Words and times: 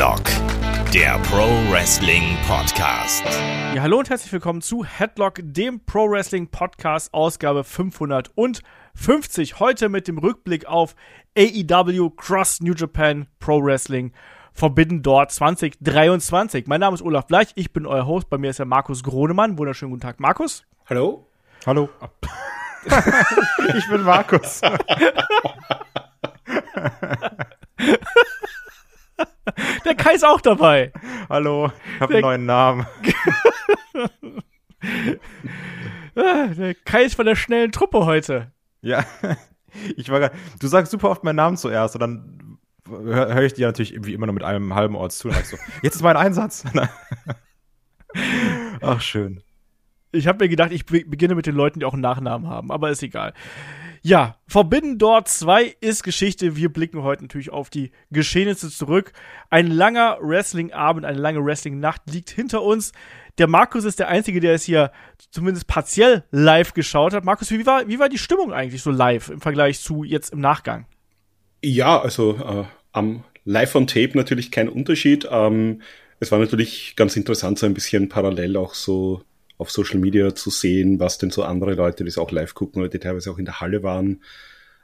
Headlock, 0.00 0.24
der 0.94 1.18
Pro 1.24 1.44
Wrestling 1.70 2.34
Podcast. 2.48 3.22
Ja, 3.74 3.82
hallo 3.82 3.98
und 3.98 4.08
herzlich 4.08 4.32
willkommen 4.32 4.62
zu 4.62 4.82
Headlock, 4.82 5.40
dem 5.42 5.84
Pro 5.84 6.10
Wrestling 6.10 6.48
Podcast, 6.48 7.12
Ausgabe 7.12 7.64
550. 7.64 9.60
Heute 9.60 9.90
mit 9.90 10.08
dem 10.08 10.16
Rückblick 10.16 10.64
auf 10.64 10.94
AEW 11.36 12.08
Cross 12.16 12.62
New 12.62 12.72
Japan 12.72 13.26
Pro 13.40 13.62
Wrestling 13.62 14.14
Forbidden 14.54 15.02
Door 15.02 15.28
2023. 15.28 16.66
Mein 16.66 16.80
Name 16.80 16.94
ist 16.94 17.02
Olaf 17.02 17.26
Bleich, 17.26 17.48
ich 17.56 17.74
bin 17.74 17.84
euer 17.84 18.06
Host. 18.06 18.30
Bei 18.30 18.38
mir 18.38 18.48
ist 18.48 18.58
der 18.58 18.64
Markus 18.64 19.02
Gronemann. 19.02 19.58
Wunderschönen 19.58 19.90
guten 19.90 20.00
Tag, 20.00 20.18
Markus. 20.18 20.64
Hallo? 20.88 21.26
Hallo. 21.66 21.90
ich 23.76 23.86
bin 23.90 24.00
Markus. 24.00 24.62
Der 29.84 29.94
Kai 29.94 30.14
ist 30.14 30.24
auch 30.24 30.40
dabei. 30.40 30.92
Hallo, 31.28 31.70
ich 31.94 32.00
habe 32.00 32.14
einen 32.14 32.22
neuen 32.22 32.46
Namen. 32.46 32.86
Der 36.14 36.74
Kai 36.84 37.04
ist 37.04 37.14
von 37.14 37.26
der 37.26 37.36
schnellen 37.36 37.72
Truppe 37.72 38.04
heute. 38.06 38.52
Ja, 38.82 39.04
ich 39.96 40.08
war 40.10 40.20
grad, 40.20 40.32
Du 40.60 40.66
sagst 40.66 40.90
super 40.92 41.10
oft 41.10 41.24
meinen 41.24 41.36
Namen 41.36 41.56
zuerst 41.56 41.94
und 41.94 42.00
dann 42.00 42.58
höre 42.88 43.34
hör 43.34 43.42
ich 43.42 43.54
dir 43.54 43.66
natürlich 43.66 43.94
wie 44.04 44.14
immer 44.14 44.26
nur 44.26 44.34
mit 44.34 44.42
einem 44.42 44.74
halben 44.74 44.96
Ort 44.96 45.12
zu 45.12 45.28
und 45.28 45.46
so, 45.46 45.56
jetzt 45.82 45.96
ist 45.96 46.02
mein 46.02 46.16
Einsatz. 46.16 46.64
Ach, 48.80 49.00
schön. 49.00 49.42
Ich 50.12 50.26
habe 50.26 50.44
mir 50.44 50.48
gedacht, 50.48 50.72
ich 50.72 50.86
beginne 50.86 51.36
mit 51.36 51.46
den 51.46 51.54
Leuten, 51.54 51.78
die 51.78 51.86
auch 51.86 51.92
einen 51.92 52.02
Nachnamen 52.02 52.48
haben, 52.48 52.72
aber 52.72 52.90
ist 52.90 53.02
egal. 53.02 53.32
Ja, 54.02 54.36
Forbidden 54.46 54.96
Door 54.96 55.26
2 55.26 55.76
ist 55.80 56.04
Geschichte. 56.04 56.56
Wir 56.56 56.72
blicken 56.72 57.02
heute 57.02 57.22
natürlich 57.22 57.50
auf 57.50 57.68
die 57.68 57.90
Geschehnisse 58.10 58.70
zurück. 58.70 59.12
Ein 59.50 59.66
langer 59.66 60.16
Wrestling-Abend, 60.22 61.04
eine 61.04 61.18
lange 61.18 61.44
Wrestling-Nacht 61.44 62.02
liegt 62.10 62.30
hinter 62.30 62.62
uns. 62.62 62.92
Der 63.36 63.46
Markus 63.46 63.84
ist 63.84 63.98
der 63.98 64.08
Einzige, 64.08 64.40
der 64.40 64.54
es 64.54 64.64
hier 64.64 64.90
zumindest 65.30 65.66
partiell 65.66 66.24
live 66.30 66.72
geschaut 66.72 67.12
hat. 67.12 67.26
Markus, 67.26 67.50
wie 67.50 67.66
war, 67.66 67.88
wie 67.88 67.98
war 67.98 68.08
die 68.08 68.16
Stimmung 68.16 68.54
eigentlich 68.54 68.82
so 68.82 68.90
live 68.90 69.28
im 69.28 69.42
Vergleich 69.42 69.80
zu 69.80 70.02
jetzt 70.02 70.32
im 70.32 70.40
Nachgang? 70.40 70.86
Ja, 71.62 72.00
also 72.00 72.36
äh, 72.36 72.64
am 72.92 73.24
Live 73.44 73.74
on 73.74 73.86
Tape 73.86 74.12
natürlich 74.14 74.50
kein 74.50 74.70
Unterschied. 74.70 75.28
Ähm, 75.30 75.82
es 76.20 76.32
war 76.32 76.38
natürlich 76.38 76.96
ganz 76.96 77.16
interessant, 77.16 77.58
so 77.58 77.66
ein 77.66 77.74
bisschen 77.74 78.08
parallel 78.08 78.56
auch 78.56 78.72
so 78.72 79.22
auf 79.60 79.70
Social 79.70 80.00
Media 80.00 80.34
zu 80.34 80.50
sehen, 80.50 80.98
was 80.98 81.18
denn 81.18 81.30
so 81.30 81.42
andere 81.44 81.74
Leute, 81.74 82.02
die 82.02 82.08
es 82.08 82.18
auch 82.18 82.30
live 82.30 82.54
gucken 82.54 82.80
oder 82.80 82.90
die 82.90 82.98
teilweise 82.98 83.30
auch 83.30 83.38
in 83.38 83.44
der 83.44 83.60
Halle 83.60 83.82
waren, 83.82 84.22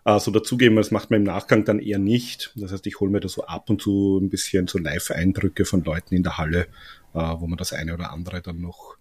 äh, 0.05 0.21
so 0.21 0.31
dazugeben. 0.31 0.77
Das 0.77 0.91
macht 0.91 1.11
man 1.11 1.21
im 1.21 1.27
Nachgang 1.27 1.65
dann 1.65 1.79
eher 1.79 1.99
nicht. 1.99 2.53
Das 2.57 2.73
heißt, 2.73 2.87
ich 2.87 3.01
hole 3.01 3.11
mir 3.11 3.21
da 3.21 3.29
so 3.29 3.47
ab 3.47 3.71
und 3.71 3.81
zu 3.81 4.19
ein 4.19 4.29
bisschen 4.29 4.69
so 4.69 4.79
Live-Eindrücke 4.79 5.65
von 5.65 5.83
Leuten 5.83 6.15
in 6.15 6.23
der 6.23 6.37
Halle, 6.37 6.67
äh, 7.15 7.19
wo 7.19 7.47
man 7.47 7.57
das 7.57 7.73
eine 7.73 7.95
oder 7.95 8.13
andere 8.13 8.43
dann 8.43 8.61
noch 8.61 8.97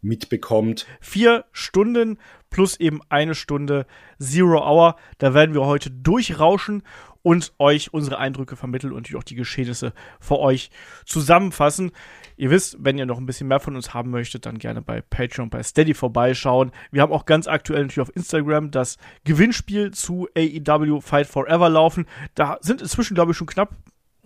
mitbekommt. 0.00 0.86
Vier 1.00 1.44
Stunden 1.50 2.18
plus 2.48 2.78
eben 2.78 3.00
eine 3.08 3.34
Stunde 3.34 3.86
Zero 4.20 4.60
Hour. 4.60 4.96
Da 5.18 5.34
werden 5.34 5.54
wir 5.54 5.66
heute 5.66 5.90
durchrauschen 5.90 6.84
und 7.22 7.52
euch 7.58 7.92
unsere 7.92 8.18
Eindrücke 8.18 8.54
vermitteln 8.54 8.92
und 8.92 8.98
natürlich 8.98 9.18
auch 9.18 9.24
die 9.24 9.34
Geschehnisse 9.34 9.92
für 10.20 10.38
euch 10.38 10.70
zusammenfassen. 11.04 11.90
Ihr 12.36 12.50
wisst, 12.50 12.76
wenn 12.80 12.98
ihr 12.98 13.06
noch 13.06 13.18
ein 13.18 13.26
bisschen 13.26 13.48
mehr 13.48 13.60
von 13.60 13.76
uns 13.76 13.94
haben 13.94 14.10
möchtet, 14.10 14.44
dann 14.44 14.58
gerne 14.58 14.82
bei 14.82 15.00
Patreon, 15.00 15.48
bei 15.48 15.62
Steady 15.62 15.94
vorbeischauen. 15.94 16.70
Wir 16.90 17.02
haben 17.02 17.12
auch 17.12 17.24
ganz 17.24 17.46
aktuell 17.46 17.82
natürlich 17.82 18.08
auf 18.08 18.14
Instagram 18.14 18.70
das 18.70 18.98
Gewinnspiel 19.24 19.92
zu 19.92 20.28
AEW 20.36 21.00
Fight 21.00 21.26
Forever 21.26 21.70
laufen. 21.70 22.06
Da 22.34 22.58
sind 22.60 22.82
inzwischen, 22.82 23.14
glaube 23.14 23.32
ich, 23.32 23.38
schon 23.38 23.46
knapp 23.46 23.70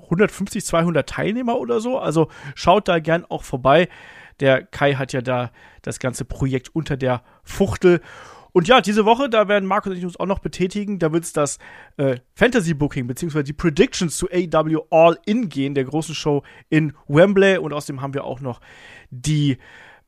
150, 0.02 0.64
200 0.64 1.08
Teilnehmer 1.08 1.58
oder 1.58 1.80
so. 1.80 1.98
Also 1.98 2.28
schaut 2.56 2.88
da 2.88 2.98
gern 2.98 3.24
auch 3.24 3.44
vorbei. 3.44 3.88
Der 4.40 4.64
Kai 4.64 4.94
hat 4.94 5.12
ja 5.12 5.22
da 5.22 5.52
das 5.82 6.00
ganze 6.00 6.24
Projekt 6.24 6.74
unter 6.74 6.96
der 6.96 7.22
Fuchtel. 7.44 8.00
Und 8.52 8.68
ja, 8.68 8.80
diese 8.80 9.04
Woche, 9.04 9.28
da 9.28 9.48
werden 9.48 9.66
Markus 9.66 9.92
und 9.92 9.98
ich 9.98 10.04
uns 10.04 10.18
auch 10.18 10.26
noch 10.26 10.38
betätigen. 10.40 10.98
Da 10.98 11.12
wird 11.12 11.24
es 11.24 11.32
das 11.32 11.58
äh, 11.96 12.16
Fantasy 12.34 12.74
Booking 12.74 13.06
bzw. 13.06 13.42
die 13.42 13.52
Predictions 13.52 14.16
zu 14.16 14.28
AW 14.30 14.78
All 14.90 15.18
In 15.26 15.48
gehen, 15.48 15.74
der 15.74 15.84
großen 15.84 16.14
Show 16.14 16.42
in 16.68 16.92
Wembley. 17.08 17.58
Und 17.58 17.72
außerdem 17.72 18.02
haben 18.02 18.14
wir 18.14 18.24
auch 18.24 18.40
noch 18.40 18.60
die 19.10 19.58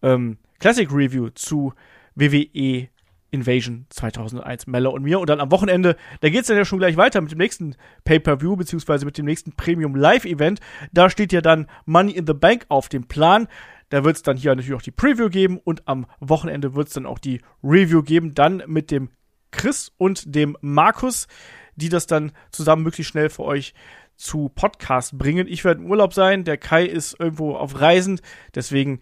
ähm, 0.03 0.39
Classic 0.59 0.89
Review 0.93 1.31
zu 1.31 1.73
WWE 2.15 2.89
Invasion 3.33 3.87
2001, 3.89 4.67
Mella 4.67 4.91
und 4.91 5.03
mir. 5.03 5.19
Und 5.19 5.29
dann 5.29 5.41
am 5.41 5.51
Wochenende, 5.51 5.97
da 6.21 6.29
geht 6.29 6.43
es 6.43 6.47
dann 6.49 6.57
ja 6.57 6.65
schon 6.65 6.79
gleich 6.79 6.97
weiter 6.97 7.21
mit 7.21 7.33
dem 7.33 7.39
nächsten 7.39 7.75
Pay-Per-View, 8.05 8.57
beziehungsweise 8.57 9.07
mit 9.07 9.17
dem 9.19 9.25
nächsten 9.25 9.53
Premium 9.53 9.97
Live-Event. 9.97 10.61
Da 10.93 11.09
steht 11.09 11.33
ja 11.33 11.41
dann 11.41 11.67
Money 11.87 12.13
in 12.13 12.27
the 12.27 12.35
Bank 12.35 12.67
auf 12.69 12.89
dem 12.89 13.09
Plan. 13.09 13.49
Da 13.93 14.05
wird 14.05 14.17
es 14.17 14.23
dann 14.23 14.39
hier 14.39 14.55
natürlich 14.55 14.73
auch 14.73 14.81
die 14.81 14.91
Preview 14.91 15.29
geben 15.29 15.59
und 15.59 15.87
am 15.87 16.07
Wochenende 16.19 16.75
wird 16.75 16.89
es 16.89 16.95
dann 16.95 17.05
auch 17.05 17.19
die 17.19 17.43
Review 17.63 18.03
geben, 18.03 18.35
dann 18.35 18.63
mit 18.67 18.91
dem 18.91 19.11
Chris 19.51 19.93
und 19.99 20.35
dem 20.35 20.57
Markus, 20.63 21.29
die 21.77 21.91
das 21.91 22.07
dann 22.07 22.33
zusammen 22.53 22.85
möglichst 22.85 23.11
schnell 23.11 23.29
für 23.29 23.43
euch 23.43 23.75
zu 24.17 24.49
Podcast 24.49 25.19
bringen. 25.19 25.47
Ich 25.47 25.63
werde 25.63 25.83
im 25.83 25.91
Urlaub 25.91 26.15
sein, 26.15 26.45
der 26.45 26.57
Kai 26.57 26.87
ist 26.87 27.21
irgendwo 27.21 27.55
auf 27.55 27.83
Reisen, 27.83 28.23
deswegen 28.55 29.01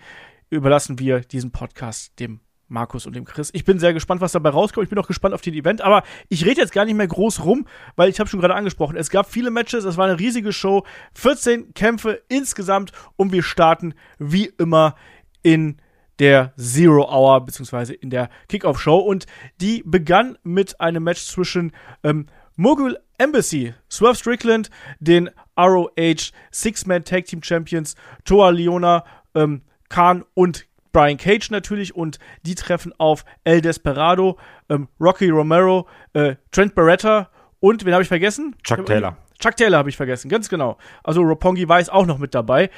überlassen 0.49 0.99
wir 0.99 1.21
diesen 1.21 1.53
Podcast 1.53 2.19
dem 2.19 2.41
Markus 2.71 3.07
und 3.07 3.15
dem 3.15 3.25
Chris. 3.25 3.51
Ich 3.53 3.65
bin 3.65 3.79
sehr 3.79 3.93
gespannt, 3.93 4.21
was 4.21 4.33
dabei 4.33 4.51
rauskommt. 4.51 4.85
Ich 4.85 4.91
bin 4.91 4.99
auch 4.99 5.07
gespannt 5.07 5.35
auf 5.35 5.43
den 5.43 5.55
Event, 5.55 5.81
aber 5.81 6.03
ich 6.29 6.47
rede 6.47 6.61
jetzt 6.61 6.73
gar 6.73 6.85
nicht 6.85 6.95
mehr 6.95 7.09
groß 7.09 7.45
rum, 7.45 7.67
weil 7.97 8.09
ich 8.09 8.21
habe 8.21 8.31
schon 8.31 8.41
gerade 8.41 8.55
angesprochen, 8.55 8.97
es 8.97 9.11
gab 9.11 9.31
viele 9.31 9.51
Matches, 9.51 9.85
es 9.85 9.97
war 9.97 10.07
eine 10.07 10.19
riesige 10.19 10.53
Show, 10.53 10.85
14 11.15 11.75
Kämpfe 11.75 12.23
insgesamt 12.29 12.93
und 13.17 13.33
wir 13.33 13.43
starten 13.43 13.95
wie 14.19 14.53
immer 14.59 14.95
in 15.43 15.77
der 16.19 16.53
Zero 16.57 17.09
Hour 17.11 17.45
beziehungsweise 17.45 17.95
in 17.95 18.11
der 18.11 18.29
Kickoff 18.49 18.81
Show 18.81 18.99
und 18.99 19.27
die 19.61 19.83
begann 19.85 20.39
mit 20.43 20.81
einem 20.81 21.03
Match 21.03 21.25
zwischen 21.25 21.73
ähm, 22.05 22.27
Mogul 22.57 22.99
Embassy, 23.19 23.75
Swerve 23.91 24.17
Strickland, 24.17 24.71
den 25.01 25.31
ROH 25.59 26.33
Six-Man 26.53 27.05
Tag 27.05 27.25
Team 27.25 27.43
Champions, 27.43 27.95
Toa 28.25 28.51
Leona, 28.51 29.05
ähm, 29.35 29.63
Khan 29.89 30.25
und 30.35 30.67
Brian 30.93 31.17
Cage 31.17 31.51
natürlich 31.51 31.95
und 31.95 32.19
die 32.43 32.55
treffen 32.55 32.93
auf 32.99 33.25
El 33.45 33.61
Desperado, 33.61 34.39
ähm, 34.69 34.89
Rocky 35.01 35.29
Romero, 35.29 35.87
äh, 36.13 36.37
Trent 36.51 36.75
Barretta 36.75 37.31
und 37.61 37.85
wen 37.85 37.93
habe 37.93 38.03
ich 38.03 38.09
vergessen? 38.09 38.57
Chuck 38.63 38.87
Taylor. 38.87 39.17
Chuck 39.39 39.57
Taylor 39.57 39.79
habe 39.79 39.89
ich 39.89 39.97
vergessen, 39.97 40.29
ganz 40.29 40.49
genau. 40.49 40.77
Also 41.03 41.23
Roppongi 41.23 41.69
war 41.69 41.83
auch 41.93 42.07
noch 42.07 42.19
mit 42.19 42.35
dabei. 42.35 42.71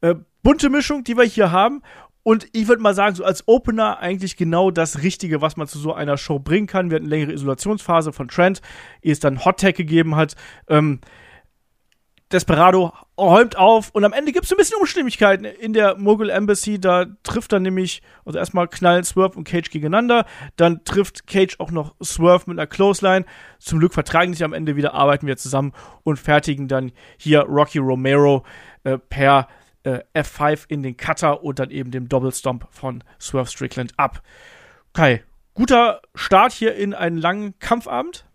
Äh, 0.00 0.14
bunte 0.42 0.70
Mischung, 0.70 1.04
die 1.04 1.16
wir 1.16 1.24
hier 1.24 1.50
haben. 1.50 1.82
Und 2.22 2.48
ich 2.52 2.66
würde 2.66 2.82
mal 2.82 2.94
sagen, 2.94 3.14
so 3.14 3.22
als 3.22 3.46
Opener 3.46 4.00
eigentlich 4.00 4.36
genau 4.36 4.72
das 4.72 5.02
Richtige, 5.02 5.42
was 5.42 5.56
man 5.56 5.68
zu 5.68 5.78
so 5.78 5.94
einer 5.94 6.16
Show 6.16 6.40
bringen 6.40 6.66
kann. 6.66 6.90
Wir 6.90 6.96
hatten 6.96 7.06
eine 7.06 7.14
längere 7.14 7.32
Isolationsphase 7.32 8.12
von 8.12 8.26
Trent, 8.26 8.62
ehe 9.00 9.12
es 9.12 9.20
dann 9.20 9.44
Hot 9.44 9.60
Tag 9.60 9.76
gegeben 9.76 10.16
hat. 10.16 10.34
Ähm, 10.68 11.00
Desperado 12.32 12.92
räumt 13.16 13.56
auf 13.56 13.90
und 13.90 14.04
am 14.04 14.12
Ende 14.12 14.32
gibt 14.32 14.46
es 14.46 14.52
ein 14.52 14.56
bisschen 14.56 14.80
Unstimmigkeiten 14.80 15.44
in 15.44 15.72
der 15.72 15.96
Mogul 15.96 16.28
Embassy. 16.28 16.80
Da 16.80 17.06
trifft 17.22 17.52
dann 17.52 17.62
nämlich, 17.62 18.02
also 18.24 18.38
erstmal 18.38 18.66
knallen 18.66 19.04
Swerve 19.04 19.38
und 19.38 19.44
Cage 19.44 19.70
gegeneinander. 19.70 20.26
Dann 20.56 20.82
trifft 20.84 21.26
Cage 21.28 21.60
auch 21.60 21.70
noch 21.70 21.94
Swerve 22.02 22.44
mit 22.46 22.58
einer 22.58 22.66
Clothesline. 22.66 23.24
Zum 23.60 23.78
Glück 23.78 23.94
vertragen 23.94 24.32
sich 24.32 24.42
am 24.42 24.52
Ende 24.52 24.74
wieder, 24.74 24.94
arbeiten 24.94 25.26
wir 25.28 25.36
zusammen 25.36 25.72
und 26.02 26.18
fertigen 26.18 26.66
dann 26.66 26.90
hier 27.16 27.42
Rocky 27.42 27.78
Romero 27.78 28.44
äh, 28.82 28.98
per 28.98 29.46
äh, 29.84 30.00
F5 30.14 30.64
in 30.68 30.82
den 30.82 30.96
Cutter 30.96 31.44
und 31.44 31.60
dann 31.60 31.70
eben 31.70 31.92
dem 31.92 32.08
Double 32.08 32.32
Stomp 32.32 32.66
von 32.70 33.04
Swerve 33.20 33.48
Strickland 33.48 33.92
ab. 33.96 34.20
Kai, 34.92 35.22
guter 35.54 36.02
Start 36.16 36.52
hier 36.52 36.74
in 36.74 36.92
einen 36.92 37.18
langen 37.18 37.56
Kampfabend. 37.60 38.26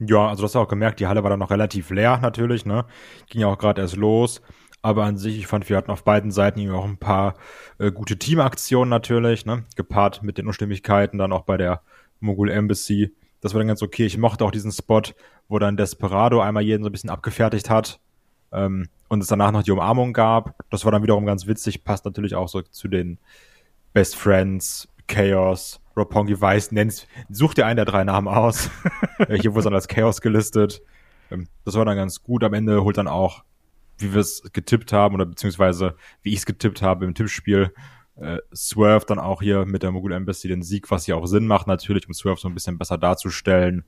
Ja, 0.00 0.28
also 0.28 0.42
das 0.42 0.50
hast 0.50 0.54
du 0.54 0.58
auch 0.60 0.68
gemerkt, 0.68 1.00
die 1.00 1.06
Halle 1.06 1.22
war 1.22 1.30
dann 1.30 1.40
noch 1.40 1.50
relativ 1.50 1.90
leer 1.90 2.18
natürlich, 2.18 2.64
ne? 2.64 2.84
Ging 3.28 3.40
ja 3.40 3.48
auch 3.48 3.58
gerade 3.58 3.82
erst 3.82 3.96
los. 3.96 4.40
Aber 4.80 5.04
an 5.04 5.16
sich, 5.16 5.38
ich 5.38 5.48
fand, 5.48 5.68
wir 5.68 5.76
hatten 5.76 5.90
auf 5.90 6.04
beiden 6.04 6.30
Seiten 6.30 6.70
auch 6.70 6.84
ein 6.84 6.98
paar 6.98 7.34
äh, 7.78 7.90
gute 7.90 8.16
Teamaktionen 8.16 8.88
natürlich, 8.88 9.44
ne? 9.44 9.64
Gepaart 9.76 10.22
mit 10.22 10.38
den 10.38 10.46
Unstimmigkeiten, 10.46 11.18
dann 11.18 11.32
auch 11.32 11.42
bei 11.42 11.56
der 11.56 11.82
Mogul 12.20 12.50
Embassy. 12.50 13.12
Das 13.40 13.54
war 13.54 13.58
dann 13.60 13.68
ganz 13.68 13.82
okay. 13.82 14.06
Ich 14.06 14.18
mochte 14.18 14.44
auch 14.44 14.50
diesen 14.52 14.70
Spot, 14.70 15.02
wo 15.48 15.58
dann 15.58 15.76
Desperado 15.76 16.40
einmal 16.40 16.62
jeden 16.62 16.84
so 16.84 16.88
ein 16.88 16.92
bisschen 16.92 17.10
abgefertigt 17.10 17.70
hat 17.70 18.00
ähm, 18.52 18.88
und 19.08 19.20
es 19.20 19.28
danach 19.28 19.50
noch 19.50 19.62
die 19.62 19.72
Umarmung 19.72 20.12
gab. 20.12 20.54
Das 20.70 20.84
war 20.84 20.92
dann 20.92 21.02
wiederum 21.02 21.26
ganz 21.26 21.46
witzig, 21.46 21.84
passt 21.84 22.04
natürlich 22.04 22.34
auch 22.34 22.48
so 22.48 22.62
zu 22.62 22.88
den 22.88 23.18
Best 23.92 24.16
Friends, 24.16 24.88
Chaos, 25.08 25.80
Roppongi 25.98 26.40
weiß, 26.40 26.72
nennst, 26.72 27.06
such 27.28 27.54
dir 27.54 27.66
einen 27.66 27.76
der 27.76 27.84
drei 27.84 28.04
Namen 28.04 28.28
aus. 28.28 28.70
Hier 29.28 29.52
wurde 29.52 29.58
es 29.58 29.64
dann 29.64 29.74
als 29.74 29.88
Chaos 29.88 30.20
gelistet. 30.20 30.82
Ähm, 31.30 31.48
das 31.64 31.74
war 31.74 31.84
dann 31.84 31.96
ganz 31.96 32.22
gut. 32.22 32.44
Am 32.44 32.54
Ende 32.54 32.82
holt 32.82 32.96
dann 32.96 33.08
auch, 33.08 33.44
wie 33.98 34.12
wir 34.12 34.20
es 34.20 34.42
getippt 34.52 34.92
haben, 34.92 35.14
oder 35.14 35.26
beziehungsweise 35.26 35.96
wie 36.22 36.32
ich 36.32 36.38
es 36.38 36.46
getippt 36.46 36.82
habe 36.82 37.04
im 37.04 37.14
Tippspiel, 37.14 37.72
äh, 38.16 38.38
Swerve 38.54 39.06
dann 39.06 39.18
auch 39.18 39.42
hier 39.42 39.64
mit 39.64 39.82
der 39.82 39.92
Mogul 39.92 40.12
Embassy 40.12 40.48
den 40.48 40.62
Sieg, 40.62 40.90
was 40.90 41.06
ja 41.06 41.16
auch 41.16 41.26
Sinn 41.26 41.46
macht, 41.46 41.66
natürlich, 41.66 42.06
um 42.08 42.14
Swerve 42.14 42.40
so 42.40 42.48
ein 42.48 42.54
bisschen 42.54 42.78
besser 42.78 42.98
darzustellen. 42.98 43.84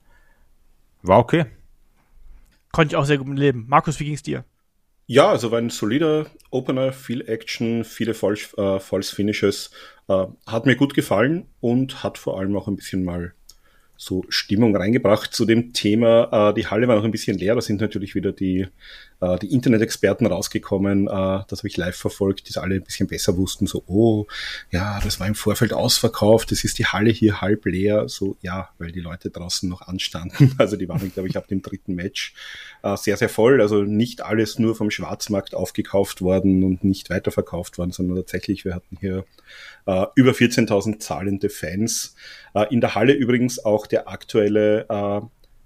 War 1.01 1.19
okay. 1.19 1.45
Konnte 2.71 2.93
ich 2.93 2.97
auch 2.97 3.05
sehr 3.05 3.17
gut 3.17 3.27
leben. 3.37 3.65
Markus, 3.67 3.99
wie 3.99 4.05
ging's 4.05 4.23
dir? 4.23 4.45
Ja, 5.07 5.29
also 5.29 5.51
war 5.51 5.57
ein 5.57 5.69
solider 5.69 6.27
Opener, 6.51 6.93
viel 6.93 7.27
Action, 7.27 7.83
viele 7.83 8.13
False, 8.13 8.79
äh, 10.11 10.51
hat 10.51 10.65
mir 10.65 10.75
gut 10.75 10.93
gefallen 10.93 11.45
und 11.59 12.03
hat 12.03 12.17
vor 12.17 12.39
allem 12.39 12.55
auch 12.55 12.67
ein 12.67 12.75
bisschen 12.75 13.03
mal 13.03 13.33
so 13.97 14.25
Stimmung 14.29 14.75
reingebracht 14.75 15.33
zu 15.33 15.45
dem 15.45 15.73
Thema. 15.73 16.49
Äh, 16.49 16.53
die 16.55 16.67
Halle 16.67 16.87
war 16.87 16.95
noch 16.95 17.03
ein 17.03 17.11
bisschen 17.11 17.37
leer, 17.37 17.55
da 17.55 17.61
sind 17.61 17.81
natürlich 17.81 18.15
wieder 18.15 18.31
die, 18.31 18.67
äh, 19.21 19.39
die 19.39 19.53
Internet-Experten 19.53 20.25
rausgekommen, 20.25 21.07
äh, 21.07 21.43
das 21.47 21.59
habe 21.59 21.67
ich 21.67 21.77
live 21.77 21.95
verfolgt, 21.95 22.49
die 22.49 22.59
alle 22.59 22.75
ein 22.75 22.83
bisschen 22.83 23.07
besser 23.07 23.37
wussten, 23.37 23.67
so, 23.67 23.83
oh, 23.87 24.25
ja, 24.71 24.99
das 25.03 25.19
war 25.19 25.27
im 25.27 25.35
Vorfeld 25.35 25.73
ausverkauft, 25.73 26.51
das 26.51 26.63
ist 26.63 26.79
die 26.79 26.85
Halle 26.85 27.11
hier 27.11 27.41
halb 27.41 27.65
leer, 27.65 28.09
so, 28.09 28.35
ja, 28.41 28.69
weil 28.77 28.91
die 28.91 28.99
Leute 28.99 29.29
draußen 29.29 29.69
noch 29.69 29.81
anstanden. 29.81 30.55
Also 30.61 30.75
die 30.75 30.87
waren, 30.87 31.11
glaube 31.11 31.27
ich, 31.27 31.37
ab 31.37 31.47
dem 31.47 31.61
dritten 31.61 31.95
Match 31.95 32.35
äh, 32.83 32.95
sehr, 32.95 33.17
sehr 33.17 33.29
voll. 33.29 33.61
Also 33.61 33.83
nicht 33.83 34.21
alles 34.21 34.59
nur 34.59 34.75
vom 34.75 34.91
Schwarzmarkt 34.91 35.55
aufgekauft 35.55 36.21
worden 36.21 36.63
und 36.63 36.83
nicht 36.83 37.09
weiterverkauft 37.09 37.77
worden, 37.77 37.91
sondern 37.91 38.17
tatsächlich, 38.17 38.63
wir 38.63 38.75
hatten 38.75 38.97
hier 38.99 39.25
äh, 39.85 40.05
über 40.15 40.31
14.000 40.31 40.99
zahlende 40.99 41.49
Fans. 41.49 42.15
Äh, 42.53 42.71
in 42.71 42.81
der 42.81 42.95
Halle 42.95 43.13
übrigens 43.13 43.63
auch 43.63 43.87
der 43.87 44.07
aktuelle 44.07 44.85
äh, 44.89 45.21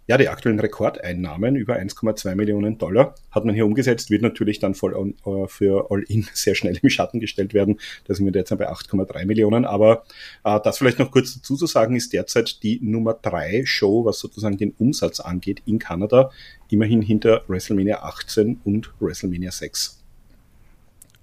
ja, 0.07 0.17
die 0.17 0.29
aktuellen 0.29 0.59
Rekordeinnahmen 0.59 1.55
über 1.55 1.75
1,2 1.75 2.35
Millionen 2.35 2.77
Dollar 2.77 3.15
hat 3.31 3.45
man 3.45 3.55
hier 3.55 3.65
umgesetzt, 3.65 4.11
wird 4.11 4.21
natürlich 4.21 4.59
dann 4.59 4.75
voll 4.75 4.93
on, 4.93 5.15
uh, 5.25 5.47
für 5.47 5.89
All-In 5.89 6.27
sehr 6.33 6.55
schnell 6.55 6.77
im 6.81 6.89
Schatten 6.89 7.19
gestellt 7.19 7.53
werden. 7.53 7.79
Da 8.05 8.13
sind 8.13 8.25
wir 8.25 8.31
derzeit 8.31 8.59
bei 8.59 8.69
8,3 8.69 9.25
Millionen. 9.25 9.65
Aber 9.65 10.03
uh, 10.45 10.59
das 10.63 10.77
vielleicht 10.77 10.99
noch 10.99 11.11
kurz 11.11 11.35
dazu 11.35 11.55
zu 11.55 11.65
sagen, 11.65 11.95
ist 11.95 12.13
derzeit 12.13 12.61
die 12.61 12.79
Nummer 12.81 13.15
3 13.15 13.63
Show, 13.65 14.05
was 14.05 14.19
sozusagen 14.19 14.57
den 14.57 14.75
Umsatz 14.77 15.19
angeht 15.19 15.63
in 15.65 15.79
Kanada, 15.79 16.31
immerhin 16.69 17.01
hinter 17.01 17.43
WrestleMania 17.47 18.03
18 18.03 18.61
und 18.63 18.93
WrestleMania 18.99 19.51
6. 19.51 20.03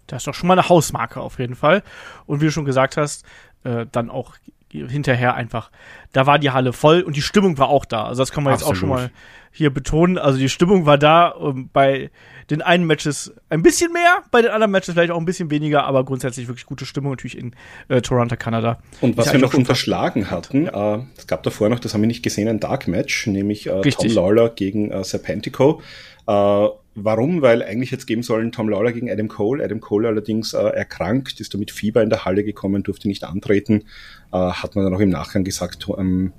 Das 0.09 0.23
ist 0.23 0.27
doch 0.27 0.35
schon 0.35 0.49
mal 0.49 0.59
eine 0.59 0.69
Hausmarke 0.69 1.21
auf 1.21 1.39
jeden 1.39 1.55
Fall. 1.55 1.83
Und 2.27 2.41
wie 2.41 2.47
du 2.47 2.51
schon 2.51 2.65
gesagt 2.65 2.97
hast, 2.97 3.25
äh, 3.65 3.87
dann 3.91 4.11
auch 4.11 4.35
hinterher 4.73 5.35
einfach, 5.35 5.71
da 6.13 6.27
war 6.27 6.39
die 6.39 6.51
Halle 6.51 6.73
voll 6.73 7.03
und 7.03 7.17
die 7.17 7.23
Stimmung 7.23 7.59
war 7.59 7.69
auch 7.69 7.85
da. 7.85 8.05
Also 8.05 8.23
das 8.23 8.33
kann 8.33 8.45
man 8.45 8.55
Absolut. 8.55 8.75
jetzt 8.75 8.77
auch 8.77 8.81
schon 8.81 8.89
mal 8.89 9.11
hier 9.53 9.71
betonen. 9.71 10.19
Also 10.19 10.39
die 10.39 10.49
Stimmung 10.49 10.87
war 10.87 10.99
da 10.99 11.35
ähm, 11.39 11.69
bei 11.73 12.11
den 12.51 12.63
einen 12.63 12.87
Matches 12.87 13.33
ein 13.51 13.63
bisschen 13.63 13.93
mehr, 13.93 14.23
bei 14.31 14.43
den 14.43 14.51
anderen 14.51 14.71
Matches 14.73 14.95
vielleicht 14.95 15.13
auch 15.13 15.19
ein 15.19 15.27
bisschen 15.27 15.51
weniger, 15.51 15.85
aber 15.85 16.05
grundsätzlich 16.05 16.49
wirklich 16.49 16.67
gute 16.67 16.87
Stimmung 16.87 17.13
natürlich 17.13 17.37
in 17.37 17.55
äh, 17.89 18.01
Toronto, 18.01 18.37
Kanada. 18.37 18.79
Und 19.01 19.17
was 19.17 19.33
wir 19.33 19.39
noch 19.39 19.55
unterschlagen 19.55 20.31
hatten, 20.31 20.67
ja. 20.67 20.97
äh, 20.97 21.03
es 21.17 21.27
gab 21.27 21.43
davor 21.43 21.69
noch, 21.69 21.81
das 21.81 21.95
haben 21.95 22.01
wir 22.01 22.09
nicht 22.09 22.23
gesehen, 22.23 22.49
ein 22.49 22.61
Dark 22.61 22.89
Match, 22.89 23.27
nämlich 23.27 23.67
äh, 23.67 23.81
Tom 23.83 24.09
Lawler 24.09 24.49
gegen 24.49 24.91
äh, 24.91 25.05
Serpentico. 25.05 25.83
Äh, 26.27 26.69
Warum? 26.95 27.41
Weil 27.41 27.63
eigentlich 27.63 27.91
jetzt 27.91 28.07
geben 28.07 28.23
sollen 28.23 28.53
Tom 28.53 28.69
Lawler 28.69 28.93
gegen 28.93 29.11
Adam 29.11 29.29
Cole. 29.29 29.65
Adam 29.65 29.81
Cole 29.81 30.09
allerdings 30.09 30.53
äh, 30.53 30.59
erkrankt, 30.59 31.41
ist 31.41 31.55
da 31.55 31.59
mit 31.59 31.71
Fieber 31.71 32.03
in 32.03 32.11
der 32.11 32.25
Halle 32.25 32.45
gekommen, 32.45 32.83
durfte 32.83 33.09
nicht 33.09 33.25
antreten. 33.25 33.85
Äh, 34.31 34.37
hat 34.37 34.77
man 34.77 34.85
dann 34.85 34.95
auch 34.95 35.01
im 35.01 35.09
Nachgang 35.09 35.43
gesagt, 35.43 35.87
ähm, 35.97 36.33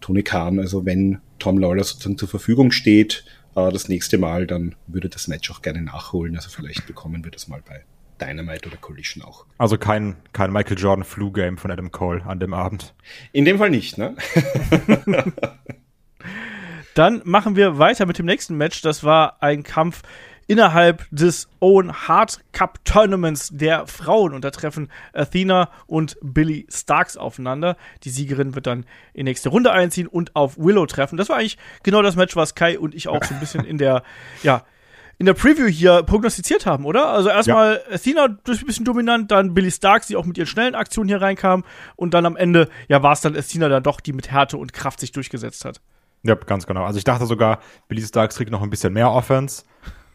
Tony 0.00 0.22
Khan, 0.22 0.60
also 0.60 0.84
wenn 0.84 1.20
Tom 1.38 1.58
Lawler 1.58 1.82
sozusagen 1.82 2.18
zur 2.18 2.28
Verfügung 2.28 2.70
steht, 2.70 3.24
äh, 3.56 3.72
das 3.72 3.88
nächste 3.88 4.16
Mal, 4.18 4.46
dann 4.46 4.76
würde 4.86 5.08
das 5.08 5.26
Match 5.26 5.50
auch 5.50 5.60
gerne 5.60 5.82
nachholen. 5.82 6.36
Also 6.36 6.50
vielleicht 6.50 6.86
bekommen 6.86 7.24
wir 7.24 7.32
das 7.32 7.48
mal 7.48 7.62
bei 7.66 7.82
Dynamite 8.20 8.68
oder 8.68 8.76
Collision 8.76 9.24
auch. 9.24 9.44
Also 9.58 9.76
kein, 9.76 10.14
kein 10.32 10.52
Michael 10.52 10.78
Jordan 10.78 11.04
Flu 11.04 11.32
Game 11.32 11.58
von 11.58 11.72
Adam 11.72 11.90
Cole 11.90 12.24
an 12.24 12.38
dem 12.38 12.54
Abend. 12.54 12.94
In 13.32 13.44
dem 13.44 13.58
Fall 13.58 13.70
nicht, 13.70 13.98
ne? 13.98 14.14
Dann 16.96 17.20
machen 17.24 17.56
wir 17.56 17.76
weiter 17.78 18.06
mit 18.06 18.18
dem 18.18 18.24
nächsten 18.24 18.56
Match. 18.56 18.80
Das 18.80 19.04
war 19.04 19.36
ein 19.42 19.64
Kampf 19.64 20.00
innerhalb 20.46 21.06
des 21.10 21.46
Owen 21.60 21.92
Hart 21.92 22.40
Cup 22.52 22.82
Tournaments 22.86 23.50
der 23.52 23.86
Frauen. 23.86 24.32
Und 24.32 24.46
da 24.46 24.50
treffen 24.50 24.90
Athena 25.12 25.68
und 25.86 26.16
Billy 26.22 26.66
Starks 26.70 27.18
aufeinander. 27.18 27.76
Die 28.04 28.08
Siegerin 28.08 28.54
wird 28.54 28.66
dann 28.66 28.86
in 29.12 29.18
die 29.18 29.22
nächste 29.24 29.50
Runde 29.50 29.72
einziehen 29.72 30.06
und 30.06 30.34
auf 30.34 30.56
Willow 30.56 30.86
treffen. 30.86 31.18
Das 31.18 31.28
war 31.28 31.36
eigentlich 31.36 31.58
genau 31.82 32.00
das 32.00 32.16
Match, 32.16 32.34
was 32.34 32.54
Kai 32.54 32.78
und 32.78 32.94
ich 32.94 33.08
auch 33.08 33.22
so 33.24 33.34
ein 33.34 33.40
bisschen 33.40 33.66
in 33.66 33.76
der, 33.76 34.02
ja, 34.42 34.62
in 35.18 35.26
der 35.26 35.34
Preview 35.34 35.66
hier 35.66 36.02
prognostiziert 36.02 36.64
haben, 36.64 36.86
oder? 36.86 37.08
Also 37.08 37.28
erstmal 37.28 37.82
ja. 37.90 37.94
Athena 37.94 38.28
durch 38.28 38.62
ein 38.62 38.66
bisschen 38.66 38.86
dominant, 38.86 39.30
dann 39.30 39.52
Billy 39.52 39.70
Starks, 39.70 40.06
die 40.06 40.16
auch 40.16 40.24
mit 40.24 40.38
ihren 40.38 40.46
schnellen 40.46 40.74
Aktionen 40.74 41.08
hier 41.08 41.20
reinkam 41.20 41.62
und 41.94 42.14
dann 42.14 42.24
am 42.24 42.36
Ende, 42.36 42.70
ja, 42.88 43.02
war 43.02 43.12
es 43.12 43.20
dann 43.20 43.36
Athena 43.36 43.68
dann 43.68 43.82
doch, 43.82 44.00
die 44.00 44.14
mit 44.14 44.30
Härte 44.30 44.56
und 44.56 44.72
Kraft 44.72 45.00
sich 45.00 45.12
durchgesetzt 45.12 45.66
hat. 45.66 45.82
Ja, 46.26 46.34
ganz 46.34 46.66
genau. 46.66 46.84
Also 46.84 46.98
ich 46.98 47.04
dachte 47.04 47.24
sogar, 47.26 47.60
Billy 47.88 48.02
Starks 48.02 48.36
kriegt 48.36 48.50
noch 48.50 48.62
ein 48.62 48.70
bisschen 48.70 48.92
mehr 48.92 49.10
Offense. 49.12 49.64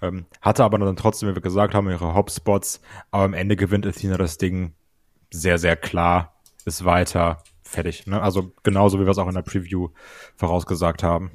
Ähm, 0.02 0.26
hatte 0.42 0.64
aber 0.64 0.78
dann 0.78 0.96
trotzdem, 0.96 1.30
wie 1.30 1.36
wir 1.36 1.42
gesagt 1.42 1.74
haben, 1.74 1.90
ihre 1.90 2.14
Hopspots. 2.14 2.82
Aber 3.12 3.24
am 3.24 3.34
Ende 3.34 3.56
gewinnt 3.56 3.88
Athena 3.88 4.18
das 4.18 4.38
Ding 4.38 4.74
sehr, 5.32 5.58
sehr 5.58 5.78
klar. 5.78 6.36
Ist 6.66 6.84
weiter. 6.84 7.44
Fertig. 7.64 8.08
Ne? 8.08 8.22
Also 8.22 8.52
genauso, 8.64 9.00
wie 9.00 9.06
wir 9.06 9.12
es 9.12 9.18
auch 9.18 9.28
in 9.28 9.36
der 9.36 9.42
Preview 9.42 9.90
vorausgesagt 10.36 11.02
haben. 11.04 11.32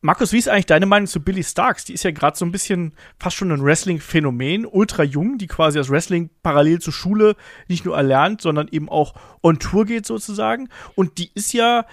Markus, 0.00 0.32
wie 0.32 0.38
ist 0.38 0.48
eigentlich 0.48 0.66
deine 0.66 0.86
Meinung 0.86 1.06
zu 1.06 1.20
Billy 1.20 1.44
Starks? 1.44 1.84
Die 1.84 1.92
ist 1.92 2.02
ja 2.02 2.10
gerade 2.10 2.36
so 2.36 2.44
ein 2.44 2.50
bisschen 2.50 2.92
fast 3.20 3.36
schon 3.36 3.52
ein 3.52 3.62
Wrestling-Phänomen, 3.62 4.66
ultra 4.66 5.04
jung, 5.04 5.38
die 5.38 5.46
quasi 5.46 5.78
das 5.78 5.90
Wrestling 5.90 6.28
parallel 6.42 6.80
zur 6.80 6.92
Schule 6.92 7.36
nicht 7.68 7.84
nur 7.84 7.96
erlernt, 7.96 8.40
sondern 8.40 8.66
eben 8.66 8.88
auch 8.88 9.14
on 9.44 9.60
Tour 9.60 9.84
geht 9.84 10.04
sozusagen. 10.04 10.68
Und 10.96 11.18
die 11.18 11.30
ist 11.34 11.52
ja 11.52 11.86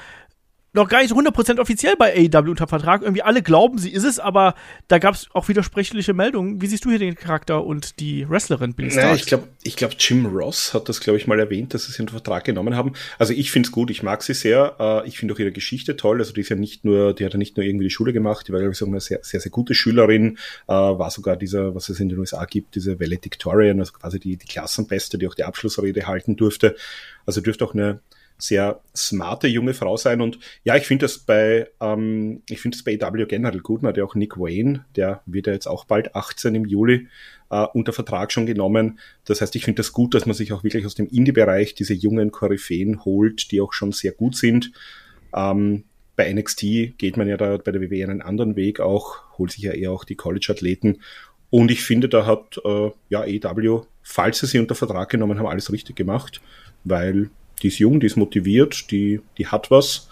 noch 0.74 0.88
gar 0.88 1.02
nicht 1.02 1.14
100% 1.14 1.60
offiziell 1.60 1.96
bei 1.98 2.14
AEW 2.14 2.52
unter 2.52 2.68
Vertrag. 2.68 3.02
Irgendwie 3.02 3.24
alle 3.24 3.42
glauben, 3.42 3.78
sie 3.78 3.92
ist 3.92 4.04
es, 4.04 4.20
aber 4.20 4.56
da 4.88 5.00
gab 5.00 5.16
es 5.16 5.28
auch 5.34 5.48
widersprüchliche 5.48 6.14
Meldungen. 6.14 6.62
Wie 6.62 6.68
siehst 6.68 6.86
du 6.86 6.90
hier 6.90 7.00
den 7.00 7.16
Charakter 7.16 7.64
und 7.64 8.00
die 8.00 8.30
Wrestlerin 8.30 8.74
Billy 8.74 8.92
Starks? 8.92 9.06
Naja, 9.06 9.16
ich 9.16 9.26
glaube, 9.26 9.48
ich 9.64 9.76
glaub, 9.76 9.96
Jim 9.98 10.26
Ross 10.28 10.74
hat 10.74 10.88
das, 10.90 11.00
glaube 11.00 11.18
ich, 11.18 11.28
mal 11.28 11.40
erwähnt, 11.40 11.74
dass 11.74 11.86
sie 11.86 11.92
sie 11.92 12.02
unter 12.02 12.14
Vertrag 12.14 12.44
genommen 12.44 12.76
haben. 12.76 12.94
Also 13.18 13.34
ich 13.34 13.52
finde 13.52 13.68
es 13.68 13.72
gut, 13.72 13.90
ich 13.90 14.04
mag 14.04 14.22
sie 14.22 14.34
sehr. 14.34 14.76
Äh, 14.80 15.08
ich 15.08 15.18
finde 15.18 15.34
auch 15.34 15.40
ihre 15.40 15.52
Geschichte 15.52 15.96
toll. 15.96 16.20
Also 16.20 16.34
die 16.34 16.42
ist 16.42 16.50
ja 16.50 16.56
nicht 16.56 16.86
nur, 16.86 17.14
die 17.14 17.26
hat 17.26 17.34
ja 17.34 17.40
nicht 17.40 17.58
nur 17.58 17.66
irgendwie 17.66 17.86
die 17.86 17.92
Schule 17.92 18.14
gemacht, 18.14 18.48
die 18.48 18.54
war, 18.54 18.60
glaube 18.60 18.74
ich, 18.74 18.78
so 18.78 18.86
eine 18.86 19.00
sehr, 19.00 19.20
sehr, 19.24 19.40
sehr 19.40 19.52
gute 19.52 19.74
Schülerin, 19.74 20.38
äh, 20.68 20.74
war 20.74 21.10
sogar 21.10 21.36
dieser, 21.36 21.74
was 21.74 21.90
es 21.90 22.00
in 22.00 22.10
den 22.10 22.20
USA 22.20 22.46
gibt, 22.46 22.76
diese 22.76 23.00
Valedictorian, 23.00 23.80
also 23.80 23.94
quasi 23.94 24.20
die, 24.20 24.38
die 24.38 24.48
Klassenbeste, 24.48 25.18
die 25.18 25.28
auch 25.28 25.36
die 25.36 25.44
Abschlussrede 25.44 26.06
halten 26.06 26.36
durfte. 26.36 26.76
Also 27.26 27.42
dürfte 27.42 27.66
auch 27.66 27.74
eine 27.74 28.00
sehr 28.40 28.82
smarte 28.96 29.48
junge 29.48 29.74
Frau 29.74 29.98
sein. 29.98 30.22
Und 30.22 30.40
ja, 30.64 30.76
ich 30.76 30.86
finde 30.86 31.06
das 31.06 31.20
bei, 31.20 31.70
ähm, 31.82 32.42
ich 32.50 32.62
finde 32.62 32.78
das 32.78 32.84
bei 32.84 32.98
AW 33.00 33.26
generell 33.26 33.60
gut. 33.60 33.84
Man 33.84 33.90
hat 33.90 33.98
ja 33.98 34.06
auch 34.06 34.16
Nick 34.16 34.38
Wayne, 34.38 34.86
der 34.96 35.22
wird 35.26 35.48
ja 35.48 35.54
jetzt 35.54 35.68
auch 35.68 35.86
bald 35.86 36.16
18 36.16 36.56
im 36.56 36.66
Juli 36.66 37.08
äh, 37.50 37.66
unter 37.74 37.94
Vertrag 37.94 38.32
schon 38.32 38.46
genommen. 38.46 39.00
Das 39.26 39.42
heißt, 39.42 39.56
ich 39.56 39.66
finde 39.66 39.80
das 39.80 39.92
gut, 39.92 40.14
dass 40.14 40.26
man 40.26 40.36
sich 40.36 40.54
auch 40.54 40.64
wirklich 40.64 40.86
aus 40.86 40.96
dem 40.96 41.08
Indie-Bereich 41.08 41.76
diese 41.76 41.94
jungen 41.94 42.32
Koryphäen 42.32 43.04
holt, 43.06 43.52
die 43.52 43.62
auch 43.62 43.74
schon 43.74 43.92
sehr 43.92 44.14
gut 44.14 44.36
sind. 44.36 44.72
Ähm, 45.36 45.84
bei 46.16 46.32
NXT 46.34 46.98
geht 46.98 47.18
man 47.18 47.28
ja 47.28 47.38
da 47.38 47.58
bei 47.58 47.72
der 47.72 47.82
WWE 47.82 48.04
einen 48.04 48.22
anderen 48.22 48.56
Weg 48.56 48.80
auch, 48.80 49.38
holt 49.38 49.52
sich 49.52 49.64
ja 49.64 49.72
eher 49.72 49.92
auch 49.92 50.04
die 50.04 50.16
College-Athleten. 50.16 51.00
Und 51.50 51.72
ich 51.72 51.82
finde, 51.82 52.10
da 52.10 52.26
hat 52.26 52.60
äh, 52.64 52.92
ja 53.10 53.26
EW, 53.26 53.82
falls 54.04 54.40
sie 54.40 54.48
sie 54.48 54.60
unter 54.60 54.76
Vertrag 54.76 55.10
genommen 55.10 55.40
haben, 55.40 55.48
alles 55.48 55.72
richtig 55.72 55.96
gemacht, 55.96 56.42
weil 56.84 57.30
die 57.62 57.68
ist 57.68 57.80
jung, 57.80 58.00
die 58.00 58.08
ist 58.08 58.18
motiviert, 58.18 58.92
die, 58.92 59.22
die 59.38 59.48
hat 59.48 59.72
was 59.72 60.10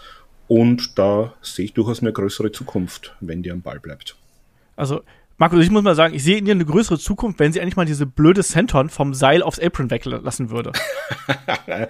und 0.48 0.98
da 0.98 1.34
sehe 1.42 1.66
ich 1.66 1.74
durchaus 1.74 2.00
eine 2.00 2.12
größere 2.12 2.52
Zukunft, 2.52 3.14
wenn 3.20 3.42
die 3.42 3.50
am 3.50 3.62
Ball 3.62 3.80
bleibt. 3.80 4.16
Also, 4.76 5.02
Markus, 5.36 5.64
ich 5.64 5.70
muss 5.70 5.82
mal 5.82 5.94
sagen, 5.94 6.14
ich 6.14 6.24
sehe 6.24 6.38
in 6.38 6.46
ihr 6.46 6.52
eine 6.52 6.64
größere 6.64 6.98
Zukunft, 6.98 7.38
wenn 7.38 7.52
sie 7.52 7.60
endlich 7.60 7.76
mal 7.76 7.84
diese 7.84 8.06
blöde 8.06 8.42
Senton 8.42 8.88
vom 8.88 9.14
Seil 9.14 9.42
aufs 9.42 9.60
Apron 9.60 9.90
weglassen 9.90 10.50
würde. 10.50 10.72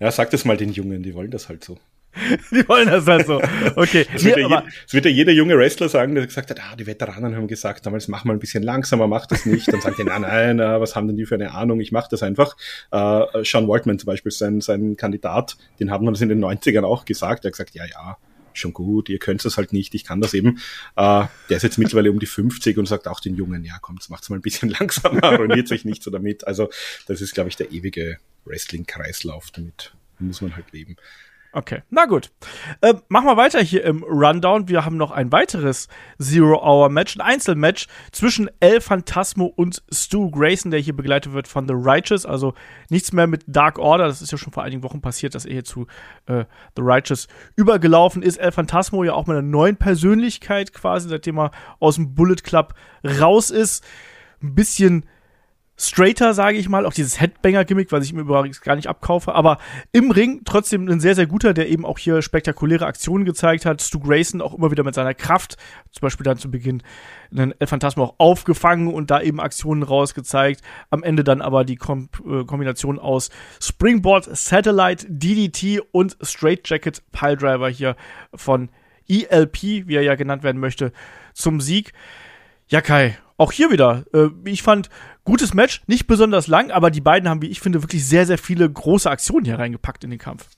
ja, 0.00 0.10
sag 0.10 0.30
das 0.30 0.44
mal 0.44 0.56
den 0.56 0.72
Jungen, 0.72 1.02
die 1.02 1.14
wollen 1.14 1.30
das 1.30 1.48
halt 1.48 1.64
so. 1.64 1.78
die 2.50 2.68
wollen 2.68 2.88
das 2.88 3.06
halt 3.06 3.26
so. 3.26 3.40
Okay. 3.76 4.06
Das 4.12 4.24
wird, 4.24 4.38
ja, 4.38 4.64
wird 4.90 5.04
ja 5.04 5.10
jeder 5.10 5.32
junge 5.32 5.56
Wrestler 5.58 5.88
sagen, 5.88 6.14
der 6.14 6.26
gesagt 6.26 6.50
hat, 6.50 6.60
ah, 6.60 6.76
die 6.76 6.86
Veteranen 6.86 7.36
haben 7.36 7.48
gesagt, 7.48 7.86
damals 7.86 8.08
mach 8.08 8.24
mal 8.24 8.32
ein 8.32 8.38
bisschen 8.38 8.62
langsamer, 8.62 9.06
mach 9.06 9.26
das 9.26 9.46
nicht. 9.46 9.72
Dann 9.72 9.80
sagt 9.80 9.98
er, 9.98 10.04
nein, 10.04 10.56
nein, 10.56 10.80
was 10.80 10.94
haben 10.96 11.06
denn 11.06 11.16
die 11.16 11.26
für 11.26 11.34
eine 11.34 11.52
Ahnung? 11.52 11.80
Ich 11.80 11.92
mach 11.92 12.08
das 12.08 12.22
einfach. 12.22 12.56
Uh, 12.92 13.42
Sean 13.42 13.68
Waltman 13.68 13.98
zum 13.98 14.06
Beispiel, 14.06 14.32
sein, 14.32 14.60
sein 14.60 14.96
Kandidat, 14.96 15.56
den 15.80 15.90
haben 15.90 16.04
wir 16.04 16.12
das 16.12 16.20
in 16.20 16.28
den 16.28 16.44
90ern 16.44 16.84
auch 16.84 17.04
gesagt. 17.04 17.44
Er 17.44 17.48
hat 17.48 17.54
gesagt, 17.54 17.74
ja, 17.74 17.84
ja, 17.84 18.16
schon 18.52 18.72
gut, 18.72 19.08
ihr 19.08 19.18
könnt 19.18 19.44
das 19.44 19.56
halt 19.56 19.72
nicht, 19.72 19.94
ich 19.94 20.04
kann 20.04 20.20
das 20.20 20.34
eben. 20.34 20.58
Uh, 20.96 21.26
der 21.48 21.56
ist 21.56 21.62
jetzt 21.62 21.78
mittlerweile 21.78 22.10
um 22.10 22.18
die 22.18 22.26
50 22.26 22.78
und 22.78 22.86
sagt 22.86 23.08
auch 23.08 23.20
den 23.20 23.34
Jungen, 23.34 23.64
ja, 23.64 23.78
kommt, 23.80 24.08
macht's 24.10 24.30
mal 24.30 24.36
ein 24.36 24.42
bisschen 24.42 24.68
langsamer, 24.78 25.36
ruiniert 25.36 25.68
sich 25.68 25.84
nicht 25.84 26.02
so 26.02 26.10
damit. 26.10 26.46
Also, 26.46 26.70
das 27.06 27.20
ist, 27.20 27.34
glaube 27.34 27.48
ich, 27.48 27.56
der 27.56 27.72
ewige 27.72 28.18
Wrestling-Kreislauf, 28.44 29.50
damit 29.50 29.92
muss 30.18 30.40
man 30.40 30.54
halt 30.54 30.72
leben. 30.72 30.96
Okay, 31.56 31.82
na 31.88 32.06
gut. 32.06 32.32
Äh, 32.80 32.94
machen 33.06 33.26
wir 33.26 33.36
weiter 33.36 33.60
hier 33.60 33.84
im 33.84 34.02
Rundown. 34.02 34.68
Wir 34.68 34.84
haben 34.84 34.96
noch 34.96 35.12
ein 35.12 35.30
weiteres 35.30 35.86
Zero-Hour-Match, 36.20 37.14
ein 37.16 37.20
Einzelmatch 37.20 37.86
zwischen 38.10 38.50
El 38.58 38.80
Phantasmo 38.80 39.46
und 39.46 39.80
Stu 39.88 40.32
Grayson, 40.32 40.72
der 40.72 40.80
hier 40.80 40.96
begleitet 40.96 41.32
wird 41.32 41.46
von 41.46 41.68
The 41.68 41.74
Righteous. 41.76 42.26
Also 42.26 42.54
nichts 42.90 43.12
mehr 43.12 43.28
mit 43.28 43.44
Dark 43.46 43.78
Order. 43.78 44.08
Das 44.08 44.20
ist 44.20 44.32
ja 44.32 44.38
schon 44.38 44.52
vor 44.52 44.64
einigen 44.64 44.82
Wochen 44.82 45.00
passiert, 45.00 45.36
dass 45.36 45.44
er 45.44 45.52
hier 45.52 45.64
zu 45.64 45.86
äh, 46.26 46.44
The 46.74 46.82
Righteous 46.82 47.28
übergelaufen 47.54 48.24
ist. 48.24 48.38
El 48.38 48.50
Phantasmo 48.50 49.04
ja 49.04 49.12
auch 49.12 49.28
mit 49.28 49.36
einer 49.36 49.46
neuen 49.46 49.76
Persönlichkeit 49.76 50.72
quasi, 50.72 51.08
seitdem 51.08 51.38
er 51.38 51.52
aus 51.78 51.94
dem 51.94 52.16
Bullet 52.16 52.42
Club 52.42 52.74
raus 53.04 53.50
ist 53.50 53.84
ein 54.44 54.54
bisschen 54.54 55.06
straighter, 55.76 56.34
sage 56.34 56.56
ich 56.56 56.68
mal, 56.68 56.86
auch 56.86 56.92
dieses 56.92 57.20
Headbanger-Gimmick, 57.20 57.90
was 57.90 58.04
ich 58.04 58.12
mir 58.12 58.20
übrigens 58.20 58.60
gar 58.60 58.76
nicht 58.76 58.88
abkaufe, 58.88 59.34
aber 59.34 59.58
im 59.92 60.10
Ring 60.10 60.42
trotzdem 60.44 60.88
ein 60.88 61.00
sehr, 61.00 61.14
sehr 61.14 61.26
guter, 61.26 61.52
der 61.52 61.68
eben 61.68 61.84
auch 61.84 61.98
hier 61.98 62.22
spektakuläre 62.22 62.86
Aktionen 62.86 63.24
gezeigt 63.24 63.66
hat. 63.66 63.82
Stu 63.82 63.98
Grayson 63.98 64.40
auch 64.40 64.54
immer 64.54 64.70
wieder 64.70 64.84
mit 64.84 64.94
seiner 64.94 65.14
Kraft, 65.14 65.56
zum 65.90 66.00
Beispiel 66.02 66.24
dann 66.24 66.38
zu 66.38 66.50
Beginn 66.50 66.82
einen 67.32 67.54
Phantasma 67.64 68.04
auch 68.04 68.14
aufgefangen 68.18 68.92
und 68.92 69.10
da 69.10 69.20
eben 69.20 69.40
Aktionen 69.40 69.82
rausgezeigt. 69.82 70.62
Am 70.90 71.02
Ende 71.02 71.24
dann 71.24 71.42
aber 71.42 71.64
die 71.64 71.76
Kom 71.76 72.08
äh, 72.24 72.44
Kombination 72.44 72.98
aus 72.98 73.30
Springboard, 73.60 74.24
Satellite, 74.36 75.06
DDT 75.08 75.80
und 75.90 76.16
Straight 76.22 76.68
Jacket 76.68 77.02
Piledriver 77.10 77.68
hier 77.68 77.96
von 78.34 78.68
ELP, 79.08 79.62
wie 79.62 79.96
er 79.96 80.02
ja 80.02 80.14
genannt 80.14 80.44
werden 80.44 80.60
möchte, 80.60 80.92
zum 81.32 81.60
Sieg. 81.60 81.92
Ja, 82.68 82.80
Kai, 82.80 83.18
auch 83.36 83.52
hier 83.52 83.70
wieder. 83.70 84.04
Äh, 84.12 84.28
ich 84.44 84.62
fand 84.62 84.90
gutes 85.24 85.54
Match, 85.54 85.82
nicht 85.86 86.06
besonders 86.06 86.46
lang, 86.46 86.70
aber 86.70 86.90
die 86.90 87.00
beiden 87.00 87.28
haben, 87.28 87.42
wie 87.42 87.48
ich 87.48 87.60
finde, 87.60 87.82
wirklich 87.82 88.06
sehr, 88.06 88.26
sehr 88.26 88.38
viele 88.38 88.70
große 88.70 89.10
Aktionen 89.10 89.44
hier 89.44 89.58
reingepackt 89.58 90.04
in 90.04 90.10
den 90.10 90.18
Kampf. 90.18 90.48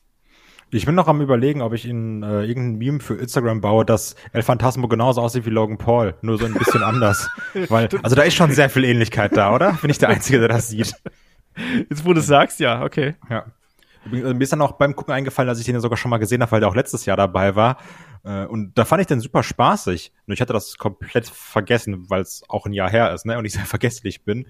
Ich 0.73 0.85
bin 0.85 0.97
noch 0.97 1.07
am 1.07 1.21
überlegen, 1.21 1.63
ob 1.63 1.73
ich 1.75 1.87
in 1.87 2.25
äh, 2.25 2.43
irgendein 2.43 2.79
Meme 2.79 3.01
für 3.01 3.15
Instagram 3.15 3.61
baue, 3.61 3.85
dass 3.85 4.17
El 4.33 4.43
Phantasmo 4.43 4.89
genauso 4.89 5.21
aussieht 5.21 5.47
wie 5.47 5.51
Logan 5.51 5.79
Paul, 5.79 6.15
nur 6.23 6.39
so 6.39 6.45
ein 6.45 6.55
bisschen 6.55 6.83
anders. 6.85 7.31
Weil, 7.69 7.89
also 8.03 8.17
da 8.17 8.23
ist 8.23 8.35
schon 8.35 8.51
sehr 8.51 8.69
viel 8.69 8.85
Ähnlichkeit 8.85 9.37
da, 9.37 9.55
oder? 9.55 9.75
Bin 9.81 9.91
ich 9.91 9.99
der 9.99 10.09
Einzige, 10.09 10.41
der 10.41 10.49
das 10.49 10.69
sieht. 10.69 10.95
Jetzt, 11.89 12.05
wo 12.05 12.13
du 12.13 12.21
es 12.21 12.27
sagst, 12.27 12.59
ja, 12.59 12.83
okay. 12.83 13.15
Ja. 13.31 13.47
Mir 14.11 14.41
ist 14.41 14.53
dann 14.53 14.61
auch 14.61 14.73
beim 14.73 14.95
Gucken 14.95 15.15
eingefallen, 15.15 15.49
dass 15.49 15.59
ich 15.59 15.65
den 15.65 15.75
ja 15.75 15.81
sogar 15.81 15.97
schon 15.97 16.11
mal 16.11 16.19
gesehen 16.19 16.43
habe, 16.43 16.53
weil 16.53 16.61
der 16.61 16.69
auch 16.69 16.77
letztes 16.77 17.07
Jahr 17.07 17.17
dabei 17.17 17.57
war. 17.57 17.79
Äh, 18.27 18.45
und 18.47 18.77
da 18.77 18.85
fand 18.85 19.01
ich 19.01 19.07
den 19.07 19.21
super 19.21 19.43
spaßig. 19.43 20.13
Nur 20.27 20.35
ich 20.35 20.41
hatte 20.41 20.53
das 20.53 20.77
komplett 20.77 21.29
vergessen, 21.29 22.11
weil 22.11 22.21
es 22.23 22.43
auch 22.49 22.67
ein 22.67 22.73
Jahr 22.73 22.91
her 22.91 23.15
ist, 23.15 23.25
ne? 23.25 23.39
Und 23.39 23.45
ich 23.45 23.53
sehr 23.55 23.65
vergesslich 23.65 24.25
bin. 24.25 24.49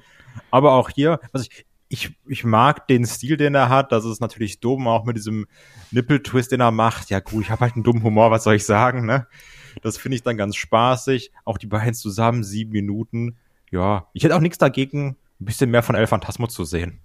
Aber 0.50 0.73
auch 0.73 0.88
hier, 0.88 1.21
was 1.33 1.42
ich, 1.42 1.66
ich, 1.88 2.16
ich 2.26 2.42
mag 2.42 2.88
den 2.88 3.04
Stil, 3.04 3.37
den 3.37 3.54
er 3.54 3.68
hat. 3.68 3.92
Das 3.92 4.04
ist 4.04 4.21
natürlich 4.21 4.61
dumm, 4.61 4.88
auch 4.88 5.04
mit 5.04 5.16
diesem 5.16 5.47
Nippeltwist, 5.90 6.52
den 6.52 6.61
er 6.61 6.71
macht. 6.71 7.11
Ja 7.11 7.21
gut, 7.21 7.45
ich 7.45 7.50
habe 7.50 7.61
halt 7.61 7.75
einen 7.75 7.85
dummen 7.85 8.02
Humor, 8.02 8.30
was 8.30 8.45
soll 8.45 8.54
ich 8.54 8.64
sagen, 8.64 9.04
ne? 9.04 9.26
Das 9.83 9.99
finde 9.99 10.16
ich 10.16 10.23
dann 10.23 10.38
ganz 10.38 10.56
spaßig. 10.56 11.30
Auch 11.45 11.59
die 11.59 11.66
beiden 11.66 11.95
zusammen, 11.95 12.42
sieben 12.42 12.73
Minuten. 12.73 13.37
Ja, 13.71 14.09
ich 14.14 14.25
hätte 14.25 14.35
auch 14.35 14.40
nichts 14.40 14.59
dagegen, 14.59 15.16
ein 15.38 15.45
bisschen 15.45 15.71
mehr 15.71 15.83
von 15.83 15.95
El 15.95 16.06
Phantasmo 16.06 16.47
zu 16.47 16.64
sehen. 16.64 17.00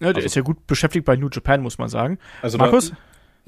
Ja, 0.00 0.08
der 0.08 0.16
also, 0.16 0.26
ist 0.26 0.34
ja 0.34 0.42
gut 0.42 0.66
beschäftigt 0.66 1.04
bei 1.04 1.16
New 1.16 1.28
Japan, 1.30 1.62
muss 1.62 1.78
man 1.78 1.88
sagen. 1.88 2.18
Also 2.42 2.58
Markus? 2.58 2.90
Da, 2.90 2.96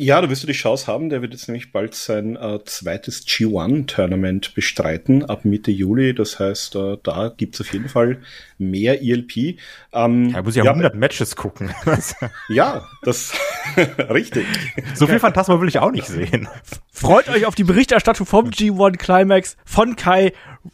ja, 0.01 0.19
da 0.23 0.31
wirst 0.31 0.43
du 0.43 0.47
die 0.47 0.55
Chance 0.55 0.87
haben. 0.87 1.11
Der 1.11 1.21
wird 1.21 1.35
jetzt 1.35 1.47
nämlich 1.47 1.73
bald 1.73 1.95
sein 1.95 2.37
äh, 2.37 2.59
zweites 2.65 3.27
G1-Tournament 3.27 4.55
bestreiten 4.55 5.27
ab 5.27 5.45
Mitte 5.45 5.71
Juli. 5.71 6.15
Das 6.15 6.39
heißt, 6.39 6.75
äh, 6.77 6.97
da 7.03 7.29
gibt's 7.37 7.61
auf 7.61 7.71
jeden 7.73 7.91
Fall 7.91 8.19
mehr 8.61 9.03
ELP. 9.03 9.59
Ähm, 9.93 10.31
ja, 10.31 10.43
muss 10.43 10.55
ja, 10.55 10.65
ja 10.65 10.71
100 10.71 10.95
Matches 10.95 11.37
gucken. 11.37 11.71
ja, 12.49 12.87
das 13.03 13.33
richtig. 14.11 14.47
So 14.95 15.07
viel 15.07 15.19
Phantasma 15.19 15.61
will 15.61 15.69
ich 15.69 15.79
auch 15.79 15.91
nicht 15.91 16.07
sehen. 16.07 16.49
Freut 16.93 17.29
euch 17.29 17.47
auf 17.47 17.55
die 17.55 17.65
Berichterstattung 17.65 18.27
vom 18.27 18.51
G1 18.51 18.97
Climax 18.97 19.57
von 19.65 19.97
Kai 19.97 20.33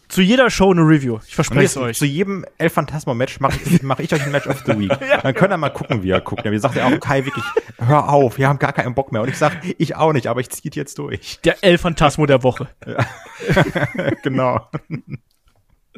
zu 0.08 0.20
jeder 0.22 0.50
Show 0.50 0.70
eine 0.70 0.82
Review. 0.82 1.18
Ich 1.26 1.34
verspreche 1.34 1.64
es 1.64 1.76
euch. 1.76 1.98
Zu 1.98 2.06
jedem 2.06 2.44
El 2.58 2.70
Phantasma 2.70 3.14
Match 3.14 3.40
mache 3.40 3.58
ich, 3.64 3.82
mach 3.82 3.98
ich 3.98 4.12
euch 4.12 4.22
ein 4.22 4.32
Match 4.32 4.46
of 4.46 4.62
the 4.66 4.78
Week. 4.78 4.90
ja. 5.08 5.20
Dann 5.20 5.34
könnt 5.34 5.52
ihr 5.52 5.56
mal 5.56 5.70
gucken, 5.70 6.02
wie 6.02 6.10
er 6.10 6.20
guckt. 6.20 6.44
Ja, 6.44 6.52
wie 6.52 6.58
sagt 6.58 6.76
er 6.76 6.86
auch, 6.86 7.00
Kai, 7.00 7.24
wirklich, 7.24 7.44
hör 7.78 8.08
auf, 8.08 8.38
wir 8.38 8.48
haben 8.48 8.58
gar 8.58 8.72
keinen 8.72 8.94
Bock 8.94 9.12
mehr. 9.12 9.22
Und 9.22 9.28
ich 9.28 9.38
sage, 9.38 9.56
ich 9.78 9.96
auch 9.96 10.12
nicht, 10.12 10.26
aber 10.26 10.40
ich 10.40 10.50
ziehe 10.50 10.70
jetzt 10.74 10.98
durch. 10.98 11.38
Der 11.44 11.62
El 11.62 11.78
Phantasmo 11.78 12.26
der 12.26 12.42
Woche. 12.42 12.68
Ja. 12.86 13.06
genau. 14.22 14.68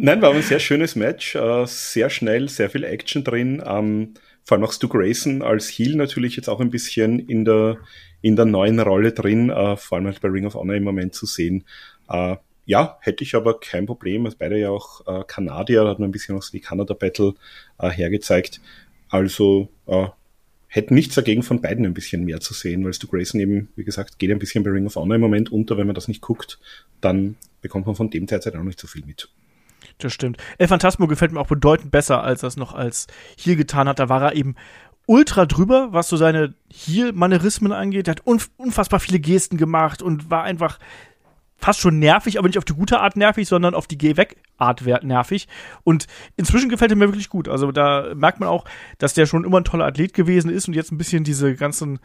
Nein, 0.01 0.23
war 0.23 0.33
ein 0.33 0.43
sehr 0.43 0.61
schönes 0.61 0.95
Match, 0.95 1.35
äh, 1.35 1.67
sehr 1.67 2.09
schnell, 2.09 2.49
sehr 2.49 2.71
viel 2.71 2.85
Action 2.85 3.25
drin. 3.25 3.61
Ähm, 3.67 4.15
vor 4.45 4.57
allem 4.57 4.65
auch 4.65 4.73
Stu 4.73 4.87
Grayson 4.87 5.43
als 5.43 5.69
Heel 5.69 5.97
natürlich 5.97 6.37
jetzt 6.37 6.49
auch 6.49 6.61
ein 6.61 6.71
bisschen 6.71 7.19
in 7.19 7.45
der, 7.45 7.79
in 8.23 8.37
der 8.37 8.45
neuen 8.45 8.79
Rolle 8.79 9.11
drin, 9.11 9.51
äh, 9.51 9.77
vor 9.77 9.99
allem 9.99 10.07
halt 10.07 10.21
bei 10.21 10.29
Ring 10.29 10.47
of 10.47 10.55
Honor 10.55 10.77
im 10.77 10.85
Moment 10.85 11.15
zu 11.15 11.27
sehen. 11.27 11.65
Äh, 12.09 12.37
ja, 12.65 12.99
hätte 13.01 13.25
ich 13.25 13.35
aber 13.35 13.59
kein 13.59 13.87
Problem. 13.87 14.25
Also 14.25 14.37
beide 14.39 14.59
ja 14.59 14.71
auch 14.71 15.27
Kanadier, 15.27 15.85
da 15.85 15.91
hat 15.91 15.99
man 15.99 16.11
ein 16.11 16.13
bisschen 16.13 16.37
auch 16.37 16.43
so 16.43 16.53
die 16.53 16.61
Canada 16.61 16.93
Battle 16.93 17.35
äh, 17.79 17.89
hergezeigt. 17.89 18.61
Also 19.09 19.71
hätte 20.67 20.93
nichts 20.93 21.15
dagegen 21.15 21.43
von 21.43 21.63
beiden 21.63 21.87
ein 21.87 21.95
bisschen 21.95 22.25
mehr 22.25 22.41
zu 22.41 22.53
sehen, 22.53 22.85
weil 22.85 22.93
Stu 22.93 23.07
Grayson 23.07 23.41
eben, 23.41 23.71
wie 23.75 23.85
gesagt, 23.85 24.19
geht 24.19 24.31
ein 24.31 24.39
bisschen 24.39 24.65
bei 24.65 24.71
Ring 24.71 24.85
of 24.85 24.97
Honor 24.97 25.15
im 25.15 25.23
Moment 25.23 25.51
unter. 25.51 25.79
Wenn 25.79 25.87
man 25.87 25.95
das 25.95 26.09
nicht 26.09 26.21
guckt, 26.21 26.61
dann 27.01 27.37
bekommt 27.63 27.87
man 27.87 27.97
von 27.97 28.11
dem 28.11 28.27
derzeit 28.27 28.55
auch 28.55 28.63
nicht 28.63 28.79
so 28.79 28.87
viel 28.87 29.05
mit. 29.07 29.31
Das 29.99 30.13
stimmt. 30.13 30.39
El 30.59 30.69
Phantasmo 30.69 31.07
gefällt 31.07 31.33
mir 31.33 31.41
auch 31.41 31.49
bedeutend 31.49 31.91
besser, 31.91 32.23
als 32.23 32.43
er 32.43 32.49
es 32.49 32.57
noch 32.57 32.73
als 32.73 33.09
Heel 33.37 33.57
getan 33.57 33.89
hat. 33.89 33.99
Da 33.99 34.09
war 34.09 34.23
er 34.23 34.35
eben 34.35 34.55
ultra 35.07 35.47
drüber, 35.47 35.89
was 35.91 36.09
so 36.09 36.17
seine 36.17 36.55
Heel-Manerismen 36.73 37.73
angeht. 37.73 38.09
Er 38.09 38.13
hat 38.13 38.27
unf 38.27 38.51
unfassbar 38.57 39.01
viele 39.01 39.19
Gesten 39.19 39.57
gemacht 39.57 40.03
und 40.03 40.31
war 40.31 40.45
einfach 40.45 40.79
fast 41.57 41.81
schon 41.81 41.99
nervig, 41.99 42.39
aber 42.39 42.47
nicht 42.47 42.59
auf 42.59 42.65
die 42.65 42.75
gute 42.75 43.01
Art 43.01 43.17
nervig, 43.17 43.49
sondern 43.49 43.75
auf 43.75 43.89
die 43.89 43.99
Geh-Weg-Art 43.99 44.83
nervig. 45.03 45.49
Und 45.83 46.07
inzwischen 46.37 46.69
gefällt 46.69 46.93
er 46.93 46.97
mir 46.97 47.09
wirklich 47.09 47.29
gut. 47.29 47.49
Also 47.49 47.73
da 47.73 48.15
merkt 48.15 48.39
man 48.39 48.49
auch, 48.49 48.65
dass 48.99 49.15
der 49.15 49.27
schon 49.27 49.45
immer 49.45 49.59
ein 49.59 49.65
toller 49.65 49.87
Athlet 49.87 50.15
gewesen 50.15 50.51
ist 50.51 50.69
und 50.69 50.75
jetzt 50.75 50.93
ein 50.93 50.99
bisschen 50.99 51.25
diese 51.25 51.55
ganzen 51.57 51.99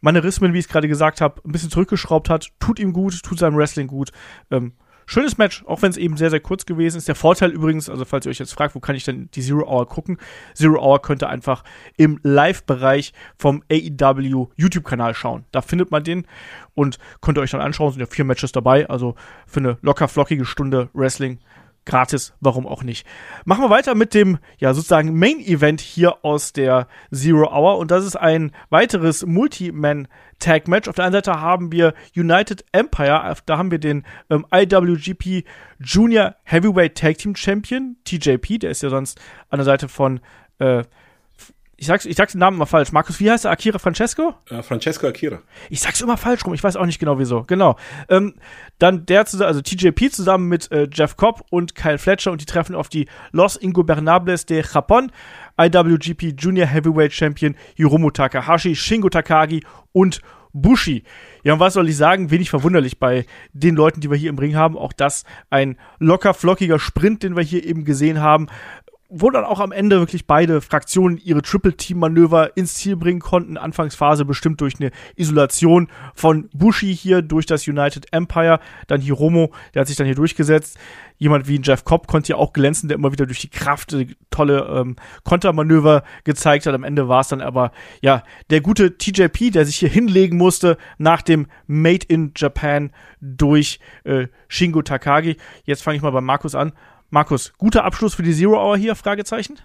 Manerismen, 0.00 0.54
wie 0.54 0.58
ich 0.58 0.66
es 0.66 0.70
gerade 0.70 0.88
gesagt 0.88 1.20
habe, 1.20 1.40
ein 1.44 1.52
bisschen 1.52 1.70
zurückgeschraubt 1.70 2.30
hat. 2.30 2.50
Tut 2.60 2.78
ihm 2.78 2.92
gut, 2.92 3.22
tut 3.22 3.38
seinem 3.38 3.56
Wrestling 3.56 3.88
gut. 3.88 4.12
Ähm, 4.50 4.72
schönes 5.10 5.38
Match, 5.38 5.64
auch 5.66 5.82
wenn 5.82 5.90
es 5.90 5.96
eben 5.96 6.16
sehr, 6.16 6.30
sehr 6.30 6.40
kurz 6.40 6.66
gewesen 6.66 6.98
ist. 6.98 7.08
Der 7.08 7.16
Vorteil 7.16 7.50
übrigens, 7.50 7.90
also 7.90 8.04
falls 8.04 8.26
ihr 8.26 8.30
euch 8.30 8.38
jetzt 8.38 8.54
fragt, 8.54 8.76
wo 8.76 8.80
kann 8.80 8.94
ich 8.94 9.04
denn 9.04 9.28
die 9.34 9.42
Zero 9.42 9.68
Hour 9.68 9.88
gucken? 9.88 10.18
Zero 10.54 10.80
Hour 10.80 11.02
könnt 11.02 11.22
ihr 11.22 11.28
einfach 11.28 11.64
im 11.96 12.20
Live-Bereich 12.22 13.12
vom 13.36 13.64
AEW 13.70 14.48
YouTube-Kanal 14.56 15.14
schauen. 15.14 15.44
Da 15.50 15.62
findet 15.62 15.90
man 15.90 16.04
den 16.04 16.26
und 16.74 16.98
könnt 17.20 17.38
ihr 17.38 17.42
euch 17.42 17.50
dann 17.50 17.60
anschauen. 17.60 17.88
Es 17.88 17.94
sind 17.94 18.00
ja 18.00 18.06
vier 18.06 18.24
Matches 18.24 18.52
dabei, 18.52 18.88
also 18.88 19.16
für 19.46 19.60
eine 19.60 19.78
locker 19.82 20.06
flockige 20.06 20.44
Stunde 20.44 20.90
Wrestling 20.92 21.40
gratis, 21.84 22.34
warum 22.40 22.66
auch 22.66 22.82
nicht. 22.82 23.06
Machen 23.44 23.64
wir 23.64 23.70
weiter 23.70 23.94
mit 23.94 24.14
dem, 24.14 24.38
ja, 24.58 24.74
sozusagen 24.74 25.18
Main 25.18 25.40
Event 25.40 25.80
hier 25.80 26.24
aus 26.24 26.52
der 26.52 26.88
Zero 27.12 27.52
Hour 27.52 27.78
und 27.78 27.90
das 27.90 28.04
ist 28.04 28.16
ein 28.16 28.52
weiteres 28.68 29.24
Multi-Man 29.26 30.08
Tag 30.38 30.68
Match. 30.68 30.88
Auf 30.88 30.94
der 30.94 31.04
einen 31.04 31.12
Seite 31.12 31.40
haben 31.40 31.72
wir 31.72 31.94
United 32.16 32.64
Empire, 32.72 33.34
da 33.46 33.58
haben 33.58 33.70
wir 33.70 33.78
den 33.78 34.04
ähm, 34.30 34.46
IWGP 34.52 35.44
Junior 35.78 36.34
Heavyweight 36.44 36.96
Tag 36.96 37.18
Team 37.18 37.36
Champion, 37.36 37.96
TJP, 38.04 38.58
der 38.58 38.70
ist 38.70 38.82
ja 38.82 38.90
sonst 38.90 39.20
an 39.48 39.58
der 39.58 39.64
Seite 39.64 39.88
von 39.88 40.20
äh, 40.58 40.84
ich 41.80 41.86
sag's, 41.86 42.04
ich 42.04 42.14
sag's 42.14 42.32
den 42.32 42.40
Namen 42.40 42.58
immer 42.58 42.66
falsch. 42.66 42.92
Markus, 42.92 43.20
wie 43.20 43.30
heißt 43.30 43.46
er? 43.46 43.52
Akira 43.52 43.78
Francesco? 43.78 44.34
Uh, 44.50 44.60
Francesco 44.60 45.06
Akira. 45.06 45.38
Ich 45.70 45.80
sag's 45.80 46.02
immer 46.02 46.18
falsch 46.18 46.44
rum. 46.44 46.52
Ich 46.52 46.62
weiß 46.62 46.76
auch 46.76 46.84
nicht 46.84 46.98
genau 46.98 47.18
wieso. 47.18 47.44
Genau. 47.44 47.76
Ähm, 48.10 48.34
dann 48.78 49.06
der 49.06 49.24
zusammen, 49.24 49.48
also 49.48 49.62
TJP 49.62 50.12
zusammen 50.12 50.46
mit 50.48 50.70
äh, 50.72 50.88
Jeff 50.92 51.16
Cobb 51.16 51.42
und 51.48 51.74
Kyle 51.74 51.96
Fletcher 51.96 52.32
und 52.32 52.42
die 52.42 52.44
treffen 52.44 52.74
auf 52.74 52.90
die 52.90 53.06
Los 53.32 53.56
Ingobernables 53.56 54.44
de 54.44 54.62
Japón, 54.62 55.08
IWGP 55.58 56.34
Junior 56.38 56.66
Heavyweight 56.66 57.14
Champion 57.14 57.56
Hiromu 57.76 58.10
Takahashi, 58.10 58.76
Shingo 58.76 59.08
Takagi 59.08 59.64
und 59.92 60.20
Bushi. 60.52 61.04
Ja, 61.44 61.54
und 61.54 61.60
was 61.60 61.74
soll 61.74 61.88
ich 61.88 61.96
sagen? 61.96 62.30
Wenig 62.30 62.50
verwunderlich 62.50 62.98
bei 62.98 63.24
den 63.52 63.76
Leuten, 63.76 64.00
die 64.00 64.10
wir 64.10 64.18
hier 64.18 64.30
im 64.30 64.38
Ring 64.38 64.56
haben. 64.56 64.76
Auch 64.76 64.92
das 64.92 65.24
ein 65.48 65.78
locker 65.98 66.34
flockiger 66.34 66.78
Sprint, 66.78 67.22
den 67.22 67.36
wir 67.36 67.42
hier 67.42 67.64
eben 67.64 67.84
gesehen 67.84 68.20
haben 68.20 68.48
wo 69.10 69.30
dann 69.30 69.44
auch 69.44 69.58
am 69.60 69.72
Ende 69.72 69.98
wirklich 69.98 70.26
beide 70.26 70.60
Fraktionen 70.60 71.18
ihre 71.18 71.42
Triple-Team-Manöver 71.42 72.56
ins 72.56 72.74
Ziel 72.74 72.96
bringen 72.96 73.20
konnten. 73.20 73.56
Anfangsphase 73.56 74.24
bestimmt 74.24 74.60
durch 74.60 74.74
eine 74.78 74.92
Isolation 75.16 75.88
von 76.14 76.48
Bushi 76.52 76.94
hier 76.94 77.20
durch 77.20 77.44
das 77.44 77.66
United 77.66 78.06
Empire. 78.12 78.60
Dann 78.86 79.00
Hiromo, 79.00 79.52
der 79.74 79.80
hat 79.80 79.88
sich 79.88 79.96
dann 79.96 80.06
hier 80.06 80.14
durchgesetzt. 80.14 80.78
Jemand 81.18 81.48
wie 81.48 81.60
Jeff 81.60 81.84
Cobb 81.84 82.06
konnte 82.06 82.30
ja 82.30 82.36
auch 82.36 82.52
glänzen, 82.52 82.88
der 82.88 82.96
immer 82.96 83.12
wieder 83.12 83.26
durch 83.26 83.40
die 83.40 83.50
Kraft 83.50 83.92
äh, 83.92 84.06
tolle 84.30 84.66
ähm, 84.72 84.96
Kontermanöver 85.24 86.04
gezeigt 86.24 86.64
hat. 86.64 86.74
Am 86.74 86.84
Ende 86.84 87.08
war 87.08 87.20
es 87.20 87.28
dann 87.28 87.42
aber, 87.42 87.72
ja, 88.00 88.22
der 88.48 88.62
gute 88.62 88.96
TJP, 88.96 89.50
der 89.50 89.66
sich 89.66 89.76
hier 89.76 89.90
hinlegen 89.90 90.38
musste 90.38 90.78
nach 90.96 91.20
dem 91.20 91.46
Made 91.66 92.06
in 92.08 92.32
Japan 92.36 92.92
durch 93.20 93.80
äh, 94.04 94.28
Shingo 94.48 94.80
Takagi. 94.82 95.36
Jetzt 95.64 95.82
fange 95.82 95.96
ich 95.96 96.02
mal 96.02 96.10
bei 96.10 96.22
Markus 96.22 96.54
an. 96.54 96.72
Markus, 97.10 97.52
guter 97.58 97.84
Abschluss 97.84 98.14
für 98.14 98.22
die 98.22 98.32
Zero 98.32 98.54
Hour 98.54 98.76
hier? 98.76 98.94
Fragezeichen? 98.94 99.58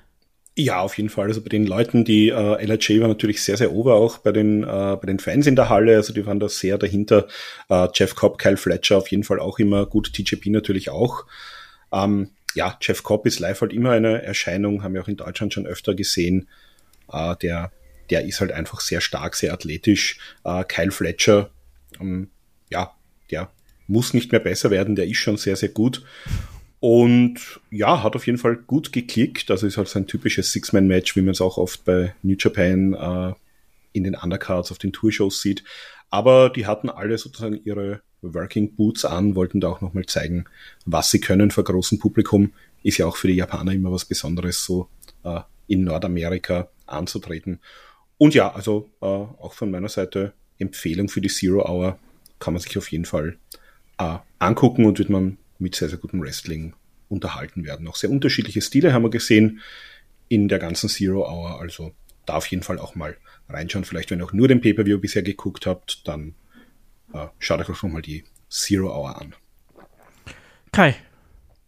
Ja, 0.57 0.79
auf 0.79 0.97
jeden 0.97 1.09
Fall. 1.09 1.27
Also 1.27 1.41
bei 1.41 1.49
den 1.49 1.67
Leuten, 1.67 2.03
die 2.03 2.29
äh, 2.29 2.65
LRJ 2.65 3.01
war 3.01 3.07
natürlich 3.07 3.43
sehr, 3.43 3.57
sehr 3.57 3.71
ober, 3.71 3.95
auch 3.95 4.17
bei 4.17 4.31
den, 4.31 4.63
äh, 4.63 4.97
bei 4.99 5.05
den 5.05 5.19
Fans 5.19 5.45
in 5.45 5.55
der 5.55 5.69
Halle. 5.69 5.95
Also 5.95 6.11
die 6.11 6.25
waren 6.25 6.39
da 6.39 6.49
sehr 6.49 6.79
dahinter. 6.79 7.27
Äh, 7.69 7.87
Jeff 7.93 8.15
Cobb, 8.15 8.39
Kyle 8.39 8.57
Fletcher 8.57 8.97
auf 8.97 9.09
jeden 9.09 9.23
Fall 9.23 9.39
auch 9.39 9.59
immer 9.59 9.85
gut. 9.85 10.11
TJP 10.13 10.47
natürlich 10.47 10.89
auch. 10.89 11.25
Ähm, 11.91 12.31
ja, 12.55 12.77
Jeff 12.81 13.03
Cobb 13.03 13.27
ist 13.27 13.39
live 13.39 13.61
halt 13.61 13.73
immer 13.73 13.91
eine 13.91 14.23
Erscheinung, 14.23 14.81
haben 14.81 14.95
wir 14.95 15.03
auch 15.03 15.07
in 15.07 15.17
Deutschland 15.17 15.53
schon 15.53 15.67
öfter 15.67 15.93
gesehen. 15.93 16.47
Äh, 17.11 17.35
der, 17.35 17.71
der 18.09 18.25
ist 18.25 18.39
halt 18.39 18.53
einfach 18.53 18.79
sehr 18.79 19.01
stark, 19.01 19.35
sehr 19.35 19.53
athletisch. 19.53 20.17
Äh, 20.45 20.63
Kyle 20.63 20.91
Fletcher, 20.91 21.51
ähm, 21.99 22.31
ja, 22.71 22.95
der 23.29 23.51
muss 23.87 24.15
nicht 24.15 24.31
mehr 24.31 24.39
besser 24.39 24.71
werden, 24.71 24.95
der 24.95 25.05
ist 25.05 25.17
schon 25.17 25.37
sehr, 25.37 25.57
sehr 25.57 25.69
gut. 25.69 26.03
Und 26.79 27.59
ja, 27.71 28.03
hat 28.03 28.15
auf 28.15 28.25
jeden 28.25 28.37
Fall 28.37 28.57
gut 28.57 28.91
geklickt. 28.91 29.49
Also 29.49 29.65
ist 29.65 29.77
halt 29.77 29.87
so 29.87 29.99
ein 29.99 30.07
typisches 30.07 30.51
Six-Man-Match, 30.51 31.15
wie 31.15 31.21
man 31.21 31.31
es 31.31 31.41
auch 31.41 31.57
oft 31.57 31.85
bei 31.85 32.13
New 32.21 32.35
Japan 32.37 32.93
äh, 32.93 33.33
in 33.93 34.03
den 34.03 34.15
Undercards 34.15 34.71
auf 34.71 34.77
den 34.77 34.93
Tourshows 34.93 35.41
sieht. 35.41 35.63
Aber 36.09 36.49
die 36.49 36.65
hatten 36.65 36.89
alle 36.89 37.17
sozusagen 37.17 37.59
ihre 37.63 38.01
Working 38.21 38.75
Boots 38.75 39.05
an, 39.05 39.35
wollten 39.35 39.59
da 39.59 39.69
auch 39.69 39.81
nochmal 39.81 40.05
zeigen, 40.05 40.45
was 40.85 41.11
sie 41.11 41.19
können 41.19 41.51
vor 41.51 41.63
großem 41.63 41.99
Publikum. 41.99 42.53
Ist 42.83 42.97
ja 42.97 43.05
auch 43.05 43.17
für 43.17 43.27
die 43.27 43.35
Japaner 43.35 43.71
immer 43.71 43.91
was 43.91 44.05
Besonderes, 44.05 44.63
so 44.63 44.87
äh, 45.23 45.41
in 45.67 45.83
Nordamerika 45.83 46.69
anzutreten. 46.85 47.59
Und 48.17 48.33
ja, 48.33 48.53
also 48.53 48.89
äh, 49.01 49.05
auch 49.05 49.53
von 49.53 49.71
meiner 49.71 49.89
Seite 49.89 50.33
Empfehlung 50.57 51.09
für 51.09 51.21
die 51.21 51.29
Zero 51.29 51.67
Hour 51.67 51.99
kann 52.39 52.53
man 52.53 52.61
sich 52.61 52.77
auf 52.77 52.91
jeden 52.91 53.05
Fall 53.05 53.37
äh, 53.97 54.17
angucken 54.39 54.85
und 54.85 54.99
wird 54.99 55.09
man 55.09 55.37
mit 55.65 55.75
sehr, 55.75 55.89
sehr 55.89 55.97
gutem 55.97 56.21
Wrestling 56.21 56.75
unterhalten 57.09 57.65
werden. 57.65 57.87
Auch 57.87 57.95
sehr 57.95 58.11
unterschiedliche 58.11 58.61
Stile 58.61 58.93
haben 58.93 59.01
wir 59.01 59.09
gesehen 59.09 59.61
in 60.27 60.47
der 60.47 60.59
ganzen 60.59 60.89
Zero 60.89 61.27
Hour. 61.27 61.59
Also 61.59 61.91
da 62.27 62.35
auf 62.35 62.45
jeden 62.47 62.61
Fall 62.61 62.77
auch 62.77 62.93
mal 62.93 63.17
reinschauen. 63.49 63.83
Vielleicht, 63.83 64.11
wenn 64.11 64.19
ihr 64.19 64.25
auch 64.25 64.33
nur 64.33 64.47
den 64.47 64.61
Pay-Per-View 64.61 64.99
bisher 64.99 65.23
geguckt 65.23 65.65
habt, 65.65 66.07
dann 66.07 66.35
äh, 67.13 67.25
schaut 67.39 67.59
euch 67.61 67.69
auch 67.69 67.75
schon 67.75 67.93
mal 67.93 68.03
die 68.03 68.23
Zero 68.47 68.95
Hour 68.95 69.19
an. 69.19 69.33
Kai. 70.71 70.95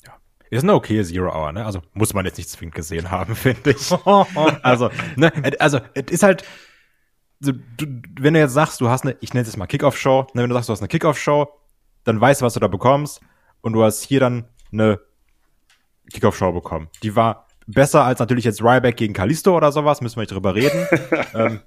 Ja. 0.06 0.20
Ist 0.52 0.62
eine 0.62 0.76
okay 0.76 1.04
Zero 1.04 1.34
Hour, 1.34 1.52
ne? 1.54 1.66
Also 1.66 1.82
muss 1.94 2.14
man 2.14 2.26
jetzt 2.26 2.38
nicht 2.38 2.50
zwingend 2.50 2.76
gesehen 2.76 3.10
haben, 3.10 3.36
finde 3.36 3.72
ich. 3.72 3.92
also, 4.62 4.92
ne, 5.16 5.32
also, 5.60 5.80
es 5.96 6.12
ist 6.12 6.22
halt, 6.22 6.44
du, 7.40 7.54
du, 7.54 7.88
wenn 8.20 8.36
du 8.36 8.40
jetzt 8.40 8.54
sagst, 8.54 8.80
du 8.80 8.90
hast 8.90 9.06
eine, 9.06 9.18
ich 9.22 9.34
nenne 9.34 9.42
es 9.42 9.48
jetzt 9.48 9.58
mal 9.58 9.66
Kickoff-Show, 9.66 10.28
ne, 10.36 10.44
wenn 10.44 10.50
du 10.50 10.56
sagst, 10.56 10.70
du 10.70 10.74
hast 10.74 10.82
eine 10.82 10.88
Kickoff-Show, 10.88 11.48
dann 12.04 12.22
weißt 12.22 12.42
du, 12.42 12.46
was 12.46 12.54
du 12.54 12.60
da 12.60 12.68
bekommst 12.68 13.22
und 13.62 13.74
du 13.74 13.84
hast 13.84 14.04
hier 14.04 14.20
dann 14.20 14.46
eine 14.72 15.00
Kickoff-Show 16.12 16.52
bekommen. 16.52 16.90
Die 17.04 17.16
war 17.16 17.48
besser 17.68 18.04
als 18.04 18.20
natürlich 18.20 18.46
jetzt 18.46 18.64
Ryback 18.64 18.96
gegen 18.96 19.14
Kalisto 19.14 19.56
oder 19.56 19.72
sowas, 19.72 20.02
müssen 20.02 20.16
wir 20.16 20.22
nicht 20.22 20.32
drüber 20.32 20.56
reden. 20.56 20.88
ähm, 21.34 21.60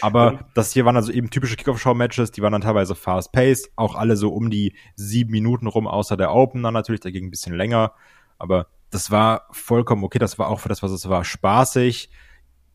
aber 0.00 0.40
das 0.54 0.72
hier 0.72 0.84
waren 0.84 0.96
also 0.96 1.12
eben 1.12 1.30
typische 1.30 1.56
Kickoff-Show-Matches, 1.56 2.30
die 2.30 2.42
waren 2.42 2.52
dann 2.52 2.60
teilweise 2.62 2.94
fast-paced, 2.94 3.70
auch 3.76 3.96
alle 3.96 4.16
so 4.16 4.32
um 4.32 4.50
die 4.50 4.76
sieben 4.94 5.32
Minuten 5.32 5.66
rum, 5.66 5.86
außer 5.86 6.16
der 6.16 6.32
Opener 6.32 6.70
natürlich, 6.70 7.00
der 7.00 7.12
ging 7.12 7.26
ein 7.26 7.30
bisschen 7.30 7.54
länger. 7.54 7.92
Aber 8.38 8.68
das 8.90 9.10
war 9.10 9.48
vollkommen 9.50 10.04
okay, 10.04 10.18
das 10.18 10.38
war 10.38 10.48
auch 10.48 10.60
für 10.60 10.68
das, 10.68 10.82
was 10.82 10.92
es 10.92 11.08
war, 11.08 11.24
spaßig. 11.24 12.10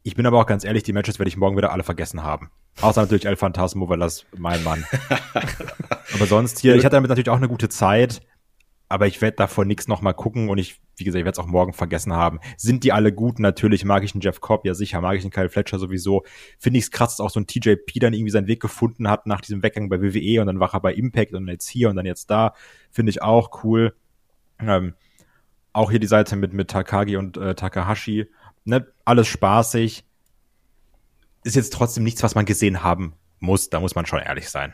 Ich 0.03 0.15
bin 0.15 0.25
aber 0.25 0.39
auch 0.39 0.45
ganz 0.45 0.63
ehrlich, 0.63 0.83
die 0.83 0.93
Matches 0.93 1.19
werde 1.19 1.29
ich 1.29 1.37
morgen 1.37 1.57
wieder 1.57 1.71
alle 1.71 1.83
vergessen 1.83 2.23
haben. 2.23 2.49
Außer 2.81 3.01
natürlich 3.01 3.25
El 3.25 3.35
Phantasmo, 3.35 3.89
weil 3.89 3.99
das 3.99 4.25
mein 4.37 4.63
Mann. 4.63 4.85
aber 6.13 6.25
sonst 6.25 6.59
hier, 6.59 6.75
ich 6.75 6.85
hatte 6.85 6.95
damit 6.95 7.09
natürlich 7.09 7.29
auch 7.29 7.37
eine 7.37 7.47
gute 7.47 7.69
Zeit 7.69 8.21
aber 8.89 9.07
ich 9.07 9.21
werde 9.21 9.37
davon 9.37 9.67
nichts 9.67 9.87
nochmal 9.87 10.13
gucken 10.13 10.49
und 10.49 10.57
ich, 10.57 10.79
wie 10.95 11.03
gesagt, 11.03 11.19
ich 11.19 11.25
werde 11.25 11.39
es 11.39 11.43
auch 11.43 11.49
morgen 11.49 11.73
vergessen 11.73 12.13
haben. 12.13 12.39
Sind 12.55 12.83
die 12.83 12.93
alle 12.93 13.11
gut? 13.11 13.39
Natürlich 13.39 13.83
mag 13.83 14.03
ich 14.03 14.13
einen 14.13 14.21
Jeff 14.21 14.39
Cobb, 14.39 14.65
ja 14.65 14.73
sicher, 14.73 15.01
mag 15.01 15.17
ich 15.17 15.23
einen 15.23 15.31
Kyle 15.31 15.49
Fletcher 15.49 15.77
sowieso. 15.77 16.23
Finde 16.57 16.79
ich 16.79 16.85
es 16.85 16.91
krass, 16.91 17.17
dass 17.17 17.25
auch 17.25 17.29
so 17.29 17.39
ein 17.39 17.47
TJP 17.47 17.99
dann 17.99 18.13
irgendwie 18.13 18.31
seinen 18.31 18.47
Weg 18.47 18.61
gefunden 18.61 19.09
hat 19.09 19.27
nach 19.27 19.41
diesem 19.41 19.61
Weggang 19.61 19.89
bei 19.89 20.01
WWE 20.01 20.41
und 20.41 20.47
dann 20.47 20.59
war 20.59 20.73
er 20.73 20.79
bei 20.79 20.93
Impact 20.93 21.33
und 21.33 21.47
jetzt 21.47 21.67
hier 21.67 21.89
und 21.89 21.97
dann 21.97 22.05
jetzt 22.05 22.29
da. 22.29 22.53
Finde 22.91 23.09
ich 23.09 23.21
auch 23.21 23.63
cool. 23.63 23.93
Ähm, 24.59 24.93
auch 25.73 25.91
hier 25.91 25.99
die 25.99 26.07
Seite 26.07 26.35
mit, 26.35 26.53
mit 26.53 26.69
Takagi 26.69 27.17
und 27.17 27.37
äh, 27.37 27.55
Takahashi. 27.55 28.31
Ne? 28.63 28.87
Alles 29.05 29.27
spaßig. 29.27 30.05
Ist 31.43 31.55
jetzt 31.55 31.73
trotzdem 31.73 32.03
nichts, 32.03 32.23
was 32.23 32.35
man 32.35 32.45
gesehen 32.45 32.83
haben 32.83 33.13
muss. 33.39 33.69
Da 33.69 33.79
muss 33.79 33.95
man 33.95 34.05
schon 34.05 34.19
ehrlich 34.19 34.49
sein. 34.49 34.73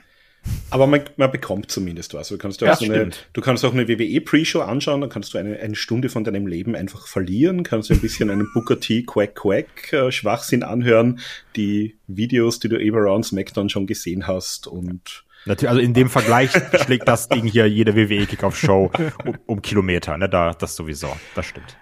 Aber 0.69 0.87
man, 0.87 1.01
man 1.17 1.31
bekommt 1.31 1.71
zumindest 1.71 2.13
was. 2.13 2.27
Du 2.29 2.37
kannst, 2.37 2.61
ja, 2.61 2.75
so 2.75 2.85
eine, 2.85 3.11
du 3.31 3.41
kannst 3.41 3.63
auch 3.63 3.73
eine 3.73 3.87
WWE 3.87 4.21
Pre-Show 4.21 4.61
anschauen, 4.61 5.01
dann 5.01 5.09
kannst 5.09 5.33
du 5.33 5.37
eine, 5.37 5.59
eine 5.59 5.75
Stunde 5.75 6.09
von 6.09 6.23
deinem 6.23 6.47
Leben 6.47 6.75
einfach 6.75 7.07
verlieren, 7.07 7.63
kannst 7.63 7.89
du 7.89 7.93
ein 7.93 8.01
bisschen 8.01 8.29
einen 8.29 8.49
Booker 8.53 8.79
T 8.79 9.03
Quack 9.03 9.35
Quack 9.35 9.93
äh, 9.93 10.11
Schwachsinn 10.11 10.63
anhören, 10.63 11.19
die 11.55 11.95
Videos, 12.07 12.59
die 12.59 12.69
du 12.69 12.77
eben 12.77 12.97
around 12.97 13.25
SmackDown 13.25 13.69
schon 13.69 13.87
gesehen 13.87 14.27
hast 14.27 14.67
und 14.67 15.23
Natürlich, 15.45 15.69
also 15.69 15.81
in 15.81 15.93
dem 15.93 16.09
Vergleich 16.09 16.51
schlägt 16.85 17.07
das 17.07 17.27
Ding 17.27 17.45
hier 17.45 17.67
jede 17.67 17.95
WWE 17.95 18.25
Kickoff-Show 18.25 18.91
um, 19.25 19.37
um, 19.45 19.61
Kilometer, 19.61 20.17
ne? 20.17 20.29
Da, 20.29 20.53
das 20.53 20.75
sowieso, 20.75 21.09
das 21.35 21.47
stimmt. 21.47 21.75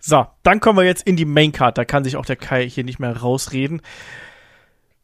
So, 0.00 0.26
dann 0.42 0.60
kommen 0.60 0.78
wir 0.78 0.84
jetzt 0.84 1.06
in 1.06 1.16
die 1.16 1.24
Main 1.24 1.52
Card. 1.52 1.78
Da 1.78 1.84
kann 1.84 2.04
sich 2.04 2.16
auch 2.16 2.26
der 2.26 2.36
Kai 2.36 2.68
hier 2.68 2.84
nicht 2.84 2.98
mehr 2.98 3.16
rausreden. 3.16 3.80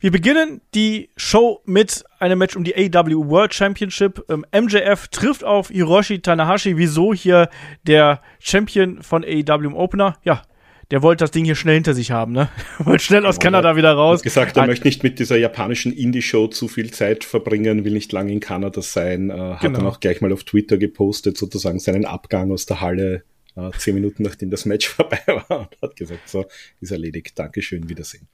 Wir 0.02 0.10
beginnen 0.10 0.60
die 0.74 1.10
Show 1.16 1.60
mit 1.64 2.02
einem 2.18 2.40
Match 2.40 2.56
um 2.56 2.64
die 2.64 2.74
AW 2.74 3.28
World 3.28 3.54
Championship. 3.54 4.24
Ähm, 4.28 4.44
MJF 4.52 5.06
trifft 5.06 5.44
auf 5.44 5.68
Hiroshi 5.68 6.18
Tanahashi. 6.18 6.76
Wieso 6.76 7.14
hier 7.14 7.48
der 7.84 8.20
Champion 8.40 9.00
von 9.00 9.22
AW 9.22 9.64
im 9.64 9.76
Opener? 9.76 10.18
Ja, 10.24 10.42
der 10.90 11.02
wollte 11.02 11.22
das 11.22 11.30
Ding 11.30 11.44
hier 11.44 11.54
schnell 11.54 11.76
hinter 11.76 11.94
sich 11.94 12.10
haben, 12.10 12.32
ne? 12.32 12.48
wollte 12.80 13.04
schnell 13.04 13.24
aus 13.24 13.38
genau, 13.38 13.58
Kanada 13.58 13.76
wieder 13.76 13.92
raus. 13.92 14.18
Hat 14.18 14.24
gesagt, 14.24 14.56
er 14.56 14.66
möchte 14.66 14.88
nicht 14.88 15.04
mit 15.04 15.20
dieser 15.20 15.36
japanischen 15.36 15.92
Indie-Show 15.92 16.48
zu 16.48 16.66
viel 16.66 16.90
Zeit 16.90 17.22
verbringen, 17.22 17.84
will 17.84 17.92
nicht 17.92 18.10
lange 18.10 18.32
in 18.32 18.40
Kanada 18.40 18.82
sein. 18.82 19.30
Äh, 19.30 19.34
hat 19.34 19.60
genau. 19.60 19.78
dann 19.78 19.86
auch 19.86 20.00
gleich 20.00 20.20
mal 20.20 20.32
auf 20.32 20.42
Twitter 20.42 20.78
gepostet, 20.78 21.38
sozusagen 21.38 21.78
seinen 21.78 22.06
Abgang 22.06 22.50
aus 22.50 22.66
der 22.66 22.80
Halle 22.80 23.22
äh, 23.54 23.70
zehn 23.78 23.94
Minuten 23.94 24.24
nachdem 24.24 24.50
das 24.50 24.64
Match 24.64 24.88
vorbei 24.88 25.20
war 25.26 25.60
und 25.60 25.76
hat 25.80 25.94
gesagt, 25.94 26.28
so, 26.28 26.44
ist 26.80 26.90
erledigt, 26.90 27.38
Dankeschön, 27.38 27.88
Wiedersehen. 27.88 28.26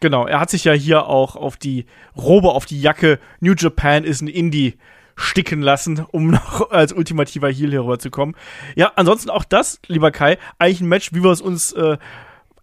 Genau, 0.00 0.26
er 0.26 0.40
hat 0.40 0.50
sich 0.50 0.64
ja 0.64 0.72
hier 0.72 1.06
auch 1.06 1.36
auf 1.36 1.56
die 1.56 1.86
Robe, 2.16 2.50
auf 2.50 2.66
die 2.66 2.80
Jacke 2.80 3.18
New 3.40 3.54
Japan 3.56 4.04
ist 4.04 4.20
ein 4.20 4.28
Indie 4.28 4.74
sticken 5.16 5.62
lassen, 5.62 6.04
um 6.10 6.30
noch 6.30 6.70
als 6.70 6.92
ultimativer 6.92 7.48
Heel 7.50 7.72
herüberzukommen. 7.72 8.36
Ja, 8.74 8.92
ansonsten 8.96 9.30
auch 9.30 9.44
das, 9.44 9.80
lieber 9.86 10.10
Kai, 10.10 10.38
eigentlich 10.58 10.82
ein 10.82 10.88
Match, 10.88 11.12
wie 11.12 11.22
wir 11.22 11.30
es 11.30 11.40
uns 11.40 11.72
äh, 11.72 11.96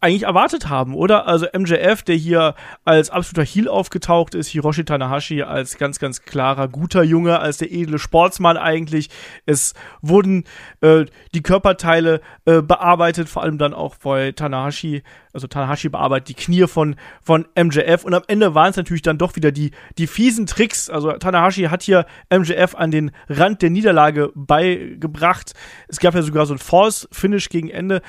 eigentlich 0.03 0.23
erwartet 0.23 0.67
haben, 0.69 0.95
oder? 0.95 1.27
Also 1.27 1.47
MJF, 1.57 2.03
der 2.03 2.15
hier 2.15 2.55
als 2.83 3.09
absoluter 3.09 3.49
Heel 3.49 3.69
aufgetaucht 3.69 4.35
ist, 4.35 4.49
Hiroshi 4.49 4.83
Tanahashi 4.83 5.43
als 5.43 5.77
ganz, 5.77 5.97
ganz 5.97 6.23
klarer, 6.23 6.67
guter 6.67 7.03
Junge, 7.03 7.39
als 7.39 7.57
der 7.57 7.71
edle 7.71 7.97
Sportsmann 7.97 8.57
eigentlich. 8.57 9.09
Es 9.45 9.73
wurden 10.01 10.43
äh, 10.81 11.05
die 11.33 11.41
Körperteile 11.41 12.19
äh, 12.45 12.61
bearbeitet, 12.61 13.29
vor 13.29 13.43
allem 13.43 13.57
dann 13.57 13.73
auch 13.73 13.95
bei 13.95 14.33
Tanahashi, 14.33 15.03
also 15.31 15.47
Tanahashi 15.47 15.87
bearbeitet 15.87 16.27
die 16.27 16.33
Knie 16.33 16.67
von, 16.67 16.97
von 17.21 17.47
MJF 17.57 18.03
und 18.03 18.13
am 18.13 18.23
Ende 18.27 18.53
waren 18.53 18.71
es 18.71 18.75
natürlich 18.75 19.01
dann 19.03 19.17
doch 19.17 19.37
wieder 19.37 19.53
die, 19.53 19.71
die 19.97 20.07
fiesen 20.07 20.45
Tricks. 20.45 20.89
Also 20.89 21.13
Tanahashi 21.13 21.63
hat 21.63 21.81
hier 21.81 22.05
MJF 22.29 22.75
an 22.75 22.91
den 22.91 23.11
Rand 23.29 23.61
der 23.61 23.69
Niederlage 23.69 24.31
beigebracht. 24.35 25.53
Es 25.87 25.99
gab 25.99 26.13
ja 26.13 26.21
sogar 26.21 26.45
so 26.45 26.53
ein 26.53 26.59
False-Finish 26.59 27.47
gegen 27.47 27.69
Ende. 27.69 28.01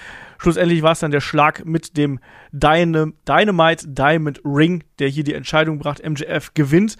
Schlussendlich 0.45 0.83
war 0.83 0.93
es 0.93 0.99
dann 0.99 1.11
der 1.11 1.23
Schlag 1.23 1.65
mit 1.65 1.97
dem 1.97 2.21
Dynamite 2.53 3.89
Diamond 3.89 4.43
Ring, 4.45 4.85
der 4.99 5.09
hier 5.09 5.25
die 5.25 5.33
Entscheidung 5.33 5.79
brachte. 5.79 6.07
MJF 6.07 6.53
gewinnt. 6.53 6.99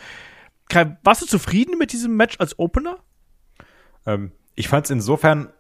Kai, 0.71 0.97
warst 1.05 1.21
du 1.21 1.27
zufrieden 1.27 1.77
mit 1.77 1.93
diesem 1.93 2.17
Match 2.17 2.41
als 2.41 2.59
Opener? 2.59 2.97
Ähm, 4.07 4.33
ich 4.55 4.69
fand 4.69 4.87
es 4.87 4.91
insofern 4.91 5.53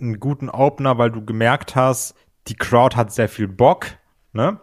einen 0.00 0.20
guten 0.20 0.48
Opener, 0.48 0.96
weil 0.96 1.10
du 1.10 1.24
gemerkt 1.24 1.74
hast, 1.74 2.14
die 2.46 2.54
Crowd 2.54 2.94
hat 2.94 3.12
sehr 3.12 3.28
viel 3.28 3.48
Bock, 3.48 3.86
ne? 4.32 4.60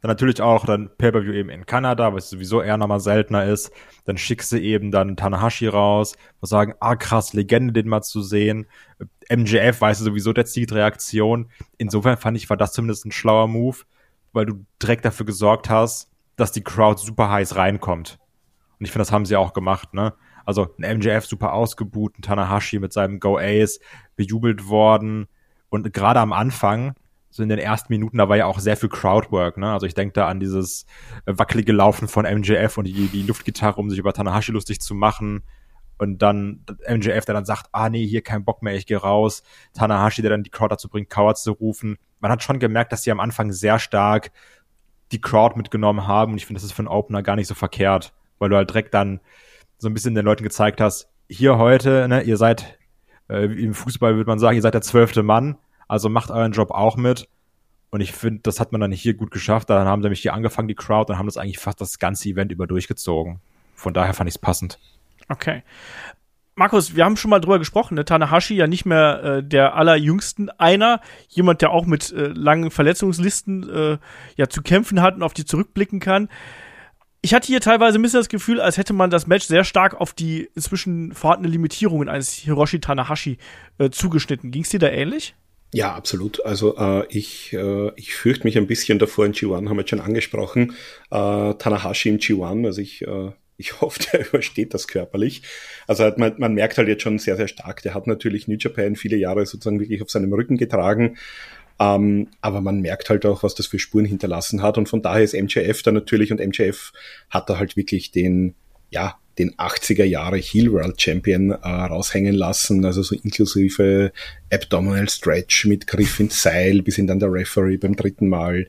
Dann 0.00 0.10
natürlich 0.10 0.40
auch 0.40 0.64
dann 0.64 0.90
Pay-Per-View 0.96 1.32
eben 1.32 1.50
in 1.50 1.66
Kanada, 1.66 2.14
was 2.14 2.30
sowieso 2.30 2.62
eher 2.62 2.76
nochmal 2.76 3.00
seltener 3.00 3.44
ist. 3.44 3.72
Dann 4.04 4.16
schickst 4.16 4.52
du 4.52 4.60
eben 4.60 4.90
dann 4.90 5.16
Tanahashi 5.16 5.66
raus, 5.66 6.16
wo 6.40 6.46
sagen, 6.46 6.74
ah 6.80 6.94
krass, 6.94 7.32
Legende, 7.32 7.72
den 7.72 7.88
mal 7.88 8.02
zu 8.02 8.22
sehen. 8.22 8.66
MJF 9.30 9.80
weißt 9.80 10.00
sowieso 10.00 10.32
der 10.32 10.46
zieht 10.46 10.72
Reaktion. 10.72 11.50
Insofern 11.78 12.16
fand 12.16 12.36
ich, 12.36 12.48
war 12.48 12.56
das 12.56 12.72
zumindest 12.72 13.06
ein 13.06 13.12
schlauer 13.12 13.48
Move, 13.48 13.78
weil 14.32 14.46
du 14.46 14.64
direkt 14.80 15.04
dafür 15.04 15.26
gesorgt 15.26 15.68
hast, 15.68 16.10
dass 16.36 16.52
die 16.52 16.62
Crowd 16.62 17.00
super 17.00 17.30
heiß 17.30 17.56
reinkommt. 17.56 18.18
Und 18.78 18.84
ich 18.84 18.92
finde, 18.92 19.02
das 19.02 19.12
haben 19.12 19.26
sie 19.26 19.36
auch 19.36 19.52
gemacht, 19.52 19.94
ne? 19.94 20.14
Also 20.46 20.74
ein 20.80 20.98
MJF 20.98 21.26
super 21.26 21.52
ausgebuht, 21.52 22.18
ein 22.18 22.22
Tanahashi 22.22 22.78
mit 22.78 22.92
seinem 22.92 23.20
Go 23.20 23.36
Ace 23.36 23.80
bejubelt 24.16 24.68
worden. 24.68 25.26
Und 25.68 25.92
gerade 25.92 26.20
am 26.20 26.32
Anfang, 26.32 26.94
so 27.38 27.42
in 27.42 27.48
den 27.48 27.58
ersten 27.58 27.92
Minuten, 27.92 28.18
da 28.18 28.28
war 28.28 28.36
ja 28.36 28.46
auch 28.46 28.58
sehr 28.58 28.76
viel 28.76 28.88
Crowdwork, 28.88 29.56
ne? 29.56 29.72
Also 29.72 29.86
ich 29.86 29.94
denke 29.94 30.12
da 30.12 30.28
an 30.28 30.40
dieses 30.40 30.84
äh, 31.24 31.32
wackelige 31.36 31.72
Laufen 31.72 32.08
von 32.08 32.26
MJF 32.26 32.76
und 32.76 32.84
die, 32.84 33.08
die 33.08 33.22
Luftgitarre, 33.22 33.80
um 33.80 33.88
sich 33.88 33.98
über 33.98 34.12
Tanahashi 34.12 34.52
lustig 34.52 34.80
zu 34.80 34.94
machen. 34.94 35.42
Und 35.98 36.18
dann 36.20 36.64
MJF, 36.88 37.24
der 37.24 37.34
dann 37.34 37.44
sagt, 37.44 37.68
ah 37.72 37.88
nee, 37.88 38.06
hier 38.06 38.22
kein 38.22 38.44
Bock 38.44 38.62
mehr, 38.62 38.74
ich 38.74 38.86
gehe 38.86 38.98
raus. 38.98 39.42
Tanahashi, 39.72 40.20
der 40.20 40.30
dann 40.30 40.42
die 40.42 40.50
Crowd 40.50 40.72
dazu 40.72 40.88
bringt, 40.88 41.10
Coward 41.10 41.38
zu 41.38 41.52
rufen. 41.52 41.96
Man 42.20 42.30
hat 42.30 42.42
schon 42.42 42.58
gemerkt, 42.58 42.92
dass 42.92 43.02
sie 43.02 43.10
am 43.10 43.20
Anfang 43.20 43.52
sehr 43.52 43.78
stark 43.78 44.30
die 45.12 45.20
Crowd 45.20 45.56
mitgenommen 45.56 46.06
haben. 46.06 46.32
Und 46.32 46.38
ich 46.38 46.46
finde, 46.46 46.58
das 46.58 46.64
ist 46.64 46.72
für 46.72 46.80
einen 46.80 46.88
Opener 46.88 47.22
gar 47.22 47.36
nicht 47.36 47.48
so 47.48 47.54
verkehrt, 47.54 48.12
weil 48.38 48.50
du 48.50 48.56
halt 48.56 48.70
direkt 48.70 48.94
dann 48.94 49.20
so 49.78 49.88
ein 49.88 49.94
bisschen 49.94 50.14
den 50.14 50.24
Leuten 50.24 50.42
gezeigt 50.42 50.80
hast, 50.80 51.08
hier 51.28 51.58
heute, 51.58 52.08
ne, 52.08 52.22
ihr 52.22 52.36
seid, 52.36 52.78
äh, 53.28 53.44
im 53.44 53.74
Fußball 53.74 54.16
würde 54.16 54.28
man 54.28 54.38
sagen, 54.38 54.56
ihr 54.56 54.62
seid 54.62 54.74
der 54.74 54.82
zwölfte 54.82 55.22
Mann 55.22 55.56
also 55.88 56.08
macht 56.08 56.30
euren 56.30 56.52
Job 56.52 56.70
auch 56.70 56.96
mit. 56.96 57.28
Und 57.90 58.02
ich 58.02 58.12
finde, 58.12 58.40
das 58.42 58.60
hat 58.60 58.70
man 58.70 58.80
dann 58.80 58.92
hier 58.92 59.14
gut 59.14 59.30
geschafft. 59.30 59.70
Dann 59.70 59.88
haben 59.88 60.02
nämlich 60.02 60.20
hier 60.20 60.34
angefangen, 60.34 60.68
die 60.68 60.74
Crowd, 60.74 61.10
und 61.10 61.18
haben 61.18 61.26
das 61.26 61.38
eigentlich 61.38 61.58
fast 61.58 61.80
das 61.80 61.98
ganze 61.98 62.28
Event 62.28 62.52
über 62.52 62.66
durchgezogen. 62.66 63.40
Von 63.74 63.94
daher 63.94 64.12
fand 64.12 64.28
ich 64.28 64.34
es 64.34 64.40
passend. 64.40 64.78
Okay. 65.28 65.62
Markus, 66.54 66.96
wir 66.96 67.04
haben 67.04 67.16
schon 67.16 67.30
mal 67.30 67.38
drüber 67.38 67.60
gesprochen, 67.60 67.94
ne? 67.94 68.04
Tanahashi 68.04 68.56
ja 68.56 68.66
nicht 68.66 68.84
mehr 68.84 69.22
äh, 69.22 69.44
der 69.44 69.76
allerjüngsten 69.76 70.50
einer, 70.50 71.00
jemand, 71.28 71.62
der 71.62 71.70
auch 71.70 71.86
mit 71.86 72.12
äh, 72.12 72.26
langen 72.26 72.72
Verletzungslisten 72.72 73.70
äh, 73.70 73.98
ja 74.36 74.48
zu 74.48 74.62
kämpfen 74.62 75.00
hat 75.00 75.14
und 75.14 75.22
auf 75.22 75.34
die 75.34 75.44
zurückblicken 75.44 76.00
kann. 76.00 76.28
Ich 77.22 77.32
hatte 77.32 77.46
hier 77.46 77.60
teilweise 77.60 77.98
ein 77.98 78.02
bisschen 78.02 78.20
das 78.20 78.28
Gefühl, 78.28 78.60
als 78.60 78.76
hätte 78.76 78.92
man 78.92 79.08
das 79.08 79.28
Match 79.28 79.46
sehr 79.46 79.62
stark 79.62 80.00
auf 80.00 80.12
die 80.12 80.50
inzwischen 80.54 81.12
vorhandenen 81.12 81.52
Limitierungen 81.52 82.08
eines 82.08 82.32
Hiroshi 82.32 82.80
Tanahashi 82.80 83.38
äh, 83.78 83.90
zugeschnitten. 83.90 84.50
Ging 84.50 84.62
es 84.62 84.70
dir 84.70 84.80
da 84.80 84.88
ähnlich? 84.88 85.36
Ja, 85.72 85.94
absolut. 85.94 86.44
Also 86.46 86.76
äh, 86.78 87.06
ich, 87.10 87.52
äh, 87.52 87.90
ich 87.96 88.14
fürchte 88.14 88.44
mich 88.44 88.56
ein 88.56 88.66
bisschen 88.66 88.98
davor 88.98 89.26
in 89.26 89.34
G1, 89.34 89.68
haben 89.68 89.76
wir 89.76 89.80
jetzt 89.80 89.90
schon 89.90 90.00
angesprochen. 90.00 90.72
Äh, 91.10 91.54
Tanahashi 91.54 92.08
im 92.08 92.18
G1, 92.18 92.64
also 92.64 92.80
ich, 92.80 93.02
äh, 93.02 93.32
ich 93.58 93.78
hoffe, 93.80 94.00
der 94.12 94.26
übersteht 94.28 94.72
das 94.72 94.88
körperlich. 94.88 95.42
Also 95.86 96.04
halt, 96.04 96.16
man, 96.16 96.34
man 96.38 96.54
merkt 96.54 96.78
halt 96.78 96.88
jetzt 96.88 97.02
schon 97.02 97.18
sehr, 97.18 97.36
sehr 97.36 97.48
stark, 97.48 97.82
der 97.82 97.94
hat 97.94 98.06
natürlich 98.06 98.48
New 98.48 98.56
Japan 98.58 98.96
viele 98.96 99.16
Jahre 99.16 99.44
sozusagen 99.44 99.80
wirklich 99.80 100.00
auf 100.00 100.10
seinem 100.10 100.32
Rücken 100.32 100.56
getragen. 100.56 101.18
Ähm, 101.80 102.28
aber 102.40 102.60
man 102.60 102.80
merkt 102.80 103.10
halt 103.10 103.26
auch, 103.26 103.42
was 103.42 103.54
das 103.54 103.66
für 103.66 103.78
Spuren 103.78 104.06
hinterlassen 104.06 104.62
hat. 104.62 104.78
Und 104.78 104.88
von 104.88 105.02
daher 105.02 105.22
ist 105.22 105.34
MJF 105.34 105.82
da 105.82 105.92
natürlich 105.92 106.32
und 106.32 106.40
MJF 106.40 106.92
hat 107.30 107.50
da 107.50 107.58
halt 107.58 107.76
wirklich 107.76 108.10
den, 108.10 108.54
ja, 108.90 109.18
den 109.38 109.54
80er 109.54 110.04
Jahre 110.04 110.36
Heel 110.36 110.72
World 110.72 111.00
Champion 111.00 111.50
äh, 111.50 111.56
raushängen 111.68 112.34
lassen, 112.34 112.84
also 112.84 113.02
so 113.02 113.14
inklusive 113.14 114.12
Abdominal 114.52 115.08
Stretch 115.08 115.64
mit 115.66 115.86
Griff 115.86 116.18
ins 116.20 116.42
Seil, 116.42 116.82
bis 116.82 116.98
ihn 116.98 117.06
dann 117.06 117.20
der 117.20 117.32
Referee 117.32 117.76
beim 117.76 117.96
dritten 117.96 118.28
Mal 118.28 118.66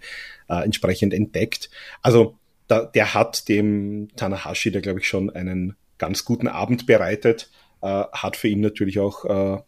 äh, 0.48 0.64
entsprechend 0.64 1.14
entdeckt. 1.14 1.70
Also 2.02 2.38
da, 2.68 2.86
der 2.86 3.14
hat 3.14 3.50
dem 3.50 4.10
Tanahashi 4.16 4.72
da 4.72 4.80
glaube 4.80 5.00
ich 5.00 5.08
schon 5.08 5.30
einen 5.30 5.76
ganz 5.98 6.24
guten 6.24 6.48
Abend 6.48 6.86
bereitet, 6.86 7.50
äh, 7.82 8.04
hat 8.12 8.38
für 8.38 8.48
ihn 8.48 8.62
natürlich 8.62 9.00
auch 9.00 9.26
äh, 9.26 9.62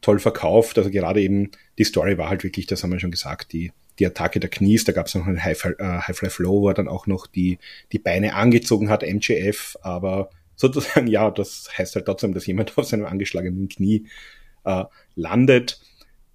toll 0.00 0.18
verkauft. 0.18 0.78
Also 0.78 0.90
gerade 0.90 1.20
eben 1.20 1.50
die 1.78 1.84
Story 1.84 2.18
war 2.18 2.28
halt 2.28 2.44
wirklich, 2.44 2.66
das 2.66 2.82
haben 2.82 2.92
wir 2.92 3.00
schon 3.00 3.10
gesagt, 3.10 3.52
die 3.52 3.72
die 3.98 4.06
Attacke 4.06 4.40
der 4.40 4.50
Knies, 4.50 4.84
da 4.84 4.92
gab 4.92 5.06
es 5.06 5.14
noch 5.14 5.26
einen 5.26 5.42
High, 5.42 5.64
äh, 5.64 6.00
High 6.00 6.38
wo 6.40 6.68
er 6.68 6.74
dann 6.74 6.88
auch 6.88 7.06
noch 7.06 7.26
die, 7.26 7.58
die 7.92 7.98
Beine 7.98 8.34
angezogen 8.34 8.90
hat, 8.90 9.02
MJF, 9.02 9.76
aber 9.82 10.30
sozusagen, 10.58 11.06
ja, 11.06 11.30
das 11.30 11.70
heißt 11.78 11.94
halt 11.94 12.04
trotzdem, 12.04 12.34
dass 12.34 12.46
jemand 12.46 12.72
auf 12.76 12.84
seinem 12.84 13.06
angeschlagenen 13.06 13.68
Knie 13.68 14.06
äh, 14.64 14.84
landet. 15.14 15.80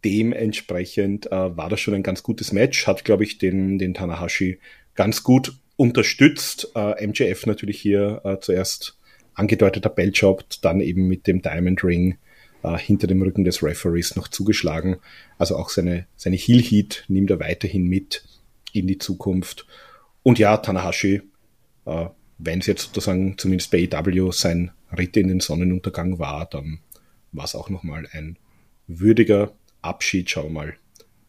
Dementsprechend 0.03 1.27
äh, 1.27 1.55
war 1.55 1.69
das 1.69 1.79
schon 1.79 1.93
ein 1.93 2.03
ganz 2.03 2.23
gutes 2.23 2.51
Match, 2.51 2.87
hat, 2.87 3.05
glaube 3.05 3.23
ich, 3.23 3.37
den, 3.37 3.77
den 3.77 3.93
Tanahashi 3.93 4.59
ganz 4.95 5.23
gut 5.23 5.53
unterstützt. 5.75 6.71
Äh, 6.75 7.05
MJF 7.07 7.45
natürlich 7.45 7.79
hier 7.79 8.21
äh, 8.23 8.39
zuerst 8.39 8.97
angedeuteter 9.33 9.89
Belljob, 9.89 10.43
dann 10.61 10.81
eben 10.81 11.07
mit 11.07 11.27
dem 11.27 11.41
Diamond 11.41 11.83
Ring 11.83 12.17
äh, 12.63 12.77
hinter 12.77 13.07
dem 13.07 13.21
Rücken 13.21 13.43
des 13.43 13.63
Referees 13.63 14.15
noch 14.15 14.27
zugeschlagen. 14.27 14.97
Also 15.37 15.55
auch 15.55 15.69
seine, 15.69 16.05
seine 16.15 16.35
Heel 16.35 16.61
Heat 16.61 17.05
nimmt 17.07 17.31
er 17.31 17.39
weiterhin 17.39 17.85
mit 17.85 18.23
in 18.73 18.87
die 18.87 18.97
Zukunft. 18.97 19.65
Und 20.21 20.37
ja, 20.37 20.57
Tanahashi 20.57 21.21
äh, 21.85 22.05
wenn 22.37 22.59
es 22.59 22.67
jetzt 22.67 22.83
sozusagen 22.83 23.37
zumindest 23.37 23.71
bei 23.71 23.79
EW 23.79 24.31
sein 24.31 24.71
Ritt 24.95 25.17
in 25.17 25.27
den 25.27 25.39
Sonnenuntergang 25.39 26.19
war, 26.19 26.45
dann 26.45 26.79
war 27.31 27.45
es 27.45 27.55
auch 27.55 27.69
nochmal 27.69 28.07
ein 28.11 28.37
würdiger 28.87 29.51
Abschied. 29.81 30.29
Schauen 30.29 30.45
wir 30.45 30.51
mal, 30.51 30.73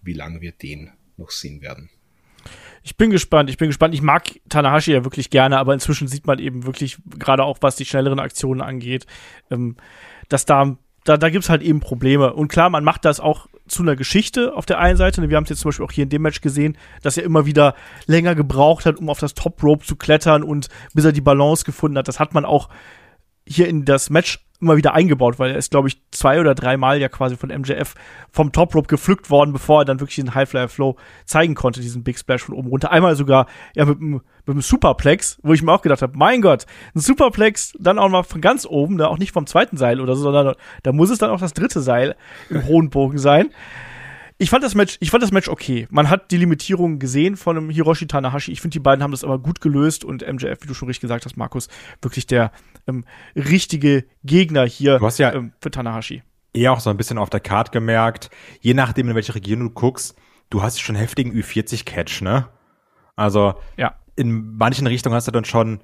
wie 0.03 0.13
lange 0.13 0.41
wir 0.41 0.53
den 0.53 0.91
noch 1.17 1.31
sehen 1.31 1.63
werden. 1.63 1.91
Ich 2.83 2.97
bin 2.97 3.11
gespannt, 3.11 3.49
ich 3.49 3.57
bin 3.57 3.69
gespannt. 3.69 3.95
Ich 3.95 4.03
mag 4.03 4.29
Tanahashi 4.51 4.93
ja 4.93 5.05
wirklich 5.05 5.31
gerne, 5.31 5.59
aber 5.59 5.73
inzwischen 5.73 6.09
sieht 6.09 6.27
man 6.27 6.39
eben 6.39 6.67
wirklich, 6.67 6.99
gerade 7.19 7.45
auch 7.45 7.59
was 7.63 7.77
die 7.77 7.87
schnelleren 7.87 8.19
Aktionen 8.19 8.61
angeht, 8.61 9.07
ähm, 9.51 9.77
dass 10.29 10.45
da 10.45 10.77
da, 11.05 11.19
da 11.19 11.29
gibt 11.29 11.45
es 11.45 11.51
halt 11.51 11.63
eben 11.63 11.81
Probleme. 11.81 12.33
Und 12.33 12.49
klar, 12.49 12.71
man 12.71 12.83
macht 12.83 13.05
das 13.05 13.21
auch 13.21 13.47
zu 13.67 13.83
einer 13.83 13.97
Geschichte 13.97 14.55
auf 14.55 14.67
der 14.67 14.79
einen 14.79 14.97
Seite. 14.97 15.27
Wir 15.29 15.37
haben 15.37 15.45
es 15.45 15.51
jetzt 15.51 15.61
zum 15.61 15.71
Beispiel 15.71 15.87
auch 15.87 15.93
hier 15.93 16.05
in 16.05 16.11
dem 16.11 16.23
Match 16.23 16.41
gesehen, 16.41 16.77
dass 17.03 17.17
er 17.17 17.25
immer 17.25 17.47
wieder 17.47 17.75
länger 18.07 18.35
gebraucht 18.35 18.87
hat, 18.87 18.99
um 18.99 19.09
auf 19.09 19.19
das 19.19 19.35
Top 19.35 19.63
Rope 19.63 19.85
zu 19.85 19.97
klettern 19.97 20.43
und 20.43 20.69
bis 20.93 21.05
er 21.05 21.13
die 21.13 21.21
Balance 21.21 21.65
gefunden 21.65 21.97
hat. 21.99 22.09
Das 22.09 22.21
hat 22.21 22.35
man 22.35 22.45
auch 22.45 22.69
hier 23.47 23.69
in 23.69 23.85
das 23.85 24.11
Match 24.11 24.45
immer 24.61 24.77
wieder 24.77 24.95
eingebaut, 24.95 25.39
weil 25.39 25.51
er 25.51 25.59
ist, 25.59 25.71
glaube 25.71 25.89
ich, 25.89 26.01
zwei 26.11 26.41
oder 26.41 26.55
dreimal 26.55 27.01
ja 27.01 27.09
quasi 27.09 27.37
von 27.37 27.51
MJF 27.51 27.95
vom 28.31 28.53
Top 28.53 28.75
Rope 28.75 28.89
gepflückt 28.89 29.29
worden, 29.31 29.53
bevor 29.53 29.83
er 29.83 29.85
dann 29.85 30.01
wirklich 30.01 30.17
den 30.17 30.35
High 30.35 30.49
Flyer 30.49 30.69
Flow 30.69 30.97
zeigen 31.25 31.55
konnte, 31.55 31.81
diesen 31.81 32.05
Big 32.05 32.19
Splash 32.19 32.43
von 32.43 32.55
oben 32.55 32.69
runter. 32.69 32.91
Einmal 32.91 33.17
sogar 33.17 33.47
ja 33.75 33.85
mit, 33.85 34.01
mit 34.01 34.23
einem 34.47 34.61
Superplex, 34.61 35.39
wo 35.43 35.53
ich 35.53 35.63
mir 35.63 35.73
auch 35.73 35.83
gedacht 35.83 36.03
habe, 36.03 36.17
mein 36.17 36.41
Gott, 36.41 36.67
ein 36.95 37.01
Superplex, 37.01 37.75
dann 37.79 37.99
auch 37.99 38.09
mal 38.09 38.23
von 38.23 38.41
ganz 38.41 38.67
oben, 38.67 38.97
da 38.97 39.09
auch 39.09 39.19
nicht 39.19 39.33
vom 39.33 39.47
zweiten 39.47 39.77
Seil 39.77 40.01
oder 40.01 40.15
so, 40.15 40.23
sondern 40.23 40.55
da 40.83 40.93
muss 40.93 41.11
es 41.11 41.19
dann 41.19 41.31
auch 41.31 41.41
das 41.41 41.53
dritte 41.53 41.81
Seil 41.81 42.17
im 42.49 42.67
hohen 42.67 42.91
Bogen 42.91 43.19
sein 43.19 43.51
ich 44.39 44.51
fand 44.51 44.65
das 44.65 44.75
Match, 44.75 44.97
ich 45.01 45.11
fand 45.11 45.23
das 45.23 45.33
Match 45.33 45.49
okay. 45.49 45.87
Man 45.91 46.11
hat 46.11 46.31
die 46.31 46.37
Limitierung 46.37 46.99
gesehen 46.99 47.37
von 47.37 47.57
einem 47.57 47.71
Hiroshi 47.71 48.07
Tanahashi. 48.07 48.51
Ich 48.51 48.61
finde, 48.61 48.73
die 48.73 48.81
beiden 48.81 49.03
haben 49.03 49.13
das 49.13 49.23
aber 49.23 49.39
gut 49.39 49.61
gelöst 49.61 50.05
und 50.05 50.23
MJF, 50.27 50.63
wie 50.63 50.67
du 50.67 50.75
schon 50.75 50.89
richtig 50.89 51.03
gesagt 51.03 51.25
hast, 51.25 51.37
Markus, 51.37 51.69
wirklich 52.03 52.27
der 52.27 52.51
ähm, 52.87 53.05
richtige 53.37 54.05
Gegner 54.25 54.67
hier 54.67 54.99
du 54.99 55.07
hast 55.07 55.19
ja 55.19 55.33
ähm, 55.33 55.53
für 55.61 55.71
Tanahashi. 55.71 56.23
Eher 56.53 56.73
auch 56.73 56.81
so 56.81 56.91
ein 56.91 56.97
bisschen 56.97 57.19
auf 57.19 57.31
der 57.31 57.41
Card 57.41 57.73
gemerkt, 57.73 58.31
je 58.61 58.75
nachdem, 58.75 59.09
in 59.09 59.15
welche 59.15 59.35
Region 59.35 59.61
du 59.61 59.71
guckst, 59.71 60.17
du 60.51 60.63
hast 60.63 60.81
schon 60.81 60.95
heftigen 60.95 61.33
Ü40-Catch, 61.33 62.23
ne? 62.23 62.49
Also, 63.17 63.55
ja. 63.77 63.97
in 64.17 64.57
manchen 64.57 64.87
Richtungen 64.87 65.15
hast 65.15 65.27
du 65.27 65.33
dann 65.33 65.45
schon 65.45 65.81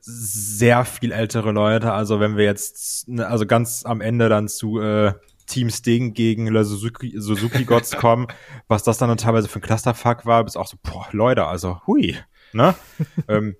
sehr 0.00 0.84
viel 0.84 1.12
ältere 1.12 1.52
Leute. 1.52 1.92
Also 1.92 2.20
wenn 2.20 2.36
wir 2.36 2.44
jetzt, 2.44 3.08
ne, 3.08 3.26
also 3.26 3.46
ganz 3.46 3.84
am 3.84 4.00
Ende 4.00 4.28
dann 4.28 4.48
zu 4.48 4.80
äh, 4.80 5.12
Team 5.50 5.70
Sting 5.70 6.14
gegen 6.14 6.52
Suzuki, 6.64 7.14
Suzuki 7.16 7.64
Gods 7.64 7.92
kommen, 7.96 8.26
was 8.68 8.82
das 8.82 8.98
dann 8.98 9.14
teilweise 9.16 9.48
für 9.48 9.58
ein 9.58 9.62
Clusterfuck 9.62 10.26
war, 10.26 10.44
bis 10.44 10.56
auch 10.56 10.66
so, 10.66 10.76
boah, 10.82 11.08
Leute, 11.12 11.46
also 11.46 11.80
hui, 11.86 12.16
ne? 12.52 12.74
ähm, 13.28 13.56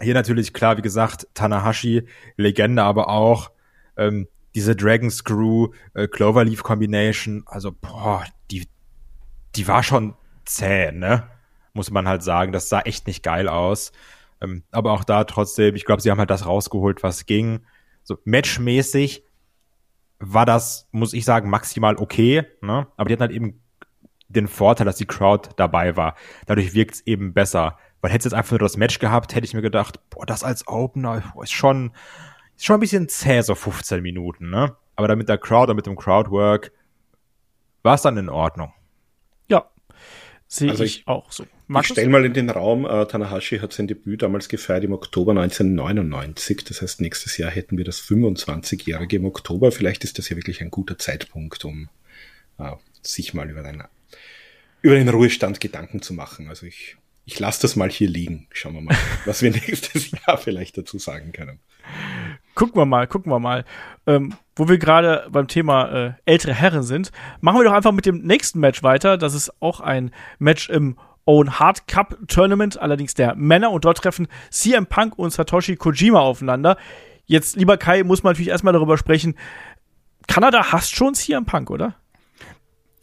hier 0.00 0.14
natürlich 0.14 0.52
klar, 0.52 0.78
wie 0.78 0.82
gesagt, 0.82 1.28
Tanahashi, 1.34 2.06
Legende, 2.36 2.82
aber 2.82 3.08
auch 3.08 3.50
ähm, 3.96 4.28
diese 4.54 4.76
Dragon 4.76 5.10
Screw, 5.10 5.68
äh, 5.94 6.08
Cloverleaf 6.08 6.62
Combination, 6.62 7.42
also 7.46 7.72
boah, 7.72 8.24
die, 8.50 8.68
die 9.54 9.68
war 9.68 9.82
schon 9.82 10.14
zäh, 10.44 10.92
ne? 10.92 11.28
Muss 11.74 11.90
man 11.90 12.06
halt 12.06 12.22
sagen, 12.22 12.52
das 12.52 12.68
sah 12.68 12.80
echt 12.80 13.06
nicht 13.06 13.22
geil 13.22 13.48
aus. 13.48 13.92
Ähm, 14.42 14.62
aber 14.70 14.92
auch 14.92 15.04
da 15.04 15.24
trotzdem, 15.24 15.74
ich 15.74 15.84
glaube, 15.84 16.02
sie 16.02 16.10
haben 16.10 16.18
halt 16.18 16.30
das 16.30 16.46
rausgeholt, 16.46 17.02
was 17.02 17.26
ging. 17.26 17.60
So 18.02 18.18
matchmäßig 18.24 19.24
war 20.22 20.46
das, 20.46 20.88
muss 20.92 21.12
ich 21.12 21.24
sagen, 21.24 21.50
maximal 21.50 21.96
okay. 21.96 22.46
Ne? 22.60 22.86
Aber 22.96 23.08
die 23.08 23.14
hatten 23.14 23.22
halt 23.22 23.32
eben 23.32 23.60
den 24.28 24.48
Vorteil, 24.48 24.86
dass 24.86 24.96
die 24.96 25.06
Crowd 25.06 25.50
dabei 25.56 25.96
war. 25.96 26.14
Dadurch 26.46 26.72
wirkt 26.74 26.94
es 26.94 27.06
eben 27.06 27.34
besser. 27.34 27.76
Weil 28.00 28.10
hätte 28.10 28.20
es 28.20 28.24
jetzt 28.26 28.34
einfach 28.34 28.52
nur 28.52 28.60
das 28.60 28.76
Match 28.76 28.98
gehabt, 28.98 29.34
hätte 29.34 29.44
ich 29.44 29.54
mir 29.54 29.62
gedacht, 29.62 30.00
boah, 30.10 30.24
das 30.24 30.44
als 30.44 30.66
Opener 30.66 31.22
boah, 31.34 31.42
ist 31.42 31.52
schon, 31.52 31.92
ist 32.56 32.64
schon 32.64 32.74
ein 32.74 32.80
bisschen 32.80 33.08
zäh, 33.08 33.42
so 33.42 33.54
15 33.54 34.00
Minuten, 34.00 34.50
ne? 34.50 34.76
Aber 34.96 35.08
dann 35.08 35.18
mit 35.18 35.28
der 35.28 35.38
Crowd 35.38 35.70
und 35.70 35.76
mit 35.76 35.86
dem 35.86 35.96
Crowdwork 35.96 36.72
war 37.82 37.94
es 37.94 38.02
dann 38.02 38.16
in 38.16 38.28
Ordnung. 38.28 38.72
Ja, 39.48 39.70
sehe 40.46 40.70
also 40.70 40.84
ich, 40.84 41.00
ich, 41.00 41.08
auch 41.08 41.30
so. 41.32 41.44
Markus? 41.66 41.90
Ich 41.90 41.92
stelle 41.94 42.10
mal 42.10 42.24
in 42.24 42.34
den 42.34 42.50
Raum, 42.50 42.84
äh, 42.84 43.06
Tanahashi 43.06 43.58
hat 43.58 43.72
sein 43.72 43.86
Debüt 43.86 44.22
damals 44.22 44.48
gefeiert 44.48 44.84
im 44.84 44.92
Oktober 44.92 45.32
1999. 45.32 46.64
Das 46.64 46.82
heißt, 46.82 47.00
nächstes 47.00 47.38
Jahr 47.38 47.50
hätten 47.50 47.78
wir 47.78 47.84
das 47.84 48.00
25-jährige 48.00 49.16
im 49.16 49.24
Oktober. 49.24 49.72
Vielleicht 49.72 50.04
ist 50.04 50.18
das 50.18 50.28
ja 50.28 50.36
wirklich 50.36 50.60
ein 50.60 50.70
guter 50.70 50.98
Zeitpunkt, 50.98 51.64
um 51.64 51.88
äh, 52.58 52.72
sich 53.02 53.34
mal 53.34 53.48
über 53.50 53.62
den, 53.62 53.82
über 54.82 54.94
den 54.94 55.08
Ruhestand 55.08 55.60
Gedanken 55.60 56.02
zu 56.02 56.14
machen. 56.14 56.48
Also 56.48 56.66
ich, 56.66 56.96
ich 57.24 57.38
lasse 57.38 57.62
das 57.62 57.76
mal 57.76 57.90
hier 57.90 58.08
liegen. 58.08 58.48
Schauen 58.52 58.74
wir 58.74 58.80
mal, 58.82 58.96
was 59.24 59.42
wir 59.42 59.50
nächstes 59.50 60.10
Jahr 60.10 60.38
vielleicht 60.38 60.76
dazu 60.78 60.98
sagen 60.98 61.32
können. 61.32 61.58
Gucken 62.54 62.76
wir 62.76 62.86
mal, 62.86 63.06
gucken 63.06 63.32
wir 63.32 63.38
mal. 63.38 63.64
Ähm, 64.06 64.34
wo 64.56 64.68
wir 64.68 64.76
gerade 64.76 65.26
beim 65.30 65.48
Thema 65.48 66.06
äh, 66.08 66.12
ältere 66.26 66.52
Herren 66.52 66.82
sind, 66.82 67.10
machen 67.40 67.58
wir 67.58 67.64
doch 67.64 67.72
einfach 67.72 67.92
mit 67.92 68.04
dem 68.04 68.18
nächsten 68.18 68.60
Match 68.60 68.82
weiter. 68.82 69.16
Das 69.16 69.34
ist 69.34 69.50
auch 69.60 69.80
ein 69.80 70.10
Match 70.38 70.68
im 70.68 70.96
Own 71.24 71.58
Hard 71.58 71.86
Cup 71.86 72.18
Tournament, 72.28 72.80
allerdings 72.80 73.14
der 73.14 73.34
Männer. 73.34 73.70
Und 73.70 73.84
dort 73.84 73.98
treffen 73.98 74.28
CM 74.50 74.86
Punk 74.86 75.18
und 75.18 75.32
Satoshi 75.32 75.76
Kojima 75.76 76.20
aufeinander. 76.20 76.76
Jetzt, 77.26 77.56
lieber 77.56 77.76
Kai, 77.76 78.02
muss 78.02 78.22
man 78.22 78.32
natürlich 78.32 78.50
erstmal 78.50 78.72
darüber 78.72 78.98
sprechen. 78.98 79.36
Kanada 80.26 80.72
hasst 80.72 80.94
schon 80.94 81.14
CM 81.14 81.44
Punk, 81.44 81.70
oder? 81.70 81.94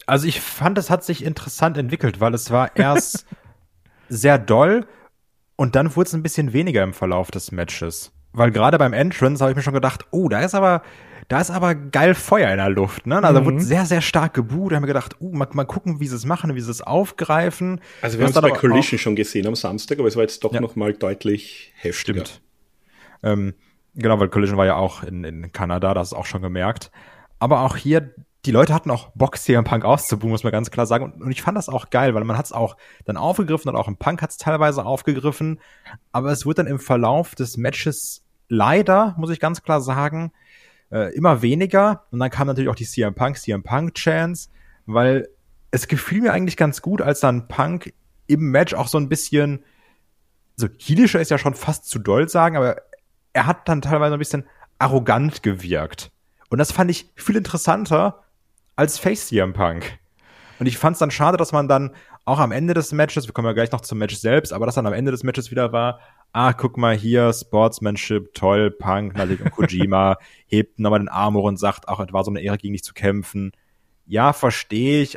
Also 0.06 0.26
ich 0.26 0.40
fand, 0.40 0.76
es 0.78 0.90
hat 0.90 1.04
sich 1.04 1.24
interessant 1.24 1.76
entwickelt, 1.78 2.20
weil 2.20 2.34
es 2.34 2.50
war 2.50 2.76
erst 2.76 3.26
sehr 4.08 4.38
doll 4.38 4.86
und 5.56 5.76
dann 5.76 5.94
wurde 5.94 6.08
es 6.08 6.14
ein 6.14 6.22
bisschen 6.22 6.52
weniger 6.52 6.82
im 6.82 6.94
Verlauf 6.94 7.30
des 7.30 7.52
Matches. 7.52 8.12
Weil 8.32 8.50
gerade 8.50 8.78
beim 8.78 8.92
Entrance 8.92 9.42
habe 9.42 9.52
ich 9.52 9.56
mir 9.56 9.62
schon 9.62 9.74
gedacht, 9.74 10.06
oh, 10.10 10.28
da 10.28 10.40
ist 10.40 10.54
aber 10.54 10.82
da 11.30 11.40
ist 11.40 11.50
aber 11.50 11.74
geil 11.74 12.14
Feuer 12.14 12.50
in 12.50 12.58
der 12.58 12.68
Luft, 12.68 13.06
ne? 13.06 13.22
Also 13.22 13.40
mhm. 13.40 13.44
wurde 13.46 13.60
sehr, 13.60 13.86
sehr 13.86 14.02
stark 14.02 14.34
gebuht. 14.34 14.72
Da 14.72 14.76
haben 14.76 14.82
wir 14.82 14.88
gedacht, 14.88 15.16
uh, 15.20 15.32
mal, 15.34 15.48
mal 15.52 15.64
gucken, 15.64 15.98
wie 15.98 16.06
sie 16.06 16.16
es 16.16 16.26
machen, 16.26 16.54
wie 16.54 16.60
sie 16.60 16.70
es 16.70 16.82
aufgreifen. 16.82 17.80
Also 18.02 18.18
wir 18.18 18.26
haben 18.26 18.32
es 18.34 18.40
bei 18.40 18.50
Collision 18.50 18.98
schon 18.98 19.16
gesehen 19.16 19.46
am 19.46 19.54
Samstag, 19.54 19.98
aber 19.98 20.08
es 20.08 20.16
war 20.16 20.22
jetzt 20.22 20.44
doch 20.44 20.52
ja. 20.52 20.60
noch 20.60 20.76
mal 20.76 20.92
deutlich 20.92 21.72
heftiger. 21.76 22.26
Stimmt. 22.26 22.42
Ähm, 23.22 23.54
Genau, 23.94 24.20
weil 24.20 24.28
Collision 24.28 24.56
war 24.56 24.66
ja 24.66 24.76
auch 24.76 25.02
in, 25.02 25.24
in 25.24 25.52
Kanada, 25.52 25.94
das 25.94 26.08
ist 26.08 26.14
auch 26.14 26.26
schon 26.26 26.42
gemerkt. 26.42 26.90
Aber 27.38 27.62
auch 27.62 27.76
hier, 27.76 28.14
die 28.46 28.52
Leute 28.52 28.72
hatten 28.72 28.90
auch 28.90 29.10
Bock, 29.14 29.36
CM 29.36 29.64
Punk 29.64 29.84
auszubuhen, 29.84 30.30
muss 30.30 30.44
man 30.44 30.52
ganz 30.52 30.70
klar 30.70 30.86
sagen. 30.86 31.04
Und, 31.04 31.22
und 31.22 31.30
ich 31.30 31.42
fand 31.42 31.58
das 31.58 31.68
auch 31.68 31.90
geil, 31.90 32.14
weil 32.14 32.24
man 32.24 32.38
hat 32.38 32.46
es 32.46 32.52
auch 32.52 32.76
dann 33.04 33.16
aufgegriffen 33.16 33.68
und 33.68 33.76
auch 33.76 33.88
im 33.88 33.96
Punk 33.96 34.22
hat 34.22 34.30
es 34.30 34.36
teilweise 34.36 34.84
aufgegriffen. 34.84 35.60
Aber 36.12 36.30
es 36.30 36.46
wurde 36.46 36.56
dann 36.56 36.66
im 36.66 36.78
Verlauf 36.78 37.34
des 37.34 37.56
Matches 37.56 38.24
leider, 38.48 39.14
muss 39.18 39.30
ich 39.30 39.40
ganz 39.40 39.62
klar 39.62 39.80
sagen, 39.80 40.32
äh, 40.90 41.14
immer 41.14 41.42
weniger. 41.42 42.04
Und 42.10 42.18
dann 42.18 42.30
kam 42.30 42.46
natürlich 42.46 42.70
auch 42.70 42.74
die 42.74 42.86
CM 42.86 43.14
Punk, 43.14 43.38
CM 43.38 43.62
Punk 43.62 43.94
Chance, 43.94 44.50
weil 44.86 45.28
es 45.70 45.88
gefiel 45.88 46.22
mir 46.22 46.32
eigentlich 46.32 46.56
ganz 46.56 46.82
gut, 46.82 47.00
als 47.02 47.20
dann 47.20 47.48
Punk 47.48 47.92
im 48.26 48.50
Match 48.50 48.74
auch 48.74 48.88
so 48.88 48.98
ein 48.98 49.08
bisschen, 49.08 49.64
so 50.56 50.68
heelischer 50.78 51.20
ist 51.20 51.30
ja 51.30 51.38
schon 51.38 51.54
fast 51.54 51.88
zu 51.88 51.98
doll 51.98 52.28
sagen, 52.28 52.56
aber 52.56 52.76
er 53.32 53.46
hat 53.46 53.68
dann 53.68 53.82
teilweise 53.82 54.14
ein 54.14 54.18
bisschen 54.18 54.44
arrogant 54.78 55.42
gewirkt. 55.42 56.10
Und 56.48 56.58
das 56.58 56.72
fand 56.72 56.90
ich 56.90 57.10
viel 57.14 57.36
interessanter 57.36 58.24
als 58.76 58.98
Face 58.98 59.28
CM 59.28 59.52
Punk. 59.52 59.98
Und 60.58 60.66
ich 60.66 60.78
fand 60.78 60.94
es 60.94 60.98
dann 60.98 61.10
schade, 61.10 61.36
dass 61.36 61.52
man 61.52 61.68
dann 61.68 61.92
auch 62.24 62.38
am 62.38 62.52
Ende 62.52 62.74
des 62.74 62.92
Matches, 62.92 63.26
wir 63.26 63.32
kommen 63.32 63.46
ja 63.46 63.52
gleich 63.52 63.72
noch 63.72 63.80
zum 63.80 63.98
Match 63.98 64.16
selbst, 64.16 64.52
aber 64.52 64.66
dass 64.66 64.74
dann 64.74 64.86
am 64.86 64.92
Ende 64.92 65.10
des 65.10 65.22
Matches 65.22 65.50
wieder 65.50 65.72
war, 65.72 66.00
ah, 66.32 66.52
guck 66.52 66.76
mal 66.76 66.96
hier, 66.96 67.32
Sportsmanship, 67.32 68.34
toll, 68.34 68.70
Punk, 68.70 69.16
natürlich 69.16 69.40
und 69.40 69.52
Kojima 69.52 70.16
hebt 70.46 70.78
nochmal 70.78 71.00
den 71.00 71.08
Arm 71.08 71.34
hoch 71.34 71.44
und 71.44 71.58
sagt, 71.58 71.88
ach, 71.88 72.00
es 72.00 72.12
war 72.12 72.24
so 72.24 72.30
eine 72.30 72.40
Ehre, 72.40 72.58
gegen 72.58 72.74
dich 72.74 72.84
zu 72.84 72.94
kämpfen. 72.94 73.52
Ja, 74.06 74.32
verstehe 74.32 75.02
ich, 75.02 75.16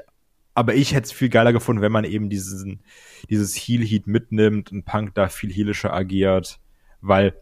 aber 0.56 0.76
ich 0.76 0.94
hätte 0.94 1.06
es 1.06 1.12
viel 1.12 1.30
geiler 1.30 1.54
gefunden, 1.54 1.82
wenn 1.82 1.92
man 1.92 2.04
eben 2.04 2.30
diesen, 2.30 2.82
dieses 3.30 3.56
Heel-Heat 3.56 4.08
mitnimmt 4.08 4.72
und 4.72 4.86
Punk 4.86 5.16
da 5.16 5.30
viel 5.30 5.52
heelischer 5.52 5.94
agiert, 5.94 6.60
weil 7.02 7.36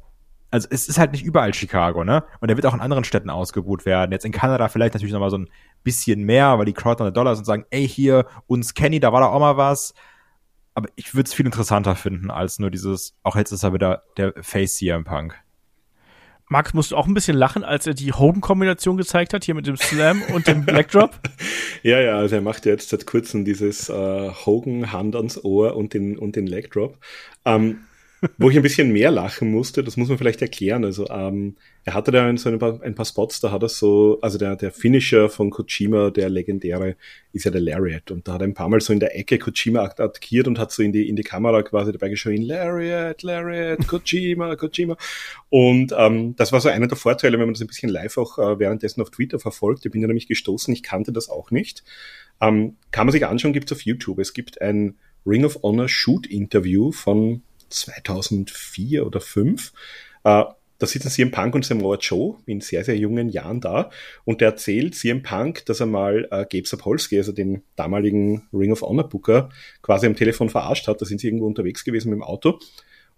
also 0.52 0.68
es 0.70 0.90
ist 0.90 1.00
halt 1.00 1.14
nicht 1.14 1.24
überall 1.24 1.54
Chicago, 1.54 2.04
ne? 2.04 2.26
Und 2.42 2.50
er 2.50 2.58
wird 2.58 2.66
auch 2.66 2.74
in 2.74 2.82
anderen 2.82 3.06
Städten 3.06 3.30
ausgebucht 3.30 3.86
werden. 3.86 4.12
Jetzt 4.12 4.26
in 4.26 4.34
Kanada 4.34 4.68
vielleicht 4.68 4.94
natürlich 4.94 5.14
noch 5.14 5.22
mal 5.22 5.30
so 5.30 5.38
ein 5.38 5.50
bisschen 5.84 6.24
mehr, 6.24 6.60
weil 6.60 6.66
die 6.66 6.74
Crowd 6.74 7.02
noch 7.02 7.10
Dollar 7.12 7.38
und 7.38 7.46
sagen, 7.46 7.66
ey, 7.70 7.88
hier, 7.88 8.26
uns 8.48 8.74
Kenny, 8.74 9.00
da 9.00 9.14
war 9.14 9.22
da 9.22 9.28
auch 9.28 9.40
mal 9.40 9.56
was. 9.56 9.94
Aber 10.74 10.90
ich 10.96 11.14
würde 11.14 11.28
es 11.28 11.34
viel 11.34 11.46
interessanter 11.46 11.96
finden, 11.96 12.32
als 12.32 12.60
nur 12.60 12.72
dieses, 12.72 13.16
auch 13.24 13.36
jetzt 13.36 13.52
ist 13.52 13.64
er 13.64 13.74
wieder 13.74 14.04
der 14.18 14.34
Face 14.42 14.78
CM 14.78 15.04
Punk. 15.04 15.36
Max 16.52 16.74
musste 16.74 16.98
auch 16.98 17.08
ein 17.08 17.14
bisschen 17.14 17.38
lachen, 17.38 17.64
als 17.64 17.88
er 17.88 17.94
die 17.94 18.12
Hogan-Kombination 18.12 18.98
gezeigt 18.98 19.34
hat, 19.34 19.46
hier 19.46 19.56
mit 19.56 19.68
dem 19.68 19.78
Slam 19.78 20.22
und 20.34 20.48
dem 20.48 20.66
Blackdrop. 20.66 21.18
Ja, 21.84 22.00
ja, 22.00 22.16
also 22.16 22.36
er 22.36 22.44
macht 22.44 22.68
jetzt 22.68 22.90
seit 22.90 23.08
kurzem 23.08 23.44
dieses 23.44 23.90
äh, 23.90 24.30
Hogan 24.30 24.92
Hand 24.92 25.16
ans 25.16 25.44
Ohr 25.44 25.76
und 25.76 25.96
den, 25.96 26.16
und 26.16 26.36
den 26.36 26.46
Leg 26.46 26.70
Drop. 26.70 27.00
Ähm, 27.44 27.80
wo 28.38 28.52
ich 28.52 28.56
ein 28.56 28.62
bisschen 28.62 28.92
mehr 28.92 29.10
lachen 29.10 29.50
musste, 29.50 29.84
das 29.84 29.98
muss 29.98 30.10
man 30.10 30.18
vielleicht 30.20 30.42
erklären. 30.44 30.86
Also 30.86 31.10
ähm, 31.10 31.56
er 31.86 31.96
hatte 31.96 32.12
da 32.12 32.38
so 32.38 32.50
ein 32.50 32.60
paar, 32.60 32.80
ein 32.84 32.94
paar 32.94 33.06
Spots, 33.06 33.40
da 33.40 33.52
hat 33.52 33.64
er 33.64 33.70
so, 33.70 34.20
also 34.22 34.38
der, 34.38 34.56
der 34.56 34.72
Finisher 34.72 35.28
von 35.28 35.50
Kojima, 35.50 36.12
der 36.12 36.30
legendäre, 36.30 36.98
ist 37.34 37.46
ja 37.46 37.52
der 37.52 37.62
Lariat. 37.62 38.12
Und 38.12 38.28
da 38.28 38.34
hat 38.34 38.42
er 38.42 38.48
ein 38.48 38.54
paar 38.54 38.70
Mal 38.70 38.80
so 38.80 38.94
in 38.94 39.00
der 39.00 39.18
Ecke 39.18 39.40
Kojima 39.40 39.84
attackiert 39.84 40.48
und 40.48 40.60
hat 40.60 40.72
so 40.72 40.84
in 40.84 40.92
die, 40.92 41.10
in 41.10 41.16
die 41.16 41.24
Kamera 41.24 41.64
quasi 41.64 41.92
dabei 41.92 42.10
geschrien, 42.10 42.44
Lariat, 42.44 43.24
Lariat, 43.24 43.88
Kojima, 43.88 44.56
Kojima. 44.58 44.98
Und 45.50 45.94
ähm, 45.98 46.36
das 46.36 46.52
war 46.52 46.62
so 46.62 46.70
einer 46.70 46.88
der 46.88 46.98
Vorteile, 46.98 47.40
wenn 47.40 47.48
man 47.48 47.54
das 47.54 47.62
ein 47.62 47.68
bisschen 47.68 47.90
live 47.90 48.18
auch 48.20 48.38
äh, 48.38 48.60
währenddessen 48.60 49.02
auf 49.02 49.10
Twitter 49.10 49.40
verfolgt. 49.40 49.84
Ich 49.86 49.92
bin 49.92 50.02
ja 50.02 50.08
nämlich 50.08 50.28
gestoßen, 50.28 50.72
ich 50.74 50.84
kannte 50.84 51.12
das 51.12 51.28
auch 51.30 51.50
nicht. 51.50 51.84
Ähm, 52.40 52.76
kann 52.92 53.08
man 53.08 53.14
sich 53.14 53.26
anschauen, 53.26 53.54
gibt's 53.54 53.72
auf 53.72 53.82
YouTube. 53.82 54.20
Es 54.20 54.34
gibt 54.34 54.62
ein 54.62 54.96
Ring 55.26 55.44
of 55.44 55.60
Honor 55.64 55.88
Shoot 55.88 56.28
Interview 56.28 56.92
von 56.92 57.42
2004 57.72 59.06
oder 59.06 59.20
2005. 59.20 59.74
Äh, 60.24 60.44
da 60.82 60.88
sitzen 60.88 61.10
CM 61.10 61.30
Punk 61.30 61.54
und 61.54 61.64
Samoa 61.64 61.98
Joe 61.98 62.38
in 62.48 62.60
sehr, 62.60 62.84
sehr 62.84 62.98
jungen 62.98 63.30
Jahren 63.30 63.62
da 63.62 63.92
und 64.26 64.42
der 64.42 64.50
erzählt 64.50 64.96
CM 64.96 65.22
Punk, 65.22 65.64
dass 65.68 65.80
er 65.80 65.86
mal 65.86 66.28
äh, 66.32 66.46
Gabe 66.50 66.66
Sapolsky, 66.66 67.18
also 67.20 67.32
den 67.32 67.62
damaligen 67.76 68.48
Ring 68.52 68.72
of 68.72 68.82
Honor 68.82 69.08
Booker, 69.08 69.50
quasi 69.84 70.08
am 70.08 70.16
Telefon 70.16 70.50
verarscht 70.50 70.88
hat. 70.88 71.00
Da 71.00 71.06
sind 71.06 71.22
sie 71.22 71.28
irgendwo 71.28 71.46
unterwegs 71.46 71.84
gewesen 71.84 72.10
mit 72.10 72.18
dem 72.18 72.24
Auto 72.24 72.60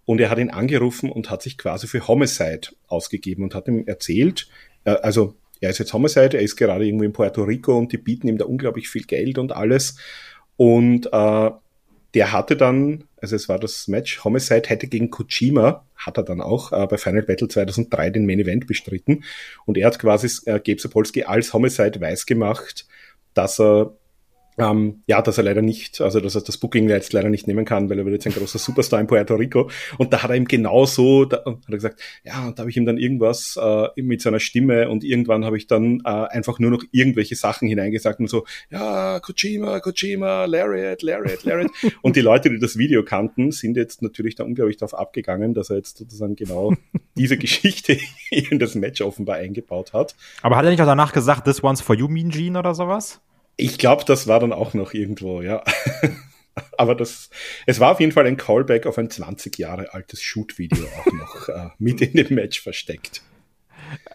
und 0.04 0.20
er 0.20 0.28
hat 0.28 0.38
ihn 0.38 0.50
angerufen 0.50 1.10
und 1.10 1.30
hat 1.30 1.40
sich 1.40 1.56
quasi 1.56 1.86
für 1.86 2.06
Homicide 2.06 2.68
ausgegeben 2.86 3.44
und 3.44 3.54
hat 3.54 3.66
ihm 3.66 3.84
erzählt, 3.86 4.46
äh, 4.84 4.90
also 4.90 5.34
er 5.60 5.70
ist 5.70 5.78
jetzt 5.78 5.94
Homicide, 5.94 6.36
er 6.36 6.42
ist 6.42 6.56
gerade 6.56 6.84
irgendwo 6.84 7.04
in 7.04 7.14
Puerto 7.14 7.42
Rico 7.44 7.78
und 7.78 7.92
die 7.92 7.98
bieten 7.98 8.28
ihm 8.28 8.36
da 8.36 8.44
unglaublich 8.44 8.90
viel 8.90 9.04
Geld 9.04 9.38
und 9.38 9.52
alles 9.52 9.96
und 10.56 11.06
äh, 11.12 11.50
der 12.14 12.32
hatte 12.32 12.56
dann, 12.56 13.04
also 13.20 13.34
es 13.34 13.48
war 13.48 13.58
das 13.58 13.88
Match, 13.88 14.22
Homicide 14.24 14.68
hätte 14.68 14.86
gegen 14.86 15.10
Kojima, 15.10 15.84
hat 15.96 16.16
er 16.16 16.22
dann 16.22 16.40
auch 16.40 16.72
äh, 16.72 16.86
bei 16.86 16.96
Final 16.96 17.22
Battle 17.22 17.48
2003 17.48 18.10
den 18.10 18.26
Main 18.26 18.40
Event 18.40 18.66
bestritten. 18.66 19.24
Und 19.66 19.76
er 19.76 19.88
hat 19.88 19.98
quasi 19.98 20.28
äh, 20.46 20.60
Gabe 20.60 20.80
Sapolsky 20.80 21.24
als 21.24 21.52
Homicide 21.52 22.00
weiß 22.00 22.26
gemacht, 22.26 22.86
dass 23.34 23.60
er 23.60 23.96
ähm, 24.58 25.02
ja, 25.06 25.20
dass 25.22 25.38
er 25.38 25.44
leider 25.44 25.62
nicht, 25.62 26.00
also 26.00 26.20
dass 26.20 26.34
er 26.34 26.42
das 26.42 26.58
Booking 26.58 26.88
jetzt 26.88 27.12
leider 27.12 27.28
nicht 27.28 27.46
nehmen 27.46 27.64
kann, 27.64 27.90
weil 27.90 27.98
er 27.98 28.04
wird 28.04 28.14
jetzt 28.14 28.26
ein 28.26 28.38
großer 28.38 28.58
Superstar 28.58 29.00
in 29.00 29.06
Puerto 29.06 29.34
Rico. 29.34 29.70
Und 29.98 30.12
da 30.12 30.22
hat 30.22 30.30
er 30.30 30.36
ihm 30.36 30.46
genauso, 30.46 31.24
da 31.24 31.38
hat 31.44 31.58
er 31.66 31.74
gesagt, 31.74 32.00
ja, 32.24 32.46
und 32.46 32.58
da 32.58 32.62
habe 32.62 32.70
ich 32.70 32.76
ihm 32.76 32.86
dann 32.86 32.98
irgendwas 32.98 33.58
äh, 33.60 33.88
mit 33.96 34.22
seiner 34.22 34.40
Stimme 34.40 34.88
und 34.88 35.04
irgendwann 35.04 35.44
habe 35.44 35.56
ich 35.56 35.66
dann 35.66 36.00
äh, 36.04 36.08
einfach 36.08 36.58
nur 36.58 36.70
noch 36.70 36.84
irgendwelche 36.92 37.36
Sachen 37.36 37.68
hineingesagt 37.68 38.20
und 38.20 38.28
so, 38.28 38.44
ja, 38.70 39.20
Kojima, 39.20 39.80
Kojima, 39.80 40.44
Lariat, 40.44 41.02
Lariat, 41.02 41.44
Lariat. 41.44 41.70
und 42.02 42.16
die 42.16 42.20
Leute, 42.20 42.50
die 42.50 42.58
das 42.58 42.78
Video 42.78 43.04
kannten, 43.04 43.50
sind 43.50 43.76
jetzt 43.76 44.02
natürlich 44.02 44.34
da 44.36 44.44
unglaublich 44.44 44.76
darauf 44.76 44.94
abgegangen, 44.94 45.54
dass 45.54 45.70
er 45.70 45.76
jetzt 45.76 45.98
sozusagen 45.98 46.36
genau 46.36 46.74
diese 47.16 47.36
Geschichte 47.38 47.98
in 48.30 48.58
das 48.58 48.74
Match 48.74 49.00
offenbar 49.00 49.36
eingebaut 49.36 49.92
hat. 49.92 50.14
Aber 50.42 50.56
hat 50.56 50.64
er 50.64 50.70
nicht 50.70 50.80
auch 50.80 50.86
danach 50.86 51.12
gesagt, 51.12 51.44
this 51.44 51.62
one's 51.62 51.80
for 51.80 51.96
you, 51.96 52.08
Mean 52.08 52.30
Gene 52.30 52.58
oder 52.58 52.74
sowas? 52.74 53.20
Ich 53.56 53.78
glaube, 53.78 54.04
das 54.04 54.26
war 54.26 54.40
dann 54.40 54.52
auch 54.52 54.74
noch 54.74 54.94
irgendwo, 54.94 55.42
ja. 55.42 55.62
Aber 56.78 56.94
das, 56.94 57.30
es 57.66 57.80
war 57.80 57.92
auf 57.92 58.00
jeden 58.00 58.12
Fall 58.12 58.26
ein 58.26 58.36
Callback 58.36 58.86
auf 58.86 58.98
ein 58.98 59.10
20 59.10 59.58
Jahre 59.58 59.92
altes 59.92 60.22
Shoot-Video 60.22 60.86
auch 60.98 61.12
noch 61.12 61.48
äh, 61.48 61.68
mit 61.78 62.00
in 62.00 62.12
dem 62.12 62.34
Match 62.34 62.60
versteckt. 62.60 63.22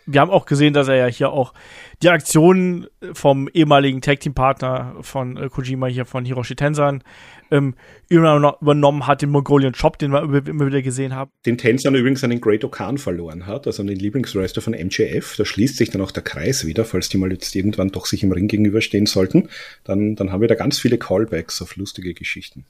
Wir 0.05 0.21
haben 0.21 0.31
auch 0.31 0.45
gesehen, 0.45 0.73
dass 0.73 0.87
er 0.87 0.95
ja 0.95 1.05
hier 1.07 1.31
auch 1.31 1.53
die 2.01 2.09
Aktionen 2.09 2.87
vom 3.13 3.49
ehemaligen 3.53 4.01
Tag 4.01 4.21
Team 4.21 4.33
Partner 4.33 4.95
von 5.01 5.37
äh, 5.37 5.49
Kojima 5.49 5.87
hier 5.87 6.05
von 6.05 6.25
Hiroshi 6.25 6.55
Tensan 6.55 7.03
ähm, 7.51 7.75
übernommen 8.09 9.07
hat, 9.07 9.21
den 9.21 9.29
Mongolian 9.29 9.73
Shop, 9.73 9.97
den 9.97 10.11
wir 10.11 10.47
immer 10.47 10.67
wieder 10.67 10.81
gesehen 10.81 11.13
haben. 11.13 11.31
Den 11.45 11.57
Tensan 11.57 11.95
übrigens 11.95 12.23
einen 12.23 12.41
Great 12.41 12.63
Okan 12.63 12.97
verloren 12.97 13.45
hat, 13.45 13.67
also 13.67 13.83
den 13.83 13.97
Lieblingswrestler 13.97 14.61
von 14.61 14.73
MJF. 14.73 15.35
Da 15.35 15.45
schließt 15.45 15.77
sich 15.77 15.89
dann 15.89 16.01
auch 16.01 16.11
der 16.11 16.23
Kreis 16.23 16.65
wieder, 16.65 16.85
falls 16.85 17.09
die 17.09 17.17
mal 17.17 17.31
jetzt 17.31 17.55
irgendwann 17.55 17.89
doch 17.89 18.05
sich 18.05 18.23
im 18.23 18.31
Ring 18.31 18.47
gegenüberstehen 18.47 19.05
sollten. 19.05 19.49
Dann, 19.83 20.15
dann 20.15 20.31
haben 20.31 20.41
wir 20.41 20.47
da 20.47 20.55
ganz 20.55 20.79
viele 20.79 20.97
Callbacks 20.97 21.61
auf 21.61 21.75
lustige 21.75 22.13
Geschichten. 22.13 22.65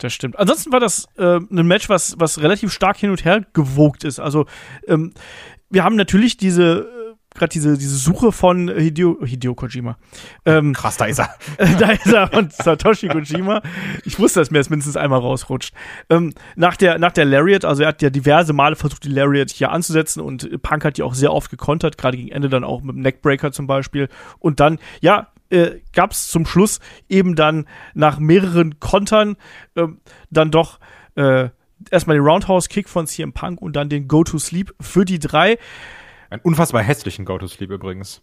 Das 0.00 0.14
stimmt. 0.14 0.38
Ansonsten 0.38 0.72
war 0.72 0.80
das 0.80 1.06
äh, 1.18 1.36
ein 1.36 1.66
Match, 1.66 1.90
was, 1.90 2.14
was 2.18 2.40
relativ 2.40 2.72
stark 2.72 2.96
hin 2.96 3.10
und 3.10 3.24
her 3.24 3.44
gewogt 3.52 4.04
ist. 4.04 4.18
Also 4.18 4.46
ähm, 4.88 5.12
wir 5.70 5.84
haben 5.84 5.96
natürlich 5.96 6.36
diese 6.36 7.00
gerade 7.34 7.50
diese, 7.50 7.78
diese 7.78 7.96
Suche 7.96 8.32
von 8.32 8.68
Hideo, 8.68 9.18
Hideo 9.24 9.54
Kojima. 9.54 9.96
Ähm, 10.44 10.72
Krass, 10.72 10.96
da 10.96 11.06
ist 11.06 11.20
er. 11.20 11.34
da 11.78 11.90
ist 11.90 12.12
er 12.12 12.28
von 12.28 12.50
Satoshi 12.50 13.08
Kojima. 13.08 13.62
Ich 14.04 14.18
wusste, 14.18 14.40
dass 14.40 14.50
mir 14.50 14.58
das 14.58 14.70
mindestens 14.70 14.96
einmal 14.96 15.20
rausrutscht. 15.20 15.72
Ähm, 16.08 16.34
nach, 16.56 16.76
der, 16.76 16.98
nach 16.98 17.12
der 17.12 17.24
Lariat, 17.24 17.64
also 17.64 17.82
er 17.82 17.88
hat 17.88 18.02
ja 18.02 18.10
diverse 18.10 18.52
Male 18.52 18.76
versucht, 18.76 19.04
die 19.04 19.08
Lariat 19.08 19.50
hier 19.50 19.70
anzusetzen 19.70 20.20
und 20.20 20.62
Punk 20.62 20.84
hat 20.84 20.96
die 20.96 21.02
auch 21.02 21.14
sehr 21.14 21.32
oft 21.32 21.50
gekontert, 21.50 21.98
gerade 21.98 22.16
gegen 22.16 22.30
Ende 22.30 22.48
dann 22.48 22.64
auch 22.64 22.82
mit 22.82 22.96
dem 22.96 23.02
Neckbreaker 23.02 23.52
zum 23.52 23.66
Beispiel. 23.66 24.08
Und 24.38 24.60
dann, 24.60 24.78
ja, 25.00 25.28
äh, 25.50 25.80
gab 25.92 26.12
es 26.12 26.28
zum 26.28 26.46
Schluss 26.46 26.80
eben 27.08 27.34
dann 27.34 27.66
nach 27.94 28.18
mehreren 28.18 28.80
Kontern 28.80 29.36
äh, 29.74 29.86
dann 30.30 30.50
doch 30.50 30.78
äh, 31.16 31.50
erstmal 31.90 32.16
den 32.16 32.24
Roundhouse-Kick 32.24 32.88
von 32.88 33.06
CM 33.06 33.32
Punk 33.32 33.60
und 33.60 33.74
dann 33.74 33.88
den 33.88 34.08
Go-to-Sleep 34.08 34.74
für 34.80 35.04
die 35.04 35.18
drei. 35.18 35.58
Ein 36.30 36.40
unfassbar 36.40 36.82
hässlichen 36.82 37.24
Go-To-Sleep 37.24 37.70
übrigens. 37.70 38.22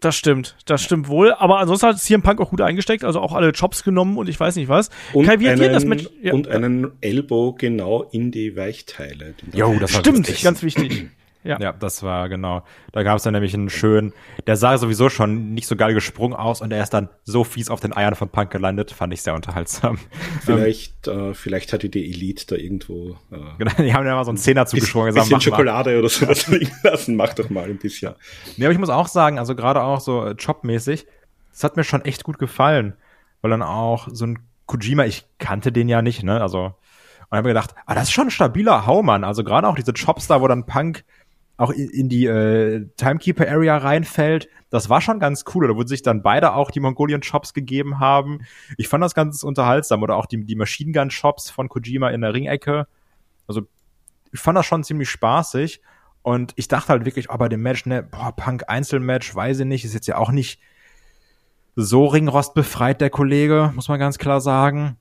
Das 0.00 0.14
stimmt, 0.16 0.56
das 0.64 0.82
stimmt 0.82 1.08
wohl. 1.08 1.32
Aber 1.32 1.58
ansonsten 1.58 1.88
hat 1.88 1.98
CM 1.98 2.22
Punk 2.22 2.40
auch 2.40 2.50
gut 2.50 2.60
eingesteckt, 2.60 3.04
also 3.04 3.20
auch 3.20 3.32
alle 3.32 3.50
Jobs 3.50 3.82
genommen 3.82 4.16
und 4.16 4.28
ich 4.28 4.38
weiß 4.38 4.54
nicht 4.56 4.68
was. 4.68 4.90
Und, 5.12 5.26
Kai, 5.26 5.40
wie 5.40 5.48
einen, 5.48 5.72
das 5.72 5.84
mit, 5.84 6.10
ja. 6.22 6.32
und 6.32 6.46
einen 6.48 6.92
Elbow 7.00 7.54
genau 7.58 8.02
in 8.02 8.30
die 8.30 8.56
Weichteile. 8.56 9.34
Jo, 9.52 9.76
das 9.80 9.92
stimmt, 9.92 10.42
ganz 10.42 10.62
wichtig. 10.62 11.08
Ja. 11.44 11.58
ja, 11.60 11.72
das 11.72 12.02
war 12.02 12.28
genau. 12.28 12.62
Da 12.92 13.02
gab 13.04 13.16
es 13.16 13.22
dann 13.22 13.32
nämlich 13.32 13.54
einen 13.54 13.70
schönen, 13.70 14.12
der 14.46 14.56
sah 14.56 14.76
sowieso 14.76 15.08
schon 15.08 15.54
nicht 15.54 15.68
so 15.68 15.76
geil 15.76 15.94
gesprungen 15.94 16.36
aus 16.36 16.60
und 16.60 16.72
er 16.72 16.82
ist 16.82 16.90
dann 16.90 17.08
so 17.24 17.44
fies 17.44 17.70
auf 17.70 17.80
den 17.80 17.96
Eiern 17.96 18.16
von 18.16 18.28
Punk 18.28 18.50
gelandet, 18.50 18.90
fand 18.90 19.14
ich 19.14 19.22
sehr 19.22 19.34
unterhaltsam. 19.34 19.98
Vielleicht, 20.44 21.06
äh, 21.06 21.34
vielleicht 21.34 21.72
hatte 21.72 21.88
die 21.88 22.10
Elite 22.10 22.46
da 22.48 22.56
irgendwo. 22.56 23.16
Äh, 23.30 23.36
genau, 23.58 23.72
die 23.78 23.94
haben 23.94 24.06
ja 24.06 24.14
mal 24.14 24.24
so 24.24 24.30
einen 24.30 24.38
Zehner 24.38 24.66
zugesprungen. 24.66 25.08
Ein 25.08 25.14
bisschen 25.14 25.40
Schokolade 25.40 25.90
mal. 25.90 25.98
oder 26.00 26.08
sowas 26.08 26.46
liegen 26.48 26.72
lassen, 26.82 27.16
mach 27.16 27.34
doch 27.34 27.50
mal 27.50 27.64
ein 27.64 27.78
bisschen. 27.78 28.14
Nee, 28.56 28.64
aber 28.64 28.72
ich 28.72 28.78
muss 28.78 28.90
auch 28.90 29.08
sagen, 29.08 29.38
also 29.38 29.54
gerade 29.54 29.82
auch 29.82 30.00
so 30.00 30.24
äh, 30.24 30.32
jobmäßig, 30.32 31.06
das 31.52 31.64
hat 31.64 31.76
mir 31.76 31.84
schon 31.84 32.04
echt 32.04 32.24
gut 32.24 32.38
gefallen, 32.38 32.94
weil 33.42 33.50
dann 33.50 33.62
auch 33.62 34.08
so 34.10 34.26
ein 34.26 34.40
Kojima, 34.66 35.04
ich 35.04 35.24
kannte 35.38 35.72
den 35.72 35.88
ja 35.88 36.02
nicht, 36.02 36.22
ne, 36.22 36.40
also 36.40 36.74
und 37.30 37.36
habe 37.36 37.48
mir 37.48 37.54
gedacht, 37.54 37.74
ah, 37.84 37.94
das 37.94 38.04
ist 38.04 38.12
schon 38.12 38.28
ein 38.28 38.30
stabiler 38.30 38.86
Haumann. 38.86 39.22
Also 39.22 39.44
gerade 39.44 39.68
auch 39.68 39.74
diese 39.74 39.92
Chops 39.92 40.28
da, 40.28 40.40
wo 40.40 40.48
dann 40.48 40.64
Punk 40.64 41.04
auch 41.58 41.70
in, 41.70 42.08
die 42.08 42.26
äh, 42.26 42.86
Timekeeper 42.96 43.48
Area 43.48 43.76
reinfällt. 43.76 44.48
Das 44.70 44.88
war 44.88 45.00
schon 45.00 45.18
ganz 45.18 45.44
cool, 45.52 45.64
oder 45.64 45.76
wo 45.76 45.84
sich 45.84 46.02
dann 46.02 46.22
beide 46.22 46.54
auch 46.54 46.70
die 46.70 46.78
Mongolian 46.80 47.22
Shops 47.22 47.52
gegeben 47.52 47.98
haben. 47.98 48.42
Ich 48.76 48.88
fand 48.88 49.02
das 49.02 49.12
ganz 49.12 49.42
unterhaltsam 49.42 50.02
oder 50.02 50.16
auch 50.16 50.26
die, 50.26 50.44
die 50.44 50.54
Machine 50.54 50.92
Gun 50.92 51.10
Shops 51.10 51.50
von 51.50 51.68
Kojima 51.68 52.10
in 52.10 52.20
der 52.20 52.32
Ringecke. 52.32 52.86
Also 53.48 53.62
ich 54.32 54.38
fand 54.38 54.56
das 54.56 54.66
schon 54.66 54.84
ziemlich 54.84 55.10
spaßig. 55.10 55.82
Und 56.22 56.52
ich 56.56 56.68
dachte 56.68 56.90
halt 56.90 57.04
wirklich, 57.04 57.30
oh, 57.30 57.36
bei 57.36 57.48
dem 57.48 57.62
Match, 57.62 57.86
ne, 57.86 58.04
boah, 58.04 58.34
Punk 58.34 58.64
Einzelmatch, 58.68 59.34
weiß 59.34 59.60
ich 59.60 59.66
nicht, 59.66 59.84
ist 59.84 59.94
jetzt 59.94 60.06
ja 60.06 60.16
auch 60.16 60.30
nicht 60.30 60.60
so 61.74 62.06
Ringrost 62.06 62.54
befreit, 62.54 63.00
der 63.00 63.10
Kollege, 63.10 63.72
muss 63.74 63.88
man 63.88 63.98
ganz 63.98 64.18
klar 64.18 64.40
sagen. 64.40 64.96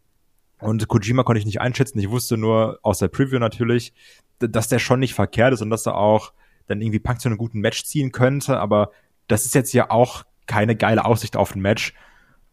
Und 0.60 0.88
Kojima 0.88 1.24
konnte 1.24 1.40
ich 1.40 1.46
nicht 1.46 1.62
einschätzen. 1.62 2.00
Ich 2.00 2.10
wusste 2.10 2.38
nur 2.38 2.80
aus 2.82 2.98
der 2.98 3.10
Preview 3.10 3.38
natürlich, 3.38 3.94
dass 4.40 4.70
der 4.70 4.80
schon 4.80 5.00
nicht 5.00 5.14
verkehrt 5.14 5.54
ist 5.54 5.62
und 5.62 5.70
dass 5.70 5.86
er 5.86 5.96
auch 5.96 6.34
dann 6.68 6.82
irgendwie 6.82 7.00
Punk 7.00 7.22
zu 7.22 7.30
einem 7.30 7.38
guten 7.38 7.60
Match 7.60 7.84
ziehen 7.84 8.12
könnte. 8.12 8.60
Aber 8.60 8.92
das 9.28 9.46
ist 9.46 9.56
jetzt 9.56 9.74
ja 9.74 9.90
auch 9.90 10.24
keine 10.46 10.76
geile 10.76 11.06
Aussicht 11.06 11.36
auf 11.36 11.56
ein 11.56 11.62
Match. 11.62 11.94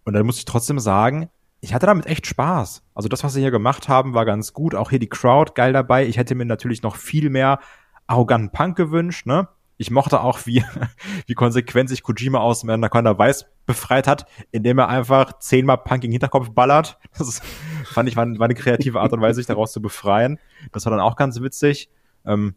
Und 0.04 0.14
dann 0.14 0.26
muss 0.26 0.38
ich 0.38 0.44
trotzdem 0.44 0.78
sagen, 0.78 1.28
ich 1.60 1.72
hatte 1.72 1.86
damit 1.86 2.06
echt 2.06 2.26
Spaß. 2.26 2.82
Also 2.94 3.08
das, 3.08 3.24
was 3.24 3.32
sie 3.32 3.40
hier 3.40 3.50
gemacht 3.50 3.88
haben, 3.88 4.12
war 4.12 4.26
ganz 4.26 4.52
gut. 4.52 4.74
Auch 4.74 4.90
hier 4.90 4.98
die 4.98 5.08
Crowd 5.08 5.52
geil 5.54 5.72
dabei. 5.72 6.06
Ich 6.06 6.18
hätte 6.18 6.34
mir 6.34 6.44
natürlich 6.44 6.82
noch 6.82 6.96
viel 6.96 7.30
mehr 7.30 7.58
arroganten 8.06 8.50
Punk 8.50 8.76
gewünscht, 8.76 9.26
ne? 9.26 9.48
Ich 9.76 9.90
mochte 9.90 10.20
auch, 10.20 10.46
wie, 10.46 10.62
wie 11.26 11.34
konsequent 11.34 11.88
sich 11.88 12.02
Kojima 12.02 12.38
aus 12.38 12.60
dem 12.60 12.70
Anaconda 12.70 13.18
Weiß 13.18 13.46
befreit 13.66 14.06
hat, 14.06 14.26
indem 14.52 14.78
er 14.78 14.88
einfach 14.88 15.38
zehnmal 15.38 15.78
Punk 15.78 16.02
gegen 16.02 16.12
Hinterkopf 16.12 16.50
ballert. 16.50 16.98
Das 17.18 17.26
ist, 17.28 17.42
fand 17.84 18.08
ich, 18.08 18.16
war, 18.16 18.26
war 18.38 18.44
eine 18.44 18.54
kreative 18.54 19.00
Art 19.00 19.12
und 19.12 19.20
Weise, 19.20 19.36
sich 19.36 19.46
daraus 19.46 19.72
zu 19.72 19.80
befreien. 19.80 20.38
Das 20.72 20.84
war 20.84 20.90
dann 20.90 21.00
auch 21.00 21.16
ganz 21.16 21.40
witzig. 21.40 21.88
Ähm, 22.26 22.54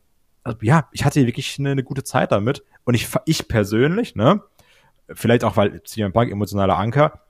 also, 0.48 0.60
ja, 0.62 0.88
ich 0.92 1.06
hatte 1.06 1.26
wirklich 1.26 1.58
eine, 1.60 1.72
eine 1.72 1.84
gute 1.84 2.04
Zeit 2.04 2.32
damit. 2.32 2.64
Und 2.84 2.94
ich, 2.94 3.08
ich 3.26 3.48
persönlich, 3.48 4.16
ne, 4.16 4.42
vielleicht 5.14 5.44
auch, 5.44 5.58
weil 5.58 5.82
CM 5.84 6.14
Punk 6.14 6.32
emotionaler 6.32 6.78
Anker, 6.78 7.22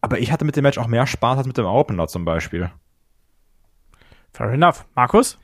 aber 0.00 0.18
ich 0.18 0.30
hatte 0.30 0.44
mit 0.44 0.56
dem 0.56 0.62
Match 0.62 0.78
auch 0.78 0.86
mehr 0.86 1.06
Spaß 1.06 1.38
als 1.38 1.46
mit 1.46 1.56
dem 1.56 1.64
Opener 1.64 2.06
zum 2.08 2.24
Beispiel. 2.24 2.70
Fair 4.32 4.50
enough. 4.50 4.84
Markus? 4.94 5.38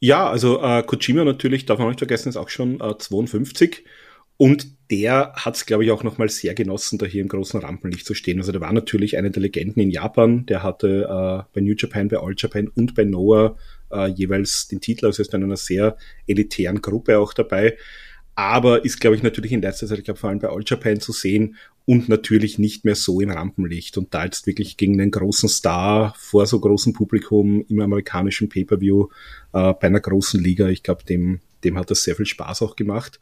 Ja, 0.00 0.28
also 0.28 0.62
äh, 0.62 0.82
Kojima 0.82 1.24
natürlich, 1.24 1.66
darf 1.66 1.78
man 1.78 1.88
nicht 1.88 2.00
vergessen, 2.00 2.30
ist 2.30 2.36
auch 2.36 2.48
schon 2.48 2.80
äh, 2.80 2.96
52. 2.96 3.84
Und 4.38 4.90
der 4.90 5.34
hat 5.34 5.56
es, 5.56 5.66
glaube 5.66 5.84
ich, 5.84 5.90
auch 5.90 6.02
nochmal 6.02 6.30
sehr 6.30 6.54
genossen, 6.54 6.98
da 6.98 7.04
hier 7.04 7.20
im 7.20 7.28
großen 7.28 7.60
Rampenlicht 7.60 8.06
zu 8.06 8.14
stehen. 8.14 8.38
Also 8.38 8.52
der 8.52 8.62
war 8.62 8.72
natürlich 8.72 9.18
einer 9.18 9.28
der 9.28 9.42
Legenden 9.42 9.82
in 9.82 9.90
Japan. 9.90 10.46
Der 10.46 10.62
hatte 10.62 11.02
äh, 11.04 11.52
bei 11.52 11.60
New 11.60 11.74
Japan, 11.76 12.08
bei 12.08 12.16
All 12.16 12.34
Japan 12.36 12.68
und 12.68 12.94
bei 12.94 13.04
Noah 13.04 13.56
äh, 13.92 14.08
jeweils 14.08 14.68
den 14.68 14.80
Titel. 14.80 15.06
Also 15.06 15.22
ist 15.22 15.34
in 15.34 15.44
einer 15.44 15.56
sehr 15.56 15.96
elitären 16.26 16.80
Gruppe 16.80 17.18
auch 17.18 17.32
dabei. 17.32 17.76
Aber 18.34 18.84
ist, 18.84 19.00
glaube 19.00 19.16
ich, 19.16 19.22
natürlich 19.22 19.52
in 19.52 19.60
letzter 19.60 19.86
Zeit, 19.86 19.98
ich 19.98 20.04
glaube, 20.04 20.18
vor 20.18 20.30
allem 20.30 20.38
bei 20.38 20.48
All 20.48 20.62
Japan 20.64 21.00
zu 21.00 21.12
sehen 21.12 21.56
und 21.84 22.08
natürlich 22.08 22.58
nicht 22.58 22.84
mehr 22.84 22.94
so 22.94 23.20
im 23.20 23.30
Rampenlicht. 23.30 23.98
Und 23.98 24.14
da 24.14 24.24
jetzt 24.24 24.46
wirklich 24.46 24.76
gegen 24.76 25.00
einen 25.00 25.10
großen 25.10 25.48
Star 25.48 26.14
vor 26.16 26.46
so 26.46 26.60
großem 26.60 26.92
Publikum 26.92 27.64
im 27.68 27.80
amerikanischen 27.80 28.48
Pay-Per-View 28.48 29.08
äh, 29.52 29.74
bei 29.74 29.88
einer 29.88 30.00
großen 30.00 30.42
Liga, 30.42 30.68
ich 30.68 30.82
glaube, 30.82 31.04
dem, 31.04 31.40
dem 31.64 31.76
hat 31.76 31.90
das 31.90 32.02
sehr 32.02 32.16
viel 32.16 32.26
Spaß 32.26 32.62
auch 32.62 32.76
gemacht. 32.76 33.20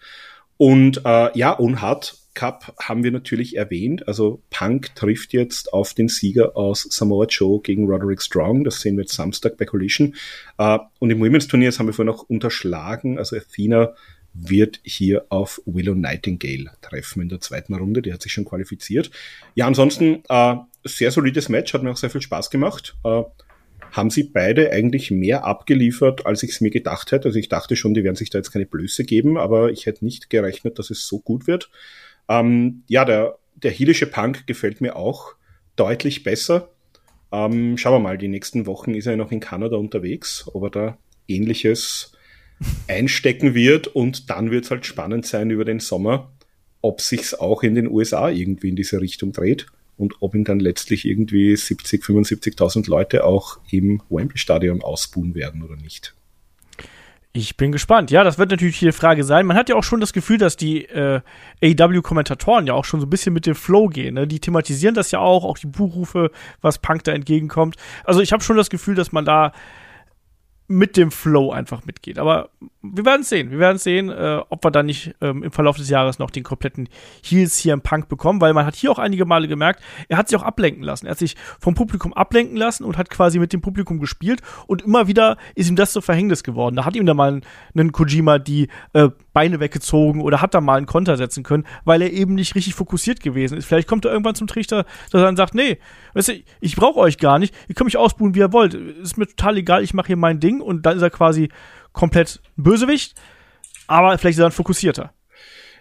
Und 0.57 1.03
äh, 1.05 1.37
ja, 1.39 1.53
Unhard 1.53 2.17
Cup 2.39 2.73
haben 2.81 3.03
wir 3.03 3.11
natürlich 3.11 3.57
erwähnt. 3.57 4.07
Also 4.07 4.41
Punk 4.51 4.95
trifft 4.95 5.33
jetzt 5.33 5.73
auf 5.73 5.93
den 5.93 6.07
Sieger 6.07 6.57
aus 6.57 6.87
Samoa 6.89 7.27
Joe 7.27 7.61
gegen 7.61 7.89
Roderick 7.89 8.23
Strong. 8.23 8.63
Das 8.63 8.81
sehen 8.81 8.97
wir 8.97 9.03
jetzt 9.03 9.15
Samstag 9.15 9.57
bei 9.57 9.65
Collision. 9.65 10.15
Äh, 10.57 10.79
und 11.01 11.11
im 11.11 11.19
Women's 11.19 11.49
Turnier, 11.49 11.73
haben 11.73 11.87
wir 11.87 11.93
vorhin 11.93 12.15
noch 12.15 12.23
unterschlagen. 12.23 13.19
Also 13.19 13.37
Athena 13.37 13.93
wird 14.35 14.79
hier 14.85 15.27
auf 15.31 15.61
Willow 15.67 15.97
Nightingale 15.97 16.71
treffen 16.81 17.23
in 17.23 17.29
der 17.29 17.41
zweiten 17.41 17.75
Runde. 17.75 18.03
Die 18.03 18.13
hat 18.13 18.23
sich 18.23 18.31
schon 18.31 18.45
qualifiziert. 18.45 19.11
Ja, 19.57 19.67
ansonsten 19.67 20.23
äh, 20.29 20.55
sehr 20.85 21.11
solides 21.11 21.49
Match, 21.49 21.75
hat 21.75 21.83
mir 21.83 21.91
auch 21.91 21.97
sehr 21.97 22.11
viel 22.11 22.23
Spaß 22.23 22.51
gemacht. 22.51 22.97
Äh, 23.03 23.23
haben 23.91 24.11
sie 24.11 24.23
beide 24.23 24.71
eigentlich 24.71 25.11
mehr 25.11 25.45
abgeliefert, 25.45 26.25
als 26.25 26.45
ich 26.45 26.51
es 26.51 26.61
mir 26.61 26.71
gedacht 26.71 27.11
hätte. 27.11 27.31
Also 27.31 27.39
ich 27.41 27.49
dachte 27.49 27.75
schon, 27.75 27.95
die 27.95 28.05
werden 28.05 28.15
sich 28.15 28.31
da 28.31 28.39
jetzt 28.39 28.53
keine 28.53 28.67
Blöße 28.67 29.03
geben, 29.03 29.39
aber 29.39 29.73
ich 29.73 29.87
hätte 29.87 30.05
nicht 30.05 30.31
gerechnet, 30.31 30.79
dass 30.79 30.91
es 30.91 31.09
so 31.09 31.19
gut 31.19 31.49
wird. 31.49 31.69
Ähm, 32.29 32.83
ja, 32.89 33.05
der, 33.05 33.39
der 33.57 33.71
heelische 33.71 34.07
Punk 34.07 34.47
gefällt 34.47 34.81
mir 34.81 34.97
auch 34.97 35.35
deutlich 35.77 36.23
besser. 36.23 36.69
Ähm, 37.33 37.77
schauen 37.77 37.95
wir 37.95 37.99
mal, 38.01 38.19
die 38.19 38.29
nächsten 38.29 38.67
Wochen 38.67 38.95
ist 38.95 39.07
er 39.07 39.17
noch 39.17 39.33
in 39.33 39.41
Kanada 39.41 39.77
unterwegs, 39.77 40.49
ob 40.53 40.65
er 40.65 40.71
da 40.71 40.99
ähnliches 41.27 42.13
einstecken 42.89 43.55
wird 43.55 43.87
und 43.87 44.31
dann 44.31 44.51
wird 44.51 44.65
es 44.65 44.71
halt 44.71 44.87
spannend 44.87 45.27
sein 45.27 45.51
über 45.51 45.65
den 45.65 45.81
Sommer, 45.81 46.33
ob 46.81 47.01
sich's 47.01 47.35
auch 47.35 47.63
in 47.63 47.75
den 47.75 47.89
USA 47.89 48.31
irgendwie 48.31 48.71
in 48.71 48.77
diese 48.77 49.01
Richtung 49.01 49.33
dreht 49.33 49.67
und 49.97 50.15
ob 50.21 50.35
ihn 50.35 50.45
dann 50.45 50.61
letztlich 50.61 51.05
irgendwie 51.05 51.55
70, 51.55 52.03
75.000 52.03 52.89
Leute 52.89 53.25
auch 53.25 53.59
im 53.71 54.01
Wembley 54.09 54.39
Stadion 54.39 54.83
ausbuhen 54.83 55.35
werden 55.35 55.63
oder 55.63 55.77
nicht. 55.77 56.15
Ich 57.33 57.57
bin 57.57 57.73
gespannt. 57.73 58.11
Ja, 58.11 58.25
das 58.25 58.39
wird 58.39 58.51
natürlich 58.51 58.79
die 58.79 58.91
Frage 58.91 59.23
sein. 59.23 59.47
Man 59.47 59.57
hat 59.57 59.69
ja 59.69 59.77
auch 59.77 59.85
schon 59.85 60.01
das 60.01 60.13
Gefühl, 60.13 60.39
dass 60.39 60.57
die 60.57 60.87
äh, 60.87 61.21
AW-Kommentatoren 61.63 62.67
ja 62.67 62.75
auch 62.75 62.85
schon 62.85 63.01
so 63.01 63.07
ein 63.07 63.11
bisschen 63.11 63.35
mit 63.35 63.47
dem 63.47 63.55
Flow 63.55 63.89
gehen. 63.89 64.15
Ne? 64.15 64.27
Die 64.27 64.41
thematisieren 64.41 64.95
das 64.95 65.11
ja 65.11 65.21
auch, 65.21 65.45
auch 65.45 65.59
die 65.59 65.67
Buchrufe, 65.67 66.31
was 66.63 66.79
Punk 66.79 67.05
da 67.05 67.13
entgegenkommt. 67.13 67.77
Also 68.05 68.21
ich 68.21 68.33
habe 68.33 68.43
schon 68.43 68.57
das 68.57 68.71
Gefühl, 68.71 68.95
dass 68.95 69.13
man 69.13 69.25
da 69.25 69.53
mit 70.69 70.97
dem 70.97 71.11
Flow 71.11 71.51
einfach 71.51 71.85
mitgeht. 71.85 72.19
Aber 72.19 72.51
wir 72.81 73.05
werden 73.05 73.25
sehen. 73.25 73.51
Wir 73.51 73.59
werden 73.59 73.79
sehen, 73.79 74.09
äh, 74.09 74.41
ob 74.51 74.65
wir 74.65 74.71
dann 74.71 74.87
nicht 74.87 75.15
ähm, 75.21 75.43
im 75.43 75.51
Verlauf 75.51 75.77
des 75.77 75.89
Jahres 75.89 76.21
noch 76.21 76.31
den 76.31 76.45
kompletten 76.45 76.89
Heels 77.25 77.59
hier 77.59 77.73
im 77.73 77.81
Punk 77.81 78.09
bekommen, 78.09 78.41
weil 78.41 78.55
man 78.55 78.67
hat 78.67 78.77
hier 78.77 78.93
auch 78.93 79.01
einige 79.01 79.25
Male 79.25 79.49
gemerkt, 79.49 79.83
er 80.09 80.17
hat 80.17 80.29
sich 80.29 80.39
auch 80.39 80.45
ablenken 80.45 80.85
lassen. 80.85 81.07
Er 81.07 81.13
hat 81.13 81.19
sich 81.19 81.35
vom 81.59 81.75
Publikum 81.75 82.15
ablenken 82.15 82.57
lassen 82.57 82.85
und 82.85 82.97
hat 82.97 83.11
quasi 83.11 83.41
mit 83.41 83.53
dem 83.53 83.61
Publikum 83.63 83.99
gespielt 83.99 84.43
und 84.69 84.83
immer 84.83 85.09
wieder 85.09 85.39
ist 85.57 85.69
ihm 85.69 85.75
das 85.75 85.93
so 85.93 86.01
Verhängnis 86.01 86.45
geworden. 86.45 86.77
Da 86.77 86.85
hat 86.85 86.95
ihm 86.95 87.05
dann 87.05 87.17
mal 87.17 87.41
einen 87.75 87.93
Kojima 87.93 88.39
die 88.39 88.69
äh, 88.93 89.09
Beine 89.33 89.59
weggezogen 89.59 90.21
oder 90.21 90.41
hat 90.41 90.55
da 90.55 90.61
mal 90.61 90.77
einen 90.77 90.87
Konter 90.87 91.17
setzen 91.17 91.43
können, 91.43 91.65
weil 91.85 92.01
er 92.01 92.13
eben 92.13 92.37
nicht 92.37 92.55
richtig 92.55 92.77
fokussiert 92.77 93.21
gewesen 93.21 93.59
ist. 93.59 93.65
Vielleicht 93.65 93.89
kommt 93.89 94.05
er 94.05 94.13
irgendwann 94.13 94.37
zum 94.37 94.47
Trichter, 94.47 94.85
dass 95.11 95.21
er 95.21 95.27
dann 95.27 95.37
sagt, 95.37 95.55
nee, 95.55 95.79
weißt 96.15 96.29
du, 96.29 96.33
ich 96.61 96.77
brauche 96.77 97.01
euch 97.01 97.19
gar 97.19 97.41
nicht, 97.41 97.55
ihr 97.67 97.75
könnt 97.75 97.87
mich 97.87 97.97
ausbuhen, 97.97 98.37
wie 98.37 98.41
ihr 98.41 98.53
wollt. 98.53 98.75
Ist 98.75 99.19
mir 99.19 99.27
total 99.27 99.57
egal, 99.57 99.83
ich 99.83 99.95
mache 99.95 100.09
hier 100.09 100.17
mein 100.17 100.39
Ding 100.39 100.61
und 100.61 100.87
dann 100.87 100.97
ist 100.97 101.03
er 101.03 101.11
quasi 101.11 101.49
komplett 101.99 102.41
Bösewicht, 102.57 103.15
aber 103.89 104.17
vielleicht 104.19 104.37
ist 104.37 104.41
er 104.41 104.45
dann 104.45 104.53
fokussierter. 104.53 105.13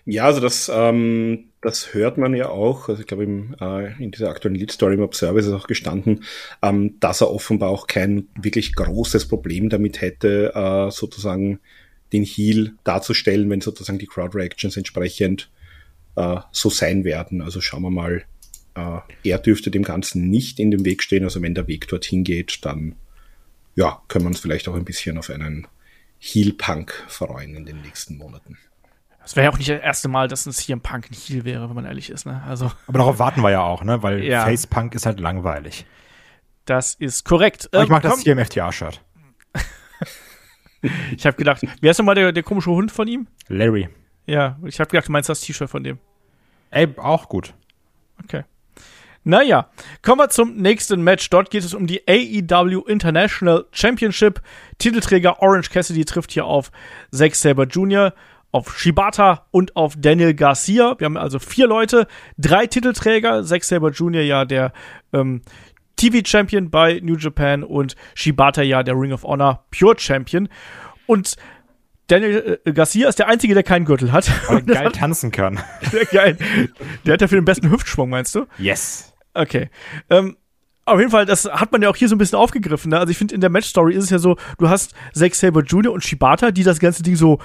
Ja, 0.03 0.23
also 0.23 0.39
das, 0.39 0.71
ähm, 0.73 1.49
das 1.61 1.93
hört 1.93 2.17
man 2.17 2.33
ja 2.33 2.49
auch. 2.49 2.89
Also 2.89 3.01
ich 3.01 3.07
glaube, 3.07 3.25
äh, 3.25 4.03
in 4.03 4.09
dieser 4.09 4.29
aktuellen 4.29 4.55
Lead 4.55 4.71
Story 4.71 4.95
im 4.95 5.01
Observer 5.01 5.37
ist 5.37 5.45
es 5.45 5.53
auch 5.53 5.67
gestanden, 5.67 6.23
ähm, 6.63 6.95
dass 6.99 7.21
er 7.21 7.29
offenbar 7.29 7.69
auch 7.69 7.85
kein 7.85 8.27
wirklich 8.35 8.73
großes 8.73 9.27
Problem 9.27 9.69
damit 9.69 10.01
hätte, 10.01 10.53
äh, 10.55 10.89
sozusagen 10.89 11.59
den 12.13 12.23
Heal 12.23 12.73
darzustellen, 12.83 13.49
wenn 13.49 13.61
sozusagen 13.61 13.99
die 13.99 14.07
Crowd 14.07 14.35
Reactions 14.35 14.75
entsprechend 14.75 15.51
äh, 16.15 16.37
so 16.51 16.69
sein 16.69 17.03
werden. 17.03 17.41
Also 17.41 17.61
schauen 17.61 17.83
wir 17.83 17.91
mal. 17.91 18.23
Äh, 18.75 18.99
er 19.23 19.37
dürfte 19.37 19.69
dem 19.69 19.83
Ganzen 19.83 20.29
nicht 20.29 20.59
in 20.59 20.71
dem 20.71 20.83
Weg 20.83 21.03
stehen. 21.03 21.25
Also 21.25 21.43
wenn 21.43 21.53
der 21.53 21.67
Weg 21.67 21.87
dorthin 21.89 22.23
geht, 22.23 22.65
dann 22.65 22.95
ja, 23.75 24.01
können 24.07 24.25
wir 24.25 24.29
uns 24.29 24.39
vielleicht 24.39 24.67
auch 24.67 24.75
ein 24.75 24.85
bisschen 24.85 25.17
auf 25.17 25.29
einen 25.29 25.67
Heel-Punk 26.19 26.91
freuen 27.07 27.55
in 27.55 27.65
den 27.65 27.81
nächsten 27.81 28.17
Monaten. 28.17 28.57
Das 29.21 29.35
wäre 29.35 29.45
ja 29.45 29.51
auch 29.51 29.57
nicht 29.57 29.69
das 29.69 29.81
erste 29.81 30.07
Mal, 30.07 30.29
dass 30.29 30.45
ein 30.45 30.53
CM 30.53 30.79
Punk 30.79 31.09
ein 31.11 31.13
Heel 31.13 31.43
wäre, 31.43 31.67
wenn 31.67 31.75
man 31.75 31.85
ehrlich 31.85 32.09
ist. 32.09 32.25
Ne? 32.25 32.41
Also, 32.47 32.71
Aber 32.87 32.99
darauf 32.99 33.19
warten 33.19 33.41
wir 33.41 33.51
ja 33.51 33.61
auch, 33.61 33.83
ne? 33.83 34.01
weil 34.01 34.23
ja. 34.23 34.45
Face 34.45 34.67
Punk 34.67 34.95
ist 34.95 35.05
halt 35.05 35.19
langweilig. 35.19 35.85
Das 36.65 36.95
ist 36.95 37.25
korrekt. 37.25 37.69
Aber 37.73 37.83
ich 37.83 37.89
mag 37.89 38.03
ähm, 38.03 38.11
das 38.11 38.21
CMFTA-Shirt. 38.21 39.01
ich 41.15 41.25
habe 41.25 41.35
gedacht, 41.35 41.61
wer 41.81 41.91
ist 41.91 41.97
nochmal 41.97 42.15
der, 42.15 42.31
der 42.31 42.43
komische 42.43 42.71
Hund 42.71 42.91
von 42.91 43.07
ihm? 43.07 43.27
Larry. 43.47 43.89
Ja, 44.25 44.57
ich 44.63 44.79
habe 44.79 44.89
gedacht, 44.89 45.07
du 45.07 45.11
meinst 45.11 45.29
das 45.29 45.41
T-Shirt 45.41 45.69
von 45.69 45.83
dem. 45.83 45.99
Ey, 46.69 46.87
auch 46.97 47.29
gut. 47.29 47.53
Okay. 48.23 48.43
Naja, 49.27 49.67
kommen 50.03 50.21
wir 50.21 50.29
zum 50.29 50.55
nächsten 50.55 51.01
Match. 51.01 51.29
Dort 51.29 51.49
geht 51.49 51.65
es 51.65 51.73
um 51.73 51.85
die 51.85 52.01
AEW 52.07 52.85
International 52.87 53.65
Championship. 53.73 54.41
Titelträger 54.77 55.41
Orange 55.41 55.69
Cassidy 55.69 56.05
trifft 56.05 56.31
hier 56.31 56.45
auf 56.45 56.71
Zack 57.11 57.35
Saber 57.35 57.65
Jr., 57.65 58.13
auf 58.53 58.79
Shibata 58.79 59.45
und 59.51 59.75
auf 59.75 59.95
Daniel 59.97 60.33
Garcia. 60.33 60.95
Wir 60.97 61.03
haben 61.03 61.17
also 61.17 61.39
vier 61.39 61.67
Leute, 61.67 62.07
drei 62.37 62.67
Titelträger. 62.67 63.43
Zack 63.43 63.65
Saber 63.65 63.89
Jr. 63.89 64.21
ja 64.21 64.45
der 64.45 64.71
ähm, 65.11 65.41
TV-Champion 65.97 66.69
bei 66.69 67.01
New 67.03 67.17
Japan 67.17 67.65
und 67.65 67.97
Shibata 68.15 68.61
ja 68.61 68.81
der 68.81 68.95
Ring 68.95 69.11
of 69.11 69.23
Honor 69.23 69.65
Pure 69.77 69.99
Champion. 69.99 70.47
Und 71.05 71.35
Daniel 72.07 72.61
äh, 72.63 72.71
Garcia 72.71 73.09
ist 73.09 73.19
der 73.19 73.27
Einzige, 73.27 73.55
der 73.55 73.63
keinen 73.63 73.83
Gürtel 73.83 74.13
hat. 74.13 74.31
Und 74.47 74.67
geil 74.67 74.89
tanzen 74.93 75.31
kann. 75.31 75.59
Sehr 75.91 76.05
geil. 76.05 76.37
Der 77.05 77.15
hat 77.15 77.19
ja 77.21 77.27
für 77.27 77.35
den 77.35 77.43
besten 77.43 77.69
Hüftschwung, 77.69 78.09
meinst 78.09 78.33
du? 78.33 78.45
Yes. 78.57 79.13
Okay. 79.37 79.69
Ähm, 80.09 80.35
auf 80.85 80.99
jeden 80.99 81.11
Fall, 81.11 81.25
das 81.25 81.45
hat 81.45 81.71
man 81.71 81.81
ja 81.81 81.89
auch 81.89 81.95
hier 81.95 82.07
so 82.07 82.15
ein 82.15 82.17
bisschen 82.17 82.37
aufgegriffen. 82.37 82.91
Ne? 82.91 82.99
Also 82.99 83.11
ich 83.11 83.17
finde, 83.17 83.35
in 83.35 83.41
der 83.41 83.49
Match-Story 83.49 83.93
ist 83.93 84.05
es 84.05 84.09
ja 84.09 84.19
so, 84.19 84.37
du 84.57 84.69
hast 84.69 84.93
Zack 85.13 85.35
Saber 85.35 85.61
Jr. 85.61 85.91
und 85.91 86.03
Shibata, 86.03 86.51
die 86.51 86.63
das 86.63 86.79
ganze 86.79 87.03
Ding 87.03 87.15
so 87.15 87.39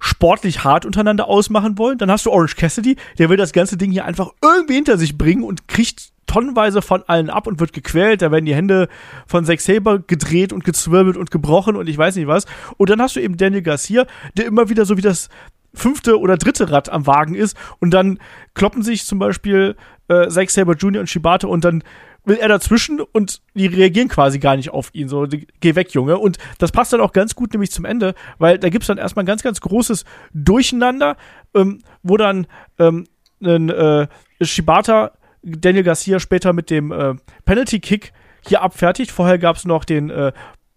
sportlich 0.00 0.64
hart 0.64 0.84
untereinander 0.84 1.28
ausmachen 1.28 1.78
wollen. 1.78 1.96
Dann 1.96 2.10
hast 2.10 2.26
du 2.26 2.30
Orange 2.30 2.56
Cassidy, 2.56 2.96
der 3.18 3.30
will 3.30 3.36
das 3.36 3.52
ganze 3.52 3.76
Ding 3.76 3.92
hier 3.92 4.04
einfach 4.04 4.30
irgendwie 4.42 4.74
hinter 4.74 4.98
sich 4.98 5.16
bringen 5.16 5.44
und 5.44 5.68
kriegt 5.68 6.10
tonnenweise 6.26 6.82
von 6.82 7.04
allen 7.06 7.30
ab 7.30 7.46
und 7.46 7.60
wird 7.60 7.72
gequält. 7.72 8.20
Da 8.20 8.32
werden 8.32 8.46
die 8.46 8.54
Hände 8.54 8.88
von 9.28 9.44
Zack 9.44 9.60
Saber 9.60 10.00
gedreht 10.00 10.52
und 10.52 10.64
gezwirbelt 10.64 11.16
und 11.16 11.30
gebrochen 11.30 11.76
und 11.76 11.88
ich 11.88 11.96
weiß 11.96 12.16
nicht 12.16 12.26
was. 12.26 12.46
Und 12.78 12.90
dann 12.90 13.00
hast 13.00 13.14
du 13.14 13.20
eben 13.20 13.36
Daniel 13.36 13.62
Garcia, 13.62 14.06
der 14.36 14.46
immer 14.46 14.68
wieder 14.68 14.86
so 14.86 14.96
wie 14.96 15.02
das 15.02 15.28
fünfte 15.74 16.18
oder 16.18 16.36
dritte 16.36 16.70
Rad 16.70 16.88
am 16.88 17.06
Wagen 17.06 17.34
ist 17.34 17.56
und 17.78 17.92
dann 17.92 18.18
kloppen 18.54 18.82
sich 18.82 19.06
zum 19.06 19.18
Beispiel 19.18 19.76
äh, 20.12 20.28
Zack 20.28 20.50
Saber 20.50 20.74
Jr. 20.74 21.00
und 21.00 21.08
Shibata 21.08 21.46
und 21.46 21.64
dann 21.64 21.82
will 22.24 22.36
er 22.36 22.48
dazwischen 22.48 23.00
und 23.00 23.42
die 23.54 23.66
reagieren 23.66 24.08
quasi 24.08 24.38
gar 24.38 24.56
nicht 24.56 24.70
auf 24.70 24.90
ihn. 24.92 25.08
So, 25.08 25.26
geh 25.60 25.74
weg, 25.74 25.92
Junge. 25.92 26.18
Und 26.18 26.38
das 26.58 26.70
passt 26.70 26.92
dann 26.92 27.00
auch 27.00 27.12
ganz 27.12 27.34
gut 27.34 27.52
nämlich 27.52 27.72
zum 27.72 27.84
Ende, 27.84 28.14
weil 28.38 28.58
da 28.58 28.68
gibt's 28.68 28.86
dann 28.86 28.98
erstmal 28.98 29.24
ein 29.24 29.26
ganz, 29.26 29.42
ganz 29.42 29.60
großes 29.60 30.04
Durcheinander, 30.32 31.16
ähm, 31.54 31.80
wo 32.02 32.16
dann 32.16 32.46
ähm, 32.78 33.06
ein 33.42 33.70
äh, 33.70 34.06
Shibata 34.40 35.12
Daniel 35.42 35.82
Garcia 35.82 36.20
später 36.20 36.52
mit 36.52 36.70
dem 36.70 36.92
äh, 36.92 37.14
Penalty 37.44 37.80
Kick 37.80 38.12
hier 38.46 38.62
abfertigt. 38.62 39.10
Vorher 39.10 39.38
gab's 39.38 39.64
noch 39.64 39.84
den 39.84 40.10
äh, 40.10 40.32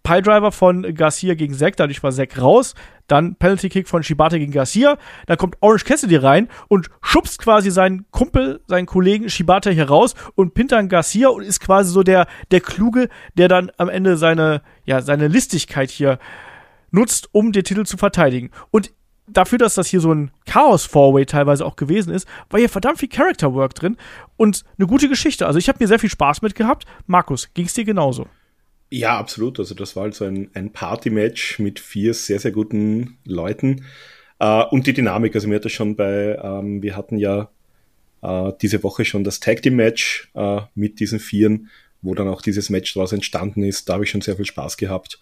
Piledriver 0.05 0.51
von 0.51 0.93
Garcia 0.93 1.33
gegen 1.33 1.55
Zack, 1.55 1.77
dadurch 1.77 2.03
war 2.03 2.11
Zack 2.11 2.39
raus. 2.39 2.75
Dann 3.07 3.35
Penalty 3.35 3.69
Kick 3.69 3.87
von 3.87 4.03
Shibata 4.03 4.37
gegen 4.37 4.51
Garcia. 4.51 4.97
Dann 5.25 5.37
kommt 5.37 5.57
Orange 5.61 5.83
Cassidy 5.83 6.15
rein 6.15 6.47
und 6.67 6.89
schubst 7.01 7.39
quasi 7.39 7.71
seinen 7.71 8.05
Kumpel, 8.11 8.61
seinen 8.67 8.85
Kollegen 8.85 9.29
Shibata 9.29 9.71
hier 9.71 9.89
raus 9.89 10.13
und 10.35 10.53
pinnt 10.53 10.71
dann 10.71 10.89
Garcia 10.89 11.29
und 11.29 11.43
ist 11.43 11.59
quasi 11.59 11.91
so 11.91 12.03
der, 12.03 12.27
der 12.51 12.61
Kluge, 12.61 13.09
der 13.35 13.47
dann 13.47 13.71
am 13.77 13.89
Ende 13.89 14.15
seine, 14.15 14.61
ja, 14.85 15.01
seine 15.01 15.27
Listigkeit 15.27 15.89
hier 15.89 16.19
nutzt, 16.91 17.29
um 17.31 17.51
den 17.51 17.63
Titel 17.63 17.83
zu 17.83 17.97
verteidigen. 17.97 18.51
Und 18.69 18.91
dafür, 19.27 19.57
dass 19.57 19.73
das 19.73 19.87
hier 19.87 20.01
so 20.01 20.13
ein 20.13 20.29
Chaos-Four-Way 20.45 21.25
teilweise 21.25 21.65
auch 21.65 21.77
gewesen 21.77 22.13
ist, 22.13 22.27
war 22.51 22.59
hier 22.59 22.69
verdammt 22.69 22.99
viel 22.99 23.09
Character-Work 23.09 23.73
drin 23.73 23.97
und 24.37 24.63
eine 24.77 24.85
gute 24.87 25.09
Geschichte. 25.09 25.47
Also 25.47 25.57
ich 25.57 25.67
habe 25.67 25.79
mir 25.81 25.87
sehr 25.87 25.99
viel 25.99 26.11
Spaß 26.11 26.43
mit 26.43 26.53
gehabt. 26.53 26.85
Markus, 27.07 27.51
ging 27.55 27.65
es 27.65 27.73
dir 27.73 27.85
genauso? 27.85 28.27
Ja, 28.95 29.17
absolut. 29.19 29.59
Also 29.59 29.75
das 29.75 29.97
war 29.97 30.03
also 30.03 30.23
ein, 30.23 30.49
ein 30.53 30.71
Party-Match 30.71 31.59
mit 31.59 31.81
vier 31.81 32.13
sehr, 32.13 32.39
sehr 32.39 32.53
guten 32.53 33.17
Leuten. 33.25 33.83
Äh, 34.39 34.63
und 34.71 34.87
die 34.87 34.93
Dynamik, 34.93 35.35
also 35.35 35.49
mir 35.49 35.55
hat 35.55 35.65
das 35.65 35.73
schon 35.73 35.97
bei, 35.97 36.39
ähm, 36.41 36.81
wir 36.81 36.95
hatten 36.95 37.17
ja 37.17 37.51
äh, 38.21 38.53
diese 38.61 38.83
Woche 38.83 39.03
schon 39.03 39.25
das 39.25 39.41
Tag 39.41 39.61
Team 39.61 39.75
Match 39.75 40.31
äh, 40.33 40.61
mit 40.75 41.01
diesen 41.01 41.19
Vieren, 41.19 41.69
wo 42.01 42.15
dann 42.15 42.29
auch 42.29 42.41
dieses 42.41 42.69
Match 42.69 42.93
daraus 42.93 43.11
entstanden 43.11 43.63
ist. 43.63 43.89
Da 43.89 43.95
habe 43.95 44.05
ich 44.05 44.11
schon 44.11 44.21
sehr 44.21 44.37
viel 44.37 44.45
Spaß 44.45 44.77
gehabt. 44.77 45.19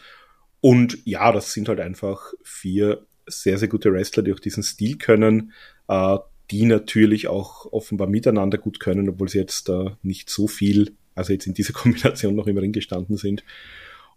Und 0.62 1.00
ja, 1.06 1.32
das 1.32 1.52
sind 1.52 1.68
halt 1.68 1.80
einfach 1.80 2.32
vier 2.44 3.08
sehr, 3.26 3.58
sehr 3.58 3.70
gute 3.70 3.92
Wrestler, 3.92 4.22
die 4.22 4.34
auch 4.34 4.40
diesen 4.40 4.62
Stil 4.62 5.00
können, 5.00 5.52
äh, 5.88 6.18
die 6.52 6.66
natürlich 6.66 7.28
auch 7.28 7.66
offenbar 7.74 8.08
miteinander 8.08 8.60
gut 8.60 8.80
können, 8.80 9.10
obwohl 9.10 9.30
sie 9.30 9.40
jetzt 9.40 9.68
äh, 9.70 9.90
nicht 10.04 10.30
so 10.30 10.48
viel 10.48 10.96
also 11.16 11.34
jetzt 11.34 11.48
in 11.48 11.54
dieser 11.54 11.74
Kombination 11.74 12.36
noch 12.36 12.48
im 12.48 12.58
Ring 12.58 12.72
gestanden 12.72 13.18
sind. 13.18 13.44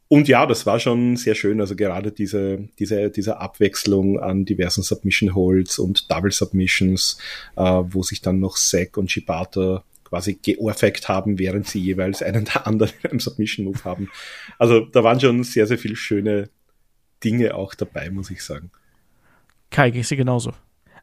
Und 0.09 0.29
ja, 0.29 0.47
das 0.47 0.67
war 0.67 0.79
schon 0.79 1.17
sehr 1.17 1.35
schön. 1.35 1.61
Also 1.61 1.75
gerade 1.75 2.13
diese, 2.13 2.69
diese, 2.79 3.11
diese 3.11 3.41
Abwechslung 3.41 4.21
an 4.21 4.45
diversen 4.45 4.83
Submission 4.83 5.35
Holds 5.35 5.79
und 5.79 6.11
Double 6.11 6.31
Submissions, 6.31 7.19
äh, 7.57 7.63
wo 7.63 8.03
sich 8.03 8.21
dann 8.21 8.39
noch 8.39 8.57
Zack 8.57 8.97
und 8.99 9.11
Shibata 9.11 9.83
quasi 10.05 10.39
geohrfeigt 10.41 11.09
haben, 11.09 11.41
während 11.41 11.67
sie 11.67 11.81
jeweils 11.81 12.23
einen 12.23 12.45
der 12.45 12.67
anderen 12.69 12.93
im 13.11 13.19
Submission 13.19 13.67
Move 13.67 13.83
haben. 13.83 14.09
Also 14.59 14.81
da 14.81 15.03
waren 15.03 15.19
schon 15.19 15.43
sehr, 15.43 15.67
sehr 15.67 15.79
viele 15.79 15.97
schöne 15.97 16.51
Dinge 17.25 17.57
auch 17.57 17.75
dabei, 17.75 18.11
muss 18.11 18.31
ich 18.31 18.45
sagen. 18.45 18.71
Kai, 19.71 19.91
gehst 19.91 20.13
du 20.13 20.17
genauso? 20.17 20.53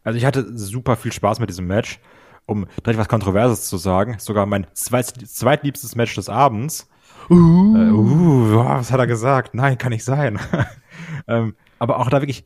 Also 0.04 0.18
ich 0.18 0.26
hatte 0.26 0.58
super 0.58 0.96
viel 0.96 1.12
Spaß 1.12 1.40
mit 1.40 1.50
diesem 1.50 1.68
Match 1.68 2.00
um 2.46 2.66
direkt 2.86 3.00
was 3.00 3.08
Kontroverses 3.08 3.68
zu 3.68 3.78
sagen, 3.78 4.18
sogar 4.20 4.46
mein 4.46 4.68
zweit, 4.74 5.08
zweitliebstes 5.08 5.96
Match 5.96 6.16
des 6.16 6.30
Abends. 6.30 6.90
Uh. 7.30 7.78
Äh, 7.78 7.92
uh, 7.92 8.66
was 8.66 8.92
hat 8.92 9.00
er 9.00 9.08
gesagt? 9.08 9.54
Nein, 9.54 9.78
kann 9.78 9.92
nicht 9.92 10.04
sein. 10.04 10.40
ähm, 11.28 11.56
aber 11.80 12.00
auch 12.00 12.10
da 12.10 12.22
wirklich, 12.22 12.46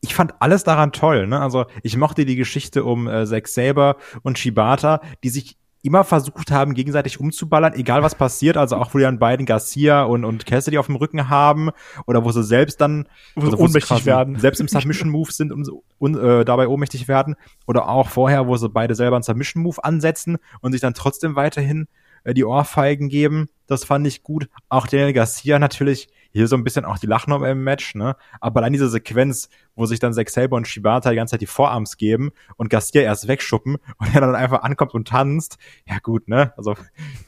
ich 0.00 0.14
fand 0.14 0.34
alles 0.40 0.64
daran 0.64 0.92
toll. 0.92 1.26
Ne? 1.26 1.40
Also 1.40 1.66
ich 1.82 1.96
mochte 1.96 2.24
die 2.24 2.36
Geschichte 2.36 2.84
um 2.84 3.08
äh, 3.08 3.26
Zack 3.26 3.48
Saber 3.48 3.96
und 4.22 4.38
Shibata, 4.38 5.00
die 5.22 5.30
sich 5.30 5.56
immer 5.82 6.04
versucht 6.04 6.50
haben, 6.50 6.74
gegenseitig 6.74 7.18
umzuballern, 7.18 7.74
egal 7.74 8.02
was 8.02 8.14
passiert. 8.14 8.56
Also 8.56 8.76
auch, 8.76 8.94
wo 8.94 8.98
die 8.98 9.04
dann 9.04 9.18
beiden 9.18 9.46
Garcia 9.46 10.04
und, 10.04 10.24
und 10.24 10.46
Cassidy 10.46 10.78
auf 10.78 10.86
dem 10.86 10.96
Rücken 10.96 11.28
haben 11.28 11.70
oder 12.06 12.24
wo 12.24 12.30
sie 12.30 12.44
selbst 12.44 12.80
dann 12.80 13.08
wo 13.34 13.46
also, 13.46 13.56
sie 13.56 13.62
ohnmächtig 13.62 14.06
werden. 14.06 14.38
Selbst 14.38 14.60
im 14.60 14.68
Submission-Move 14.68 15.32
sind 15.32 15.52
und, 15.52 15.68
und 15.98 16.16
äh, 16.16 16.44
dabei 16.44 16.68
ohnmächtig 16.68 17.08
werden. 17.08 17.34
Oder 17.66 17.88
auch 17.88 18.08
vorher, 18.08 18.46
wo 18.46 18.56
sie 18.56 18.68
beide 18.68 18.94
selber 18.94 19.16
einen 19.16 19.24
Submission-Move 19.24 19.82
ansetzen 19.82 20.38
und 20.60 20.72
sich 20.72 20.80
dann 20.80 20.94
trotzdem 20.94 21.34
weiterhin 21.34 21.88
äh, 22.24 22.32
die 22.32 22.44
Ohrfeigen 22.44 23.08
geben. 23.08 23.48
Das 23.66 23.84
fand 23.84 24.06
ich 24.06 24.22
gut. 24.22 24.48
Auch 24.68 24.86
Daniel 24.86 25.12
Garcia 25.12 25.58
natürlich 25.58 26.08
hier 26.32 26.48
so 26.48 26.56
ein 26.56 26.64
bisschen 26.64 26.84
auch 26.84 26.98
die 26.98 27.06
Lachnummer 27.06 27.48
im 27.50 27.62
Match, 27.62 27.94
ne? 27.94 28.16
Aber 28.40 28.60
dann 28.60 28.72
diese 28.72 28.88
Sequenz, 28.88 29.48
wo 29.74 29.86
sich 29.86 30.00
dann 30.00 30.12
Zack 30.12 30.30
Saber 30.30 30.56
und 30.56 30.66
Shibata 30.66 31.10
die 31.10 31.16
ganze 31.16 31.32
Zeit 31.32 31.40
die 31.40 31.46
Vorarms 31.46 31.96
geben 31.96 32.32
und 32.56 32.70
Garcia 32.70 33.02
erst 33.02 33.28
wegschuppen 33.28 33.76
und 33.98 34.14
er 34.14 34.20
dann 34.20 34.34
einfach 34.34 34.62
ankommt 34.62 34.94
und 34.94 35.08
tanzt. 35.08 35.58
Ja 35.86 35.98
gut, 35.98 36.28
ne? 36.28 36.52
Also 36.56 36.74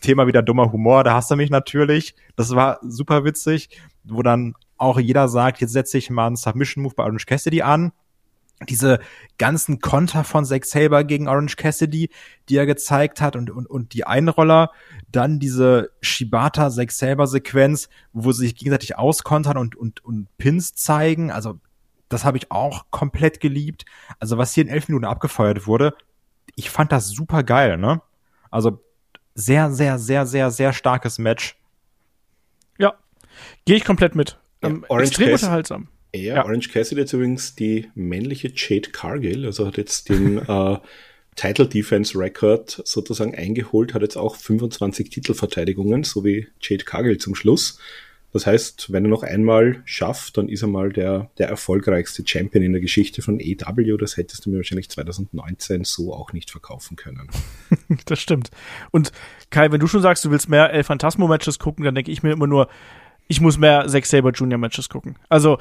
Thema 0.01 0.27
wieder 0.27 0.43
dummer 0.43 0.73
Humor, 0.73 1.05
da 1.05 1.15
hast 1.15 1.31
du 1.31 1.37
mich 1.37 1.51
natürlich. 1.51 2.15
Das 2.37 2.55
war 2.55 2.79
super 2.83 3.25
witzig, 3.25 3.69
wo 4.05 4.23
dann 4.23 4.55
auch 4.77 4.99
jeder 4.99 5.29
sagt, 5.29 5.61
jetzt 5.61 5.73
setze 5.73 5.99
ich 5.99 6.11
mal 6.11 6.27
einen 6.27 6.37
Submission 6.37 6.83
Move 6.83 6.95
bei 6.97 7.05
Orange 7.05 7.27
Cassidy 7.27 7.63
an 7.63 7.93
diese 8.69 9.01
ganzen 9.39 9.81
Konter 9.81 10.25
von 10.25 10.45
Zack 10.45 10.65
Saber 10.65 11.05
gegen 11.05 11.29
Orange 11.29 11.57
Cassidy, 11.57 12.11
die 12.49 12.57
er 12.57 12.67
gezeigt 12.67 13.21
hat 13.21 13.37
und, 13.37 13.51
und, 13.51 13.67
und 13.67 13.93
die 13.95 14.07
Einroller, 14.07 14.71
dann 15.11 15.39
diese 15.39 15.91
Shibata 16.01 16.71
Zack 16.71 16.93
Saber 16.93 17.27
Sequenz, 17.27 17.89
wo 18.13 18.33
sie 18.33 18.47
sich 18.47 18.57
gegenseitig 18.57 18.97
auskontern 18.97 19.59
und, 19.59 19.77
und, 19.77 20.05
und 20.05 20.29
Pins 20.39 20.75
zeigen, 20.75 21.31
also 21.31 21.59
das 22.09 22.25
habe 22.25 22.37
ich 22.39 22.51
auch 22.51 22.87
komplett 22.91 23.41
geliebt. 23.41 23.85
Also 24.21 24.39
was 24.39 24.55
hier 24.55 24.65
in 24.65 24.71
elf 24.71 24.89
Minuten 24.89 25.05
abgefeuert 25.05 25.67
wurde, 25.67 25.95
ich 26.55 26.71
fand 26.71 26.93
das 26.93 27.09
super 27.09 27.43
geil, 27.43 27.77
ne? 27.77 28.03
Also 28.51 28.81
sehr, 29.35 29.73
sehr, 29.73 29.99
sehr, 29.99 30.27
sehr, 30.27 30.51
sehr 30.51 30.73
starkes 30.73 31.19
Match. 31.19 31.57
Ja, 32.79 32.95
gehe 33.65 33.77
ich 33.77 33.85
komplett 33.85 34.15
mit. 34.15 34.39
Ja, 34.63 34.69
ähm, 34.69 34.85
extrem 34.89 35.33
unterhaltsam. 35.33 35.89
Ja, 36.15 36.37
ja. 36.37 36.45
Orange 36.45 36.71
Cassidy 36.71 37.03
hat 37.03 37.13
übrigens 37.13 37.55
die 37.55 37.91
männliche 37.95 38.53
Jade 38.55 38.91
Cargill, 38.91 39.47
also 39.47 39.67
hat 39.67 39.77
jetzt 39.77 40.09
den 40.09 40.39
äh, 40.49 40.79
Title 41.35 41.67
Defense 41.67 42.17
Record 42.17 42.83
sozusagen 42.85 43.35
eingeholt, 43.35 43.95
hat 43.95 44.03
jetzt 44.03 44.17
auch 44.17 44.37
25 44.37 45.11
Titelverteidigungen, 45.11 46.05
so 46.05 46.25
wie 46.25 46.47
Jade 46.61 46.85
Cargill 46.85 47.19
zum 47.19 47.35
Schluss. 47.35 47.79
Das 48.33 48.47
heißt, 48.47 48.93
wenn 48.93 49.05
er 49.05 49.11
noch 49.11 49.23
einmal 49.23 49.83
schafft, 49.85 50.37
dann 50.37 50.49
ist 50.49 50.63
er 50.63 50.69
mal 50.69 50.93
der, 50.93 51.31
der 51.39 51.49
erfolgreichste 51.49 52.27
Champion 52.27 52.65
in 52.65 52.73
der 52.73 52.81
Geschichte 52.81 53.23
von 53.23 53.41
AW. 53.41 53.97
Das 53.97 54.17
hättest 54.17 54.45
du 54.45 54.51
mir 54.51 54.57
wahrscheinlich 54.57 54.91
2019 54.91 55.85
so 55.85 56.13
auch 56.13 56.33
nicht 56.33 56.51
verkaufen 56.51 56.97
können. 56.97 57.29
das 58.07 58.19
stimmt. 58.19 58.51
Und 58.91 59.13
Kai, 59.51 59.71
wenn 59.71 59.79
du 59.79 59.87
schon 59.87 60.03
sagst, 60.03 60.25
du 60.25 60.33
willst 60.33 60.49
mehr 60.49 60.73
El 60.73 60.83
Phantasmo 60.83 61.29
Matches 61.29 61.61
gucken, 61.61 61.85
dann 61.85 61.95
denke 61.95 62.11
ich 62.11 62.25
mir 62.25 62.33
immer 62.33 62.49
nur, 62.49 62.69
ich 63.27 63.41
muss 63.41 63.59
mehr 63.59 63.87
Zack 63.87 64.07
Saber 64.07 64.33
Junior 64.33 64.59
Matches 64.59 64.89
gucken. 64.89 65.17
Also 65.29 65.59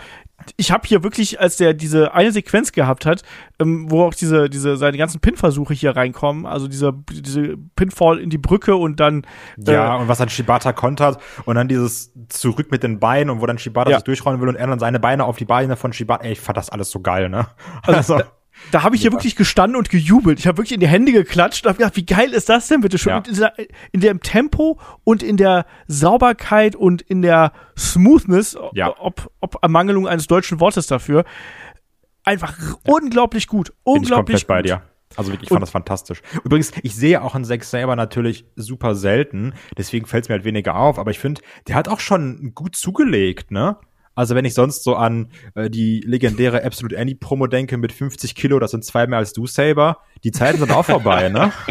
ich 0.57 0.71
habe 0.71 0.87
hier 0.87 1.03
wirklich, 1.03 1.39
als 1.39 1.57
der 1.57 1.73
diese 1.73 2.13
eine 2.13 2.31
Sequenz 2.31 2.71
gehabt 2.71 3.05
hat, 3.05 3.23
ähm, 3.59 3.89
wo 3.89 4.03
auch 4.03 4.13
diese 4.13 4.49
diese 4.49 4.75
seine 4.75 4.97
ganzen 4.97 5.21
Pin-Versuche 5.21 5.73
hier 5.73 5.95
reinkommen, 5.95 6.45
also 6.45 6.67
dieser 6.67 6.93
diese 7.09 7.55
Pinfall 7.75 8.19
in 8.19 8.29
die 8.29 8.37
Brücke 8.37 8.75
und 8.75 8.99
dann 8.99 9.25
äh, 9.65 9.73
ja 9.73 9.95
und 9.95 10.07
was 10.07 10.17
dann 10.17 10.29
Shibata 10.29 10.73
kontert 10.73 11.21
und 11.45 11.55
dann 11.55 11.67
dieses 11.67 12.11
zurück 12.29 12.71
mit 12.71 12.83
den 12.83 12.99
Beinen 12.99 13.29
und 13.29 13.41
wo 13.41 13.45
dann 13.45 13.57
Shibata 13.57 13.91
ja. 13.91 13.97
sich 13.97 14.03
durchrollen 14.03 14.41
will 14.41 14.49
und 14.49 14.55
er 14.55 14.67
dann 14.67 14.79
seine 14.79 14.99
Beine 14.99 15.23
auf 15.23 15.37
die 15.37 15.45
Beine 15.45 15.75
von 15.77 15.93
Shibata. 15.93 16.25
Ey, 16.25 16.33
ich 16.33 16.41
fand 16.41 16.57
das 16.57 16.69
alles 16.69 16.91
so 16.91 16.99
geil, 16.99 17.29
ne? 17.29 17.47
Also, 17.83 18.15
also 18.15 18.23
da 18.71 18.83
habe 18.83 18.95
ich 18.95 19.01
hier 19.01 19.11
wirklich 19.11 19.35
gestanden 19.35 19.77
und 19.77 19.89
gejubelt. 19.89 20.39
Ich 20.39 20.47
habe 20.47 20.57
wirklich 20.57 20.73
in 20.73 20.79
die 20.79 20.87
Hände 20.87 21.11
geklatscht 21.11 21.65
und 21.65 21.69
habe 21.69 21.77
gedacht, 21.79 21.95
wie 21.95 22.05
geil 22.05 22.31
ist 22.31 22.49
das 22.49 22.67
denn 22.67 22.81
bitte 22.81 22.97
schon? 22.97 23.11
Ja. 23.11 23.17
In, 23.17 23.23
dieser, 23.23 23.53
in 23.91 24.01
dem 24.01 24.19
Tempo 24.21 24.79
und 25.03 25.23
in 25.23 25.37
der 25.37 25.65
Sauberkeit 25.87 26.75
und 26.75 27.01
in 27.01 27.21
der 27.21 27.51
Smoothness, 27.77 28.57
ja. 28.73 28.93
ob, 28.99 29.31
ob 29.39 29.57
Ermangelung 29.61 30.07
eines 30.07 30.27
deutschen 30.27 30.59
Wortes 30.59 30.87
dafür, 30.87 31.25
einfach 32.23 32.57
ja. 32.59 32.75
unglaublich 32.93 33.47
gut. 33.47 33.73
Unglaublich 33.83 34.01
Bin 34.03 34.03
ich 34.03 34.15
komplett 34.15 34.41
gut. 34.41 34.47
bei 34.47 34.61
dir. 34.61 34.81
Also 35.15 35.31
wirklich, 35.31 35.43
ich 35.43 35.49
fand 35.49 35.57
und, 35.57 35.61
das 35.61 35.69
fantastisch. 35.69 36.21
Übrigens, 36.43 36.71
ich 36.81 36.95
sehe 36.95 37.21
auch 37.21 37.35
einen 37.35 37.45
Zack 37.45 37.63
selber 37.63 37.95
natürlich 37.95 38.45
super 38.55 38.95
selten, 38.95 39.53
deswegen 39.77 40.05
fällt 40.05 40.25
es 40.25 40.29
mir 40.29 40.33
halt 40.33 40.45
weniger 40.45 40.75
auf, 40.75 40.97
aber 40.97 41.11
ich 41.11 41.19
finde, 41.19 41.41
der 41.67 41.75
hat 41.75 41.87
auch 41.87 41.99
schon 41.99 42.53
gut 42.55 42.75
zugelegt, 42.75 43.51
ne? 43.51 43.77
Also 44.15 44.35
wenn 44.35 44.45
ich 44.45 44.53
sonst 44.53 44.83
so 44.83 44.95
an 44.95 45.31
äh, 45.55 45.69
die 45.69 46.01
legendäre 46.01 46.63
Absolute 46.63 46.99
Annie 46.99 47.15
Promo 47.15 47.47
denke 47.47 47.77
mit 47.77 47.91
50 47.91 48.35
Kilo, 48.35 48.59
das 48.59 48.71
sind 48.71 48.85
zwei 48.85 49.07
mehr 49.07 49.19
als 49.19 49.33
du, 49.33 49.47
Saber. 49.47 49.97
Die 50.23 50.31
Zeiten 50.31 50.59
sind 50.59 50.71
auch 50.71 50.85
vorbei, 50.85 51.29
ne? 51.29 51.51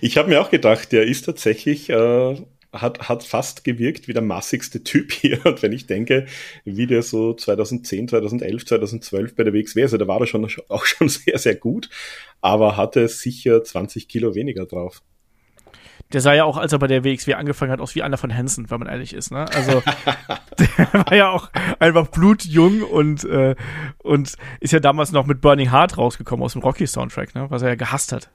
Ich 0.00 0.16
habe 0.16 0.28
mir 0.28 0.40
auch 0.40 0.50
gedacht, 0.50 0.92
der 0.92 1.06
ist 1.06 1.26
tatsächlich 1.26 1.90
äh, 1.90 2.36
hat, 2.72 3.08
hat 3.08 3.24
fast 3.24 3.64
gewirkt 3.64 4.08
wie 4.08 4.12
der 4.12 4.22
massigste 4.22 4.82
Typ 4.84 5.12
hier. 5.20 5.44
Und 5.44 5.62
wenn 5.62 5.72
ich 5.72 5.86
denke, 5.86 6.26
wie 6.64 6.86
der 6.86 7.02
so 7.02 7.34
2010, 7.34 8.08
2011, 8.08 8.66
2012 8.66 9.34
bei 9.34 9.44
der 9.44 9.52
WXW, 9.52 9.82
also 9.82 9.96
da 9.96 10.06
war 10.06 10.20
er 10.20 10.26
schon, 10.26 10.48
auch 10.68 10.84
schon 10.84 11.08
sehr, 11.08 11.38
sehr 11.38 11.54
gut, 11.54 11.90
aber 12.40 12.76
hatte 12.76 13.08
sicher 13.08 13.62
20 13.62 14.08
Kilo 14.08 14.34
weniger 14.34 14.66
drauf. 14.66 15.02
Der 16.12 16.20
sah 16.20 16.34
ja 16.34 16.44
auch, 16.44 16.56
als 16.56 16.72
er 16.72 16.78
bei 16.78 16.88
der 16.88 17.04
WXW 17.04 17.34
angefangen 17.34 17.70
hat, 17.70 17.80
aus 17.80 17.94
wie 17.94 18.02
einer 18.02 18.16
von 18.16 18.34
Hansen, 18.34 18.70
wenn 18.70 18.80
man 18.80 18.88
ehrlich 18.88 19.14
ist. 19.14 19.30
Ne? 19.30 19.46
Also 19.54 19.82
der 20.58 20.92
war 20.92 21.14
ja 21.14 21.30
auch 21.30 21.50
einfach 21.78 22.08
blutjung 22.08 22.82
und, 22.82 23.24
äh, 23.24 23.54
und 23.98 24.34
ist 24.60 24.72
ja 24.72 24.80
damals 24.80 25.12
noch 25.12 25.26
mit 25.26 25.40
Burning 25.40 25.70
Heart 25.70 25.98
rausgekommen 25.98 26.44
aus 26.44 26.54
dem 26.54 26.62
Rocky-Soundtrack, 26.62 27.34
ne? 27.34 27.46
was 27.50 27.62
er 27.62 27.70
ja 27.70 27.74
gehasst 27.76 28.12
hat. 28.12 28.30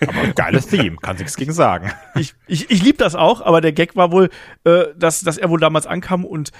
Aber 0.00 0.28
geiles 0.34 0.66
Theme, 0.66 0.96
kann 0.96 1.16
nichts 1.16 1.36
gegen 1.36 1.52
sagen. 1.52 1.92
Ich, 2.14 2.34
ich, 2.46 2.70
ich 2.70 2.82
liebe 2.82 2.98
das 2.98 3.14
auch, 3.14 3.40
aber 3.42 3.60
der 3.60 3.72
Gag 3.72 3.96
war 3.96 4.12
wohl, 4.12 4.30
äh, 4.64 4.84
dass, 4.96 5.20
dass 5.20 5.38
er 5.38 5.50
wohl 5.50 5.60
damals 5.60 5.86
ankam 5.86 6.24
und 6.24 6.52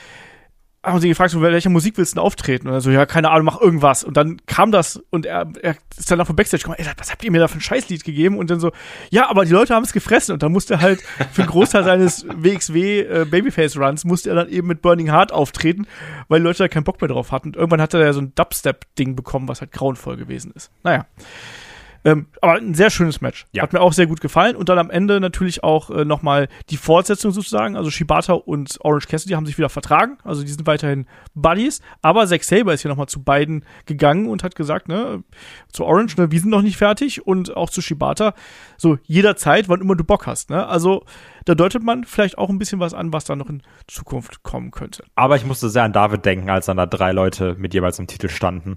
haben 0.82 0.98
sie 0.98 1.08
gefragt, 1.08 1.30
so, 1.30 1.42
welcher 1.42 1.68
Musik 1.68 1.98
willst 1.98 2.12
du 2.12 2.16
denn 2.16 2.24
auftreten? 2.24 2.66
Und 2.66 2.72
er 2.74 2.80
so, 2.80 2.90
ja, 2.90 3.04
keine 3.04 3.30
Ahnung, 3.30 3.44
mach 3.44 3.60
irgendwas. 3.60 4.02
Und 4.02 4.16
dann 4.16 4.40
kam 4.46 4.72
das 4.72 4.96
und 5.10 5.26
er, 5.26 5.46
er 5.60 5.76
ist 5.96 6.10
dann 6.10 6.20
auf 6.22 6.28
dem 6.28 6.36
Backstage 6.36 6.62
gekommen, 6.62 6.78
ey, 6.78 6.86
was 6.96 7.10
habt 7.10 7.22
ihr 7.22 7.30
mir 7.30 7.38
da 7.38 7.48
für 7.48 7.58
ein 7.58 7.60
Scheißlied 7.60 8.02
gegeben? 8.02 8.38
Und 8.38 8.50
dann 8.50 8.60
so, 8.60 8.72
ja, 9.10 9.28
aber 9.28 9.44
die 9.44 9.52
Leute 9.52 9.74
haben 9.74 9.84
es 9.84 9.92
gefressen. 9.92 10.32
Und 10.32 10.42
dann 10.42 10.52
musste 10.52 10.74
er 10.74 10.80
halt 10.80 11.02
für 11.32 11.42
einen 11.42 11.50
Großteil 11.50 11.84
seines 11.84 12.24
WXW 12.34 13.00
äh, 13.00 13.26
Babyface 13.26 13.76
Runs 13.76 14.04
musste 14.04 14.30
er 14.30 14.36
dann 14.36 14.48
eben 14.48 14.68
mit 14.68 14.80
Burning 14.80 15.10
Heart 15.10 15.32
auftreten, 15.32 15.86
weil 16.28 16.40
die 16.40 16.44
Leute 16.44 16.58
da 16.58 16.68
keinen 16.68 16.84
Bock 16.84 17.00
mehr 17.02 17.08
drauf 17.08 17.30
hatten. 17.30 17.48
Und 17.48 17.56
irgendwann 17.56 17.82
hat 17.82 17.92
er 17.92 18.00
ja 18.00 18.12
so 18.14 18.20
ein 18.22 18.34
Dubstep-Ding 18.34 19.16
bekommen, 19.16 19.48
was 19.48 19.60
halt 19.60 19.72
grauenvoll 19.72 20.16
gewesen 20.16 20.52
ist. 20.54 20.70
Naja. 20.82 21.04
Ähm, 22.04 22.26
aber 22.40 22.54
ein 22.54 22.74
sehr 22.74 22.90
schönes 22.90 23.20
Match. 23.20 23.46
Ja. 23.52 23.62
Hat 23.62 23.72
mir 23.72 23.80
auch 23.80 23.92
sehr 23.92 24.06
gut 24.06 24.20
gefallen. 24.20 24.56
Und 24.56 24.68
dann 24.68 24.78
am 24.78 24.90
Ende 24.90 25.20
natürlich 25.20 25.62
auch 25.62 25.90
äh, 25.90 26.04
nochmal 26.04 26.48
die 26.70 26.76
Fortsetzung 26.76 27.30
sozusagen. 27.32 27.76
Also 27.76 27.90
Shibata 27.90 28.32
und 28.32 28.78
Orange 28.82 29.06
Cassidy 29.06 29.34
haben 29.34 29.46
sich 29.46 29.58
wieder 29.58 29.68
vertragen. 29.68 30.18
Also 30.24 30.42
die 30.42 30.48
sind 30.48 30.66
weiterhin 30.66 31.06
Buddies. 31.34 31.80
Aber 32.02 32.26
Zack 32.26 32.44
Saber 32.44 32.72
ist 32.72 32.82
hier 32.82 32.90
nochmal 32.90 33.08
zu 33.08 33.22
beiden 33.22 33.64
gegangen 33.86 34.28
und 34.28 34.42
hat 34.42 34.54
gesagt, 34.54 34.88
ne, 34.88 35.22
zu 35.72 35.84
Orange, 35.84 36.16
ne, 36.16 36.30
wir 36.30 36.40
sind 36.40 36.50
noch 36.50 36.62
nicht 36.62 36.76
fertig. 36.76 37.26
Und 37.26 37.56
auch 37.56 37.70
zu 37.70 37.82
Shibata, 37.82 38.34
so 38.76 38.98
jederzeit, 39.04 39.68
wann 39.68 39.80
immer 39.80 39.96
du 39.96 40.04
Bock 40.04 40.26
hast. 40.26 40.50
Ne? 40.50 40.66
Also 40.66 41.04
da 41.44 41.54
deutet 41.54 41.82
man 41.82 42.04
vielleicht 42.04 42.38
auch 42.38 42.48
ein 42.48 42.58
bisschen 42.58 42.80
was 42.80 42.94
an, 42.94 43.12
was 43.12 43.24
da 43.24 43.36
noch 43.36 43.48
in 43.48 43.62
Zukunft 43.86 44.42
kommen 44.42 44.70
könnte. 44.70 45.04
Aber 45.14 45.36
ich 45.36 45.44
musste 45.44 45.68
sehr 45.68 45.84
an 45.84 45.92
David 45.92 46.24
denken, 46.24 46.48
als 46.48 46.66
dann 46.66 46.76
da 46.76 46.86
drei 46.86 47.12
Leute 47.12 47.56
mit 47.58 47.74
jeweils 47.74 47.98
im 47.98 48.06
Titel 48.06 48.28
standen. 48.28 48.76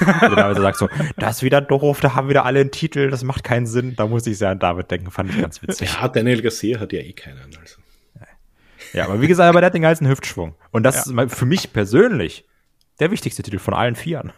David 0.00 0.56
sagt 0.58 0.78
so, 0.78 0.88
das 1.16 1.36
ist 1.36 1.42
wieder 1.42 1.60
doof, 1.60 2.00
da 2.00 2.14
haben 2.14 2.28
wieder 2.28 2.44
alle 2.44 2.60
einen 2.60 2.70
Titel, 2.70 3.10
das 3.10 3.22
macht 3.22 3.44
keinen 3.44 3.66
Sinn. 3.66 3.94
Da 3.96 4.06
muss 4.06 4.26
ich 4.26 4.38
sehr 4.38 4.50
an 4.50 4.58
David 4.58 4.90
denken, 4.90 5.10
fand 5.10 5.30
ich 5.30 5.40
ganz 5.40 5.62
witzig. 5.62 5.94
Ja, 5.94 6.08
Daniel 6.08 6.42
Garcia 6.42 6.80
hat 6.80 6.92
ja 6.92 7.00
eh 7.00 7.12
keinen. 7.12 7.38
Also. 7.60 7.76
Ja, 8.92 9.04
aber 9.04 9.20
wie 9.20 9.28
gesagt, 9.28 9.48
aber 9.48 9.60
der 9.60 9.66
hat 9.66 9.74
den 9.74 9.82
geilsten 9.82 10.08
Hüftschwung. 10.08 10.54
Und 10.70 10.82
das 10.82 11.06
ja. 11.06 11.22
ist 11.22 11.34
für 11.34 11.46
mich 11.46 11.72
persönlich 11.72 12.44
der 12.98 13.10
wichtigste 13.10 13.42
Titel 13.42 13.58
von 13.58 13.74
allen 13.74 13.94
Vieren. 13.94 14.32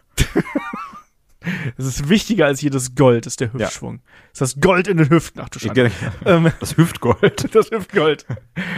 Das 1.76 1.86
ist 1.86 2.08
wichtiger 2.08 2.46
als 2.46 2.60
jedes 2.60 2.94
Gold, 2.94 3.26
ist 3.26 3.40
der 3.40 3.52
Hüftschwung. 3.52 3.94
Ja. 3.94 4.30
Ist 4.32 4.40
das 4.40 4.60
Gold 4.60 4.88
in 4.88 4.96
den 4.96 5.08
Hüften. 5.08 5.40
Ach 5.40 5.48
du 5.48 5.58
Scheiße. 5.58 5.90
Ähm, 6.26 6.52
das 6.60 6.76
Hüftgold. 6.76 7.48
Das 7.54 7.70
Hüftgold. 7.70 8.26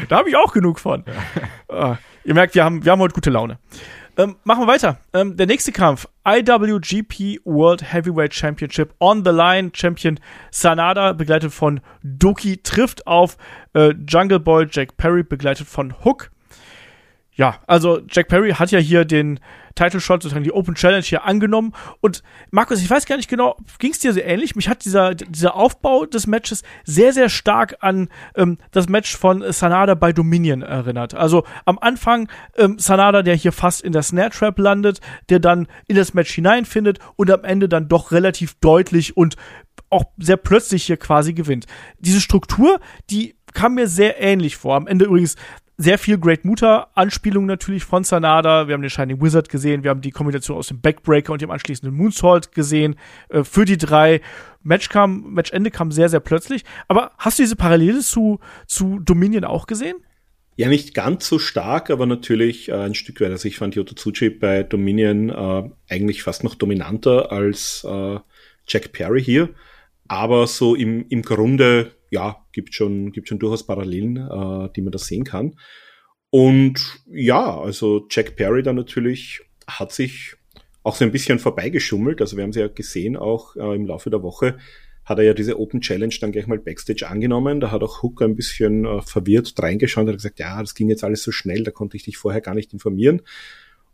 Da 0.09 0.19
habe 0.19 0.29
ich 0.29 0.37
auch 0.37 0.53
genug 0.53 0.79
von. 0.79 1.05
Ja. 1.69 1.93
Uh, 1.93 1.97
ihr 2.25 2.35
merkt, 2.35 2.55
wir 2.55 2.65
haben, 2.65 2.85
wir 2.85 2.93
haben 2.93 3.01
heute 3.01 3.15
gute 3.15 3.31
Laune. 3.31 3.59
Ähm, 4.21 4.37
machen 4.45 4.65
wir 4.65 4.67
weiter. 4.67 4.99
Ähm, 5.15 5.37
der 5.39 5.47
nächste 5.47 5.73
Kampf. 5.73 6.07
IWGP 6.29 7.41
World 7.45 7.93
Heavyweight 7.93 8.35
Championship 8.35 8.93
on 8.99 9.25
the 9.25 9.31
line. 9.31 9.71
Champion 9.75 10.21
Sanada, 10.51 11.15
begleitet 11.15 11.55
von 11.55 11.81
Doki, 12.03 12.59
trifft 12.63 13.07
auf 13.07 13.39
äh, 13.73 13.95
Jungle 14.07 14.41
Boy 14.41 14.67
Jack 14.71 14.99
Perry, 14.99 15.23
begleitet 15.23 15.67
von 15.67 15.95
Hook. 16.05 16.31
Ja, 17.33 17.61
also 17.67 18.03
Jack 18.11 18.29
Perry 18.29 18.51
hat 18.51 18.71
ja 18.71 18.79
hier 18.79 19.07
den 19.07 19.41
Title 19.81 20.01
Shot, 20.01 20.23
sozusagen 20.23 20.45
die 20.45 20.53
Open 20.53 20.75
Challenge 20.75 21.03
hier 21.03 21.25
angenommen. 21.25 21.73
Und 22.01 22.23
Markus, 22.51 22.83
ich 22.83 22.91
weiß 22.91 23.07
gar 23.07 23.17
nicht 23.17 23.31
genau, 23.31 23.57
ging 23.79 23.93
es 23.93 23.99
dir 23.99 24.13
so 24.13 24.21
ähnlich? 24.21 24.55
Mich 24.55 24.69
hat 24.69 24.85
dieser, 24.85 25.15
dieser 25.15 25.55
Aufbau 25.55 26.05
des 26.05 26.27
Matches 26.27 26.63
sehr, 26.85 27.15
sehr 27.15 27.31
stark 27.31 27.79
an 27.81 28.11
ähm, 28.35 28.59
das 28.73 28.91
Match 28.91 29.17
von 29.17 29.43
Sanada 29.53 29.95
bei 29.95 30.13
Dominion 30.13 30.61
erinnert. 30.61 31.15
Also 31.15 31.45
am 31.65 31.79
Anfang 31.79 32.29
ähm, 32.57 32.79
Sanada, 32.79 33.23
der 33.23 33.35
hier 33.35 33.53
fast 33.53 33.81
in 33.81 33.93
der 33.93 34.03
Snare 34.03 34.31
Trap 34.31 34.59
landet, 34.59 35.01
der 35.31 35.39
dann 35.39 35.67
in 35.87 35.97
das 35.97 36.13
Match 36.13 36.33
hineinfindet 36.35 36.99
und 37.17 37.31
am 37.31 37.45
Ende 37.45 37.67
dann 37.67 37.89
doch 37.89 38.13
relativ 38.13 38.57
deutlich 38.61 39.17
und 39.17 39.37
auch 39.89 40.05
sehr 40.19 40.37
plötzlich 40.37 40.85
hier 40.85 40.99
quasi 40.99 41.33
gewinnt. 41.33 41.67
Diese 41.99 42.21
Struktur, 42.21 42.81
die 43.09 43.35
kam 43.55 43.75
mir 43.75 43.89
sehr 43.89 44.21
ähnlich 44.21 44.57
vor. 44.57 44.77
Am 44.77 44.87
Ende 44.87 45.07
übrigens 45.07 45.37
sehr 45.81 45.97
viel 45.97 46.19
Great 46.19 46.45
Muta-Anspielung 46.45 47.47
natürlich 47.47 47.85
von 47.85 48.05
Sanada. 48.05 48.69
Wir 48.69 48.75
haben 48.75 48.83
den 48.83 48.91
Shining 48.91 49.23
Wizard 49.23 49.49
gesehen, 49.49 49.83
wir 49.83 49.89
haben 49.89 50.03
die 50.03 50.11
Kombination 50.11 50.59
aus 50.59 50.69
dem 50.69 50.81
Backbreaker 50.81 51.33
und 51.33 51.41
dem 51.41 51.51
anschließenden 51.51 51.97
Moonsault 51.97 52.53
gesehen. 52.53 52.97
Äh, 53.31 53.45
für 53.45 53.65
die 53.65 53.79
drei. 53.79 54.21
Match 54.63 54.91
kam, 54.91 55.33
Matchende 55.33 55.71
kam 55.71 55.91
sehr, 55.91 56.11
sehr 56.11 56.21
plötzlich. 56.21 56.65
Aber 56.87 57.13
hast 57.17 57.39
du 57.39 57.45
diese 57.45 57.57
Parallele 57.57 58.01
zu, 58.01 58.41
zu 58.67 58.99
Dominion 58.99 59.45
auch 59.45 59.67
gesehen? 59.67 59.97
Ja, 60.57 60.69
nicht 60.69 60.93
ganz 60.93 61.27
so 61.27 61.39
stark, 61.39 61.89
aber 61.89 62.05
natürlich 62.05 62.69
äh, 62.69 62.75
ein 62.75 62.95
Stück 62.95 63.23
weit. 63.23 63.31
Also 63.31 63.49
ich 63.49 63.57
fand 63.57 63.75
Yoto 63.75 63.95
Tsuchi 63.95 64.29
bei 64.29 64.63
Dominion 64.63 65.31
äh, 65.31 65.71
eigentlich 65.89 66.23
fast 66.23 66.45
noch 66.45 66.57
dominanter 66.57 67.33
als 67.33 67.87
äh, 67.89 68.19
Jack 68.69 68.93
Perry 68.93 69.25
hier. 69.25 69.49
Aber 70.09 70.47
so 70.47 70.75
im, 70.75 71.07
im 71.09 71.23
Grunde 71.23 71.93
ja, 72.11 72.45
gibt 72.53 72.75
schon, 72.75 73.13
gibt 73.13 73.29
schon 73.29 73.39
durchaus 73.39 73.67
Parallelen, 73.67 74.17
äh, 74.17 74.69
die 74.75 74.83
man 74.83 74.93
da 74.93 74.99
sehen 74.99 75.25
kann. 75.25 75.57
Und 76.31 77.03
ja, 77.11 77.59
also 77.59 78.07
Jack 78.11 78.37
Perry 78.37 78.63
da 78.63 78.73
natürlich 78.73 79.41
hat 79.67 79.93
sich 79.93 80.37
auch 80.83 80.95
so 80.95 81.05
ein 81.05 81.13
bisschen 81.13 81.39
vorbeigeschummelt. 81.39 82.21
Also 82.21 82.37
wir 82.37 82.45
haben 82.45 82.53
sie 82.53 82.61
ja 82.61 82.69
gesehen, 82.69 83.17
auch 83.17 83.57
äh, 83.57 83.75
im 83.75 83.87
Laufe 83.87 84.11
der 84.11 84.23
Woche 84.23 84.59
hat 85.05 85.19
er 85.19 85.25
ja 85.25 85.35
diese 85.35 85.59
Open 85.59 85.81
Challenge 85.81 86.15
dann 86.21 86.31
gleich 86.31 86.47
mal 86.47 86.59
Backstage 86.59 87.09
angenommen. 87.09 87.61
Da 87.61 87.71
hat 87.71 87.83
auch 87.83 88.03
Hook 88.03 88.23
ein 88.23 88.37
bisschen 88.37 88.85
äh, 88.85 89.03
verwirrt 89.03 89.53
reingeschaut 89.59 90.05
und 90.05 90.11
hat 90.11 90.17
gesagt, 90.17 90.39
ja, 90.39 90.61
das 90.61 90.75
ging 90.75 90.89
jetzt 90.89 91.05
alles 91.05 91.23
so 91.23 91.33
schnell, 91.33 91.65
da 91.65 91.71
konnte 91.71 91.97
ich 91.97 92.05
dich 92.05 92.17
vorher 92.17 92.41
gar 92.41 92.55
nicht 92.55 92.73
informieren. 92.73 93.23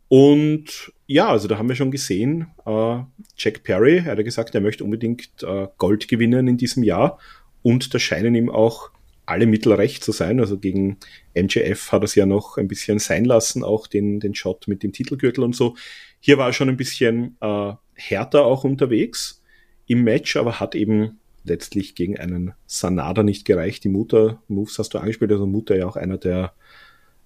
Und 0.09 0.93
ja, 1.07 1.29
also 1.29 1.49
da 1.49 1.59
haben 1.59 1.69
wir 1.69 1.75
schon 1.75 1.91
gesehen, 1.91 2.49
äh, 2.65 2.99
Jack 3.37 3.65
Perry, 3.65 3.99
er 3.99 4.13
hat 4.13 4.25
gesagt, 4.25 4.55
er 4.55 4.61
möchte 4.61 4.85
unbedingt 4.85 5.43
äh, 5.43 5.69
Gold 5.79 6.07
gewinnen 6.07 6.47
in 6.47 6.59
diesem 6.59 6.83
Jahr 6.83 7.19
und 7.67 7.93
da 7.95 7.99
scheinen 7.99 8.37
ihm 8.37 8.49
auch 8.49 8.91
alle 9.27 9.47
Mittel 9.47 9.73
recht 9.73 10.05
zu 10.05 10.13
sein. 10.13 10.39
Also 10.39 10.57
gegen 10.57 10.99
MJF 11.35 11.91
hat 11.91 12.03
er 12.03 12.05
es 12.05 12.15
ja 12.15 12.25
noch 12.25 12.59
ein 12.59 12.69
bisschen 12.69 13.01
sein 13.01 13.25
lassen, 13.25 13.65
auch 13.65 13.89
den, 13.89 14.21
den 14.21 14.37
Shot 14.37 14.69
mit 14.69 14.85
dem 14.85 14.93
Titelgürtel 14.93 15.43
und 15.43 15.57
so. 15.57 15.75
Hier 16.21 16.39
war 16.39 16.47
er 16.47 16.53
schon 16.53 16.69
ein 16.69 16.77
bisschen 16.77 17.37
äh, 17.41 17.73
härter 17.95 18.45
auch 18.45 18.63
unterwegs 18.63 19.43
im 19.89 20.05
Match, 20.05 20.37
aber 20.37 20.61
hat 20.61 20.77
eben 20.77 21.19
letztlich 21.43 21.97
gegen 21.97 22.17
einen 22.17 22.53
Sanada 22.67 23.25
nicht 23.25 23.45
gereicht. 23.45 23.83
Die 23.83 23.89
Mutter-Moves 23.89 24.79
hast 24.79 24.95
du 24.95 24.99
angespielt, 24.99 25.33
also 25.33 25.45
Mutter 25.45 25.77
ja 25.77 25.89
auch 25.89 25.97
einer 25.97 26.19
der 26.19 26.53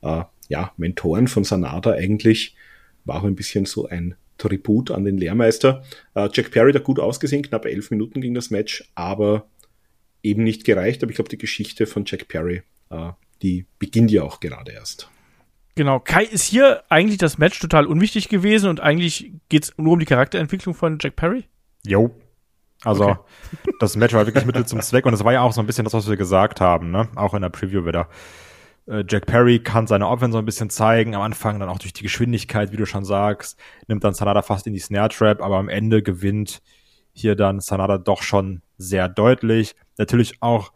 äh, 0.01 0.23
ja, 0.49 0.73
Mentoren 0.79 1.29
von 1.29 1.45
Sanada 1.45 1.91
eigentlich, 1.91 2.57
war 3.05 3.21
auch 3.21 3.25
ein 3.25 3.37
bisschen 3.37 3.67
so 3.67 3.89
ein 3.89 4.15
Tribut 4.39 4.91
an 4.91 5.05
den 5.05 5.19
Lehrmeister. 5.19 5.85
Äh, 6.15 6.31
Jack 6.33 6.51
Perry 6.51 6.73
hat 6.73 6.85
gut 6.85 6.99
ausgesehen, 6.99 7.43
knapp 7.43 7.67
elf 7.67 7.91
Minuten 7.91 8.23
ging 8.23 8.33
das 8.33 8.49
Match, 8.49 8.91
aber 8.95 9.47
eben 10.23 10.45
nicht 10.45 10.65
gereicht. 10.65 11.03
Aber 11.03 11.11
ich 11.11 11.17
glaube, 11.17 11.31
die 11.31 11.39
Geschichte 11.39 11.87
von 11.87 12.05
Jack 12.07 12.29
Perry, 12.29 12.63
äh, 12.91 13.11
die 13.43 13.67
beginnt 13.79 14.11
ja 14.11 14.23
auch 14.23 14.41
gerade 14.41 14.73
erst. 14.73 15.09
Genau, 15.75 16.01
Kai 16.01 16.25
ist 16.25 16.45
hier 16.45 16.83
eigentlich 16.89 17.19
das 17.19 17.39
Match 17.39 17.59
total 17.59 17.87
unwichtig 17.87 18.29
gewesen 18.29 18.69
und 18.69 18.81
eigentlich 18.81 19.33
geht 19.49 19.65
es 19.65 19.79
nur 19.79 19.95
um 19.95 19.99
die 19.99 20.07
Charakterentwicklung 20.07 20.75
von 20.75 20.99
Jack 21.01 21.17
Perry? 21.17 21.45
Jo. 21.87 22.15
Also, 22.83 23.05
okay. 23.05 23.19
das 23.81 23.97
Match 23.97 24.13
war 24.15 24.27
wirklich 24.27 24.45
Mittel 24.47 24.67
zum 24.67 24.81
Zweck 24.81 25.07
und 25.07 25.15
es 25.15 25.25
war 25.25 25.33
ja 25.33 25.43
auch 25.43 25.53
so 25.53 25.61
ein 25.61 25.67
bisschen 25.67 25.85
das, 25.85 25.95
was 25.95 26.09
wir 26.09 26.17
gesagt 26.17 26.61
haben, 26.61 26.91
ne? 26.91 27.09
Auch 27.15 27.35
in 27.35 27.43
der 27.43 27.51
Preview 27.51 27.87
wieder. 27.87 28.09
Äh, 28.87 29.05
Jack 29.09 29.27
Perry 29.27 29.61
kann 29.61 29.87
seine 29.87 30.09
Offense 30.09 30.33
so 30.33 30.39
ein 30.39 30.45
bisschen 30.45 30.71
zeigen, 30.71 31.15
am 31.15 31.23
Anfang 31.23 31.61
dann 31.61 31.69
auch 31.69 31.79
durch 31.79 31.93
die 31.93 32.03
Geschwindigkeit, 32.03 32.73
wie 32.73 32.77
du 32.77 32.87
schon 32.87 33.05
sagst, 33.05 33.59
nimmt 33.87 34.03
dann 34.03 34.15
Sanada 34.15 34.43
fast 34.43 34.67
in 34.67 34.73
die 34.73 34.81
Snare 34.81 35.09
Trap, 35.09 35.41
aber 35.41 35.57
am 35.57 35.69
Ende 35.69 36.03
gewinnt 36.03 36.63
hier 37.13 37.37
dann 37.37 37.61
Sanada 37.61 37.99
doch 37.99 38.23
schon 38.23 38.63
sehr 38.79 39.09
deutlich. 39.09 39.75
Natürlich 40.01 40.43
auch 40.43 40.73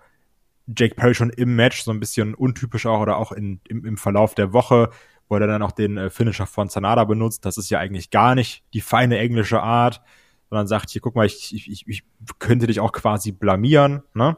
Jake 0.67 0.95
Perry 0.95 1.15
schon 1.15 1.31
im 1.31 1.57
Match 1.57 1.83
so 1.83 1.91
ein 1.91 1.99
bisschen 1.99 2.35
untypisch 2.35 2.85
auch 2.85 3.01
oder 3.01 3.17
auch 3.17 3.33
in, 3.33 3.61
im, 3.69 3.85
im 3.85 3.97
Verlauf 3.97 4.35
der 4.35 4.53
Woche, 4.53 4.91
wo 5.29 5.37
er 5.37 5.47
dann 5.47 5.63
auch 5.63 5.73
den 5.73 5.97
äh, 5.97 6.11
Finisher 6.11 6.47
von 6.47 6.69
Sanada 6.69 7.05
benutzt. 7.05 7.47
Das 7.47 7.57
ist 7.57 7.71
ja 7.71 7.79
eigentlich 7.79 8.11
gar 8.11 8.35
nicht 8.35 8.65
die 8.75 8.83
feine 8.83 9.19
englische 9.19 9.63
Art, 9.63 10.03
sondern 10.51 10.67
sagt 10.67 10.91
hier, 10.91 11.01
guck 11.01 11.15
mal, 11.15 11.25
ich, 11.25 11.55
ich, 11.55 11.89
ich 11.89 12.05
könnte 12.39 12.67
dich 12.67 12.81
auch 12.81 12.93
quasi 12.93 13.33
blamieren, 13.33 14.03
ne? 14.13 14.37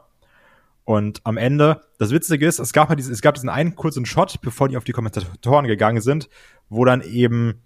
Und 0.85 1.19
am 1.25 1.35
Ende, 1.35 1.81
das 1.99 2.11
Witzige 2.11 2.47
ist, 2.47 2.59
es 2.59 2.71
gab 2.71 2.87
halt 2.87 2.97
diesen, 2.97 3.11
es 3.11 3.21
gab 3.21 3.35
diesen 3.35 3.49
einen 3.49 3.75
kurzen 3.75 4.05
Shot, 4.05 4.39
bevor 4.41 4.69
die 4.69 4.77
auf 4.77 4.85
die 4.85 4.93
Kommentatoren 4.93 5.67
gegangen 5.67 5.99
sind, 5.99 6.29
wo 6.69 6.85
dann 6.85 7.01
eben 7.01 7.61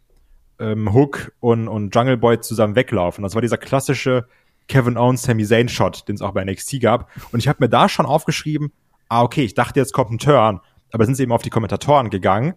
ähm, 0.57 0.91
Hook 0.91 1.31
und, 1.39 1.67
und 1.67 1.93
Jungle 1.93 2.17
Boy 2.17 2.39
zusammen 2.39 2.75
weglaufen. 2.75 3.23
Das 3.23 3.35
war 3.35 3.43
dieser 3.43 3.59
klassische 3.59 4.25
Kevin 4.71 4.97
Owens, 4.97 5.23
Sami 5.23 5.45
Zayn 5.45 5.67
Shot, 5.67 6.07
den 6.07 6.15
es 6.15 6.21
auch 6.21 6.31
bei 6.31 6.45
NXT 6.45 6.79
gab. 6.79 7.11
Und 7.33 7.39
ich 7.39 7.49
habe 7.49 7.57
mir 7.59 7.69
da 7.69 7.89
schon 7.89 8.05
aufgeschrieben, 8.05 8.71
ah, 9.09 9.21
okay, 9.21 9.43
ich 9.43 9.53
dachte, 9.53 9.79
jetzt 9.79 9.91
kommt 9.91 10.11
ein 10.11 10.17
Turn. 10.17 10.61
Aber 10.93 11.05
sind 11.05 11.15
sie 11.15 11.23
eben 11.23 11.33
auf 11.33 11.41
die 11.41 11.49
Kommentatoren 11.49 12.09
gegangen, 12.09 12.53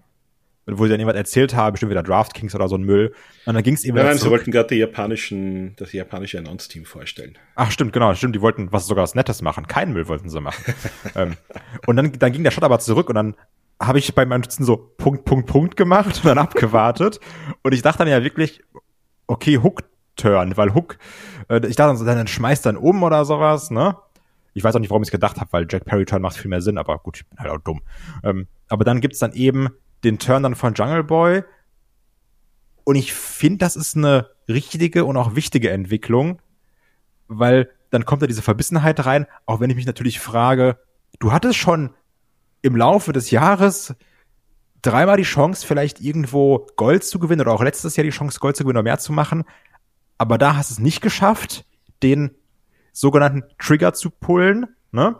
wo 0.66 0.84
sie 0.84 0.90
dann 0.90 1.00
jemand 1.00 1.16
erzählt 1.16 1.54
haben, 1.56 1.72
bestimmt 1.72 1.90
wieder 1.90 2.04
DraftKings 2.04 2.54
oder 2.54 2.68
so 2.68 2.76
ein 2.76 2.84
Müll. 2.84 3.12
Und 3.46 3.54
dann 3.54 3.64
ging 3.64 3.74
es 3.74 3.84
eben. 3.84 3.96
Nein, 3.96 4.06
nein, 4.06 4.18
sie 4.18 4.30
wollten 4.30 4.52
gerade 4.52 4.68
die 4.68 4.76
japanischen, 4.76 5.74
das 5.76 5.92
japanische 5.92 6.38
Announce-Team 6.38 6.84
vorstellen. 6.84 7.36
Ach, 7.56 7.70
stimmt, 7.72 7.92
genau, 7.92 8.14
stimmt. 8.14 8.36
Die 8.36 8.40
wollten 8.40 8.72
was 8.72 8.86
sogar 8.86 9.02
was 9.02 9.16
Nettes 9.16 9.42
machen. 9.42 9.66
Keinen 9.66 9.92
Müll 9.92 10.06
wollten 10.06 10.28
sie 10.28 10.40
machen. 10.40 10.74
ähm, 11.16 11.36
und 11.86 11.96
dann, 11.96 12.12
dann 12.12 12.32
ging 12.32 12.44
der 12.44 12.52
Shot 12.52 12.64
aber 12.64 12.78
zurück 12.78 13.08
und 13.08 13.16
dann 13.16 13.34
habe 13.82 13.98
ich 13.98 14.14
bei 14.14 14.24
meinen 14.24 14.40
Notizen 14.40 14.64
so 14.64 14.76
Punkt, 14.76 15.24
Punkt, 15.24 15.48
Punkt 15.48 15.76
gemacht 15.76 16.20
und 16.22 16.26
dann 16.26 16.38
abgewartet. 16.38 17.18
und 17.62 17.74
ich 17.74 17.82
dachte 17.82 17.98
dann 17.98 18.08
ja 18.08 18.22
wirklich, 18.22 18.62
okay, 19.26 19.58
Hook-Turn, 20.14 20.56
weil 20.56 20.74
Hook, 20.74 20.98
äh, 21.48 21.66
ich 21.66 21.76
dachte 21.76 22.04
dann, 22.04 22.16
dann 22.16 22.26
schmeißt 22.26 22.66
dann 22.66 22.76
um 22.76 23.02
oder 23.02 23.24
sowas, 23.24 23.70
ne? 23.70 23.96
Ich 24.54 24.62
weiß 24.62 24.76
auch 24.76 24.80
nicht, 24.80 24.90
warum 24.90 25.02
ich 25.02 25.08
es 25.08 25.12
gedacht 25.12 25.40
habe, 25.40 25.52
weil 25.52 25.66
Jack 25.68 25.84
Perry 25.84 26.04
Turn 26.04 26.22
macht 26.22 26.36
viel 26.36 26.48
mehr 26.48 26.62
Sinn, 26.62 26.78
aber 26.78 26.98
gut, 26.98 27.18
ich 27.18 27.28
bin 27.28 27.38
halt 27.38 27.50
auch 27.50 27.58
dumm. 27.58 27.82
Ähm, 28.22 28.46
aber 28.68 28.84
dann 28.84 29.00
gibt's 29.00 29.18
dann 29.18 29.32
eben 29.32 29.68
den 30.04 30.18
Turn 30.18 30.44
dann 30.44 30.54
von 30.54 30.74
Jungle 30.74 31.02
Boy. 31.02 31.42
Und 32.84 32.94
ich 32.96 33.12
finde, 33.12 33.58
das 33.58 33.74
ist 33.74 33.96
eine 33.96 34.30
richtige 34.48 35.04
und 35.06 35.16
auch 35.16 35.34
wichtige 35.34 35.70
Entwicklung, 35.70 36.40
weil 37.26 37.68
dann 37.90 38.04
kommt 38.04 38.22
da 38.22 38.26
diese 38.26 38.42
Verbissenheit 38.42 39.04
rein, 39.06 39.26
auch 39.46 39.60
wenn 39.60 39.70
ich 39.70 39.76
mich 39.76 39.86
natürlich 39.86 40.20
frage, 40.20 40.78
du 41.18 41.32
hattest 41.32 41.58
schon 41.58 41.90
im 42.62 42.76
Laufe 42.76 43.12
des 43.12 43.30
Jahres 43.30 43.94
dreimal 44.82 45.16
die 45.16 45.22
Chance, 45.22 45.66
vielleicht 45.66 46.00
irgendwo 46.00 46.66
Gold 46.76 47.04
zu 47.04 47.18
gewinnen 47.18 47.40
oder 47.40 47.52
auch 47.52 47.62
letztes 47.62 47.96
Jahr 47.96 48.04
die 48.04 48.10
Chance, 48.10 48.38
Gold 48.38 48.56
zu 48.56 48.64
gewinnen 48.64 48.76
oder 48.76 48.84
mehr 48.84 48.98
zu 48.98 49.12
machen. 49.12 49.44
Aber 50.18 50.38
da 50.38 50.56
hast 50.56 50.70
du 50.70 50.74
es 50.74 50.78
nicht 50.78 51.00
geschafft, 51.00 51.64
den 52.02 52.30
sogenannten 52.92 53.42
Trigger 53.58 53.92
zu 53.92 54.10
pullen, 54.10 54.66
ne? 54.92 55.16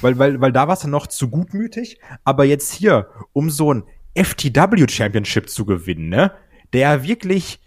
Weil, 0.00 0.18
weil, 0.18 0.40
weil 0.40 0.52
da 0.52 0.68
warst 0.68 0.84
du 0.84 0.88
noch 0.88 1.06
zu 1.06 1.28
gutmütig. 1.30 2.00
Aber 2.24 2.44
jetzt 2.44 2.72
hier, 2.72 3.08
um 3.32 3.50
so 3.50 3.72
ein 3.72 3.84
FTW 4.14 4.86
Championship 4.88 5.48
zu 5.48 5.64
gewinnen, 5.64 6.08
ne? 6.08 6.32
Der 6.72 7.04
wirklich, 7.04 7.60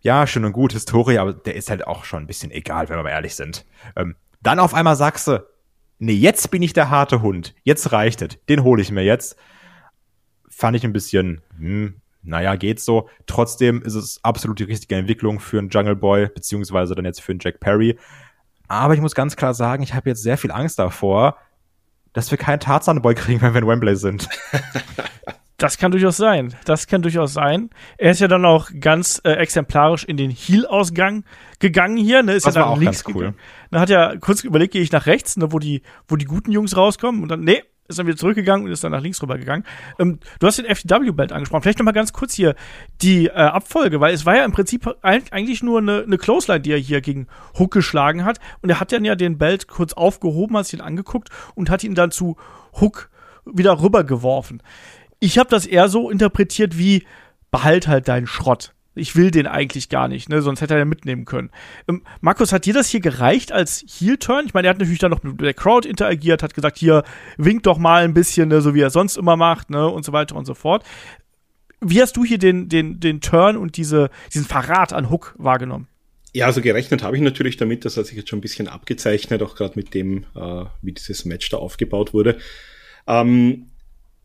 ja, 0.00 0.26
schön 0.26 0.44
und 0.44 0.52
gut, 0.52 0.72
Historie, 0.72 1.18
aber 1.18 1.32
der 1.32 1.56
ist 1.56 1.70
halt 1.70 1.86
auch 1.86 2.04
schon 2.04 2.22
ein 2.22 2.26
bisschen 2.26 2.50
egal, 2.50 2.88
wenn 2.88 2.96
wir 2.96 3.02
mal 3.02 3.10
ehrlich 3.10 3.34
sind. 3.34 3.66
Ähm, 3.96 4.16
dann 4.42 4.60
auf 4.60 4.74
einmal 4.74 4.96
sagst 4.96 5.26
du, 5.26 5.44
nee, 5.98 6.12
jetzt 6.12 6.50
bin 6.50 6.62
ich 6.62 6.72
der 6.72 6.90
harte 6.90 7.22
Hund. 7.22 7.54
Jetzt 7.64 7.92
reicht 7.92 8.22
es. 8.22 8.38
Den 8.48 8.62
hole 8.62 8.80
ich 8.80 8.90
mir 8.90 9.02
jetzt. 9.02 9.36
Fand 10.48 10.76
ich 10.76 10.84
ein 10.84 10.92
bisschen, 10.92 11.42
hm, 11.58 12.00
naja, 12.26 12.56
geht 12.56 12.80
so. 12.80 13.08
Trotzdem 13.26 13.82
ist 13.82 13.94
es 13.94 14.20
absolut 14.22 14.58
die 14.58 14.64
richtige 14.64 14.96
Entwicklung 14.96 15.40
für 15.40 15.58
einen 15.58 15.70
Jungle 15.70 15.96
Boy, 15.96 16.28
beziehungsweise 16.28 16.94
dann 16.94 17.04
jetzt 17.04 17.22
für 17.22 17.32
einen 17.32 17.40
Jack 17.40 17.60
Perry. 17.60 17.98
Aber 18.68 18.94
ich 18.94 19.00
muss 19.00 19.14
ganz 19.14 19.36
klar 19.36 19.54
sagen, 19.54 19.82
ich 19.82 19.94
habe 19.94 20.10
jetzt 20.10 20.22
sehr 20.22 20.36
viel 20.36 20.50
Angst 20.50 20.78
davor, 20.78 21.36
dass 22.12 22.30
wir 22.30 22.38
keinen 22.38 22.60
Tarzan-Boy 22.60 23.14
kriegen, 23.14 23.40
wenn 23.42 23.54
wir 23.54 23.62
in 23.62 23.68
Wembley 23.68 23.96
sind. 23.96 24.28
Das 25.58 25.78
kann 25.78 25.90
durchaus 25.90 26.18
sein. 26.18 26.54
Das 26.66 26.86
kann 26.86 27.00
durchaus 27.00 27.32
sein. 27.32 27.70
Er 27.96 28.10
ist 28.10 28.20
ja 28.20 28.28
dann 28.28 28.44
auch 28.44 28.68
ganz 28.78 29.22
äh, 29.24 29.32
exemplarisch 29.32 30.04
in 30.04 30.18
den 30.18 30.30
Heel-Ausgang 30.30 31.24
gegangen 31.60 31.96
hier. 31.96 32.22
Ne? 32.22 32.34
Ist 32.34 32.46
das 32.46 32.56
ja 32.56 32.60
war 32.60 32.68
dann 32.68 32.76
auch 32.76 32.80
links 32.80 33.04
ganz 33.04 33.14
cool. 33.14 33.20
gegangen. 33.22 33.38
Dann 33.70 33.80
hat 33.80 33.88
er 33.88 34.18
kurz 34.18 34.44
überlegt, 34.44 34.74
gehe 34.74 34.82
ich 34.82 34.92
nach 34.92 35.06
rechts, 35.06 35.38
ne, 35.38 35.52
wo 35.52 35.58
die, 35.58 35.80
wo 36.08 36.16
die 36.16 36.26
guten 36.26 36.52
Jungs 36.52 36.76
rauskommen. 36.76 37.22
Und 37.22 37.30
dann, 37.30 37.40
nee, 37.40 37.62
ist 37.88 37.98
dann 37.98 38.06
wieder 38.06 38.16
zurückgegangen 38.16 38.66
und 38.66 38.72
ist 38.72 38.84
dann 38.84 38.92
nach 38.92 39.00
links 39.00 39.22
rüber 39.22 39.38
gegangen. 39.38 39.64
Ähm, 39.98 40.18
du 40.38 40.46
hast 40.46 40.58
den 40.58 40.66
FTW-Belt 40.66 41.32
angesprochen. 41.32 41.62
Vielleicht 41.62 41.78
noch 41.78 41.84
mal 41.84 41.92
ganz 41.92 42.12
kurz 42.12 42.34
hier 42.34 42.54
die 43.02 43.26
äh, 43.26 43.32
Abfolge, 43.32 44.00
weil 44.00 44.14
es 44.14 44.26
war 44.26 44.36
ja 44.36 44.44
im 44.44 44.52
Prinzip 44.52 44.88
eigentlich 45.02 45.62
nur 45.62 45.78
eine, 45.78 46.02
eine 46.02 46.18
Clothesline, 46.18 46.60
die 46.60 46.72
er 46.72 46.78
hier 46.78 47.00
gegen 47.00 47.26
Hook 47.58 47.72
geschlagen 47.72 48.24
hat. 48.24 48.38
Und 48.62 48.70
er 48.70 48.80
hat 48.80 48.92
dann 48.92 49.04
ja 49.04 49.14
den 49.14 49.38
Belt 49.38 49.68
kurz 49.68 49.92
aufgehoben, 49.92 50.56
hat 50.56 50.66
sich 50.66 50.78
ihn 50.78 50.84
angeguckt 50.84 51.30
und 51.54 51.70
hat 51.70 51.84
ihn 51.84 51.94
dann 51.94 52.10
zu 52.10 52.36
Hook 52.80 53.10
wieder 53.44 53.80
rübergeworfen. 53.80 54.62
Ich 55.20 55.38
habe 55.38 55.48
das 55.48 55.66
eher 55.66 55.88
so 55.88 56.10
interpretiert 56.10 56.76
wie 56.76 57.04
behalt 57.50 57.88
halt 57.88 58.08
deinen 58.08 58.26
Schrott. 58.26 58.74
Ich 58.96 59.14
will 59.14 59.30
den 59.30 59.46
eigentlich 59.46 59.88
gar 59.88 60.08
nicht, 60.08 60.28
ne? 60.28 60.42
Sonst 60.42 60.60
hätte 60.60 60.74
er 60.74 60.78
ja 60.78 60.84
mitnehmen 60.84 61.24
können. 61.26 61.50
Ähm, 61.86 62.02
Markus, 62.20 62.52
hat 62.52 62.64
dir 62.64 62.74
das 62.74 62.88
hier 62.88 63.00
gereicht 63.00 63.52
als 63.52 63.84
Heel-Turn? 63.86 64.46
Ich 64.46 64.54
meine, 64.54 64.68
er 64.68 64.70
hat 64.70 64.78
natürlich 64.78 64.98
dann 64.98 65.10
noch 65.10 65.22
mit 65.22 65.40
der 65.40 65.54
Crowd 65.54 65.88
interagiert, 65.88 66.42
hat 66.42 66.54
gesagt, 66.54 66.78
hier, 66.78 67.04
winkt 67.36 67.66
doch 67.66 67.78
mal 67.78 68.02
ein 68.02 68.14
bisschen, 68.14 68.48
ne? 68.48 68.60
so 68.62 68.74
wie 68.74 68.80
er 68.80 68.90
sonst 68.90 69.16
immer 69.16 69.36
macht, 69.36 69.70
ne? 69.70 69.86
Und 69.86 70.04
so 70.04 70.12
weiter 70.12 70.34
und 70.34 70.46
so 70.46 70.54
fort. 70.54 70.82
Wie 71.80 72.00
hast 72.00 72.16
du 72.16 72.24
hier 72.24 72.38
den, 72.38 72.68
den, 72.68 72.98
den 72.98 73.20
Turn 73.20 73.56
und 73.56 73.76
diese, 73.76 74.10
diesen 74.32 74.46
Verrat 74.46 74.92
an 74.92 75.10
Hook 75.10 75.34
wahrgenommen? 75.36 75.88
Ja, 76.32 76.46
also 76.46 76.60
gerechnet 76.60 77.02
habe 77.02 77.16
ich 77.16 77.22
natürlich 77.22 77.56
damit, 77.56 77.84
das 77.84 77.96
hat 77.96 78.06
sich 78.06 78.16
jetzt 78.16 78.28
schon 78.28 78.38
ein 78.38 78.42
bisschen 78.42 78.68
abgezeichnet, 78.68 79.42
auch 79.42 79.56
gerade 79.56 79.72
mit 79.76 79.94
dem, 79.94 80.24
äh, 80.34 80.64
wie 80.82 80.92
dieses 80.92 81.24
Match 81.24 81.48
da 81.48 81.58
aufgebaut 81.58 82.12
wurde. 82.12 82.38
Ähm, 83.06 83.68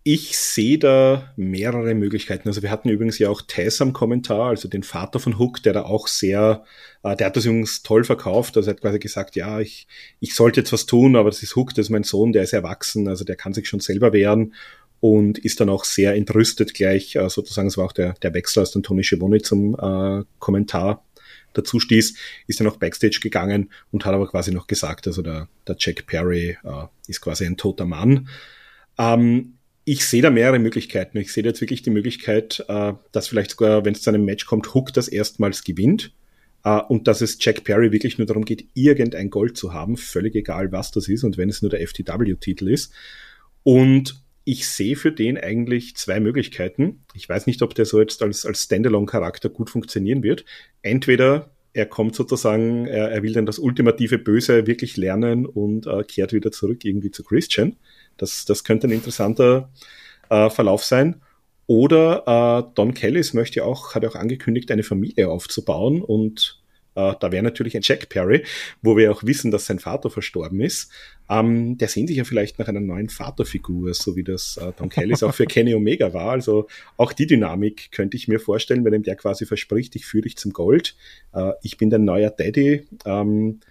ich 0.04 0.38
sehe 0.38 0.80
da 0.80 1.32
mehrere 1.36 1.93
Möglichkeiten. 1.93 2.47
Also 2.47 2.64
wir 2.64 2.72
hatten 2.72 2.89
übrigens 2.89 3.20
ja 3.20 3.30
auch 3.30 3.41
Tess 3.43 3.82
am 3.82 3.93
Kommentar, 3.93 4.49
also 4.49 4.68
den 4.68 4.82
Vater 4.82 5.20
von 5.20 5.38
Hook, 5.38 5.62
der 5.62 5.74
da 5.74 5.84
auch 5.84 6.08
sehr, 6.08 6.64
äh, 7.04 7.16
der 7.16 7.28
hat 7.28 7.38
das 7.38 7.45
übrigens 7.45 7.84
toll 7.84 8.04
verkauft. 8.04 8.58
Also 8.58 8.70
er 8.70 8.74
hat 8.76 8.82
quasi 8.82 8.97
gesagt, 8.97 9.36
ja, 9.36 9.60
ich, 9.60 9.88
ich 10.20 10.34
sollte 10.34 10.62
jetzt 10.62 10.74
was 10.74 10.88
tun, 10.88 11.16
aber 11.16 11.30
das 11.30 11.43
ist 11.43 11.56
Hook, 11.56 11.76
das 11.76 11.86
ist 11.88 11.89
mein 11.91 12.04
Sohn, 12.04 12.32
der 12.32 12.43
ist 12.43 12.54
erwachsen, 12.54 13.08
also 13.08 13.24
der 13.24 13.36
kann 13.36 13.54
sich 13.54 13.68
schon 13.68 13.80
selber 13.80 14.12
wehren 14.12 14.56
und 15.02 15.38
ist 15.38 15.60
dann 15.60 15.70
auch 15.70 15.84
sehr 15.84 16.16
entrüstet 16.16 16.74
gleich, 16.74 17.16
äh, 17.16 17.30
sozusagen, 17.30 17.68
es 17.68 17.78
war 17.78 17.86
auch 17.86 17.91
der, 17.91 18.14
der 18.24 18.34
Wechsel, 18.34 18.62
als 18.62 18.72
dann 18.72 18.84
Tony 18.84 19.04
Schiavone 19.04 19.41
zum 19.41 19.76
äh, 19.76 20.24
Kommentar 20.39 21.06
dazu 21.54 21.80
stieß, 21.80 22.16
ist 22.47 22.60
dann 22.60 22.68
auch 22.68 22.78
Backstage 22.78 23.20
gegangen 23.22 23.70
und 23.91 24.06
hat 24.06 24.16
aber 24.16 24.28
quasi 24.28 24.52
noch 24.52 24.66
gesagt, 24.66 25.06
also 25.06 25.22
der, 25.22 25.47
der 25.68 25.76
Jack 25.78 26.08
Perry 26.08 26.58
äh, 26.64 26.86
ist 27.08 27.22
quasi 27.22 27.45
ein 27.45 27.58
toter 27.58 27.86
Mann. 27.86 28.30
Ähm, 28.97 29.58
ich 29.84 30.06
sehe 30.06 30.22
da 30.22 30.30
mehrere 30.30 30.60
Möglichkeiten. 30.60 31.18
Ich 31.18 31.34
sehe 31.34 31.44
jetzt 31.44 31.62
wirklich 31.62 31.82
die 31.82 31.90
Möglichkeit, 31.90 32.64
äh, 32.68 32.94
dass 33.12 33.28
vielleicht 33.28 33.52
sogar, 33.52 33.86
wenn 33.86 33.94
es 33.94 34.02
zu 34.02 34.10
einem 34.10 34.26
Match 34.26 34.46
kommt, 34.46 34.74
Hook 34.74 34.94
das 34.94 35.08
erstmals 35.08 35.64
gewinnt 35.64 36.14
äh, 36.64 36.80
und 36.80 37.08
dass 37.08 37.22
es 37.22 37.38
Jack 37.40 37.64
Perry 37.64 37.92
wirklich 37.92 38.18
nur 38.18 38.28
darum 38.28 38.46
geht, 38.46 38.68
irgendein 38.74 39.30
Gold 39.30 39.58
zu 39.58 39.74
haben, 39.74 39.98
völlig 39.98 40.36
egal, 40.36 40.72
was 40.72 40.92
das 40.92 41.08
ist 41.08 41.24
und 41.24 41.38
wenn 41.38 41.50
es 41.50 41.62
nur 41.62 41.72
der 41.72 41.86
FTW-Titel 41.86 42.70
ist. 42.70 42.94
Und 43.64 44.22
ich 44.44 44.68
sehe 44.68 44.96
für 44.96 45.12
den 45.12 45.38
eigentlich 45.38 45.96
zwei 45.96 46.20
Möglichkeiten. 46.20 47.04
Ich 47.14 47.30
weiß 47.30 47.48
nicht, 47.48 47.62
ob 47.62 47.76
der 47.76 47.86
so 47.86 48.00
jetzt 48.00 48.22
als, 48.22 48.46
als 48.46 48.64
Standalone-Charakter 48.64 49.50
gut 49.50 49.70
funktionieren 49.70 50.24
wird. 50.24 50.46
Entweder 50.82 51.52
er 51.74 51.86
kommt 51.86 52.16
sozusagen, 52.16 52.86
er, 52.86 53.12
er 53.12 53.24
will 53.24 53.34
dann 53.34 53.46
das 53.46 53.60
ultimative 53.60 54.18
Böse 54.18 54.68
wirklich 54.68 54.98
lernen 54.98 55.46
und 55.46 55.88
äh, 55.88 56.04
kehrt 56.04 56.34
wieder 56.34 56.52
zurück 56.52 56.84
irgendwie 56.84 57.12
zu 57.12 57.24
Christian. 57.24 57.78
Das, 58.18 58.45
das 58.45 58.64
könnte 58.64 58.88
ein 58.88 58.91
interessanter 58.91 59.70
äh, 60.30 60.49
Verlauf 60.49 60.84
sein. 60.84 61.22
Oder 61.68 62.68
äh, 62.68 62.74
Don 62.76 62.93
Kellis 62.93 63.34
möchte 63.34 63.64
auch, 63.64 63.95
hat 63.95 64.05
auch 64.05 64.16
angekündigt, 64.16 64.72
eine 64.72 64.84
Familie 64.84 65.30
aufzubauen 65.30 66.01
und 66.01 66.62
äh, 66.95 67.14
da 67.20 67.32
wäre 67.32 67.43
natürlich 67.43 67.76
ein 67.76 67.82
Jack 67.84 68.09
Perry, 68.09 68.43
wo 68.82 68.97
wir 68.97 69.12
auch 69.12 69.24
wissen, 69.24 69.51
dass 69.51 69.66
sein 69.66 69.80
Vater 69.80 70.09
verstorben 70.09 70.59
ist. 70.59 70.91
Ähm, 71.30 71.78
der 71.78 71.88
sehnt 71.88 72.09
sich 72.09 72.18
ja 72.18 72.26
vielleicht 72.26 72.59
nach 72.59 72.68
einer 72.68 72.82
neuen 72.82 73.07
Vaterfigur, 73.07 73.93
so 73.93 74.16
wie 74.16 74.24
das 74.24 74.57
äh, 74.57 74.74
Don 74.76 74.89
Kellis 74.89 75.24
auch 75.24 75.34
für 75.34 75.45
Kenny 75.47 75.74
Omega 75.74 76.14
war. 76.14 76.32
Also 76.32 76.68
auch 76.97 77.14
die 77.14 77.28
Dynamik 77.28 77.91
könnte 77.91 78.18
ich 78.18 78.28
mir 78.28 78.39
vorstellen, 78.39 78.84
wenn 78.84 78.93
ihm 78.93 79.03
der 79.03 79.16
quasi 79.16 79.45
verspricht, 79.45 79.95
ich 79.95 80.05
führe 80.05 80.24
dich 80.24 80.38
zum 80.38 80.51
Gold, 80.51 80.95
äh, 81.34 81.51
ich 81.62 81.78
bin 81.78 81.89
dein 81.89 82.03
neuer 82.03 82.32
Daddy. 82.32 82.86
Ähm, 83.05 83.62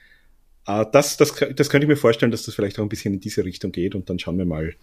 äh, 0.67 0.85
das, 0.93 1.17
das, 1.17 1.35
das 1.35 1.71
könnte 1.71 1.85
ich 1.85 1.89
mir 1.89 1.97
vorstellen, 1.97 2.33
dass 2.33 2.45
das 2.45 2.55
vielleicht 2.55 2.79
auch 2.79 2.83
ein 2.83 2.89
bisschen 2.89 3.15
in 3.15 3.21
diese 3.21 3.45
Richtung 3.45 3.73
geht 3.73 3.95
und 3.95 4.11
dann 4.11 4.19
schauen 4.19 4.39
wir 4.39 4.47
mal, 4.47 4.75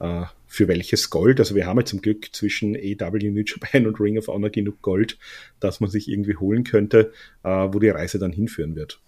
äh, 0.00 0.24
für 0.46 0.68
welches 0.68 1.10
Gold. 1.10 1.40
Also 1.40 1.54
wir 1.54 1.66
haben 1.66 1.78
ja 1.78 1.84
zum 1.84 2.02
Glück 2.02 2.34
zwischen 2.34 2.76
AW 2.76 3.30
New 3.30 3.42
Japan 3.44 3.86
und 3.86 4.00
Ring 4.00 4.18
of 4.18 4.28
Honor 4.28 4.50
genug 4.50 4.82
Gold, 4.82 5.18
dass 5.60 5.80
man 5.80 5.90
sich 5.90 6.08
irgendwie 6.08 6.36
holen 6.36 6.64
könnte, 6.64 7.12
äh, 7.42 7.48
wo 7.48 7.78
die 7.78 7.88
Reise 7.88 8.18
dann 8.18 8.32
hinführen 8.32 8.74
wird. 8.74 9.00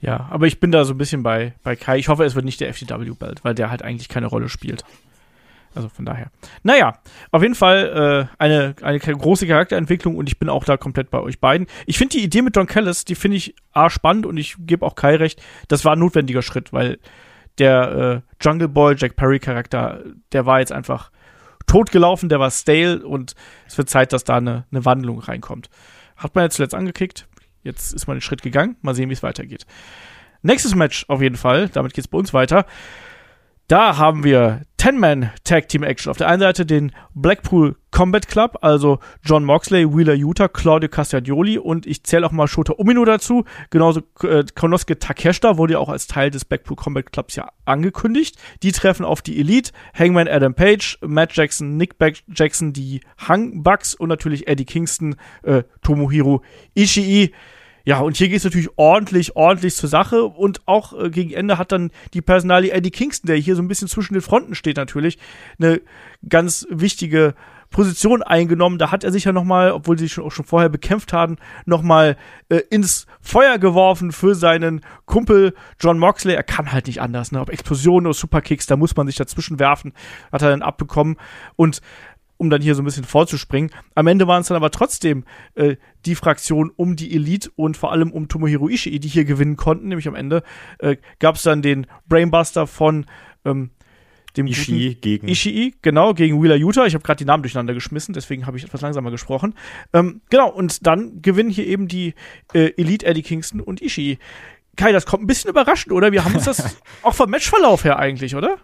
Ja, 0.00 0.28
aber 0.30 0.46
ich 0.46 0.60
bin 0.60 0.70
da 0.70 0.84
so 0.84 0.92
ein 0.92 0.98
bisschen 0.98 1.22
bei, 1.22 1.54
bei 1.62 1.76
Kai. 1.76 1.98
Ich 1.98 2.08
hoffe, 2.08 2.24
es 2.24 2.34
wird 2.34 2.44
nicht 2.44 2.60
der 2.60 2.72
FTW-Belt, 2.72 3.42
weil 3.42 3.54
der 3.54 3.70
halt 3.70 3.82
eigentlich 3.82 4.10
keine 4.10 4.26
Rolle 4.26 4.50
spielt. 4.50 4.84
Also 5.74 5.88
von 5.88 6.04
daher. 6.04 6.30
Naja, 6.62 6.98
auf 7.32 7.42
jeden 7.42 7.56
Fall 7.56 8.28
äh, 8.30 8.42
eine, 8.42 8.76
eine 8.80 8.98
große 8.98 9.46
Charakterentwicklung 9.46 10.16
und 10.16 10.28
ich 10.28 10.38
bin 10.38 10.48
auch 10.48 10.64
da 10.64 10.76
komplett 10.76 11.10
bei 11.10 11.20
euch 11.20 11.40
beiden. 11.40 11.66
Ich 11.86 11.98
finde 11.98 12.16
die 12.16 12.24
Idee 12.24 12.42
mit 12.42 12.56
Don 12.56 12.66
Callis, 12.66 13.04
die 13.04 13.16
finde 13.16 13.36
ich 13.36 13.54
A 13.72 13.90
spannend 13.90 14.24
und 14.24 14.36
ich 14.36 14.56
gebe 14.60 14.86
auch 14.86 14.94
Kai 14.94 15.16
recht, 15.16 15.42
das 15.68 15.84
war 15.84 15.96
ein 15.96 15.98
notwendiger 15.98 16.42
Schritt, 16.42 16.72
weil 16.72 16.98
der 17.58 18.22
äh, 18.22 18.34
Jungle 18.40 18.68
Boy, 18.68 18.94
Jack 18.96 19.16
Perry 19.16 19.40
Charakter, 19.40 20.02
der 20.32 20.46
war 20.46 20.60
jetzt 20.60 20.72
einfach 20.72 21.10
totgelaufen, 21.66 22.28
der 22.28 22.40
war 22.40 22.50
stale 22.50 23.04
und 23.04 23.34
es 23.66 23.76
wird 23.76 23.90
Zeit, 23.90 24.12
dass 24.12 24.24
da 24.24 24.36
eine, 24.36 24.66
eine 24.70 24.84
Wandlung 24.84 25.18
reinkommt. 25.18 25.70
Hat 26.16 26.34
man 26.34 26.44
jetzt 26.44 26.56
zuletzt 26.56 26.74
angekickt, 26.74 27.26
jetzt 27.62 27.92
ist 27.92 28.06
man 28.06 28.16
den 28.16 28.22
Schritt 28.22 28.42
gegangen, 28.42 28.76
mal 28.80 28.94
sehen, 28.94 29.08
wie 29.08 29.14
es 29.14 29.22
weitergeht. 29.22 29.66
Nächstes 30.42 30.74
Match 30.74 31.06
auf 31.08 31.22
jeden 31.22 31.36
Fall, 31.36 31.68
damit 31.70 31.94
geht's 31.94 32.08
bei 32.08 32.18
uns 32.18 32.34
weiter. 32.34 32.66
Da 33.66 33.96
haben 33.96 34.24
wir 34.24 34.62
10-Man 34.84 35.30
Tag 35.44 35.70
Team 35.70 35.82
Action. 35.82 36.10
Auf 36.10 36.18
der 36.18 36.28
einen 36.28 36.40
Seite 36.40 36.66
den 36.66 36.92
Blackpool 37.14 37.76
Combat 37.90 38.28
Club, 38.28 38.58
also 38.60 38.98
John 39.22 39.42
Moxley, 39.42 39.88
Wheeler 39.88 40.12
Utah, 40.12 40.46
Claudio 40.46 40.90
Castagnoli 40.90 41.56
und 41.56 41.86
ich 41.86 42.04
zähle 42.04 42.26
auch 42.26 42.32
mal 42.32 42.46
Shota 42.46 42.74
Umino 42.74 43.02
dazu. 43.06 43.46
Genauso 43.70 44.02
äh, 44.24 44.44
Konosuke 44.54 44.98
Takeshita 44.98 45.56
wurde 45.56 45.72
ja 45.72 45.78
auch 45.78 45.88
als 45.88 46.06
Teil 46.06 46.30
des 46.30 46.44
Blackpool 46.44 46.76
Combat 46.76 47.10
Clubs 47.10 47.34
ja 47.34 47.48
angekündigt. 47.64 48.36
Die 48.62 48.72
treffen 48.72 49.06
auf 49.06 49.22
die 49.22 49.40
Elite, 49.40 49.72
Hangman 49.98 50.28
Adam 50.28 50.52
Page, 50.52 50.98
Matt 51.00 51.34
Jackson, 51.34 51.78
Nick 51.78 51.96
Back 51.96 52.22
Jackson, 52.28 52.74
die 52.74 53.00
Hang 53.16 53.62
Bucks 53.62 53.94
und 53.94 54.10
natürlich 54.10 54.48
Eddie 54.48 54.66
Kingston, 54.66 55.16
äh, 55.44 55.62
Tomohiro 55.80 56.42
Ishii. 56.74 57.32
Ja, 57.84 58.00
und 58.00 58.16
hier 58.16 58.28
geht 58.28 58.38
es 58.38 58.44
natürlich 58.44 58.70
ordentlich, 58.76 59.36
ordentlich 59.36 59.76
zur 59.76 59.88
Sache. 59.88 60.24
Und 60.24 60.66
auch 60.66 60.98
äh, 60.98 61.10
gegen 61.10 61.32
Ende 61.32 61.58
hat 61.58 61.72
dann 61.72 61.90
die 62.14 62.22
Personalie 62.22 62.72
Eddie 62.72 62.90
Kingston, 62.90 63.28
der 63.28 63.36
hier 63.36 63.56
so 63.56 63.62
ein 63.62 63.68
bisschen 63.68 63.88
zwischen 63.88 64.14
den 64.14 64.22
Fronten 64.22 64.54
steht, 64.54 64.78
natürlich, 64.78 65.18
eine 65.58 65.80
ganz 66.26 66.66
wichtige 66.70 67.34
Position 67.74 68.22
eingenommen. 68.22 68.78
Da 68.78 68.90
hat 68.90 69.04
er 69.04 69.12
sich 69.12 69.24
ja 69.24 69.32
nochmal, 69.32 69.72
obwohl 69.72 69.98
sie 69.98 70.08
schon, 70.08 70.24
auch 70.24 70.30
schon 70.30 70.44
vorher 70.44 70.68
bekämpft 70.68 71.12
haben, 71.12 71.36
nochmal 71.66 72.16
äh, 72.48 72.60
ins 72.70 73.06
Feuer 73.20 73.58
geworfen 73.58 74.12
für 74.12 74.34
seinen 74.34 74.80
Kumpel 75.04 75.54
John 75.80 75.98
Moxley. 75.98 76.34
Er 76.34 76.44
kann 76.44 76.72
halt 76.72 76.86
nicht 76.86 77.02
anders, 77.02 77.32
ne? 77.32 77.40
Ob 77.40 77.50
Explosionen 77.50 78.06
oder 78.06 78.14
Superkicks, 78.14 78.66
da 78.66 78.76
muss 78.76 78.96
man 78.96 79.08
sich 79.08 79.16
dazwischen 79.16 79.58
werfen, 79.58 79.92
hat 80.32 80.42
er 80.42 80.50
dann 80.50 80.62
abbekommen. 80.62 81.16
Und 81.56 81.80
um 82.36 82.50
dann 82.50 82.62
hier 82.62 82.74
so 82.74 82.82
ein 82.82 82.84
bisschen 82.84 83.04
vorzuspringen. 83.04 83.70
Am 83.94 84.06
Ende 84.06 84.26
waren 84.26 84.40
es 84.40 84.48
dann 84.48 84.56
aber 84.56 84.70
trotzdem 84.70 85.24
äh, 85.54 85.76
die 86.04 86.14
Fraktion 86.14 86.70
um 86.74 86.96
die 86.96 87.14
Elite 87.14 87.50
und 87.56 87.76
vor 87.76 87.92
allem 87.92 88.10
um 88.10 88.28
Tomohiro 88.28 88.68
Ishii, 88.68 88.98
die 88.98 89.08
hier 89.08 89.24
gewinnen 89.24 89.56
konnten. 89.56 89.88
Nämlich 89.88 90.08
am 90.08 90.14
Ende 90.14 90.42
äh, 90.78 90.96
gab 91.18 91.36
es 91.36 91.42
dann 91.42 91.62
den 91.62 91.86
Brainbuster 92.08 92.66
von 92.66 93.06
ähm, 93.44 93.70
dem 94.36 94.46
Ishii 94.46 94.96
gegen 94.96 95.28
Ishii, 95.28 95.74
genau, 95.80 96.12
gegen 96.12 96.42
Wheeler 96.42 96.56
Utah. 96.56 96.86
Ich 96.86 96.94
habe 96.94 97.04
gerade 97.04 97.18
die 97.18 97.24
Namen 97.24 97.42
durcheinander 97.42 97.74
geschmissen, 97.74 98.14
deswegen 98.14 98.46
habe 98.46 98.56
ich 98.56 98.64
etwas 98.64 98.80
langsamer 98.80 99.10
gesprochen. 99.10 99.54
Ähm, 99.92 100.22
genau, 100.30 100.50
und 100.50 100.86
dann 100.86 101.22
gewinnen 101.22 101.50
hier 101.50 101.66
eben 101.66 101.88
die 101.88 102.14
äh, 102.52 102.72
Elite 102.76 103.06
Eddie 103.06 103.22
Kingston 103.22 103.60
und 103.60 103.80
Ishii. 103.80 104.18
Kai, 104.76 104.90
das 104.90 105.06
kommt 105.06 105.22
ein 105.22 105.28
bisschen 105.28 105.50
überraschend, 105.50 105.92
oder? 105.92 106.10
Wir 106.10 106.24
haben 106.24 106.34
uns 106.34 106.46
das 106.46 106.76
auch 107.02 107.14
vom 107.14 107.30
Matchverlauf 107.30 107.84
her 107.84 107.98
eigentlich, 107.98 108.34
oder? 108.34 108.58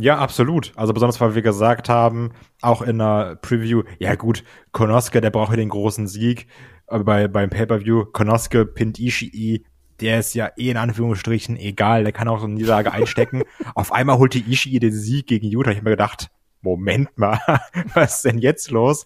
Ja, 0.00 0.18
absolut. 0.18 0.72
Also 0.76 0.92
besonders, 0.92 1.20
weil 1.20 1.34
wir 1.34 1.42
gesagt 1.42 1.88
haben, 1.88 2.30
auch 2.62 2.82
in 2.82 2.98
der 2.98 3.34
Preview, 3.42 3.82
ja 3.98 4.14
gut, 4.14 4.44
Konoske, 4.70 5.20
der 5.20 5.30
braucht 5.30 5.50
ja 5.50 5.56
den 5.56 5.70
großen 5.70 6.06
Sieg. 6.06 6.46
Aber 6.86 7.02
bei, 7.02 7.26
beim 7.26 7.50
Pay-Per-View, 7.50 8.04
Konoske 8.12 8.64
pinnt 8.64 9.00
Ishii, 9.00 9.64
der 9.98 10.20
ist 10.20 10.34
ja 10.34 10.52
eh 10.56 10.70
in 10.70 10.76
Anführungsstrichen 10.76 11.56
egal, 11.56 12.04
der 12.04 12.12
kann 12.12 12.28
auch 12.28 12.38
so 12.38 12.44
eine 12.44 12.54
Niederlage 12.54 12.92
einstecken. 12.92 13.42
Auf 13.74 13.90
einmal 13.90 14.18
holt 14.18 14.34
die 14.34 14.48
Ishii 14.48 14.78
den 14.78 14.92
Sieg 14.92 15.26
gegen 15.26 15.48
Utah. 15.48 15.72
Ich 15.72 15.78
habe 15.78 15.86
mir 15.86 15.96
gedacht, 15.96 16.28
Moment 16.60 17.18
mal, 17.18 17.40
was 17.94 18.18
ist 18.18 18.24
denn 18.24 18.38
jetzt 18.38 18.70
los? 18.70 19.04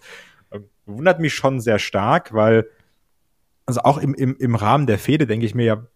Wundert 0.85 1.19
mich 1.19 1.33
schon 1.33 1.59
sehr 1.59 1.79
stark, 1.79 2.35
weil, 2.35 2.67
also 3.65 3.81
auch 3.81 3.97
im, 3.97 4.13
im, 4.13 4.35
im 4.37 4.53
Rahmen 4.53 4.85
der 4.85 4.99
Fehde 4.99 5.25
denke 5.25 5.47
ich 5.47 5.55
mir 5.55 5.65
ja, 5.65 5.87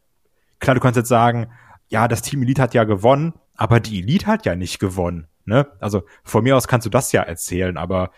klar, 0.58 0.74
du 0.74 0.82
kannst 0.82 0.98
jetzt 0.98 1.10
sagen, 1.10 1.52
ja, 1.88 2.08
das 2.08 2.24
Team 2.24 2.42
Elite 2.42 2.64
hat 2.64 2.74
ja 2.74 2.84
gewonnen, 2.84 3.36
aber 3.58 3.80
die 3.80 4.00
Elite 4.00 4.28
hat 4.28 4.46
ja 4.46 4.56
nicht 4.56 4.80
gewonnen. 4.80 5.28
Ne? 5.46 5.68
Also 5.80 6.04
von 6.24 6.44
mir 6.44 6.56
aus 6.56 6.68
kannst 6.68 6.86
du 6.86 6.90
das 6.90 7.12
ja 7.12 7.24
erzählen, 7.24 7.78
aber 7.78 8.12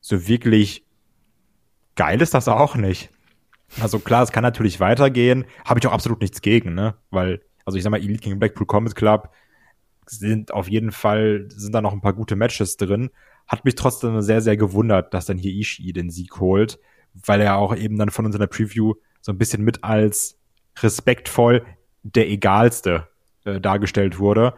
so 0.00 0.26
wirklich 0.26 0.84
geil 1.96 2.20
ist 2.22 2.34
das 2.34 2.48
auch 2.48 2.76
nicht. 2.76 3.10
Also 3.80 3.98
klar, 3.98 4.22
es 4.22 4.32
kann 4.32 4.42
natürlich 4.42 4.80
weitergehen, 4.80 5.44
habe 5.64 5.80
ich 5.80 5.86
auch 5.86 5.92
absolut 5.92 6.20
nichts 6.20 6.40
gegen, 6.42 6.74
ne? 6.74 6.94
Weil, 7.10 7.40
also 7.64 7.76
ich 7.76 7.82
sag 7.82 7.90
mal, 7.90 8.00
Elite 8.00 8.22
gegen 8.22 8.38
Blackpool 8.38 8.66
Combat 8.66 8.94
Club 8.94 9.30
sind 10.06 10.52
auf 10.52 10.68
jeden 10.68 10.92
Fall, 10.92 11.46
sind 11.48 11.74
da 11.74 11.80
noch 11.80 11.92
ein 11.92 12.02
paar 12.02 12.12
gute 12.12 12.36
Matches 12.36 12.76
drin. 12.76 13.10
Hat 13.48 13.64
mich 13.64 13.74
trotzdem 13.74 14.20
sehr, 14.20 14.42
sehr 14.42 14.56
gewundert, 14.56 15.12
dass 15.14 15.26
dann 15.26 15.38
hier 15.38 15.52
Ishii 15.52 15.92
den 15.92 16.10
Sieg 16.10 16.38
holt, 16.38 16.78
weil 17.14 17.40
er 17.40 17.56
auch 17.56 17.74
eben 17.74 17.98
dann 17.98 18.10
von 18.10 18.26
uns 18.26 18.34
in 18.34 18.40
der 18.40 18.46
Preview 18.46 18.94
so 19.20 19.32
ein 19.32 19.38
bisschen 19.38 19.64
mit 19.64 19.82
als 19.82 20.38
respektvoll 20.78 21.64
der 22.02 22.28
egalste 22.28 23.08
äh, 23.44 23.60
dargestellt 23.60 24.18
wurde. 24.18 24.54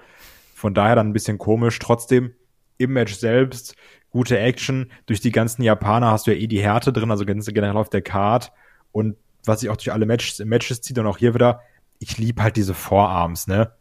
Von 0.57 0.73
daher 0.73 0.97
dann 0.97 1.09
ein 1.09 1.13
bisschen 1.13 1.37
komisch. 1.37 1.79
Trotzdem 1.79 2.33
im 2.79 2.95
Match 2.95 3.15
selbst 3.15 3.77
gute 4.09 4.39
Action. 4.39 4.91
Durch 5.05 5.21
die 5.21 5.31
ganzen 5.31 5.63
Japaner 5.63 6.11
hast 6.11 6.27
du 6.27 6.31
ja 6.35 6.41
eh 6.41 6.47
die 6.47 6.63
Härte 6.63 6.95
drin, 6.95 7.11
also 7.11 7.27
generell 7.27 7.77
auf 7.77 7.91
der 7.91 8.01
Card. 8.01 8.53
Und 8.91 9.17
was 9.45 9.61
sich 9.61 9.69
auch 9.69 9.77
durch 9.77 9.93
alle 9.93 10.07
Matches, 10.07 10.43
Matches 10.47 10.81
zieht 10.81 10.99
und 10.99 11.07
auch 11.07 11.19
hier 11.19 11.35
wieder, 11.35 11.61
ich 11.99 12.17
lieb 12.17 12.41
halt 12.41 12.57
diese 12.57 12.73
Vorarms, 12.73 13.47
ne? 13.47 13.73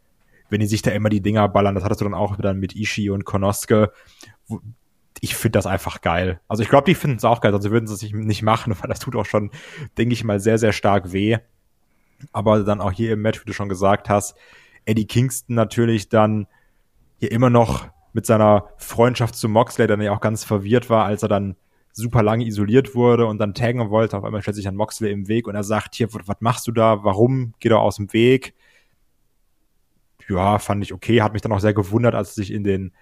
Wenn 0.50 0.60
die 0.60 0.66
sich 0.66 0.82
da 0.82 0.90
immer 0.90 1.08
die 1.08 1.22
Dinger 1.22 1.48
ballern, 1.48 1.74
das 1.74 1.82
hattest 1.82 2.02
du 2.02 2.04
dann 2.04 2.12
auch 2.12 2.36
wieder 2.36 2.52
mit 2.52 2.76
Ishii 2.76 3.08
und 3.08 3.24
Konoske. 3.24 3.90
Ich 5.22 5.34
finde 5.34 5.56
das 5.56 5.64
einfach 5.64 6.02
geil. 6.02 6.40
Also 6.46 6.62
ich 6.62 6.68
glaube, 6.68 6.84
die 6.84 6.94
finden 6.94 7.16
es 7.16 7.24
auch 7.24 7.40
geil, 7.40 7.52
sonst 7.52 7.70
würden 7.70 7.86
sie 7.86 7.94
es 7.94 8.12
nicht 8.12 8.42
machen, 8.42 8.76
weil 8.82 8.88
das 8.90 8.98
tut 8.98 9.16
auch 9.16 9.24
schon, 9.24 9.50
denke 9.96 10.12
ich 10.12 10.24
mal, 10.24 10.40
sehr, 10.40 10.58
sehr 10.58 10.74
stark 10.74 11.14
weh. 11.14 11.38
Aber 12.34 12.64
dann 12.64 12.82
auch 12.82 12.92
hier 12.92 13.14
im 13.14 13.22
Match, 13.22 13.40
wie 13.40 13.46
du 13.46 13.54
schon 13.54 13.70
gesagt 13.70 14.10
hast, 14.10 14.36
Eddie 14.84 15.06
Kingston 15.06 15.56
natürlich 15.56 16.10
dann 16.10 16.46
hier 17.18 17.32
immer 17.32 17.50
noch 17.50 17.88
mit 18.12 18.24
seiner 18.24 18.68
Freundschaft 18.78 19.34
zu 19.34 19.48
Moxley, 19.48 19.86
der 19.86 20.00
ja 20.00 20.12
auch 20.12 20.20
ganz 20.20 20.42
verwirrt 20.42 20.88
war, 20.88 21.04
als 21.04 21.22
er 21.22 21.28
dann 21.28 21.56
super 21.92 22.22
lange 22.22 22.46
isoliert 22.46 22.94
wurde 22.94 23.26
und 23.26 23.38
dann 23.38 23.54
taggen 23.54 23.90
wollte. 23.90 24.16
Auf 24.16 24.24
einmal 24.24 24.42
stellt 24.42 24.56
sich 24.56 24.64
dann 24.64 24.74
Moxley 24.74 25.10
im 25.10 25.28
Weg 25.28 25.46
und 25.46 25.54
er 25.54 25.64
sagt, 25.64 25.94
hier, 25.94 26.08
was 26.12 26.36
machst 26.40 26.66
du 26.66 26.72
da? 26.72 27.04
Warum? 27.04 27.54
Geh 27.60 27.68
doch 27.68 27.80
aus 27.80 27.96
dem 27.96 28.12
Weg. 28.12 28.54
Ja, 30.28 30.58
fand 30.58 30.82
ich 30.82 30.92
okay. 30.92 31.22
Hat 31.22 31.32
mich 31.32 31.42
dann 31.42 31.52
auch 31.52 31.60
sehr 31.60 31.74
gewundert, 31.74 32.14
als 32.14 32.30
er 32.30 32.34
sich 32.34 32.52
in 32.52 32.64
den 32.64 32.92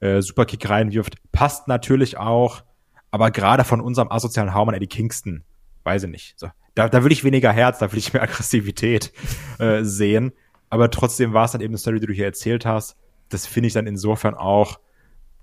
äh, 0.00 0.20
Superkick 0.20 0.68
reinwirft. 0.68 1.16
Passt 1.32 1.68
natürlich 1.68 2.16
auch, 2.16 2.62
aber 3.10 3.30
gerade 3.30 3.64
von 3.64 3.80
unserem 3.80 4.10
asozialen 4.10 4.54
Haumann 4.54 4.74
Eddie 4.74 4.86
Kingston, 4.86 5.42
weiß 5.84 6.04
ich 6.04 6.10
nicht. 6.10 6.38
So, 6.38 6.48
da, 6.74 6.88
da 6.88 7.04
will 7.04 7.10
ich 7.12 7.24
weniger 7.24 7.52
Herz, 7.52 7.78
da 7.78 7.90
will 7.90 7.98
ich 7.98 8.12
mehr 8.12 8.22
Aggressivität 8.24 9.12
äh, 9.58 9.82
sehen. 9.82 10.32
Aber 10.70 10.90
trotzdem 10.90 11.32
war 11.32 11.44
es 11.44 11.52
dann 11.52 11.60
eben 11.60 11.72
eine 11.72 11.78
Story, 11.78 11.98
die 11.98 12.06
du 12.06 12.12
hier 12.12 12.26
erzählt 12.26 12.66
hast 12.66 12.96
das 13.30 13.46
finde 13.46 13.68
ich 13.68 13.72
dann 13.72 13.86
insofern 13.86 14.34
auch 14.34 14.78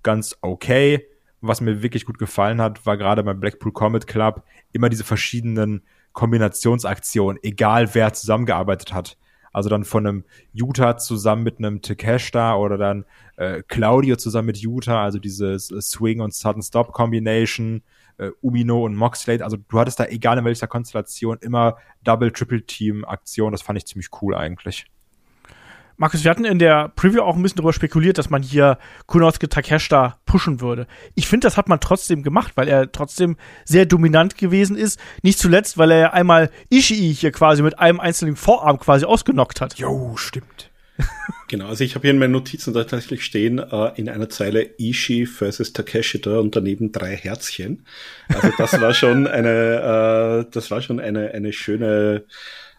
ganz 0.03 0.37
okay. 0.41 1.07
Was 1.41 1.61
mir 1.61 1.81
wirklich 1.81 2.05
gut 2.05 2.17
gefallen 2.17 2.61
hat, 2.61 2.85
war 2.85 2.97
gerade 2.97 3.23
beim 3.23 3.39
Blackpool 3.39 3.71
Comet 3.71 4.07
Club 4.07 4.43
immer 4.71 4.89
diese 4.89 5.03
verschiedenen 5.03 5.83
Kombinationsaktionen, 6.13 7.39
egal 7.43 7.93
wer 7.93 8.13
zusammengearbeitet 8.13 8.93
hat. 8.93 9.17
Also 9.53 9.69
dann 9.69 9.85
von 9.85 10.05
einem 10.05 10.23
Utah 10.53 10.97
zusammen 10.97 11.43
mit 11.43 11.57
einem 11.59 11.81
Takeshita 11.81 12.55
oder 12.55 12.77
dann 12.77 13.05
äh, 13.37 13.63
Claudio 13.67 14.15
zusammen 14.15 14.47
mit 14.47 14.57
Utah, 14.57 15.03
also 15.03 15.19
dieses 15.19 15.67
Swing 15.67 16.21
und 16.21 16.33
Sudden 16.33 16.61
Stop 16.61 16.91
Combination, 16.91 17.81
äh, 18.17 18.29
Umino 18.41 18.83
und 18.85 18.95
Moxley. 18.95 19.41
Also 19.41 19.57
du 19.57 19.79
hattest 19.79 19.99
da 19.99 20.05
egal 20.05 20.37
in 20.37 20.45
welcher 20.45 20.67
Konstellation 20.67 21.37
immer 21.41 21.77
Double, 22.03 22.31
Triple 22.31 22.65
Team 22.65 23.05
Aktion. 23.05 23.51
Das 23.51 23.61
fand 23.61 23.77
ich 23.77 23.85
ziemlich 23.85 24.09
cool 24.21 24.35
eigentlich. 24.35 24.85
Markus, 25.99 26.23
wir 26.23 26.29
hatten 26.29 26.45
in 26.45 26.59
der 26.59 26.89
Preview 26.89 27.23
auch 27.23 27.35
ein 27.35 27.41
bisschen 27.41 27.57
darüber 27.57 27.73
spekuliert, 27.73 28.19
dass 28.19 28.29
man 28.29 28.43
hier 28.43 28.77
Kunosuke 29.07 29.49
Takeshita 29.49 30.19
pushen 30.27 30.61
würde. 30.61 30.85
Ich 31.15 31.27
finde, 31.27 31.47
das 31.47 31.57
hat 31.57 31.67
man 31.67 31.79
trotzdem 31.79 32.21
gemacht, 32.21 32.51
weil 32.53 32.67
er 32.67 32.91
trotzdem 32.91 33.35
sehr 33.65 33.87
dominant 33.87 34.37
gewesen 34.37 34.77
ist. 34.77 34.99
Nicht 35.23 35.39
zuletzt, 35.39 35.79
weil 35.79 35.89
er 35.89 35.97
ja 35.97 36.13
einmal 36.13 36.51
Ishii 36.69 37.15
hier 37.15 37.31
quasi 37.31 37.63
mit 37.63 37.79
einem 37.79 37.99
einzelnen 37.99 38.35
Vorarm 38.35 38.77
quasi 38.77 39.05
ausgenockt 39.05 39.59
hat. 39.59 39.79
Jo, 39.79 40.15
stimmt. 40.17 40.69
Genau, 41.49 41.67
also 41.67 41.85
ich 41.85 41.95
habe 41.95 42.01
hier 42.01 42.11
in 42.11 42.17
meinen 42.17 42.33
Notizen 42.33 42.73
tatsächlich 42.73 43.23
stehen, 43.23 43.59
äh, 43.59 43.91
in 43.95 44.09
einer 44.09 44.27
Zeile 44.27 44.69
Ishii 44.77 45.25
versus 45.25 45.71
Takeshita 45.71 46.39
und 46.39 46.57
daneben 46.57 46.91
drei 46.91 47.15
Herzchen. 47.15 47.85
Also 48.27 48.49
das 48.57 48.81
war 48.81 48.93
schon 48.93 49.27
eine, 49.27 50.45
äh, 50.45 50.51
das 50.51 50.69
war 50.71 50.81
schon 50.81 50.99
eine, 50.99 51.31
eine 51.31 51.53
schöne 51.53 52.25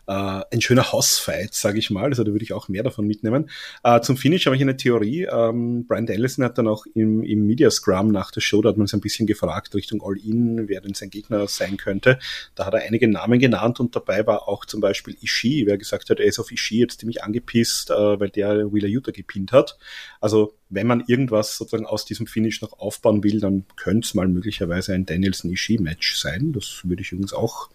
äh, 0.09 0.41
ein 0.51 0.61
schöner 0.63 0.91
Hausfight, 0.91 1.53
sage 1.53 1.79
ich 1.79 1.91
mal. 1.91 2.07
Also 2.07 2.25
da 2.25 2.33
würde 2.33 2.43
ich 2.43 2.55
auch 2.55 2.69
mehr 2.69 2.83
davon 2.83 3.07
mitnehmen. 3.07 3.51
Äh, 3.85 4.01
zum 4.01 4.17
Finish 4.17 4.47
habe 4.47 4.57
ich 4.57 4.63
eine 4.63 4.77
Theorie. 4.77 5.29
Ähm, 5.31 5.87
Brian 5.87 6.09
Ellison 6.09 6.45
hat 6.45 6.57
dann 6.57 6.67
auch 6.67 6.87
im, 6.95 7.23
im 7.23 7.47
Media 7.47 7.71
Scrum 7.71 8.11
nach 8.11 8.31
der 8.31 8.41
Show, 8.41 8.63
da 8.63 8.71
hat 8.71 8.79
man 8.79 8.87
sich 8.87 8.95
ein 8.95 9.03
bisschen 9.03 9.27
gefragt 9.27 9.75
Richtung 9.75 10.03
All-In, 10.03 10.67
wer 10.67 10.81
denn 10.81 10.95
sein 10.95 11.11
Gegner 11.11 11.47
sein 11.47 11.77
könnte. 11.77 12.19
Da 12.55 12.65
hat 12.65 12.73
er 12.73 12.81
einige 12.81 13.07
Namen 13.07 13.39
genannt 13.39 13.81
und 13.81 13.95
dabei 13.95 14.27
war 14.27 14.49
auch 14.49 14.65
zum 14.65 14.81
Beispiel 14.81 15.15
Ishii, 15.21 15.67
wer 15.67 15.77
gesagt 15.77 16.09
hat, 16.09 16.21
er 16.21 16.27
ist 16.27 16.39
auf 16.39 16.51
Ishii 16.51 16.81
jetzt 16.81 17.01
ziemlich 17.01 17.23
angepisst, 17.23 17.91
äh, 17.91 18.19
weil 18.19 18.31
der 18.31 18.73
Wheeler 18.73 18.89
Utah 18.89 19.13
gepinnt 19.13 19.53
hat. 19.53 19.79
Also 20.21 20.55
wenn 20.71 20.87
man 20.87 21.05
irgendwas 21.07 21.59
sozusagen 21.59 21.87
aus 21.87 22.07
diesem 22.07 22.27
Finish 22.27 22.63
noch 22.63 22.79
aufbauen 22.79 23.23
will, 23.23 23.41
dann 23.41 23.67
könnte 23.77 24.07
es 24.07 24.15
mal 24.15 24.27
möglicherweise 24.27 24.95
ein 24.95 25.05
Danielson-Ishii-Match 25.05 26.17
sein. 26.17 26.53
Das 26.53 26.81
würde 26.85 27.03
ich 27.03 27.13
übrigens 27.13 27.35
auch 27.35 27.69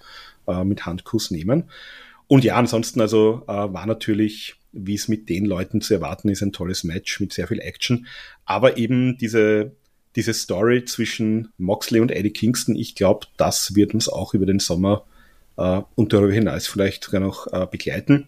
äh, 0.48 0.64
mit 0.64 0.88
Handkuss 0.88 1.30
nehmen. 1.30 1.66
Und 2.34 2.44
ja, 2.44 2.56
ansonsten 2.56 3.00
also 3.00 3.44
äh, 3.48 3.52
war 3.52 3.86
natürlich, 3.86 4.56
wie 4.72 4.96
es 4.96 5.08
mit 5.08 5.30
den 5.30 5.46
Leuten 5.46 5.82
zu 5.82 5.94
erwarten 5.94 6.30
ist, 6.30 6.42
ein 6.42 6.52
tolles 6.52 6.84
Match 6.84 7.20
mit 7.20 7.32
sehr 7.32 7.48
viel 7.48 7.60
Action. 7.60 8.08
Aber 8.44 8.76
eben 8.78 9.20
diese, 9.20 9.74
diese 10.16 10.34
Story 10.34 10.84
zwischen 10.84 11.50
Moxley 11.60 12.00
und 12.00 12.10
Eddie 12.10 12.34
Kingston, 12.34 12.76
ich 12.76 12.96
glaube, 12.96 13.28
das 13.38 13.76
wird 13.76 13.94
uns 13.94 14.10
auch 14.10 14.34
über 14.34 14.48
den 14.48 14.58
Sommer 14.58 15.06
äh, 15.58 15.82
und 15.94 16.12
darüber 16.12 16.34
hinaus 16.34 16.66
vielleicht 16.66 17.04
sogar 17.04 17.22
noch 17.22 17.54
äh, 17.54 17.68
begleiten. 17.70 18.26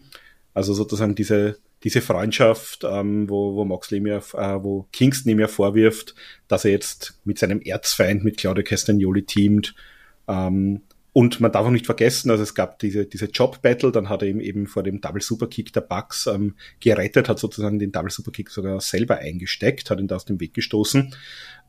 Also 0.53 0.75
sozusagen 0.75 1.15
diese, 1.15 1.57
diese 1.83 2.01
Freundschaft, 2.01 2.83
ähm, 2.83 3.27
wo, 3.27 3.55
wo 3.55 3.65
Moxley 3.65 4.01
mir, 4.01 4.17
äh, 4.35 4.63
wo 4.63 4.85
Kingston 4.91 5.31
ihm 5.31 5.39
ja 5.39 5.47
vorwirft, 5.47 6.13
dass 6.47 6.63
er 6.63 6.69
jetzt 6.69 7.19
mit 7.23 7.39
seinem 7.39 7.59
Erzfeind, 7.59 8.23
mit 8.23 8.37
Claudio 8.37 8.63
Castagnoli 8.63 9.23
teamt. 9.23 9.73
Ähm, 10.27 10.81
und 11.17 11.39
man 11.39 11.49
darf 11.49 11.65
auch 11.65 11.71
nicht 11.71 11.85
vergessen, 11.85 12.29
also 12.29 12.43
es 12.43 12.55
gab 12.55 12.77
diese, 12.79 13.05
diese 13.05 13.27
Job-Battle, 13.27 13.93
dann 13.93 14.09
hat 14.09 14.21
er 14.21 14.27
ihm 14.27 14.41
eben 14.41 14.67
vor 14.67 14.83
dem 14.83 14.99
Double 14.99 15.21
Superkick 15.21 15.71
der 15.71 15.79
Bucks 15.79 16.27
ähm, 16.27 16.55
gerettet, 16.81 17.29
hat 17.29 17.39
sozusagen 17.39 17.79
den 17.79 17.93
Double 17.93 18.11
Superkick 18.11 18.49
sogar 18.49 18.81
selber 18.81 19.19
eingesteckt, 19.19 19.89
hat 19.89 20.01
ihn 20.01 20.09
da 20.09 20.17
aus 20.17 20.25
dem 20.25 20.41
Weg 20.41 20.53
gestoßen. 20.53 21.15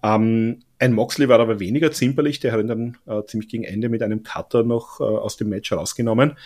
Ähm, 0.03 0.65
ein 0.81 0.93
Moxley 0.93 1.29
war 1.29 1.39
aber 1.39 1.61
weniger 1.61 1.93
zimperlich, 1.93 2.41
der 2.41 2.51
hat 2.51 2.59
ihn 2.59 2.67
dann 2.67 2.99
äh, 3.07 3.25
ziemlich 3.27 3.49
gegen 3.49 3.63
Ende 3.63 3.89
mit 3.89 4.03
einem 4.03 4.25
Cutter 4.25 4.65
noch 4.65 4.99
äh, 4.99 5.05
aus 5.05 5.37
dem 5.37 5.49
Match 5.49 5.71
rausgenommen. 5.71 6.37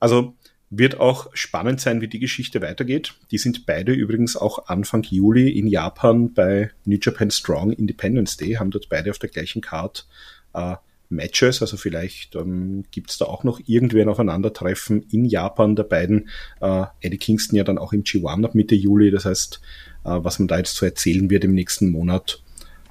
Also 0.00 0.34
wird 0.68 0.98
auch 0.98 1.30
spannend 1.34 1.80
sein, 1.80 2.00
wie 2.00 2.08
die 2.08 2.18
Geschichte 2.18 2.60
weitergeht. 2.60 3.14
Die 3.30 3.38
sind 3.38 3.66
beide 3.66 3.92
übrigens 3.92 4.36
auch 4.36 4.66
Anfang 4.66 5.04
Juli 5.04 5.50
in 5.50 5.68
Japan 5.68 6.34
bei 6.34 6.72
New 6.84 6.98
Japan 7.00 7.30
Strong 7.30 7.70
Independence 7.74 8.36
Day, 8.36 8.54
haben 8.54 8.72
dort 8.72 8.88
beide 8.88 9.12
auf 9.12 9.20
der 9.20 9.30
gleichen 9.30 9.62
Card 9.62 10.08
äh, 10.54 10.74
Matches. 11.08 11.62
Also 11.62 11.76
vielleicht 11.76 12.34
ähm, 12.34 12.84
gibt 12.90 13.10
es 13.10 13.18
da 13.18 13.24
auch 13.24 13.44
noch 13.44 13.60
irgendwer 13.66 14.08
Aufeinandertreffen 14.08 15.02
in 15.10 15.24
Japan 15.24 15.76
der 15.76 15.84
beiden. 15.84 16.28
Äh, 16.60 16.84
Eddie 17.00 17.18
Kingston 17.18 17.56
ja 17.56 17.64
dann 17.64 17.78
auch 17.78 17.92
im 17.92 18.02
G1 18.02 18.44
ab 18.44 18.54
Mitte 18.54 18.74
Juli. 18.74 19.10
Das 19.10 19.24
heißt, 19.24 19.60
äh, 20.04 20.10
was 20.22 20.38
man 20.38 20.48
da 20.48 20.58
jetzt 20.58 20.76
so 20.76 20.84
erzählen 20.84 21.30
wird 21.30 21.44
im 21.44 21.54
nächsten 21.54 21.90
Monat, 21.90 22.42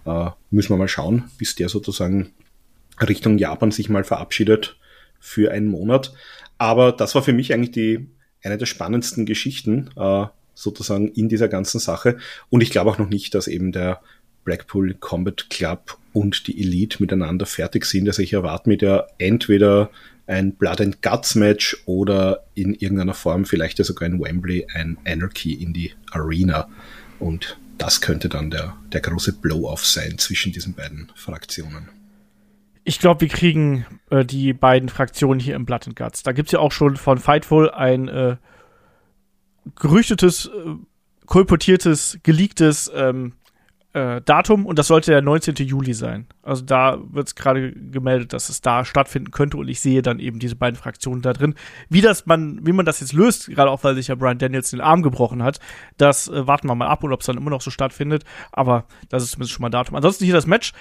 äh, 0.06 0.30
müssen 0.52 0.70
wir 0.70 0.78
mal 0.78 0.88
schauen, 0.88 1.26
bis 1.38 1.56
der 1.56 1.70
sozusagen 1.70 2.34
Richtung 3.00 3.38
Japan 3.38 3.72
sich 3.72 3.90
mal 3.90 4.04
verabschiedet 4.04 4.78
für 5.20 5.52
einen 5.52 5.68
Monat. 5.68 6.14
Aber 6.58 6.92
das 6.92 7.16
war 7.16 7.22
für 7.22 7.34
mich 7.34 7.54
eigentlich 7.54 7.72
die 7.72 8.08
eine 8.44 8.58
der 8.58 8.66
spannendsten 8.66 9.26
Geschichten 9.26 9.90
äh, 9.96 10.26
sozusagen 10.54 11.10
in 11.10 11.30
dieser 11.30 11.48
ganzen 11.48 11.80
Sache. 11.80 12.18
Und 12.50 12.62
ich 12.62 12.72
glaube 12.72 12.90
auch 12.90 12.98
noch 12.98 13.10
nicht, 13.10 13.36
dass 13.36 13.48
eben 13.48 13.72
der 13.72 14.02
Blackpool 14.48 14.94
Combat 14.94 15.50
Club 15.50 15.98
und 16.14 16.48
die 16.48 16.58
Elite 16.62 17.02
miteinander 17.02 17.46
fertig 17.46 17.84
sind. 17.84 18.08
Also 18.08 18.22
ich 18.22 18.32
erwarte 18.32 18.70
mir 18.70 18.78
da 18.78 19.06
entweder 19.18 19.92
ein 20.26 20.54
Blood 20.54 20.80
and 20.80 21.02
Guts 21.02 21.36
Match 21.36 21.76
oder 21.86 22.46
in 22.56 22.74
irgendeiner 22.74 23.14
Form 23.14 23.44
vielleicht 23.44 23.84
sogar 23.84 24.08
in 24.08 24.22
Wembley 24.22 24.66
ein 24.74 24.98
Anarchy 25.06 25.52
in 25.52 25.74
die 25.74 25.92
Arena. 26.12 26.70
Und 27.20 27.58
das 27.78 28.00
könnte 28.00 28.30
dann 28.30 28.50
der, 28.50 28.78
der 28.94 29.02
große 29.02 29.34
Blow-off 29.34 29.86
sein 29.86 30.18
zwischen 30.18 30.54
diesen 30.54 30.74
beiden 30.74 31.12
Fraktionen. 31.14 31.90
Ich 32.86 33.00
glaube, 33.00 33.20
wir 33.20 33.28
kriegen 33.28 33.86
äh, 34.12 34.24
die 34.24 34.54
beiden 34.54 34.88
Fraktionen 34.88 35.42
hier 35.42 35.56
im 35.56 35.66
Blood 35.66 35.88
and 35.88 35.98
Guts. 35.98 36.24
Da 36.24 36.32
gibt 36.32 36.48
es 36.48 36.54
ja 36.54 36.60
auch 36.60 36.72
schon 36.72 36.96
von 36.96 37.18
Fightful 37.18 37.70
ein 37.70 38.08
äh, 38.08 38.38
gerüchtetes, 39.76 40.46
äh, 40.46 40.76
kolportiertes, 41.26 42.20
geleaktes 42.24 42.90
ähm, 42.96 43.34
äh, 43.98 44.22
Datum 44.22 44.66
und 44.66 44.78
das 44.78 44.88
sollte 44.88 45.12
der 45.12 45.22
19. 45.24 45.56
Juli 45.56 45.94
sein. 45.94 46.28
Also 46.44 46.64
da 46.64 47.00
wird 47.12 47.28
es 47.28 47.36
gerade 47.36 47.72
gemeldet, 47.72 48.32
dass 48.32 48.50
es 48.50 48.62
da 48.62 48.86
stattfinden 48.86 49.32
könnte 49.32 49.58
und 49.58 49.68
ich 49.68 49.80
sehe 49.82 50.04
dann 50.04 50.20
eben 50.20 50.38
diese 50.38 50.56
beiden 50.56 50.78
Fraktionen 50.78 51.24
da 51.24 51.34
drin. 51.34 51.56
Wie 51.90 52.02
das 52.02 52.28
man, 52.28 52.66
wie 52.66 52.74
man 52.74 52.86
das 52.86 53.00
jetzt 53.00 53.14
löst, 53.14 53.48
gerade 53.48 53.72
auch 53.72 53.84
weil 53.84 53.96
sich 53.96 54.08
ja 54.08 54.16
Brian 54.16 54.38
Daniels 54.38 54.70
den 54.70 54.82
Arm 54.82 55.02
gebrochen 55.02 55.42
hat, 55.42 55.60
das 55.98 56.28
äh, 56.28 56.46
warten 56.46 56.68
wir 56.68 56.76
mal 56.76 56.88
ab 56.88 57.04
und 57.04 57.12
ob 57.12 57.22
es 57.22 57.26
dann 57.26 57.38
immer 57.38 57.50
noch 57.50 57.62
so 57.62 57.72
stattfindet. 57.72 58.24
Aber 58.52 58.86
das 59.10 59.24
ist 59.24 59.32
zumindest 59.32 59.54
schon 59.54 59.64
mal 59.64 59.70
Datum. 59.70 59.96
Ansonsten 59.96 60.26
hier 60.26 60.34
das 60.36 60.46
Match. 60.46 60.74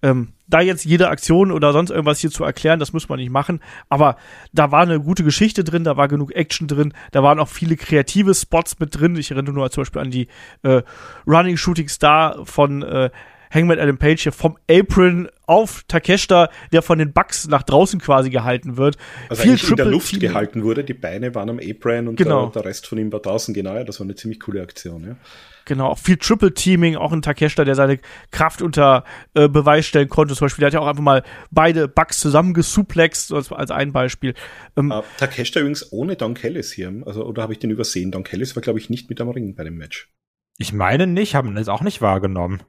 Ähm, 0.00 0.32
da 0.46 0.60
jetzt 0.60 0.84
jede 0.84 1.08
Aktion 1.08 1.50
oder 1.50 1.72
sonst 1.72 1.90
irgendwas 1.90 2.20
hier 2.20 2.30
zu 2.30 2.44
erklären, 2.44 2.78
das 2.78 2.92
muss 2.92 3.08
man 3.08 3.18
nicht 3.18 3.30
machen. 3.30 3.60
Aber 3.88 4.16
da 4.52 4.70
war 4.70 4.82
eine 4.82 5.00
gute 5.00 5.24
Geschichte 5.24 5.64
drin, 5.64 5.84
da 5.84 5.96
war 5.96 6.08
genug 6.08 6.34
Action 6.34 6.68
drin, 6.68 6.94
da 7.10 7.22
waren 7.22 7.38
auch 7.38 7.48
viele 7.48 7.76
kreative 7.76 8.34
Spots 8.34 8.78
mit 8.78 8.98
drin. 8.98 9.16
Ich 9.16 9.30
erinnere 9.30 9.54
nur 9.54 9.70
zum 9.70 9.82
Beispiel 9.82 10.02
an 10.02 10.10
die 10.10 10.28
äh, 10.62 10.82
Running 11.26 11.56
Shooting 11.56 11.88
Star 11.88 12.46
von 12.46 12.82
äh, 12.82 13.10
Hangman 13.52 13.78
Adam 13.78 13.98
Page 13.98 14.22
hier 14.22 14.32
vom 14.32 14.56
Apron 14.70 15.28
auf 15.46 15.84
Takeshita, 15.88 16.50
der 16.72 16.82
von 16.82 16.98
den 16.98 17.12
Bucks 17.12 17.48
nach 17.48 17.62
draußen 17.62 18.00
quasi 18.00 18.30
gehalten 18.30 18.76
wird. 18.76 18.96
Also 19.28 19.42
Viel 19.42 19.58
in 19.70 19.76
der 19.76 19.86
Luft 19.86 20.10
Team. 20.10 20.20
gehalten 20.20 20.62
wurde, 20.62 20.84
die 20.84 20.94
Beine 20.94 21.34
waren 21.34 21.48
am 21.48 21.58
Apron 21.58 22.08
und 22.08 22.16
genau. 22.16 22.46
der, 22.46 22.62
der, 22.62 22.70
Rest 22.70 22.86
von 22.86 22.98
ihm 22.98 23.12
war 23.12 23.20
draußen. 23.20 23.54
Genau, 23.54 23.74
ja, 23.74 23.84
das 23.84 24.00
war 24.00 24.04
eine 24.04 24.14
ziemlich 24.14 24.40
coole 24.40 24.62
Aktion. 24.62 25.04
Ja. 25.04 25.16
Genau, 25.64 25.88
auch 25.88 25.98
viel 25.98 26.16
Triple 26.16 26.54
Teaming, 26.54 26.96
auch 26.96 27.12
ein 27.12 27.20
Takeshita, 27.20 27.64
der 27.64 27.74
seine 27.74 27.98
Kraft 28.30 28.62
unter 28.62 29.04
äh, 29.34 29.48
Beweis 29.48 29.86
stellen 29.86 30.08
konnte. 30.08 30.34
Zum 30.34 30.46
Beispiel, 30.46 30.62
der 30.62 30.68
hat 30.68 30.74
ja 30.74 30.80
auch 30.80 30.86
einfach 30.86 31.02
mal 31.02 31.22
beide 31.50 31.88
Bugs 31.88 32.20
zusammengesuplext, 32.20 33.32
als, 33.32 33.52
als 33.52 33.70
ein 33.70 33.92
Beispiel. 33.92 34.34
Ähm, 34.76 34.90
uh, 34.90 35.02
Takeshita 35.18 35.60
übrigens 35.60 35.92
ohne 35.92 36.16
Don 36.16 36.32
Kellis 36.32 36.72
hier, 36.72 36.92
also 37.04 37.24
oder 37.24 37.42
habe 37.42 37.52
ich 37.52 37.58
den 37.58 37.70
übersehen? 37.70 38.10
Don 38.10 38.24
Kellis 38.24 38.56
war, 38.56 38.62
glaube 38.62 38.78
ich, 38.78 38.88
nicht 38.88 39.10
mit 39.10 39.20
am 39.20 39.28
Ring 39.28 39.54
bei 39.54 39.64
dem 39.64 39.76
Match. 39.76 40.10
Ich 40.56 40.72
meine 40.72 41.06
nicht, 41.06 41.34
haben 41.34 41.54
das 41.54 41.68
auch 41.68 41.82
nicht 41.82 42.00
wahrgenommen. 42.00 42.62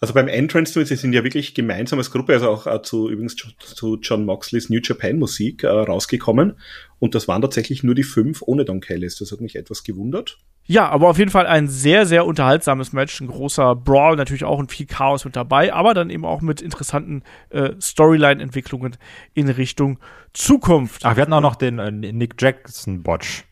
Also 0.00 0.14
beim 0.14 0.28
Entrance, 0.28 0.84
sie 0.84 0.94
sind 0.94 1.12
ja 1.12 1.24
wirklich 1.24 1.54
gemeinsam 1.54 1.98
als 1.98 2.12
Gruppe, 2.12 2.32
also 2.32 2.48
auch 2.48 2.66
äh, 2.68 2.82
zu 2.82 3.10
übrigens 3.10 3.34
zu 3.34 3.98
John 4.00 4.24
Moxleys 4.24 4.70
New 4.70 4.78
Japan 4.80 5.18
Musik 5.18 5.64
äh, 5.64 5.68
rausgekommen. 5.68 6.56
Und 7.00 7.16
das 7.16 7.26
waren 7.26 7.42
tatsächlich 7.42 7.82
nur 7.82 7.96
die 7.96 8.04
fünf 8.04 8.42
ohne 8.42 8.64
Don 8.64 8.80
Callis. 8.80 9.16
Das 9.16 9.32
hat 9.32 9.40
mich 9.40 9.56
etwas 9.56 9.82
gewundert. 9.82 10.38
Ja, 10.66 10.88
aber 10.88 11.08
auf 11.08 11.18
jeden 11.18 11.30
Fall 11.30 11.46
ein 11.46 11.66
sehr, 11.66 12.06
sehr 12.06 12.26
unterhaltsames 12.26 12.92
Match. 12.92 13.20
Ein 13.20 13.26
großer 13.26 13.74
Brawl, 13.74 14.14
natürlich 14.16 14.44
auch 14.44 14.60
ein 14.60 14.68
viel 14.68 14.86
Chaos 14.86 15.24
mit 15.24 15.34
dabei, 15.34 15.72
aber 15.72 15.94
dann 15.94 16.10
eben 16.10 16.24
auch 16.24 16.42
mit 16.42 16.60
interessanten 16.60 17.24
äh, 17.50 17.70
Storyline-Entwicklungen 17.80 18.96
in 19.34 19.48
Richtung 19.48 19.98
Zukunft. 20.32 21.04
Ach, 21.06 21.16
wir 21.16 21.22
hatten 21.22 21.32
auch 21.32 21.40
noch 21.40 21.56
den 21.56 21.78
äh, 21.78 21.90
Nick 21.90 22.34
Jackson-Botch. 22.40 23.44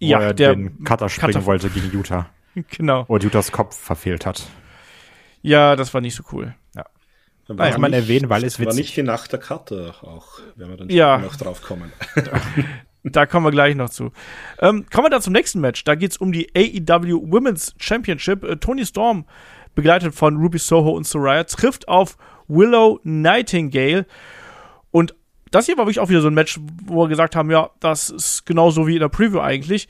Ja, 0.00 0.20
er 0.20 0.34
der 0.34 0.56
den 0.56 0.82
Cutter 0.82 1.08
springen 1.08 1.34
Cutter 1.34 1.46
wollte 1.46 1.70
gegen 1.70 1.92
Utah. 1.92 2.30
genau. 2.76 3.04
Wo 3.06 3.16
Utahs 3.16 3.52
Kopf 3.52 3.78
verfehlt 3.78 4.26
hat. 4.26 4.48
Ja, 5.42 5.76
das 5.76 5.92
war 5.92 6.00
nicht 6.00 6.14
so 6.14 6.22
cool. 6.32 6.54
Ja. 6.74 6.86
War 7.48 7.68
Muss 7.68 7.78
man 7.78 7.92
erwähnen, 7.92 8.30
weil 8.30 8.44
es 8.44 8.58
witzig. 8.58 8.66
War 8.66 8.74
nicht 8.74 8.96
die 8.96 9.02
Nacht 9.02 9.32
der 9.32 9.40
Karte 9.40 9.94
auch, 10.02 10.40
wenn 10.56 10.70
wir 10.70 10.76
dann 10.76 10.88
ja. 10.88 11.18
noch 11.18 11.36
drauf 11.36 11.62
kommen. 11.62 11.92
da 13.02 13.26
kommen 13.26 13.46
wir 13.46 13.50
gleich 13.50 13.74
noch 13.74 13.90
zu. 13.90 14.12
Ähm, 14.60 14.86
kommen 14.90 15.06
wir 15.06 15.10
dann 15.10 15.22
zum 15.22 15.32
nächsten 15.32 15.60
Match. 15.60 15.82
Da 15.84 15.96
geht 15.96 16.12
es 16.12 16.16
um 16.16 16.32
die 16.32 16.48
AEW 16.54 17.30
Women's 17.30 17.74
Championship. 17.78 18.44
Äh, 18.44 18.56
Tony 18.56 18.86
Storm, 18.86 19.26
begleitet 19.74 20.14
von 20.14 20.36
Ruby 20.36 20.58
Soho 20.58 20.90
und 20.90 21.06
Soraya, 21.06 21.44
trifft 21.44 21.88
auf 21.88 22.16
Willow 22.46 23.00
Nightingale. 23.02 24.06
Und 24.90 25.14
das 25.50 25.66
hier 25.66 25.76
war 25.76 25.84
wirklich 25.84 26.00
auch 26.00 26.08
wieder 26.08 26.22
so 26.22 26.28
ein 26.28 26.34
Match, 26.34 26.58
wo 26.84 27.04
wir 27.04 27.08
gesagt 27.08 27.36
haben, 27.36 27.50
ja, 27.50 27.70
das 27.80 28.10
ist 28.10 28.46
genauso 28.46 28.86
wie 28.86 28.94
in 28.94 29.00
der 29.00 29.08
Preview 29.08 29.40
eigentlich. 29.40 29.88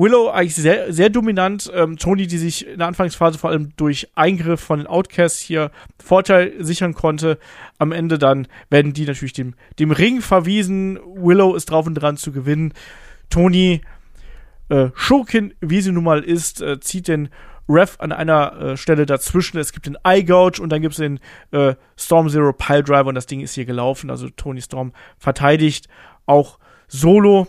Willow 0.00 0.30
eigentlich 0.30 0.54
sehr, 0.54 0.92
sehr 0.94 1.10
dominant. 1.10 1.70
Ähm, 1.74 1.98
Tony, 1.98 2.26
die 2.26 2.38
sich 2.38 2.66
in 2.66 2.78
der 2.78 2.88
Anfangsphase 2.88 3.38
vor 3.38 3.50
allem 3.50 3.72
durch 3.76 4.08
Eingriff 4.14 4.60
von 4.60 4.78
den 4.78 4.86
Outcasts 4.86 5.40
hier 5.40 5.70
Vorteil 6.02 6.54
sichern 6.58 6.94
konnte. 6.94 7.38
Am 7.78 7.92
Ende 7.92 8.18
dann 8.18 8.48
werden 8.70 8.94
die 8.94 9.04
natürlich 9.04 9.34
dem, 9.34 9.54
dem 9.78 9.90
Ring 9.90 10.22
verwiesen. 10.22 10.98
Willow 11.16 11.54
ist 11.54 11.66
drauf 11.66 11.86
und 11.86 11.94
dran 11.94 12.16
zu 12.16 12.32
gewinnen. 12.32 12.72
Tony, 13.28 13.82
äh, 14.70 14.88
Schurkin, 14.94 15.52
wie 15.60 15.82
sie 15.82 15.92
nun 15.92 16.04
mal 16.04 16.24
ist, 16.24 16.62
äh, 16.62 16.80
zieht 16.80 17.06
den 17.06 17.28
Ref 17.68 17.96
an 17.98 18.12
einer 18.12 18.58
äh, 18.58 18.76
Stelle 18.78 19.04
dazwischen. 19.04 19.58
Es 19.58 19.72
gibt 19.72 19.84
den 19.84 19.98
Eye 20.02 20.24
Gouge 20.24 20.62
und 20.62 20.70
dann 20.70 20.80
gibt 20.80 20.92
es 20.92 20.98
den 20.98 21.20
äh, 21.50 21.74
Storm 21.98 22.30
Zero 22.30 22.54
Pile 22.54 22.82
Driver 22.84 23.08
und 23.08 23.16
das 23.16 23.26
Ding 23.26 23.40
ist 23.40 23.52
hier 23.52 23.66
gelaufen. 23.66 24.08
Also 24.08 24.30
Tony 24.30 24.62
Storm 24.62 24.92
verteidigt 25.18 25.88
auch 26.24 26.58
solo 26.88 27.48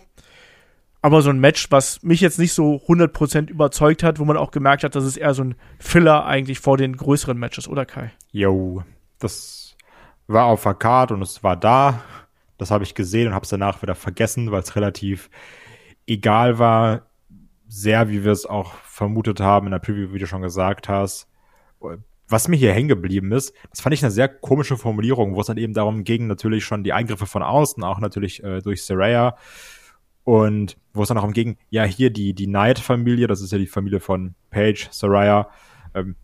aber 1.02 1.20
so 1.20 1.30
ein 1.30 1.40
Match, 1.40 1.66
was 1.70 2.02
mich 2.04 2.20
jetzt 2.20 2.38
nicht 2.38 2.52
so 2.52 2.76
100% 2.86 3.50
überzeugt 3.50 4.04
hat, 4.04 4.20
wo 4.20 4.24
man 4.24 4.36
auch 4.36 4.52
gemerkt 4.52 4.84
hat, 4.84 4.94
dass 4.94 5.02
es 5.02 5.16
eher 5.16 5.34
so 5.34 5.42
ein 5.42 5.56
Filler 5.78 6.24
eigentlich 6.24 6.60
vor 6.60 6.76
den 6.76 6.96
größeren 6.96 7.36
Matches, 7.36 7.66
oder 7.66 7.84
Kai? 7.84 8.12
Jo, 8.30 8.84
das 9.18 9.76
war 10.28 10.46
auf 10.46 10.62
der 10.62 10.74
Card 10.74 11.10
und 11.10 11.20
es 11.20 11.42
war 11.42 11.56
da. 11.56 12.02
Das 12.56 12.70
habe 12.70 12.84
ich 12.84 12.94
gesehen 12.94 13.26
und 13.26 13.34
habe 13.34 13.42
es 13.42 13.50
danach 13.50 13.82
wieder 13.82 13.96
vergessen, 13.96 14.52
weil 14.52 14.62
es 14.62 14.76
relativ 14.76 15.28
egal 16.06 16.60
war. 16.60 17.02
Sehr, 17.66 18.08
wie 18.08 18.22
wir 18.22 18.30
es 18.30 18.46
auch 18.46 18.74
vermutet 18.84 19.40
haben 19.40 19.66
in 19.66 19.72
der 19.72 19.80
Preview, 19.80 20.12
wie 20.12 20.18
du 20.20 20.26
schon 20.26 20.42
gesagt 20.42 20.88
hast. 20.88 21.26
Was 22.28 22.46
mir 22.46 22.56
hier 22.56 22.72
hängen 22.72 22.88
geblieben 22.88 23.32
ist, 23.32 23.52
das 23.70 23.80
fand 23.80 23.94
ich 23.94 24.04
eine 24.04 24.12
sehr 24.12 24.28
komische 24.28 24.76
Formulierung, 24.76 25.34
wo 25.34 25.40
es 25.40 25.48
dann 25.48 25.56
eben 25.56 25.74
darum 25.74 26.04
ging, 26.04 26.28
natürlich 26.28 26.64
schon 26.64 26.84
die 26.84 26.92
Eingriffe 26.92 27.26
von 27.26 27.42
außen, 27.42 27.82
auch 27.82 27.98
natürlich 27.98 28.44
äh, 28.44 28.60
durch 28.60 28.84
Saraya, 28.84 29.36
und 30.24 30.76
wo 30.92 31.02
es 31.02 31.08
dann 31.08 31.18
auch 31.18 31.24
umging, 31.24 31.56
ja, 31.70 31.84
hier 31.84 32.10
die, 32.10 32.34
die 32.34 32.46
Knight-Familie, 32.46 33.26
das 33.26 33.40
ist 33.40 33.52
ja 33.52 33.58
die 33.58 33.66
Familie 33.66 34.00
von 34.00 34.34
Paige, 34.50 34.88
Soraya, 34.90 35.48
ähm, 35.94 36.16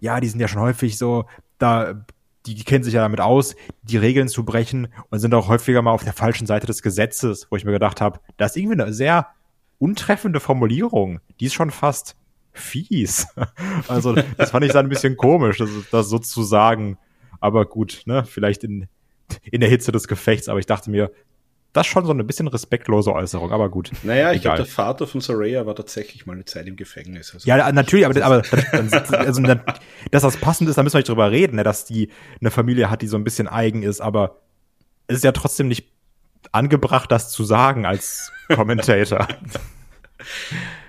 ja, 0.00 0.20
die 0.20 0.28
sind 0.28 0.40
ja 0.40 0.48
schon 0.48 0.62
häufig 0.62 0.96
so, 0.98 1.26
da, 1.58 2.06
die, 2.46 2.54
die 2.54 2.64
kennen 2.64 2.84
sich 2.84 2.94
ja 2.94 3.02
damit 3.02 3.20
aus, 3.20 3.56
die 3.82 3.96
Regeln 3.96 4.28
zu 4.28 4.44
brechen 4.44 4.88
und 5.10 5.18
sind 5.18 5.34
auch 5.34 5.48
häufiger 5.48 5.82
mal 5.82 5.92
auf 5.92 6.04
der 6.04 6.12
falschen 6.12 6.46
Seite 6.46 6.66
des 6.66 6.82
Gesetzes, 6.82 7.48
wo 7.50 7.56
ich 7.56 7.64
mir 7.64 7.72
gedacht 7.72 8.00
habe, 8.00 8.20
das 8.36 8.52
ist 8.52 8.62
irgendwie 8.62 8.80
eine 8.80 8.92
sehr 8.92 9.28
untreffende 9.78 10.40
Formulierung. 10.40 11.20
Die 11.40 11.46
ist 11.46 11.54
schon 11.54 11.70
fast 11.70 12.16
fies. 12.52 13.26
also, 13.88 14.14
das 14.14 14.50
fand 14.50 14.64
ich 14.64 14.72
dann 14.72 14.86
ein 14.86 14.90
bisschen 14.90 15.16
komisch, 15.16 15.58
das, 15.58 15.70
das 15.90 16.08
so 16.08 16.18
zu 16.18 16.42
sagen. 16.42 16.98
Aber 17.40 17.66
gut, 17.66 18.02
ne, 18.06 18.24
vielleicht 18.24 18.64
in, 18.64 18.88
in 19.42 19.60
der 19.60 19.68
Hitze 19.68 19.92
des 19.92 20.08
Gefechts, 20.08 20.48
aber 20.48 20.58
ich 20.58 20.66
dachte 20.66 20.90
mir, 20.90 21.10
das 21.76 21.86
schon 21.86 22.04
so 22.04 22.12
eine 22.12 22.24
bisschen 22.24 22.48
respektlose 22.48 23.12
Äußerung, 23.12 23.52
aber 23.52 23.68
gut. 23.68 23.90
Naja, 24.02 24.32
ich 24.32 24.42
glaube, 24.42 24.58
der 24.58 24.66
Vater 24.66 25.06
von 25.06 25.20
Soraya 25.20 25.66
war 25.66 25.74
tatsächlich 25.74 26.26
mal 26.26 26.32
eine 26.32 26.44
Zeit 26.44 26.66
im 26.66 26.76
Gefängnis. 26.76 27.34
Also 27.34 27.46
ja, 27.46 27.70
natürlich, 27.72 28.06
aber, 28.06 28.24
aber 28.24 28.42
also, 28.72 29.42
dass 30.10 30.22
das 30.22 30.36
passend 30.36 30.68
ist, 30.68 30.76
da 30.76 30.82
müssen 30.82 30.94
wir 30.94 30.98
nicht 30.98 31.08
drüber 31.08 31.30
reden, 31.30 31.56
ne, 31.56 31.64
dass 31.64 31.84
die 31.84 32.10
eine 32.40 32.50
Familie 32.50 32.90
hat, 32.90 33.02
die 33.02 33.08
so 33.08 33.16
ein 33.16 33.24
bisschen 33.24 33.48
eigen 33.48 33.82
ist, 33.82 34.00
aber 34.00 34.40
es 35.06 35.16
ist 35.16 35.24
ja 35.24 35.32
trotzdem 35.32 35.68
nicht 35.68 35.86
angebracht, 36.52 37.10
das 37.12 37.30
zu 37.30 37.44
sagen 37.44 37.86
als 37.86 38.32
Commentator. 38.48 39.28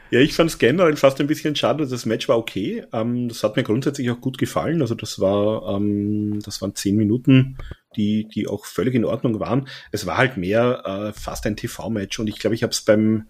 Ja, 0.09 0.21
ich 0.21 0.33
fand 0.33 0.49
es 0.49 0.57
generell 0.57 0.95
fast 0.95 1.19
ein 1.19 1.27
bisschen 1.27 1.55
schade. 1.55 1.85
Das 1.85 2.05
Match 2.05 2.29
war 2.29 2.38
okay. 2.38 2.83
Ähm, 2.93 3.27
das 3.27 3.43
hat 3.43 3.55
mir 3.55 3.63
grundsätzlich 3.63 4.09
auch 4.09 4.21
gut 4.21 4.38
gefallen. 4.38 4.81
Also 4.81 4.95
das 4.95 5.19
war, 5.19 5.75
ähm, 5.75 6.39
das 6.43 6.61
waren 6.61 6.75
zehn 6.75 6.95
Minuten, 6.95 7.57
die, 7.97 8.27
die 8.27 8.47
auch 8.47 8.65
völlig 8.65 8.95
in 8.95 9.05
Ordnung 9.05 9.39
waren. 9.39 9.67
Es 9.91 10.05
war 10.05 10.17
halt 10.17 10.37
mehr 10.37 10.83
äh, 10.85 11.19
fast 11.19 11.45
ein 11.45 11.57
TV-Match. 11.57 12.19
Und 12.19 12.27
ich 12.27 12.39
glaube, 12.39 12.55
ich 12.55 12.63
habe 12.63 12.71
es 12.71 12.81
beim 12.81 13.25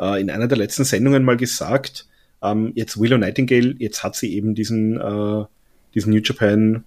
äh, 0.00 0.20
in 0.20 0.30
einer 0.30 0.48
der 0.48 0.58
letzten 0.58 0.84
Sendungen 0.84 1.24
mal 1.24 1.36
gesagt. 1.36 2.06
Ähm, 2.42 2.72
jetzt 2.74 2.98
Willow 2.98 3.18
Nightingale, 3.18 3.74
jetzt 3.78 4.02
hat 4.02 4.16
sie 4.16 4.34
eben 4.34 4.54
diesen 4.54 5.00
äh, 5.00 5.44
diesen 5.94 6.12
New 6.12 6.20
Japan 6.22 6.84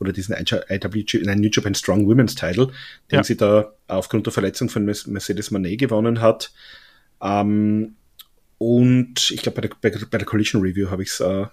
oder 0.00 0.12
diesen 0.12 0.34
IWG, 0.36 1.22
nein, 1.24 1.40
New 1.40 1.50
Japan 1.52 1.74
Strong 1.74 2.06
Women's 2.06 2.34
Title, 2.34 2.68
den 3.10 3.16
ja. 3.18 3.24
sie 3.24 3.36
da 3.36 3.72
aufgrund 3.88 4.26
der 4.26 4.32
Verletzung 4.32 4.68
von 4.68 4.84
Mercedes 4.84 5.50
Monet 5.50 5.78
gewonnen 5.78 6.20
hat. 6.20 6.52
Ähm, 7.20 7.96
und 8.58 9.30
ich 9.30 9.42
glaube, 9.42 9.60
bei 9.60 9.68
der, 9.68 9.76
bei, 9.80 10.06
bei 10.10 10.18
der 10.18 10.26
Collision 10.26 10.62
Review 10.62 10.90
habe 10.90 11.02
ich 11.02 11.10
es 11.10 11.20
äh, 11.20 11.46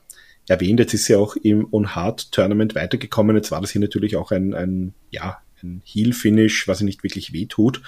erwähnt. 0.47 0.79
Jetzt 0.79 0.93
ist 0.93 1.05
sie 1.05 1.15
auch 1.15 1.35
im 1.35 1.67
On 1.71 1.95
Hard 1.95 2.31
Tournament 2.31 2.75
weitergekommen. 2.75 3.35
Jetzt 3.35 3.51
war 3.51 3.61
das 3.61 3.71
hier 3.71 3.81
natürlich 3.81 4.15
auch 4.15 4.31
ein, 4.31 4.53
ein 4.53 4.93
ja, 5.09 5.39
ein 5.63 5.81
Heel-Finish, 5.85 6.67
was 6.67 6.79
sie 6.79 6.85
nicht 6.85 7.03
wirklich 7.03 7.33
wehtut. 7.33 7.81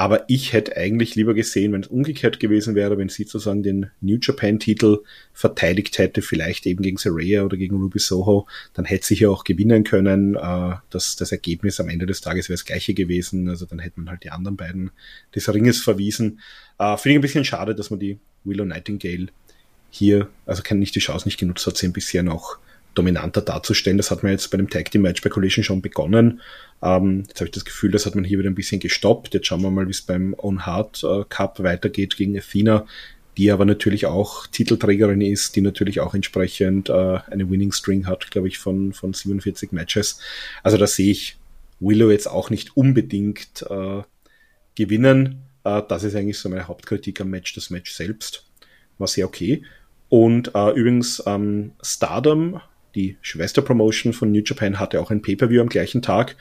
Aber 0.00 0.26
ich 0.28 0.52
hätte 0.52 0.76
eigentlich 0.76 1.16
lieber 1.16 1.34
gesehen, 1.34 1.72
wenn 1.72 1.80
es 1.80 1.88
umgekehrt 1.88 2.38
gewesen 2.38 2.76
wäre, 2.76 2.98
wenn 2.98 3.08
sie 3.08 3.24
sozusagen 3.24 3.64
den 3.64 3.90
New 4.00 4.18
Japan-Titel 4.22 4.98
verteidigt 5.32 5.98
hätte, 5.98 6.22
vielleicht 6.22 6.66
eben 6.66 6.82
gegen 6.82 6.98
Saraya 6.98 7.42
oder 7.42 7.56
gegen 7.56 7.74
Ruby 7.78 7.98
Soho, 7.98 8.46
dann 8.74 8.84
hätte 8.84 9.04
sie 9.08 9.16
hier 9.16 9.28
auch 9.32 9.42
gewinnen 9.42 9.82
können. 9.82 10.36
Äh, 10.36 10.76
das, 10.90 11.16
das 11.16 11.32
Ergebnis 11.32 11.80
am 11.80 11.88
Ende 11.88 12.06
des 12.06 12.20
Tages 12.20 12.48
wäre 12.48 12.54
das 12.54 12.64
gleiche 12.64 12.94
gewesen. 12.94 13.48
Also 13.48 13.66
dann 13.66 13.80
hätte 13.80 13.98
man 13.98 14.10
halt 14.10 14.22
die 14.22 14.30
anderen 14.30 14.56
beiden 14.56 14.92
des 15.34 15.52
Ringes 15.52 15.80
verwiesen. 15.80 16.38
Äh, 16.78 16.96
Finde 16.96 17.14
ich 17.14 17.18
ein 17.18 17.22
bisschen 17.22 17.44
schade, 17.44 17.74
dass 17.74 17.90
man 17.90 17.98
die 17.98 18.20
Willow 18.44 18.64
Nightingale 18.64 19.26
hier, 19.98 20.28
also 20.46 20.62
kann 20.62 20.78
nicht 20.78 20.94
die 20.94 21.00
Chance 21.00 21.26
nicht 21.26 21.38
genutzt 21.38 21.66
hat, 21.66 21.76
sie 21.76 21.86
ein 21.86 21.92
bisschen 21.92 22.26
noch 22.26 22.58
dominanter 22.94 23.40
darzustellen. 23.40 23.96
Das 23.96 24.10
hat 24.10 24.22
man 24.22 24.32
jetzt 24.32 24.50
bei 24.50 24.56
dem 24.56 24.68
Tag 24.68 24.90
Team 24.90 25.02
Match 25.02 25.22
bei 25.22 25.30
Collision 25.30 25.62
schon 25.62 25.82
begonnen. 25.82 26.40
Ähm, 26.82 27.24
jetzt 27.28 27.40
habe 27.40 27.46
ich 27.46 27.52
das 27.52 27.64
Gefühl, 27.64 27.90
das 27.90 28.06
hat 28.06 28.14
man 28.14 28.24
hier 28.24 28.38
wieder 28.38 28.50
ein 28.50 28.54
bisschen 28.54 28.80
gestoppt. 28.80 29.34
Jetzt 29.34 29.46
schauen 29.46 29.62
wir 29.62 29.70
mal, 29.70 29.86
wie 29.86 29.92
es 29.92 30.02
beim 30.02 30.34
On 30.38 30.66
Hard 30.66 31.04
äh, 31.04 31.24
Cup 31.28 31.62
weitergeht 31.62 32.16
gegen 32.16 32.36
Athena, 32.36 32.86
die 33.36 33.50
aber 33.52 33.64
natürlich 33.64 34.06
auch 34.06 34.46
Titelträgerin 34.48 35.20
ist, 35.20 35.54
die 35.54 35.60
natürlich 35.60 36.00
auch 36.00 36.14
entsprechend 36.14 36.88
äh, 36.88 37.18
eine 37.30 37.48
Winning 37.48 37.72
String 37.72 38.06
hat, 38.06 38.30
glaube 38.30 38.48
ich, 38.48 38.58
von, 38.58 38.92
von 38.92 39.12
47 39.12 39.72
Matches. 39.72 40.20
Also 40.62 40.76
da 40.76 40.86
sehe 40.86 41.12
ich 41.12 41.36
Willow 41.80 42.10
jetzt 42.10 42.26
auch 42.26 42.50
nicht 42.50 42.76
unbedingt 42.76 43.64
äh, 43.70 44.02
gewinnen. 44.74 45.42
Äh, 45.62 45.82
das 45.88 46.02
ist 46.02 46.16
eigentlich 46.16 46.38
so 46.38 46.48
meine 46.48 46.66
Hauptkritik 46.66 47.20
am 47.20 47.30
Match, 47.30 47.54
das 47.54 47.70
Match 47.70 47.92
selbst. 47.92 48.44
War 48.98 49.06
sehr 49.06 49.26
okay. 49.26 49.62
Und 50.08 50.54
äh, 50.54 50.70
übrigens 50.70 51.22
ähm, 51.26 51.72
Stardom, 51.82 52.60
die 52.94 53.16
Schwesterpromotion 53.20 54.12
von 54.12 54.32
New 54.32 54.42
Japan, 54.44 54.80
hatte 54.80 55.00
auch 55.00 55.10
ein 55.10 55.22
Pay-Per-View 55.22 55.60
am 55.60 55.68
gleichen 55.68 56.02
Tag. 56.02 56.36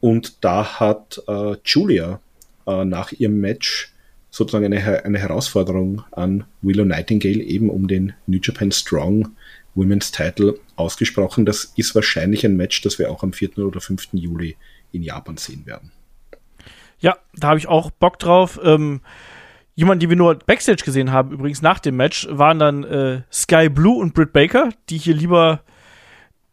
Und 0.00 0.44
da 0.44 0.80
hat 0.80 1.22
äh, 1.28 1.56
Julia 1.64 2.20
äh, 2.66 2.84
nach 2.84 3.12
ihrem 3.12 3.38
Match 3.40 3.92
sozusagen 4.30 4.64
eine, 4.64 5.04
eine 5.04 5.18
Herausforderung 5.18 6.04
an 6.12 6.44
Willow 6.62 6.84
Nightingale 6.84 7.42
eben 7.42 7.68
um 7.68 7.88
den 7.88 8.14
New 8.26 8.38
Japan 8.42 8.72
Strong 8.72 9.30
Women's 9.74 10.12
Title 10.12 10.58
ausgesprochen. 10.76 11.46
Das 11.46 11.72
ist 11.76 11.94
wahrscheinlich 11.94 12.44
ein 12.44 12.56
Match, 12.56 12.80
das 12.82 12.98
wir 12.98 13.10
auch 13.10 13.22
am 13.22 13.32
4. 13.32 13.58
oder 13.58 13.80
5. 13.80 14.08
Juli 14.12 14.56
in 14.92 15.02
Japan 15.02 15.36
sehen 15.36 15.66
werden. 15.66 15.92
Ja, 17.00 17.16
da 17.34 17.48
habe 17.48 17.58
ich 17.58 17.68
auch 17.68 17.90
Bock 17.90 18.18
drauf. 18.18 18.60
Ähm, 18.62 19.00
jemand, 19.80 20.02
die 20.02 20.10
wir 20.10 20.16
nur 20.16 20.34
Backstage 20.34 20.84
gesehen 20.84 21.10
haben, 21.10 21.32
übrigens 21.32 21.62
nach 21.62 21.78
dem 21.78 21.96
Match, 21.96 22.28
waren 22.30 22.58
dann 22.58 22.84
äh, 22.84 23.22
Sky 23.32 23.70
Blue 23.70 23.98
und 23.98 24.12
Britt 24.12 24.34
Baker, 24.34 24.68
die 24.90 24.98
hier 24.98 25.14
lieber 25.14 25.62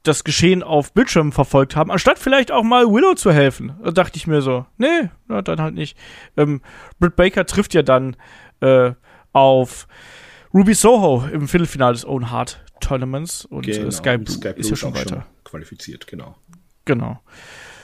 das 0.03 0.23
Geschehen 0.23 0.63
auf 0.63 0.93
Bildschirmen 0.93 1.33
verfolgt 1.33 1.75
haben, 1.75 1.91
anstatt 1.91 2.19
vielleicht 2.19 2.53
auch 2.53 2.63
mal 2.63 2.85
Willow 2.85 3.15
zu 3.15 3.33
helfen. 3.33 3.77
Da 3.83 3.91
dachte 3.91 4.15
ich 4.15 4.27
mir 4.27 4.41
so, 4.41 4.65
nee, 4.77 5.09
na, 5.27 5.41
dann 5.41 5.59
halt 5.59 5.75
nicht. 5.75 5.97
Ähm, 6.37 6.61
Britt 6.99 7.17
Baker 7.17 7.45
trifft 7.45 7.73
ja 7.73 7.81
dann 7.81 8.15
äh, 8.61 8.93
auf 9.33 9.89
Ruby 10.53 10.73
Soho 10.73 11.27
im 11.27 11.49
Viertelfinale 11.49 11.95
des 11.95 12.05
Own 12.05 12.31
Heart 12.31 12.63
Tournaments 12.79 13.43
und 13.43 13.67
äh, 13.67 13.71
genau, 13.71 13.91
Sky, 13.91 14.17
Blue 14.17 14.29
Sky 14.29 14.39
Blue 14.39 14.53
ist 14.53 14.69
ja 14.69 14.75
schon 14.77 14.95
weiter. 14.95 15.15
Schon 15.15 15.43
qualifiziert, 15.43 16.07
genau. 16.07 16.37
Genau. 16.85 17.19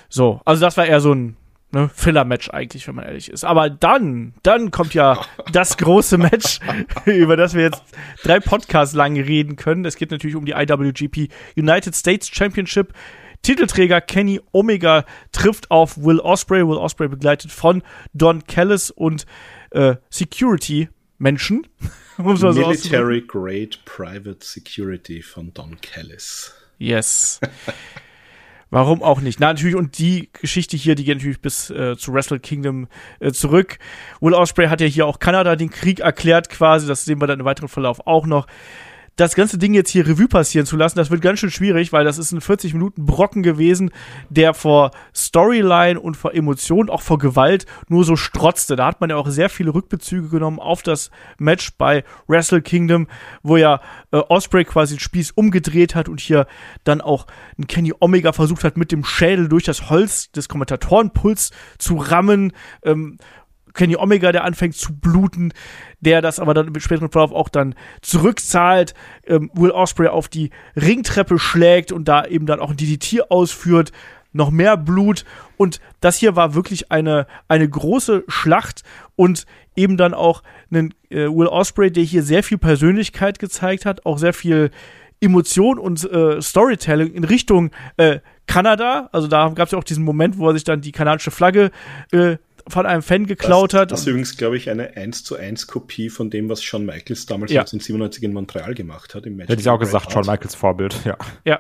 So, 0.08 0.40
also 0.46 0.62
das 0.62 0.78
war 0.78 0.86
eher 0.86 1.02
so 1.02 1.14
ein 1.14 1.36
ne, 1.74 1.90
Filler-Match 1.94 2.50
eigentlich, 2.52 2.88
wenn 2.88 2.96
man 2.96 3.06
ehrlich 3.06 3.30
ist. 3.30 3.44
Aber 3.44 3.70
dann, 3.70 4.34
dann 4.44 4.72
kommt 4.72 4.94
ja 4.94 5.20
das 5.52 5.78
große 5.78 6.18
Match, 6.18 6.60
über 7.06 7.36
das 7.36 7.54
wir 7.54 7.64
jetzt 7.64 7.84
drei 8.24 8.40
Podcasts 8.40 8.96
lang 8.96 9.20
reden 9.20 9.56
können. 9.56 9.84
Es 9.86 9.96
geht 9.96 10.12
natürlich 10.12 10.36
um 10.36 10.46
die 10.46 10.54
IWGP 10.54 11.30
United 11.58 11.96
States 11.96 12.30
Championship. 12.30 12.94
Titelträger 13.42 14.00
Kenny 14.00 14.40
Omega 14.54 15.06
trifft 15.34 15.70
auf 15.70 15.98
Will 15.98 16.20
Osprey. 16.20 16.66
Will 16.66 16.78
Osprey 16.78 17.10
begleitet 17.10 17.52
von 17.52 17.84
Don 18.14 18.46
Callis 18.48 18.90
und 18.90 19.26
äh, 19.72 19.96
Security 20.10 20.88
Menschen. 21.18 21.68
Military 22.18 23.22
so 23.22 23.28
Grade 23.28 23.78
Private 23.86 24.46
Security 24.46 25.22
von 25.22 25.54
Don 25.54 25.82
Callis. 25.82 26.54
Yes. 26.78 27.40
Warum 28.74 29.04
auch 29.04 29.22
nicht? 29.22 29.40
Na, 29.40 29.50
natürlich, 29.50 29.76
und 29.76 30.00
die 30.00 30.30
Geschichte 30.34 30.76
hier, 30.76 30.96
die 30.96 31.04
geht 31.04 31.18
natürlich 31.18 31.40
bis 31.40 31.70
äh, 31.70 31.96
zu 31.96 32.12
Wrestle 32.12 32.40
Kingdom 32.40 32.88
äh, 33.20 33.32
zurück. 33.32 33.78
Will 34.20 34.34
Ospreay 34.34 34.68
hat 34.68 34.82
ja 34.82 34.88
hier 34.88 35.06
auch 35.06 35.20
Kanada 35.20 35.56
den 35.56 35.70
Krieg 35.70 36.00
erklärt 36.00 36.50
quasi, 36.50 36.88
das 36.88 37.06
sehen 37.06 37.22
wir 37.22 37.28
dann 37.28 37.40
im 37.40 37.46
weiteren 37.46 37.68
Verlauf 37.68 38.08
auch 38.08 38.26
noch 38.26 38.48
das 39.16 39.36
ganze 39.36 39.58
Ding 39.58 39.74
jetzt 39.74 39.92
hier 39.92 40.08
Revue 40.08 40.28
passieren 40.28 40.66
zu 40.66 40.76
lassen, 40.76 40.98
das 40.98 41.12
wird 41.12 41.22
ganz 41.22 41.40
schön 41.40 41.52
schwierig, 41.52 41.94
weil 41.94 42.04
das 42.04 42.18
ist 42.18 42.32
ein 42.32 42.42
40 42.42 42.74
Minuten 42.74 43.06
Brocken 43.06 43.44
gewesen, 43.44 43.92
der 44.30 44.54
vor 44.54 44.92
Storyline 45.16 46.00
und 46.00 46.18
vor 46.18 46.34
Emotionen, 46.34 46.90
auch 46.90 47.02
vor 47.02 47.20
Gewalt 47.20 47.66
nur 47.90 48.04
so 48.06 48.16
strotzte. 48.16 48.76
Da 48.76 48.88
hat 48.88 49.02
man 49.02 49.12
ja 49.12 49.16
auch 49.18 49.28
sehr 49.30 49.50
viele 49.50 49.74
Rückbezüge 49.74 50.30
genommen 50.30 50.60
auf 50.60 50.82
das 50.82 51.12
Match 51.38 51.74
bei 51.78 52.04
Wrestle 52.28 52.62
Kingdom, 52.62 53.08
wo 53.44 53.58
ja 53.58 53.82
äh, 54.12 54.18
Osprey 54.18 54.66
quasi 54.66 54.96
den 54.96 55.00
Spieß 55.00 55.32
umgedreht 55.32 55.94
hat 55.94 56.10
und 56.10 56.20
hier 56.20 56.48
dann 56.84 57.02
auch 57.02 57.28
ein 57.60 57.68
Kenny 57.68 57.94
Omega 58.00 58.32
versucht 58.34 58.64
hat, 58.64 58.78
mit 58.78 58.92
dem 58.92 59.04
Schädel 59.04 59.48
durch 59.48 59.64
das 59.64 59.90
Holz 59.90 60.32
des 60.32 60.50
Kommentatorenpuls 60.50 61.52
zu 61.78 61.98
rammen. 61.98 62.54
Ähm, 62.84 63.18
Kenny 63.74 63.96
Omega, 63.96 64.32
der 64.32 64.44
anfängt 64.44 64.76
zu 64.76 64.96
bluten, 64.96 65.54
der 66.00 66.22
das 66.22 66.40
aber 66.40 66.54
dann 66.54 66.68
im 66.68 66.80
späteren 66.80 67.10
Verlauf 67.10 67.32
auch 67.32 67.50
dann 67.50 67.76
zurückzahlt, 68.02 68.94
ähm, 69.26 69.50
Will 69.54 69.72
Osprey 69.72 70.08
auf 70.08 70.28
die 70.28 70.52
Ringtreppe 70.76 71.40
schlägt 71.40 71.92
und 71.92 72.08
da 72.08 72.26
eben 72.26 72.46
dann 72.46 72.60
auch 72.60 72.72
ein 72.72 72.78
DDT 72.78 73.32
ausführt, 73.32 73.92
noch 74.32 74.50
mehr 74.50 74.78
Blut 74.78 75.26
und 75.58 75.80
das 76.02 76.18
hier 76.18 76.36
war 76.36 76.56
wirklich 76.56 76.92
eine, 76.92 77.28
eine 77.48 77.70
große 77.70 78.24
Schlacht 78.28 78.84
und 79.16 79.46
eben 79.76 79.98
dann 79.98 80.14
auch 80.14 80.44
einen 80.72 80.94
äh, 81.10 81.28
Will 81.28 81.48
Osprey, 81.48 81.92
der 81.92 82.04
hier 82.04 82.24
sehr 82.24 82.44
viel 82.44 82.58
Persönlichkeit 82.58 83.40
gezeigt 83.40 83.86
hat, 83.86 84.06
auch 84.06 84.18
sehr 84.18 84.34
viel 84.34 84.72
Emotion 85.22 85.80
und 85.80 86.04
äh, 86.12 86.42
Storytelling 86.42 87.14
in 87.14 87.24
Richtung 87.24 87.72
äh, 87.98 88.20
Kanada. 88.46 89.10
Also 89.14 89.28
da 89.28 89.50
gab 89.50 89.68
es 89.68 89.72
ja 89.72 89.78
auch 89.78 89.84
diesen 89.84 90.04
Moment, 90.04 90.38
wo 90.38 90.50
er 90.50 90.54
sich 90.54 90.66
dann 90.66 90.82
die 90.82 90.92
kanadische 90.92 91.32
Flagge 91.32 91.72
äh, 92.12 92.38
von 92.68 92.86
einem 92.86 93.02
Fan 93.02 93.26
geklaut 93.26 93.74
das, 93.74 93.82
hat. 93.82 93.92
Das 93.92 94.02
ist 94.02 94.08
übrigens, 94.08 94.38
glaube 94.38 94.58
ich, 94.58 94.70
eine 94.70 94.96
1 94.96 95.24
zu 95.24 95.36
1 95.36 95.68
Kopie 95.68 96.10
von 96.10 96.30
dem, 96.30 96.50
was 96.50 96.64
Shawn 96.64 96.86
Michaels 96.86 97.26
damals 97.26 97.52
ja. 97.52 97.62
1997 97.62 98.24
in 98.24 98.34
Montreal 98.34 98.74
gemacht 98.74 99.16
hat. 99.16 99.26
Im 99.26 99.36
Match 99.36 99.50
Hätte 99.50 99.62
ich 99.62 99.70
auch 99.70 99.80
gesagt, 99.80 100.12
Shawn 100.12 100.26
Michaels 100.26 100.56
Vorbild, 100.56 100.96
ja. 101.06 101.18
Ja. 101.46 101.60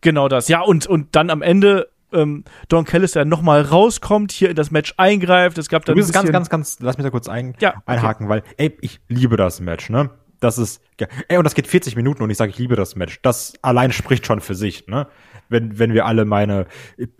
Genau 0.00 0.28
das. 0.28 0.48
Ja, 0.48 0.62
und, 0.62 0.86
und 0.86 1.14
dann 1.14 1.30
am 1.30 1.42
Ende 1.42 1.88
ähm, 2.12 2.44
Don 2.68 2.84
Callis 2.84 3.12
der 3.12 3.24
nochmal 3.24 3.62
rauskommt, 3.62 4.32
hier 4.32 4.50
in 4.50 4.56
das 4.56 4.70
Match 4.70 4.94
eingreift. 4.96 5.58
Es 5.58 5.68
gab 5.68 5.84
dann. 5.84 5.94
Du 5.94 6.00
bist 6.00 6.12
ganz, 6.12 6.30
ganz, 6.30 6.48
ganz, 6.48 6.78
lass 6.80 6.96
mich 6.96 7.04
da 7.04 7.10
kurz 7.10 7.28
ein, 7.28 7.54
ja, 7.60 7.70
okay. 7.70 7.82
einhaken, 7.86 8.28
weil, 8.28 8.42
ey, 8.56 8.76
ich 8.80 9.00
liebe 9.08 9.36
das 9.36 9.60
Match, 9.60 9.90
ne? 9.90 10.10
Das 10.40 10.58
ist, 10.58 10.82
ey, 11.28 11.36
und 11.36 11.44
das 11.44 11.54
geht 11.54 11.66
40 11.66 11.96
Minuten 11.96 12.22
und 12.22 12.30
ich 12.30 12.36
sage, 12.36 12.50
ich 12.50 12.58
liebe 12.58 12.76
das 12.76 12.96
Match. 12.96 13.20
Das 13.22 13.52
allein 13.62 13.92
spricht 13.92 14.26
schon 14.26 14.40
für 14.40 14.54
sich, 14.54 14.86
ne? 14.86 15.06
wenn, 15.50 15.78
wenn 15.78 15.92
wir 15.92 16.06
alle 16.06 16.24
meine 16.24 16.66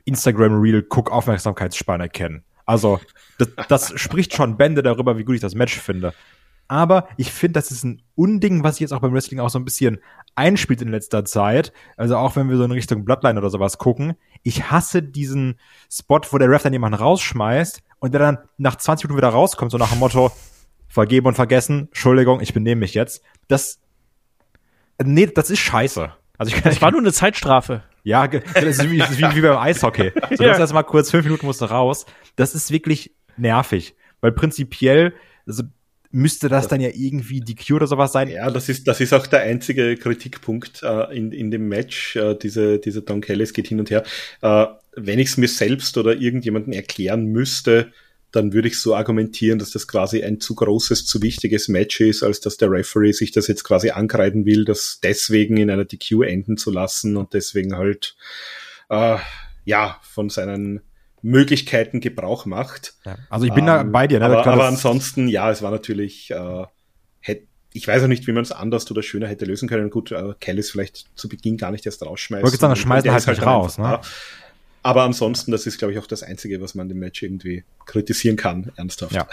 Instagram-Reel-Guck-Aufmerksamkeitsspanne 0.06 2.08
kennen. 2.08 2.44
Also, 2.64 3.00
das, 3.38 3.48
das 3.68 4.00
spricht 4.00 4.34
schon 4.34 4.56
Bände 4.56 4.82
darüber, 4.82 5.18
wie 5.18 5.24
gut 5.24 5.34
ich 5.34 5.40
das 5.40 5.54
Match 5.54 5.78
finde. 5.78 6.14
Aber 6.68 7.08
ich 7.16 7.32
finde, 7.32 7.54
das 7.54 7.72
ist 7.72 7.82
ein 7.82 8.00
Unding, 8.14 8.62
was 8.62 8.76
sich 8.76 8.82
jetzt 8.82 8.92
auch 8.92 9.00
beim 9.00 9.12
Wrestling 9.12 9.40
auch 9.40 9.50
so 9.50 9.58
ein 9.58 9.64
bisschen 9.64 9.98
einspielt 10.36 10.80
in 10.80 10.88
letzter 10.88 11.24
Zeit. 11.24 11.72
Also 11.96 12.16
auch 12.16 12.36
wenn 12.36 12.48
wir 12.48 12.56
so 12.56 12.62
in 12.62 12.70
Richtung 12.70 13.04
Bloodline 13.04 13.40
oder 13.40 13.50
sowas 13.50 13.78
gucken. 13.78 14.14
Ich 14.44 14.70
hasse 14.70 15.02
diesen 15.02 15.58
Spot, 15.90 16.20
wo 16.30 16.38
der 16.38 16.48
Ref 16.48 16.62
dann 16.62 16.72
jemanden 16.72 17.00
rausschmeißt 17.00 17.82
und 17.98 18.14
der 18.14 18.20
dann 18.20 18.38
nach 18.56 18.76
20 18.76 19.08
Minuten 19.08 19.18
wieder 19.18 19.32
rauskommt, 19.32 19.72
so 19.72 19.78
nach 19.78 19.90
dem 19.90 19.98
Motto, 19.98 20.30
vergeben 20.90 21.28
und 21.28 21.34
vergessen, 21.34 21.86
Entschuldigung, 21.86 22.40
ich 22.40 22.52
benehme 22.52 22.80
mich 22.80 22.92
jetzt. 22.92 23.22
Das, 23.48 23.78
nee, 25.02 25.26
das 25.26 25.48
ist 25.48 25.60
scheiße. 25.60 26.12
Also 26.36 26.54
ich, 26.54 26.62
das 26.62 26.82
war 26.82 26.90
nur 26.90 27.00
eine 27.00 27.12
Zeitstrafe. 27.12 27.84
Ja, 28.02 28.26
das 28.26 28.44
ist 28.54 28.90
wie, 28.90 28.98
das 28.98 29.10
ist 29.10 29.18
wie, 29.18 29.36
wie 29.36 29.40
beim 29.40 29.58
Eishockey. 29.58 30.12
So, 30.36 30.44
ja. 30.44 30.58
das 30.58 30.72
mal 30.72 30.82
kurz 30.82 31.10
fünf 31.10 31.24
Minuten 31.24 31.46
musst 31.46 31.60
du 31.60 31.66
raus. 31.66 32.06
Das 32.36 32.54
ist 32.54 32.70
wirklich 32.70 33.14
nervig, 33.36 33.94
weil 34.20 34.32
prinzipiell, 34.32 35.14
also 35.46 35.62
müsste 36.10 36.48
das 36.48 36.66
dann 36.66 36.80
ja 36.80 36.90
irgendwie 36.92 37.40
die 37.40 37.54
Q 37.54 37.76
oder 37.76 37.86
sowas 37.86 38.12
sein. 38.12 38.28
Ja, 38.28 38.50
das 38.50 38.68
ist, 38.68 38.88
das 38.88 39.00
ist 39.00 39.12
auch 39.12 39.26
der 39.26 39.40
einzige 39.42 39.96
Kritikpunkt 39.96 40.82
äh, 40.82 41.16
in, 41.16 41.30
in 41.30 41.50
dem 41.50 41.68
Match. 41.68 42.16
Äh, 42.16 42.34
diese, 42.34 42.78
diese 42.78 43.02
Don 43.02 43.20
Kelly, 43.20 43.44
geht 43.44 43.68
hin 43.68 43.78
und 43.78 43.90
her. 43.90 44.02
Äh, 44.40 44.66
wenn 44.96 45.18
ich 45.18 45.28
es 45.28 45.36
mir 45.36 45.48
selbst 45.48 45.96
oder 45.98 46.16
irgendjemandem 46.16 46.72
erklären 46.72 47.26
müsste, 47.26 47.92
dann 48.32 48.52
würde 48.52 48.68
ich 48.68 48.80
so 48.80 48.94
argumentieren, 48.94 49.58
dass 49.58 49.70
das 49.70 49.88
quasi 49.88 50.22
ein 50.22 50.40
zu 50.40 50.54
großes, 50.54 51.06
zu 51.06 51.22
wichtiges 51.22 51.68
Match 51.68 52.00
ist, 52.00 52.22
als 52.22 52.40
dass 52.40 52.56
der 52.56 52.70
Referee 52.70 53.12
sich 53.12 53.32
das 53.32 53.48
jetzt 53.48 53.64
quasi 53.64 53.90
ankreiden 53.90 54.46
will, 54.46 54.64
das 54.64 55.00
deswegen 55.02 55.56
in 55.56 55.70
einer 55.70 55.84
DQ 55.84 56.22
enden 56.22 56.56
zu 56.56 56.70
lassen 56.70 57.16
und 57.16 57.34
deswegen 57.34 57.76
halt 57.76 58.16
äh, 58.88 59.16
ja 59.64 59.98
von 60.02 60.30
seinen 60.30 60.82
Möglichkeiten 61.22 62.00
Gebrauch 62.00 62.46
macht. 62.46 62.94
Ja, 63.04 63.16
also 63.28 63.46
ich 63.46 63.52
bin 63.52 63.64
ähm, 63.64 63.66
da 63.66 63.82
bei 63.82 64.06
dir. 64.06 64.20
Ne? 64.20 64.26
Aber, 64.26 64.46
aber 64.46 64.66
ansonsten, 64.66 65.28
ja, 65.28 65.50
es 65.50 65.60
war 65.62 65.70
natürlich, 65.70 66.30
äh, 66.30 66.64
hätte 67.20 67.46
ich 67.72 67.86
weiß 67.86 68.02
auch 68.02 68.08
nicht, 68.08 68.26
wie 68.26 68.32
man 68.32 68.42
es 68.42 68.52
anders 68.52 68.90
oder 68.90 69.02
schöner 69.02 69.28
hätte 69.28 69.44
lösen 69.44 69.68
können. 69.68 69.90
Gut, 69.90 70.10
äh, 70.10 70.34
Kellis 70.40 70.70
vielleicht 70.70 71.06
zu 71.14 71.28
Beginn 71.28 71.56
gar 71.56 71.70
nicht 71.70 71.86
erst 71.86 72.02
rausschmeißen. 72.02 72.48
Ich 72.52 72.60
sagen, 72.60 72.74
schmeißen 72.74 73.12
halt, 73.12 73.26
halt 73.26 73.42
raus. 73.42 73.78
Ne? 73.78 74.00
Aber 74.82 75.02
ansonsten, 75.02 75.52
das 75.52 75.66
ist, 75.66 75.78
glaube 75.78 75.92
ich, 75.92 75.98
auch 75.98 76.06
das 76.06 76.22
Einzige, 76.22 76.60
was 76.62 76.74
man 76.74 76.88
dem 76.88 76.98
Match 76.98 77.22
irgendwie 77.22 77.64
kritisieren 77.84 78.36
kann, 78.36 78.72
ernsthaft. 78.76 79.12
Ja, 79.12 79.26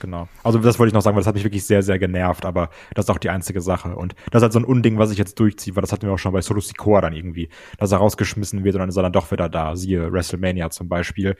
genau. 0.00 0.28
Also 0.42 0.58
das 0.58 0.78
wollte 0.78 0.88
ich 0.88 0.94
noch 0.94 1.02
sagen, 1.02 1.14
weil 1.14 1.20
das 1.20 1.26
hat 1.26 1.34
mich 1.34 1.44
wirklich 1.44 1.66
sehr, 1.66 1.82
sehr 1.82 1.98
genervt, 1.98 2.46
aber 2.46 2.70
das 2.94 3.06
ist 3.06 3.10
auch 3.10 3.18
die 3.18 3.28
einzige 3.28 3.60
Sache. 3.60 3.96
Und 3.96 4.14
das 4.30 4.40
ist 4.40 4.44
halt 4.44 4.52
so 4.54 4.60
ein 4.60 4.64
Unding, 4.64 4.98
was 4.98 5.10
ich 5.10 5.18
jetzt 5.18 5.38
durchziehe, 5.38 5.76
weil 5.76 5.82
das 5.82 5.92
hatten 5.92 6.06
wir 6.06 6.12
auch 6.12 6.18
schon 6.18 6.32
bei 6.32 6.40
Solo 6.40 6.60
Sikoa 6.60 7.02
dann 7.02 7.12
irgendwie, 7.12 7.50
dass 7.78 7.92
er 7.92 7.98
rausgeschmissen 7.98 8.64
wird 8.64 8.76
und 8.76 8.80
dann 8.80 8.88
ist 8.88 8.96
er 8.96 9.02
dann 9.02 9.12
doch 9.12 9.30
wieder 9.30 9.50
da. 9.50 9.76
Siehe 9.76 10.10
WrestleMania 10.10 10.70
zum 10.70 10.88
Beispiel. 10.88 11.36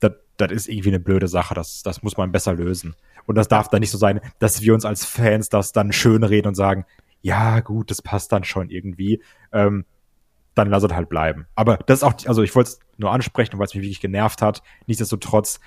Das, 0.00 0.12
das 0.36 0.50
ist 0.50 0.68
irgendwie 0.68 0.88
eine 0.88 1.00
blöde 1.00 1.28
Sache, 1.28 1.54
das, 1.54 1.82
das 1.84 2.02
muss 2.02 2.16
man 2.16 2.32
besser 2.32 2.54
lösen. 2.54 2.96
Und 3.26 3.36
das 3.36 3.46
darf 3.46 3.68
dann 3.68 3.80
nicht 3.80 3.90
so 3.90 3.98
sein, 3.98 4.20
dass 4.40 4.60
wir 4.60 4.74
uns 4.74 4.84
als 4.84 5.04
Fans 5.04 5.48
das 5.50 5.72
dann 5.72 5.92
schön 5.92 6.24
reden 6.24 6.48
und 6.48 6.54
sagen, 6.56 6.84
ja, 7.22 7.60
gut, 7.60 7.90
das 7.90 8.02
passt 8.02 8.32
dann 8.32 8.44
schon 8.44 8.70
irgendwie. 8.70 9.22
Ähm, 9.52 9.86
dann 10.54 10.68
lass 10.68 10.82
es 10.82 10.92
halt 10.92 11.08
bleiben. 11.08 11.46
Aber 11.54 11.78
das 11.86 11.98
ist 11.98 12.02
auch, 12.04 12.14
also 12.26 12.42
ich 12.42 12.54
wollte 12.54 12.70
es 12.70 12.80
nur 12.96 13.12
ansprechen, 13.12 13.58
weil 13.58 13.66
es 13.66 13.74
mich 13.74 13.82
wirklich 13.82 14.00
genervt 14.00 14.42
hat. 14.42 14.62
Nichtsdestotrotz, 14.86 15.60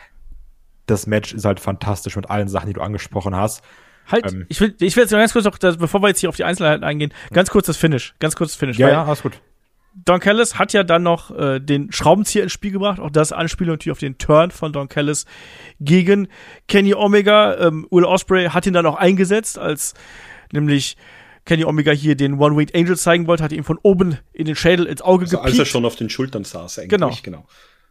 das 0.86 1.08
Match 1.08 1.34
ist 1.34 1.46
halt 1.46 1.60
fantastisch 1.60 2.16
mit 2.16 2.30
allen 2.30 2.48
Sachen, 2.48 2.68
die 2.68 2.74
du 2.74 2.82
angesprochen 2.82 3.36
hast. 3.36 3.64
Halt, 4.10 4.32
ähm, 4.32 4.46
ich 4.48 4.62
will, 4.62 4.74
ich 4.80 4.96
will 4.96 5.04
jetzt 5.04 5.12
ganz 5.12 5.34
kurz 5.34 5.46
noch, 5.46 5.58
bevor 5.78 6.02
wir 6.02 6.08
jetzt 6.08 6.20
hier 6.20 6.30
auf 6.30 6.38
die 6.38 6.46
Einzelheiten 6.46 6.84
eingehen, 6.84 7.14
ganz 7.32 7.50
kurz 7.50 7.68
das 7.68 7.76
Finish, 7.76 8.16
ganz 8.20 8.36
kurz 8.36 8.52
das 8.52 8.58
Finish. 8.58 8.78
Ja, 8.78 8.90
ja, 8.90 9.04
alles 9.04 9.22
gut. 9.22 9.42
Don 10.06 10.20
Callis 10.20 10.60
hat 10.60 10.74
ja 10.74 10.84
dann 10.84 11.04
noch 11.04 11.32
äh, 11.32 11.60
den 11.60 11.92
Schraubenzieher 11.92 12.44
ins 12.44 12.54
Spiel 12.54 12.72
gebracht. 12.72 13.00
Auch 13.00 13.10
das 13.10 13.32
Anspielung 13.32 13.74
natürlich 13.74 13.92
auf 13.92 14.00
den 14.00 14.18
Turn 14.18 14.52
von 14.52 14.72
Don 14.72 14.88
Callis 14.90 15.26
gegen 15.80 16.28
Kenny 16.68 16.94
Omega. 16.94 17.56
Ähm, 17.58 17.88
Will 17.90 18.06
Osprey 18.06 18.48
hat 18.50 18.68
ihn 18.68 18.74
dann 18.74 18.86
auch 18.86 18.96
eingesetzt, 18.96 19.58
als 19.58 19.96
nämlich 20.52 20.98
Kenny 21.48 21.64
Omega 21.64 21.92
hier 21.92 22.16
den 22.16 22.40
One-Winged 22.40 22.76
Angel 22.76 22.98
zeigen 22.98 23.26
wollte, 23.26 23.44
hat 23.44 23.54
ihn 23.54 23.64
von 23.64 23.80
oben 23.82 24.20
in 24.34 24.46
den 24.46 24.56
Schädel 24.56 24.86
ins 24.86 25.02
Auge 25.02 25.24
also 25.24 25.38
gepiekt. 25.38 25.54
Als 25.54 25.60
er 25.60 25.66
schon 25.66 25.86
auf 25.86 25.96
den 25.96 26.10
Schultern 26.10 26.44
saß 26.44 26.80
eigentlich. 26.80 26.90
Genau. 26.90 27.12
genau. 27.24 27.46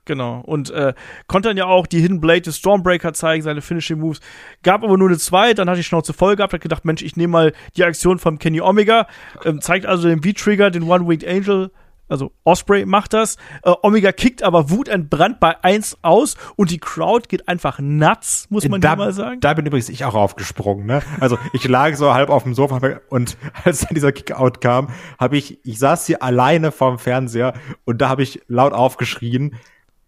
Genau. 0.04 0.40
Und 0.46 0.70
äh, 0.70 0.94
konnte 1.26 1.48
dann 1.48 1.56
ja 1.56 1.64
auch 1.64 1.88
die 1.88 2.00
Hidden 2.00 2.20
Blade 2.20 2.42
des 2.42 2.58
Stormbreaker 2.58 3.12
zeigen, 3.12 3.42
seine 3.42 3.60
Finishing 3.60 3.98
Moves. 3.98 4.20
Gab 4.62 4.84
aber 4.84 4.96
nur 4.96 5.08
eine 5.08 5.18
zwei, 5.18 5.52
dann 5.52 5.68
hatte 5.68 5.80
ich 5.80 5.86
Schnauze 5.86 6.12
voll 6.12 6.36
gehabt, 6.36 6.52
hat 6.52 6.60
gedacht, 6.60 6.84
Mensch, 6.84 7.02
ich 7.02 7.16
nehme 7.16 7.32
mal 7.32 7.52
die 7.76 7.82
Aktion 7.82 8.20
von 8.20 8.38
Kenny 8.38 8.60
Omega, 8.60 9.08
ähm, 9.44 9.60
zeigt 9.60 9.84
also 9.84 10.06
den 10.06 10.22
V-Trigger, 10.22 10.70
den 10.70 10.84
One-Winged 10.84 11.26
Angel, 11.26 11.72
also 12.08 12.32
Osprey 12.44 12.86
macht 12.86 13.12
das. 13.12 13.36
Äh, 13.62 13.72
Omega 13.82 14.12
kickt 14.12 14.42
aber 14.42 14.70
wutentbrannt 14.70 15.40
bei 15.40 15.62
1 15.62 15.98
aus 16.02 16.36
und 16.56 16.70
die 16.70 16.78
Crowd 16.78 17.28
geht 17.28 17.48
einfach 17.48 17.78
nuts, 17.80 18.46
muss 18.50 18.68
man 18.68 18.80
da, 18.80 18.96
mal 18.96 19.12
sagen. 19.12 19.40
Da 19.40 19.54
bin 19.54 19.66
übrigens 19.66 19.88
ich 19.88 20.04
auch 20.04 20.14
aufgesprungen. 20.14 20.86
Ne? 20.86 21.02
Also 21.20 21.38
ich 21.52 21.66
lag 21.66 21.94
so 21.96 22.14
halb 22.14 22.30
auf 22.30 22.44
dem 22.44 22.54
Sofa 22.54 22.80
und 23.08 23.36
als 23.64 23.80
dann 23.80 23.94
dieser 23.94 24.12
Kickout 24.12 24.60
kam, 24.60 24.88
habe 25.18 25.36
ich, 25.36 25.64
ich 25.64 25.78
saß 25.78 26.06
hier 26.06 26.22
alleine 26.22 26.72
vorm 26.72 26.98
Fernseher 26.98 27.54
und 27.84 28.00
da 28.00 28.08
habe 28.08 28.22
ich 28.22 28.42
laut 28.48 28.72
aufgeschrien, 28.72 29.56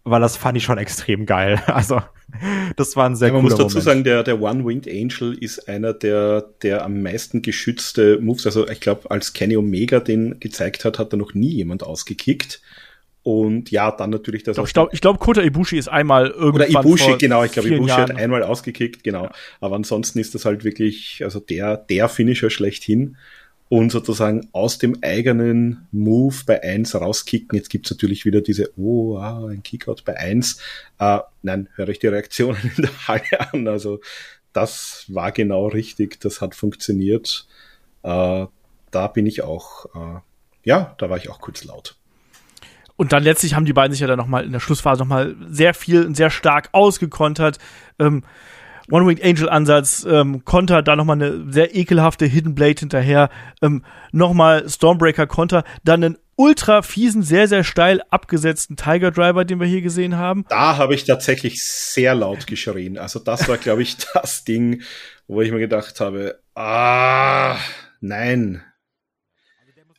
weil 0.09 0.21
das 0.21 0.37
fand 0.37 0.57
ich 0.57 0.63
schon 0.63 0.77
extrem 0.77 1.25
geil. 1.25 1.61
Also 1.67 2.01
das 2.75 2.95
war 2.95 3.05
ein 3.05 3.15
sehr 3.15 3.29
ja, 3.29 3.33
Man 3.33 3.43
muss 3.43 3.53
dazu 3.53 3.63
Moment. 3.63 3.83
sagen, 3.83 4.03
der, 4.03 4.23
der 4.23 4.41
One-Winged 4.41 4.87
Angel 4.87 5.33
ist 5.33 5.67
einer 5.67 5.93
der, 5.93 6.41
der 6.61 6.83
am 6.83 7.01
meisten 7.01 7.41
geschützte 7.41 8.19
Moves. 8.19 8.45
Also 8.45 8.67
ich 8.67 8.79
glaube, 8.79 9.09
als 9.09 9.33
Kenny 9.33 9.57
Omega 9.57 9.99
den 9.99 10.39
gezeigt 10.39 10.85
hat, 10.85 10.99
hat 10.99 11.13
er 11.13 11.17
noch 11.17 11.33
nie 11.33 11.49
jemand 11.49 11.83
ausgekickt. 11.83 12.61
Und 13.23 13.69
ja, 13.71 13.91
dann 13.91 14.11
natürlich 14.11 14.43
das. 14.43 14.55
Doch, 14.55 14.67
ich 14.67 14.73
glaube, 14.73 14.91
ich 14.93 15.01
glaub, 15.01 15.19
Kota 15.19 15.41
Ibushi 15.41 15.77
ist 15.77 15.89
einmal 15.89 16.27
irgendwann. 16.27 16.69
Oder 16.69 16.69
Ibushi, 16.69 17.17
genau. 17.17 17.43
Ich 17.43 17.51
glaube, 17.51 17.69
Ibushi 17.69 17.89
Jahren. 17.89 18.09
hat 18.09 18.15
einmal 18.15 18.43
ausgekickt, 18.43 19.03
genau. 19.03 19.25
Ja. 19.25 19.31
Aber 19.59 19.75
ansonsten 19.75 20.19
ist 20.19 20.35
das 20.35 20.45
halt 20.45 20.63
wirklich, 20.63 21.21
also 21.23 21.39
der, 21.39 21.77
der 21.77 22.09
Finisher 22.09 22.49
schlechthin 22.49 23.17
und 23.69 23.91
sozusagen 23.91 24.49
aus 24.51 24.79
dem 24.79 24.97
eigenen 25.03 25.87
Move 25.91 26.35
bei 26.45 26.61
eins 26.63 26.95
rauskicken. 26.95 27.55
Jetzt 27.55 27.69
gibt's 27.69 27.91
natürlich 27.91 28.25
wieder 28.25 28.41
diese, 28.41 28.71
oh, 28.77 29.17
ah, 29.17 29.47
ein 29.47 29.61
Kickout 29.61 30.03
bei 30.05 30.17
eins. 30.17 30.59
Äh, 30.97 31.19
nein, 31.43 31.69
höre 31.75 31.89
ich 31.89 31.99
die 31.99 32.07
Reaktionen 32.07 32.59
in 32.75 32.83
der 32.83 33.07
Halle 33.07 33.53
an. 33.53 33.67
Also 33.67 34.01
das 34.53 35.05
war 35.07 35.31
genau 35.31 35.67
richtig, 35.67 36.19
das 36.19 36.41
hat 36.41 36.55
funktioniert. 36.55 37.47
Äh, 38.01 38.47
da 38.91 39.07
bin 39.07 39.27
ich 39.27 39.43
auch, 39.43 39.85
äh, 39.95 40.19
ja, 40.63 40.95
da 40.97 41.09
war 41.11 41.17
ich 41.17 41.29
auch 41.29 41.39
kurz 41.39 41.63
laut. 41.63 41.95
Und 42.95 43.13
dann 43.13 43.23
letztlich 43.23 43.53
haben 43.53 43.65
die 43.65 43.73
beiden 43.73 43.93
sich 43.93 44.01
ja 44.01 44.07
dann 44.07 44.17
nochmal 44.17 44.43
in 44.45 44.51
der 44.51 44.59
Schlussphase 44.59 44.99
nochmal 44.99 45.35
sehr 45.47 45.75
viel 45.75 46.05
und 46.05 46.17
sehr 46.17 46.31
stark 46.31 46.69
ausgekontert. 46.73 47.59
Ähm, 47.99 48.23
One-Winged 48.91 49.23
Angel-Ansatz, 49.23 50.05
ähm, 50.09 50.43
Konter, 50.45 50.81
da 50.81 50.95
nochmal 50.95 51.21
eine 51.21 51.51
sehr 51.51 51.75
ekelhafte 51.75 52.25
Hidden 52.25 52.55
Blade 52.55 52.79
hinterher, 52.79 53.29
ähm, 53.61 53.83
nochmal 54.11 54.67
Stormbreaker-Konter, 54.67 55.63
dann 55.83 56.03
einen 56.03 56.17
ultra 56.35 56.81
fiesen, 56.81 57.21
sehr, 57.21 57.47
sehr 57.47 57.63
steil 57.63 58.01
abgesetzten 58.09 58.77
Tiger 58.77 59.11
Driver, 59.11 59.43
den 59.43 59.59
wir 59.59 59.67
hier 59.67 59.81
gesehen 59.81 60.15
haben. 60.15 60.45
Da 60.47 60.77
habe 60.77 60.95
ich 60.95 61.03
tatsächlich 61.03 61.61
sehr 61.61 62.15
laut 62.15 62.47
geschrien. 62.47 62.97
Also 62.97 63.19
das 63.19 63.47
war, 63.49 63.57
glaube 63.57 63.81
ich, 63.81 63.97
das 64.13 64.45
Ding, 64.45 64.81
wo 65.27 65.41
ich 65.41 65.51
mir 65.51 65.59
gedacht 65.59 65.99
habe, 65.99 66.39
ah, 66.55 67.57
nein. 67.99 68.63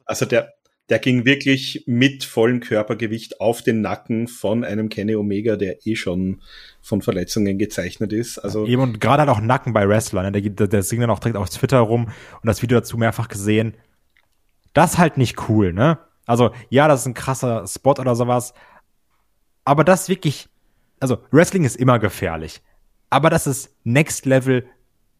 Also 0.06 0.24
der, 0.24 0.54
der 0.90 0.98
ging 0.98 1.24
wirklich 1.24 1.84
mit 1.86 2.24
vollem 2.24 2.58
Körpergewicht 2.58 3.40
auf 3.40 3.62
den 3.62 3.80
Nacken 3.80 4.26
von 4.26 4.64
einem 4.64 4.88
Kenny 4.88 5.14
Omega, 5.14 5.54
der 5.56 5.86
eh 5.86 5.94
schon 5.94 6.42
von 6.82 7.00
Verletzungen 7.00 7.58
gezeichnet 7.58 8.12
ist. 8.12 8.38
Also 8.38 8.66
Eben 8.66 8.82
und 8.82 9.00
gerade 9.00 9.20
halt 9.20 9.30
auch 9.30 9.40
Nacken 9.40 9.72
bei 9.72 9.88
Wrestlern. 9.88 10.24
Ne? 10.24 10.32
Der, 10.32 10.50
der, 10.50 10.66
der 10.66 10.82
singt 10.82 11.02
dann 11.02 11.10
auch 11.10 11.20
direkt 11.20 11.36
auf 11.36 11.48
Twitter 11.48 11.78
rum 11.78 12.06
und 12.06 12.46
das 12.46 12.60
Video 12.60 12.80
dazu 12.80 12.98
mehrfach 12.98 13.28
gesehen. 13.28 13.74
Das 14.72 14.98
halt 14.98 15.16
nicht 15.16 15.48
cool, 15.48 15.72
ne? 15.72 15.98
Also 16.26 16.50
ja, 16.68 16.88
das 16.88 17.00
ist 17.00 17.06
ein 17.06 17.14
krasser 17.14 17.66
Spot 17.66 17.92
oder 17.92 18.14
sowas. 18.16 18.52
Aber 19.64 19.84
das 19.84 20.08
wirklich, 20.08 20.48
also 20.98 21.18
Wrestling 21.30 21.64
ist 21.64 21.76
immer 21.76 21.98
gefährlich. 22.00 22.62
Aber 23.10 23.30
das 23.30 23.46
ist 23.46 23.76
Next 23.84 24.26
Level 24.26 24.66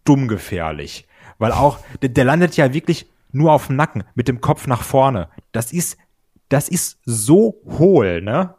dumm 0.05 0.27
gefährlich. 0.27 1.07
Weil 1.39 1.53
auch, 1.53 1.79
der, 2.03 2.11
der 2.11 2.25
landet 2.25 2.57
ja 2.57 2.75
wirklich 2.75 3.07
nur 3.33 3.53
auf 3.53 3.67
dem 3.69 3.77
Nacken, 3.77 4.05
mit 4.15 4.29
dem 4.29 4.41
Kopf 4.41 4.67
nach 4.67 4.83
vorne. 4.83 5.29
Das 5.53 5.73
ist, 5.73 5.97
das 6.49 6.69
ist 6.69 6.99
so 7.05 7.61
hohl, 7.67 8.23
ne? 8.23 8.55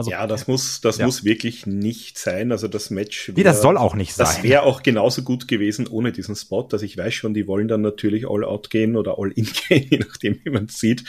Also, 0.00 0.12
ja, 0.12 0.26
das 0.26 0.46
muss, 0.46 0.80
das 0.80 0.96
ja. 0.96 1.04
muss 1.04 1.24
wirklich 1.24 1.66
nicht 1.66 2.18
sein. 2.18 2.52
Also 2.52 2.68
das 2.68 2.88
Match. 2.88 3.28
Wär, 3.28 3.34
nee, 3.36 3.42
das 3.42 3.60
soll 3.60 3.76
auch 3.76 3.94
nicht 3.94 4.14
sein. 4.14 4.26
Das 4.26 4.42
wäre 4.42 4.62
auch 4.62 4.82
genauso 4.82 5.22
gut 5.22 5.46
gewesen 5.46 5.86
ohne 5.86 6.10
diesen 6.10 6.34
Spot. 6.36 6.66
Also 6.72 6.86
ich 6.86 6.96
weiß 6.96 7.12
schon, 7.12 7.34
die 7.34 7.46
wollen 7.46 7.68
dann 7.68 7.82
natürlich 7.82 8.26
all 8.26 8.42
out 8.42 8.70
gehen 8.70 8.96
oder 8.96 9.18
all 9.18 9.30
in 9.32 9.44
gehen, 9.68 9.86
je 9.90 9.98
nachdem, 9.98 10.40
wie 10.42 10.48
man 10.48 10.64
es 10.66 10.80
sieht. 10.80 11.04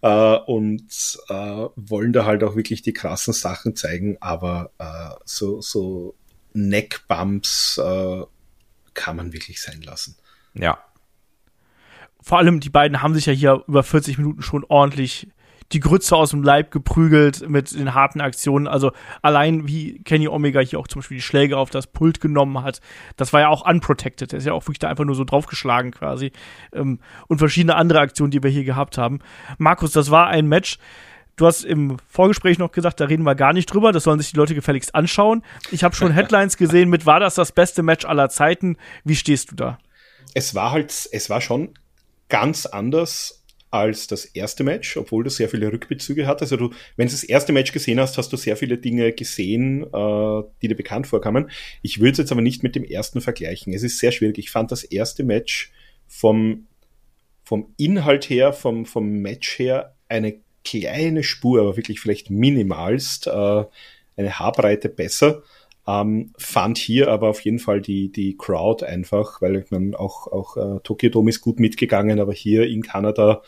Äh, 0.00 0.38
und 0.46 1.20
äh, 1.28 1.66
wollen 1.76 2.12
da 2.12 2.24
halt 2.24 2.42
auch 2.42 2.56
wirklich 2.56 2.82
die 2.82 2.92
krassen 2.92 3.32
Sachen 3.32 3.76
zeigen. 3.76 4.16
Aber 4.20 4.72
äh, 4.78 5.14
so, 5.24 5.60
so 5.60 6.16
Neckbumps 6.52 7.78
äh, 7.78 8.22
kann 8.94 9.16
man 9.16 9.32
wirklich 9.32 9.62
sein 9.62 9.82
lassen. 9.82 10.16
Ja, 10.54 10.82
vor 12.22 12.38
allem 12.38 12.60
die 12.60 12.70
beiden 12.70 13.02
haben 13.02 13.14
sich 13.14 13.26
ja 13.26 13.32
hier 13.32 13.64
über 13.66 13.82
40 13.82 14.18
Minuten 14.18 14.42
schon 14.42 14.64
ordentlich 14.64 15.28
die 15.72 15.80
Grütze 15.80 16.14
aus 16.16 16.30
dem 16.30 16.42
Leib 16.42 16.70
geprügelt 16.70 17.48
mit 17.48 17.72
den 17.72 17.94
harten 17.94 18.20
Aktionen. 18.20 18.66
Also 18.66 18.92
allein 19.22 19.66
wie 19.66 20.02
Kenny 20.04 20.28
Omega 20.28 20.60
hier 20.60 20.78
auch 20.78 20.86
zum 20.86 21.00
Beispiel 21.00 21.16
die 21.16 21.22
Schläge 21.22 21.56
auf 21.56 21.70
das 21.70 21.86
Pult 21.86 22.20
genommen 22.20 22.62
hat, 22.62 22.80
das 23.16 23.32
war 23.32 23.40
ja 23.40 23.48
auch 23.48 23.66
unprotected. 23.66 24.32
Der 24.32 24.38
ist 24.38 24.46
ja 24.46 24.52
auch 24.52 24.64
wirklich 24.64 24.80
da 24.80 24.88
einfach 24.88 25.04
nur 25.04 25.14
so 25.14 25.24
draufgeschlagen 25.24 25.90
quasi. 25.90 26.32
Ähm, 26.74 27.00
und 27.26 27.38
verschiedene 27.38 27.74
andere 27.74 28.00
Aktionen, 28.00 28.30
die 28.30 28.42
wir 28.42 28.50
hier 28.50 28.64
gehabt 28.64 28.98
haben. 28.98 29.20
Markus, 29.56 29.92
das 29.92 30.10
war 30.10 30.28
ein 30.28 30.46
Match. 30.46 30.76
Du 30.76 30.82
du 31.36 31.46
hast 31.46 31.64
im 31.64 31.96
Vorgespräch 32.08 32.58
noch 32.58 32.72
gesagt, 32.72 33.00
da 33.00 33.06
reden 33.06 33.24
wir 33.24 33.34
gar 33.34 33.52
nicht 33.52 33.66
drüber, 33.66 33.92
das 33.92 34.04
sollen 34.04 34.20
sich 34.20 34.30
die 34.30 34.36
Leute 34.36 34.54
gefälligst 34.54 34.94
anschauen. 34.94 35.42
Ich 35.70 35.84
habe 35.84 35.94
schon 35.94 36.12
Headlines 36.12 36.56
gesehen 36.56 36.88
mit, 36.88 37.06
war 37.06 37.20
das 37.20 37.34
das 37.34 37.52
beste 37.52 37.82
Match 37.82 38.04
aller 38.04 38.28
Zeiten? 38.28 38.76
Wie 39.04 39.16
stehst 39.16 39.50
du 39.50 39.56
da? 39.56 39.78
Es 40.34 40.54
war 40.54 40.70
halt, 40.70 41.08
es 41.10 41.30
war 41.30 41.40
schon 41.40 41.74
ganz 42.32 42.64
anders 42.64 43.44
als 43.70 44.06
das 44.06 44.24
erste 44.24 44.64
Match, 44.64 44.96
obwohl 44.96 45.22
das 45.22 45.36
sehr 45.36 45.50
viele 45.50 45.70
Rückbezüge 45.70 46.26
hat. 46.26 46.40
Also 46.40 46.56
du, 46.56 46.70
wenn 46.96 47.08
du 47.08 47.12
das 47.12 47.24
erste 47.24 47.52
Match 47.52 47.72
gesehen 47.72 48.00
hast, 48.00 48.16
hast 48.16 48.32
du 48.32 48.38
sehr 48.38 48.56
viele 48.56 48.78
Dinge 48.78 49.12
gesehen, 49.12 49.82
äh, 49.82 50.42
die 50.62 50.68
dir 50.68 50.74
bekannt 50.74 51.06
vorkamen. 51.06 51.50
Ich 51.82 52.00
würde 52.00 52.12
es 52.12 52.18
jetzt 52.18 52.32
aber 52.32 52.40
nicht 52.40 52.62
mit 52.62 52.74
dem 52.74 52.84
ersten 52.84 53.20
vergleichen. 53.20 53.74
Es 53.74 53.82
ist 53.82 53.98
sehr 53.98 54.12
schwierig. 54.12 54.38
Ich 54.38 54.50
fand 54.50 54.72
das 54.72 54.82
erste 54.82 55.24
Match 55.24 55.72
vom, 56.06 56.66
vom 57.44 57.74
Inhalt 57.76 58.30
her, 58.30 58.54
vom, 58.54 58.86
vom 58.86 59.10
Match 59.20 59.58
her 59.58 59.94
eine 60.08 60.36
kleine 60.64 61.22
Spur, 61.22 61.60
aber 61.60 61.76
wirklich 61.76 62.00
vielleicht 62.00 62.30
minimalst, 62.30 63.26
äh, 63.26 63.64
eine 64.16 64.38
Haarbreite 64.38 64.88
besser. 64.88 65.42
Ähm, 65.86 66.32
fand 66.38 66.78
hier 66.78 67.08
aber 67.08 67.28
auf 67.28 67.40
jeden 67.40 67.58
Fall 67.58 67.80
die, 67.80 68.10
die 68.10 68.36
Crowd 68.36 68.84
einfach, 68.84 69.42
weil 69.42 69.56
ich 69.56 69.70
meine, 69.70 69.98
auch, 69.98 70.28
auch 70.28 70.56
äh, 70.56 70.80
Tokyo 70.84 71.10
Dome 71.10 71.30
ist 71.30 71.40
gut 71.40 71.58
mitgegangen, 71.58 72.20
aber 72.20 72.32
hier 72.32 72.68
in 72.68 72.82
Kanada, 72.82 73.42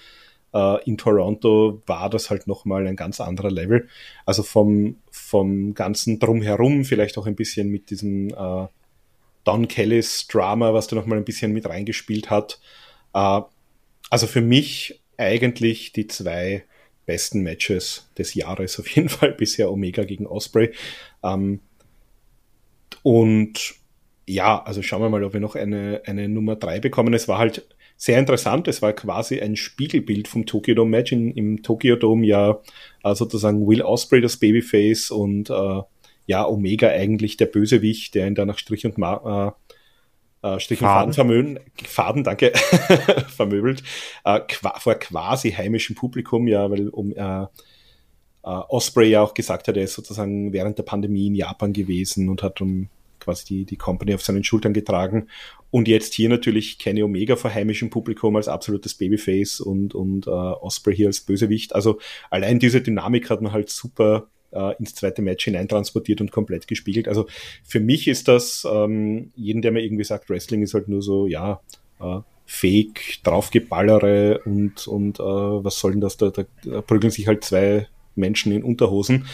äh, 0.52 0.82
in 0.84 0.98
Toronto 0.98 1.82
war 1.86 2.10
das 2.10 2.30
halt 2.30 2.46
nochmal 2.46 2.86
ein 2.86 2.96
ganz 2.96 3.20
anderer 3.20 3.50
Level. 3.50 3.88
Also 4.26 4.42
vom, 4.42 4.96
vom 5.10 5.74
ganzen 5.74 6.18
Drumherum, 6.18 6.84
vielleicht 6.84 7.18
auch 7.18 7.26
ein 7.26 7.36
bisschen 7.36 7.68
mit 7.68 7.90
diesem 7.90 8.30
äh, 8.30 8.66
Don 9.44 9.68
Kellys 9.68 10.26
Drama, 10.26 10.74
was 10.74 10.88
da 10.88 10.96
nochmal 10.96 11.18
ein 11.18 11.24
bisschen 11.24 11.52
mit 11.52 11.68
reingespielt 11.68 12.30
hat. 12.30 12.60
Äh, 13.12 13.42
also 14.10 14.26
für 14.26 14.40
mich 14.40 15.00
eigentlich 15.16 15.92
die 15.92 16.08
zwei 16.08 16.64
besten 17.06 17.42
Matches 17.42 18.10
des 18.18 18.34
Jahres 18.34 18.78
auf 18.80 18.88
jeden 18.88 19.08
Fall 19.10 19.32
bisher 19.32 19.70
Omega 19.70 20.04
gegen 20.04 20.26
Osprey. 20.26 20.72
Ähm, 21.22 21.60
und 23.04 23.74
ja, 24.26 24.62
also 24.62 24.80
schauen 24.80 25.02
wir 25.02 25.10
mal, 25.10 25.22
ob 25.24 25.34
wir 25.34 25.40
noch 25.40 25.56
eine, 25.56 26.00
eine 26.06 26.26
Nummer 26.26 26.56
drei 26.56 26.80
bekommen. 26.80 27.12
Es 27.12 27.28
war 27.28 27.36
halt 27.36 27.68
sehr 27.98 28.18
interessant. 28.18 28.66
Es 28.66 28.80
war 28.80 28.94
quasi 28.94 29.42
ein 29.42 29.56
Spiegelbild 29.56 30.26
vom 30.26 30.46
Tokyo 30.46 30.74
Dome 30.74 30.90
Match. 30.90 31.12
In, 31.12 31.30
Im 31.32 31.62
Tokyo 31.62 31.96
Dome 31.96 32.26
ja 32.26 32.60
äh, 33.02 33.14
sozusagen 33.14 33.66
Will 33.66 33.82
Osprey 33.82 34.22
das 34.22 34.38
Babyface 34.38 35.10
und 35.10 35.50
äh, 35.50 35.82
ja, 36.24 36.48
Omega 36.48 36.88
eigentlich 36.88 37.36
der 37.36 37.44
Bösewicht, 37.46 38.14
der 38.14 38.26
ihn 38.26 38.34
da 38.34 38.46
nach 38.46 38.56
Strich 38.56 38.86
und 38.86 38.96
Ma 38.96 39.54
äh, 40.42 40.48
äh 40.48 40.58
Strich 40.58 40.80
und 40.80 40.86
Faden, 40.86 41.12
vermöbeln, 41.12 41.60
Faden, 41.86 42.24
danke, 42.24 42.52
vermöbelt, 43.28 43.82
äh, 44.24 44.40
qua 44.48 44.78
vor 44.80 44.94
quasi 44.94 45.50
heimischem 45.52 45.94
Publikum, 45.94 46.48
ja, 46.48 46.70
weil 46.70 46.88
um 46.88 47.12
äh, 47.12 47.42
äh, 47.42 47.46
Osprey 48.42 49.10
ja 49.10 49.20
auch 49.20 49.34
gesagt 49.34 49.68
hat, 49.68 49.76
er 49.76 49.84
ist 49.84 49.94
sozusagen 49.94 50.54
während 50.54 50.78
der 50.78 50.84
Pandemie 50.84 51.26
in 51.26 51.34
Japan 51.34 51.74
gewesen 51.74 52.30
und 52.30 52.42
hat 52.42 52.62
um 52.62 52.88
quasi 53.24 53.44
die, 53.44 53.64
die 53.64 53.76
Company 53.76 54.14
auf 54.14 54.22
seinen 54.22 54.44
Schultern 54.44 54.72
getragen. 54.72 55.28
Und 55.70 55.88
jetzt 55.88 56.14
hier 56.14 56.28
natürlich 56.28 56.78
Kenny 56.78 57.02
Omega 57.02 57.36
vor 57.36 57.52
heimischem 57.52 57.90
Publikum 57.90 58.36
als 58.36 58.48
absolutes 58.48 58.94
Babyface 58.94 59.60
und, 59.60 59.94
und 59.94 60.26
äh, 60.26 60.30
Osprey 60.30 60.94
hier 60.94 61.08
als 61.08 61.20
Bösewicht. 61.20 61.74
Also 61.74 61.98
allein 62.30 62.58
diese 62.58 62.80
Dynamik 62.80 63.30
hat 63.30 63.40
man 63.40 63.52
halt 63.52 63.70
super 63.70 64.28
äh, 64.52 64.76
ins 64.78 64.94
zweite 64.94 65.22
Match 65.22 65.44
hineintransportiert 65.44 66.20
und 66.20 66.30
komplett 66.30 66.68
gespiegelt. 66.68 67.08
Also 67.08 67.26
für 67.64 67.80
mich 67.80 68.08
ist 68.08 68.28
das, 68.28 68.66
ähm, 68.70 69.32
jeden, 69.34 69.62
der 69.62 69.72
mir 69.72 69.82
irgendwie 69.82 70.04
sagt, 70.04 70.30
Wrestling 70.30 70.62
ist 70.62 70.74
halt 70.74 70.88
nur 70.88 71.02
so, 71.02 71.26
ja, 71.26 71.60
äh, 72.00 72.20
Fake, 72.46 73.20
draufgeballere 73.22 74.40
und, 74.44 74.86
und 74.86 75.18
äh, 75.18 75.22
was 75.22 75.78
soll 75.78 75.92
denn 75.92 76.02
das, 76.02 76.18
da, 76.18 76.30
da 76.30 76.44
prügeln 76.82 77.10
sich 77.10 77.26
halt 77.26 77.42
zwei 77.42 77.88
Menschen 78.14 78.52
in 78.52 78.62
Unterhosen. 78.62 79.26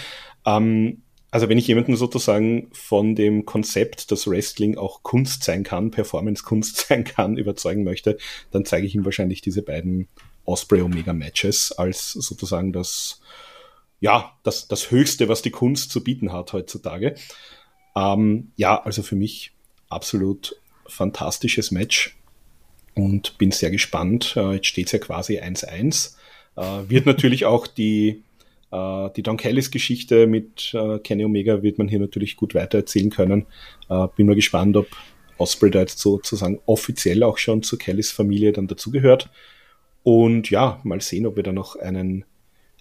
Ähm, 0.46 1.02
also 1.31 1.48
wenn 1.48 1.59
ich 1.59 1.66
jemanden 1.66 1.97
sozusagen 1.97 2.69
von 2.73 3.15
dem 3.15 3.47
Konzept, 3.47 4.11
dass 4.11 4.27
Wrestling 4.27 4.77
auch 4.77 5.02
Kunst 5.02 5.44
sein 5.44 5.62
kann, 5.62 5.90
Performance-Kunst 5.90 6.77
sein 6.89 7.05
kann, 7.05 7.36
überzeugen 7.36 7.85
möchte, 7.85 8.19
dann 8.51 8.65
zeige 8.65 8.86
ich 8.86 8.94
ihm 8.94 9.05
wahrscheinlich 9.05 9.40
diese 9.40 9.62
beiden 9.62 10.09
Osprey 10.44 10.82
Omega 10.82 11.12
Matches 11.12 11.73
als 11.73 12.12
sozusagen 12.12 12.73
das, 12.73 13.20
ja, 14.01 14.36
das, 14.43 14.66
das 14.66 14.90
Höchste, 14.90 15.28
was 15.28 15.43
die 15.43 15.51
Kunst 15.51 15.90
zu 15.90 16.02
bieten 16.02 16.32
hat 16.32 16.52
heutzutage. 16.52 17.15
Ähm, 17.94 18.52
ja, 18.57 18.82
also 18.82 19.02
für 19.02 19.16
mich 19.16 19.52
absolut 19.89 20.57
fantastisches 20.86 21.70
Match 21.70 22.16
und 22.94 23.39
bin 23.39 23.52
sehr 23.52 23.70
gespannt. 23.70 24.35
Äh, 24.36 24.55
jetzt 24.55 24.66
steht 24.66 24.86
es 24.86 24.93
ja 24.93 24.98
quasi 24.98 25.39
1-1. 25.39 26.16
Äh, 26.57 26.89
wird 26.89 27.07
natürlich 27.07 27.44
auch 27.44 27.66
die 27.66 28.23
die 28.72 29.22
Don 29.22 29.36
Kellys 29.36 29.70
Geschichte 29.70 30.26
mit 30.26 30.72
äh, 30.74 30.98
Kenny 31.01 31.24
Omega 31.24 31.62
wird 31.62 31.78
man 31.78 31.88
hier 31.88 31.98
natürlich 31.98 32.36
gut 32.36 32.55
weitererzählen 32.55 33.10
können. 33.10 33.47
Äh, 33.88 34.06
bin 34.16 34.26
mal 34.26 34.36
gespannt, 34.36 34.76
ob 34.76 34.86
Osprey 35.38 35.70
da 35.70 35.80
jetzt 35.80 35.98
sozusagen 35.98 36.60
offiziell 36.66 37.22
auch 37.22 37.38
schon 37.38 37.62
zu 37.62 37.78
Kellys 37.78 38.12
Familie 38.12 38.52
dann 38.52 38.68
dazugehört. 38.68 39.28
Und 40.02 40.51
ja, 40.51 40.80
mal 40.84 41.01
sehen, 41.01 41.26
ob 41.26 41.36
wir 41.36 41.42
da 41.42 41.52
noch 41.52 41.76
einen, 41.76 42.24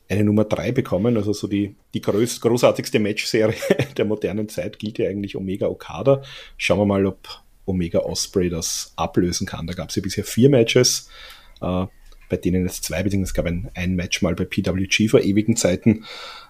eine 0.10 0.24
Nummer 0.24 0.46
drei 0.46 0.72
bekommen. 0.72 1.18
Also 1.18 1.34
so 1.34 1.48
die, 1.48 1.76
die 1.94 2.02
groß, 2.02 2.42
großartigste 2.42 3.00
Match-Serie 3.00 3.56
der 3.98 4.06
modernen 4.06 4.50
Zeit 4.50 4.80
gilt 4.80 5.00
ja 5.00 5.10
eigentlich 5.10 5.36
Omega 5.36 5.68
Okada. 5.68 6.22
Schauen 6.58 6.80
wir 6.80 6.86
mal, 6.86 7.06
ob 7.06 7.28
Omega 7.66 8.00
Osprey 8.00 8.50
das 8.50 8.94
ablösen 8.96 9.48
kann. 9.48 9.68
Da 9.68 9.74
gab 9.74 9.90
es 9.90 9.96
ja 9.96 10.02
bisher 10.02 10.24
vier 10.24 10.50
Matches. 10.50 11.10
Äh, 11.62 11.88
bei 12.30 12.38
denen 12.38 12.66
es 12.66 12.82
zwei, 12.82 13.04
beziehungsweise 13.04 13.32
es 13.32 13.34
gab 13.34 13.46
ein, 13.46 13.70
ein 13.74 13.96
Match 13.96 14.22
mal 14.22 14.36
bei 14.36 14.46
PWG 14.46 15.10
vor 15.10 15.22
ewigen 15.22 15.56
Zeiten 15.56 16.06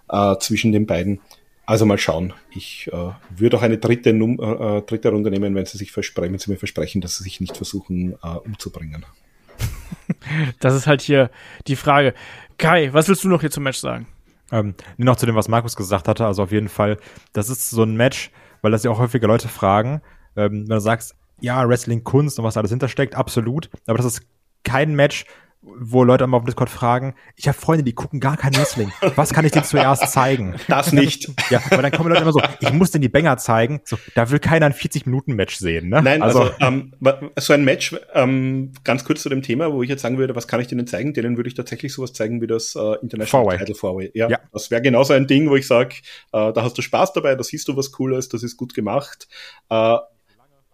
äh, 0.10 0.36
zwischen 0.38 0.72
den 0.72 0.86
beiden. 0.86 1.20
Also 1.66 1.86
mal 1.86 2.00
schauen. 2.00 2.34
Ich 2.50 2.90
äh, 2.92 3.12
würde 3.30 3.58
auch 3.58 3.62
eine 3.62 3.78
dritte, 3.78 4.12
Num 4.12 4.40
äh, 4.40 4.78
äh 4.78 4.82
dritte 4.82 5.10
Runde 5.10 5.30
nehmen, 5.30 5.54
wenn 5.54 5.66
sie 5.66 5.78
sich 5.78 5.92
versprechen, 5.92 6.34
wenn 6.34 6.40
sie 6.40 6.52
mir 6.52 6.58
versprechen, 6.58 7.00
dass 7.00 7.18
sie 7.18 7.24
sich 7.24 7.40
nicht 7.42 7.58
versuchen 7.58 8.14
äh, 8.24 8.28
umzubringen. 8.28 9.06
Das 10.60 10.74
ist 10.74 10.88
halt 10.88 11.02
hier 11.02 11.30
die 11.68 11.76
Frage. 11.76 12.14
Kai, 12.58 12.92
was 12.94 13.08
willst 13.08 13.24
du 13.24 13.30
noch 13.30 13.42
hier 13.42 13.52
zum 13.52 13.64
Match 13.64 13.78
sagen? 13.78 14.08
Ähm, 14.52 14.74
nur 14.98 15.06
noch 15.06 15.16
zu 15.16 15.26
dem, 15.26 15.36
was 15.36 15.48
Markus 15.48 15.76
gesagt 15.76 16.08
hatte. 16.08 16.26
Also 16.26 16.44
auf 16.44 16.52
jeden 16.52 16.70
Fall, 16.70 16.98
das 17.34 17.50
ist 17.50 17.70
so 17.70 17.84
ein 17.84 17.96
Match, 17.96 18.32
weil 18.62 18.72
das 18.72 18.84
ja 18.84 18.92
auch 18.92 19.00
häufige 19.00 19.28
Leute 19.28 19.48
fragen. 19.48 20.02
Ähm, 20.36 20.68
wenn 20.68 20.76
du 20.76 20.82
sagst, 20.82 21.16
ja, 21.42 21.68
Wrestling 21.68 22.04
Kunst 22.04 22.40
und 22.40 22.46
was 22.46 22.58
alles 22.58 22.72
hintersteckt, 22.72 23.16
absolut. 23.16 23.70
Aber 23.86 23.98
das 23.98 24.06
ist 24.06 24.22
kein 24.64 24.96
Match, 24.96 25.26
wo 25.62 26.06
Leute 26.06 26.24
immer 26.24 26.38
auf 26.38 26.46
Discord 26.46 26.70
fragen, 26.70 27.16
ich 27.36 27.48
habe 27.48 27.58
Freunde, 27.58 27.84
die 27.84 27.94
gucken 27.94 28.22
gar 28.22 28.38
kein 28.38 28.56
Wrestling. 28.56 28.92
Was 29.16 29.34
kann 29.34 29.44
ich 29.44 29.52
dir 29.52 29.64
zuerst 29.64 30.10
zeigen? 30.12 30.56
Das 30.70 30.94
nicht. 30.94 31.30
Ja, 31.50 31.62
aber 31.70 31.82
dann 31.82 31.92
kommen 31.92 32.10
Leute 32.10 32.22
immer 32.22 32.32
so, 32.32 32.42
ich 32.62 32.72
muss 32.72 32.92
dir 32.92 33.00
die 33.00 33.10
Banger 33.10 33.38
zeigen. 33.38 33.82
So, 33.84 33.98
da 34.16 34.30
will 34.30 34.40
keiner 34.40 34.68
ein 34.68 34.74
40-Minuten-Match 34.74 35.58
sehen. 35.58 35.90
Ne? 35.90 36.02
Nein, 36.02 36.22
also, 36.22 36.44
also 36.44 36.54
ähm, 36.62 36.94
so 37.38 37.54
ein 37.54 37.66
Match, 37.66 37.96
ähm, 38.14 38.72
ganz 38.84 39.04
kurz 39.04 39.22
zu 39.22 39.30
dem 39.30 39.42
Thema, 39.42 39.74
wo 39.74 39.84
ich 39.84 39.90
jetzt 39.90 40.02
sagen 40.02 40.18
würde, 40.18 40.36
was 40.36 40.48
kann 40.48 40.62
ich 40.62 40.68
denen 40.68 40.88
zeigen? 40.88 41.14
Denen 41.14 41.36
würde 41.36 41.50
ich 41.50 41.56
tatsächlich 41.56 41.94
sowas 41.94 42.14
zeigen 42.14 42.42
wie 42.42 42.48
das 42.48 42.76
äh, 42.76 42.96
International 43.02 43.46
Four 43.46 43.58
Title 43.58 43.76
Four-Way. 43.76 44.12
Ja, 44.14 44.30
ja, 44.30 44.40
das 44.54 44.72
wäre 44.72 44.82
genauso 44.82 45.14
ein 45.14 45.28
Ding, 45.28 45.50
wo 45.50 45.56
ich 45.56 45.68
sage, 45.68 45.96
äh, 46.32 46.54
da 46.54 46.64
hast 46.64 46.78
du 46.78 46.82
Spaß 46.82 47.14
dabei, 47.14 47.36
da 47.36 47.44
siehst 47.44 47.68
du 47.68 47.76
was 47.76 47.92
Cooles, 47.92 48.30
das 48.30 48.44
ist 48.44 48.56
gut 48.56 48.74
gemacht. 48.74 49.28
Äh, 49.70 49.98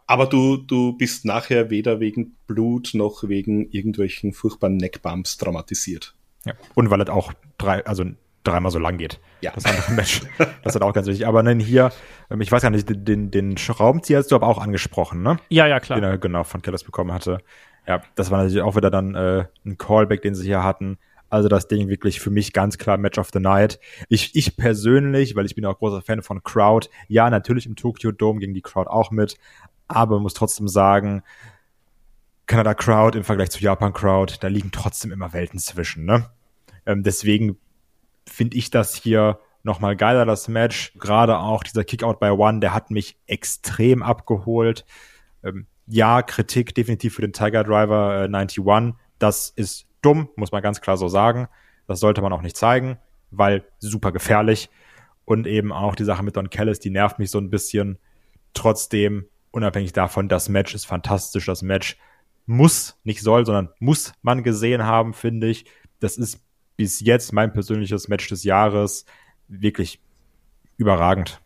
aber 0.07 0.27
du, 0.27 0.57
du 0.57 0.97
bist 0.97 1.25
nachher 1.25 1.69
weder 1.69 1.99
wegen 1.99 2.35
Blut 2.47 2.91
noch 2.93 3.23
wegen 3.27 3.69
irgendwelchen 3.71 4.33
furchtbaren 4.33 4.77
Neckbumps 4.77 5.37
traumatisiert. 5.37 6.15
Ja. 6.45 6.53
Und 6.75 6.89
weil 6.89 7.01
es 7.01 7.09
auch 7.09 7.33
drei, 7.57 7.85
also 7.85 8.05
dreimal 8.43 8.71
so 8.71 8.79
lang 8.79 8.97
geht. 8.97 9.19
Ja. 9.41 9.51
Das 9.51 9.65
andere 9.65 9.91
Match. 9.93 10.21
Das 10.63 10.75
ist 10.75 10.81
auch 10.81 10.93
ganz 10.93 11.07
wichtig. 11.07 11.27
Aber 11.27 11.43
dann 11.43 11.59
hier, 11.59 11.91
ähm, 12.29 12.41
ich 12.41 12.51
weiß 12.51 12.61
gar 12.61 12.69
nicht, 12.69 12.87
den, 12.89 13.31
den 13.31 13.57
Schraubenzieher 13.57 14.19
hast 14.19 14.31
du 14.31 14.35
aber 14.35 14.47
auch 14.47 14.59
angesprochen, 14.59 15.23
ne? 15.23 15.37
Ja, 15.49 15.67
ja, 15.67 15.79
klar. 15.79 15.99
Den 15.99 16.03
er 16.03 16.17
genau 16.17 16.43
von 16.43 16.61
Killers 16.61 16.83
bekommen 16.83 17.11
hatte. 17.11 17.39
Ja, 17.87 18.01
das 18.15 18.31
war 18.31 18.39
natürlich 18.39 18.61
auch 18.61 18.75
wieder 18.75 18.89
dann 18.89 19.15
äh, 19.15 19.45
ein 19.65 19.77
Callback, 19.77 20.21
den 20.21 20.35
sie 20.35 20.45
hier 20.45 20.63
hatten. 20.63 20.97
Also 21.29 21.49
das 21.49 21.67
Ding 21.67 21.89
wirklich 21.89 22.19
für 22.19 22.29
mich 22.29 22.53
ganz 22.53 22.77
klar 22.77 22.97
Match 22.97 23.17
of 23.17 23.29
the 23.33 23.39
Night. 23.39 23.79
Ich, 24.09 24.35
ich 24.35 24.55
persönlich, 24.55 25.35
weil 25.35 25.45
ich 25.45 25.55
bin 25.55 25.65
auch 25.65 25.77
großer 25.77 26.01
Fan 26.01 26.21
von 26.21 26.43
Crowd, 26.43 26.87
ja, 27.07 27.29
natürlich 27.29 27.65
im 27.65 27.75
Tokyo 27.75 28.11
Dome 28.11 28.39
ging 28.39 28.53
die 28.53 28.61
Crowd 28.61 28.89
auch 28.89 29.11
mit, 29.11 29.37
aber 29.87 30.15
man 30.15 30.23
muss 30.23 30.33
trotzdem 30.33 30.67
sagen, 30.67 31.23
Kanada 32.45 32.73
Crowd 32.73 33.17
im 33.17 33.23
Vergleich 33.23 33.49
zu 33.49 33.59
Japan 33.59 33.93
Crowd, 33.93 34.35
da 34.39 34.47
liegen 34.47 34.71
trotzdem 34.71 35.11
immer 35.11 35.33
Welten 35.33 35.59
zwischen. 35.59 36.05
Ne? 36.05 36.29
Ähm, 36.85 37.03
deswegen 37.03 37.57
finde 38.27 38.57
ich 38.57 38.69
das 38.69 38.95
hier 38.95 39.39
nochmal 39.63 39.95
geiler, 39.95 40.25
das 40.25 40.47
Match. 40.47 40.93
Gerade 40.99 41.39
auch 41.39 41.63
dieser 41.63 41.83
Kickout 41.83 42.19
by 42.19 42.29
One, 42.29 42.59
der 42.59 42.73
hat 42.73 42.91
mich 42.91 43.17
extrem 43.25 44.03
abgeholt. 44.03 44.85
Ähm, 45.43 45.65
ja, 45.87 46.21
Kritik 46.21 46.75
definitiv 46.75 47.15
für 47.15 47.21
den 47.21 47.33
Tiger 47.33 47.63
Driver 47.63 48.21
äh, 48.21 48.25
91. 48.25 48.95
Das 49.17 49.49
ist 49.49 49.87
dumm, 50.01 50.29
muss 50.35 50.51
man 50.51 50.61
ganz 50.61 50.81
klar 50.81 50.97
so 50.97 51.07
sagen. 51.07 51.47
Das 51.87 51.99
sollte 51.99 52.21
man 52.21 52.33
auch 52.33 52.41
nicht 52.41 52.57
zeigen, 52.57 52.97
weil 53.31 53.63
super 53.79 54.11
gefährlich. 54.11 54.69
Und 55.25 55.47
eben 55.47 55.71
auch 55.71 55.95
die 55.95 56.03
Sache 56.03 56.23
mit 56.23 56.37
Don 56.37 56.51
Callis, 56.51 56.79
die 56.79 56.91
nervt 56.91 57.17
mich 57.17 57.31
so 57.31 57.39
ein 57.39 57.49
bisschen. 57.49 57.97
Trotzdem 58.53 59.25
unabhängig 59.55 59.93
davon, 59.93 60.27
das 60.27 60.49
Match 60.49 60.75
ist 60.75 60.85
fantastisch. 60.85 61.45
Das 61.45 61.61
Match 61.61 61.97
muss, 62.45 62.99
nicht 63.03 63.21
soll, 63.21 63.45
sondern 63.45 63.69
muss 63.79 64.13
man 64.21 64.43
gesehen 64.43 64.83
haben, 64.83 65.13
finde 65.13 65.47
ich. 65.47 65.65
Das 65.99 66.17
ist 66.17 66.45
bis 66.75 66.99
jetzt 66.99 67.31
mein 67.31 67.53
persönliches 67.53 68.09
Match 68.09 68.27
des 68.27 68.43
Jahres. 68.43 69.05
Wirklich 69.47 70.01
überragend. 70.77 71.41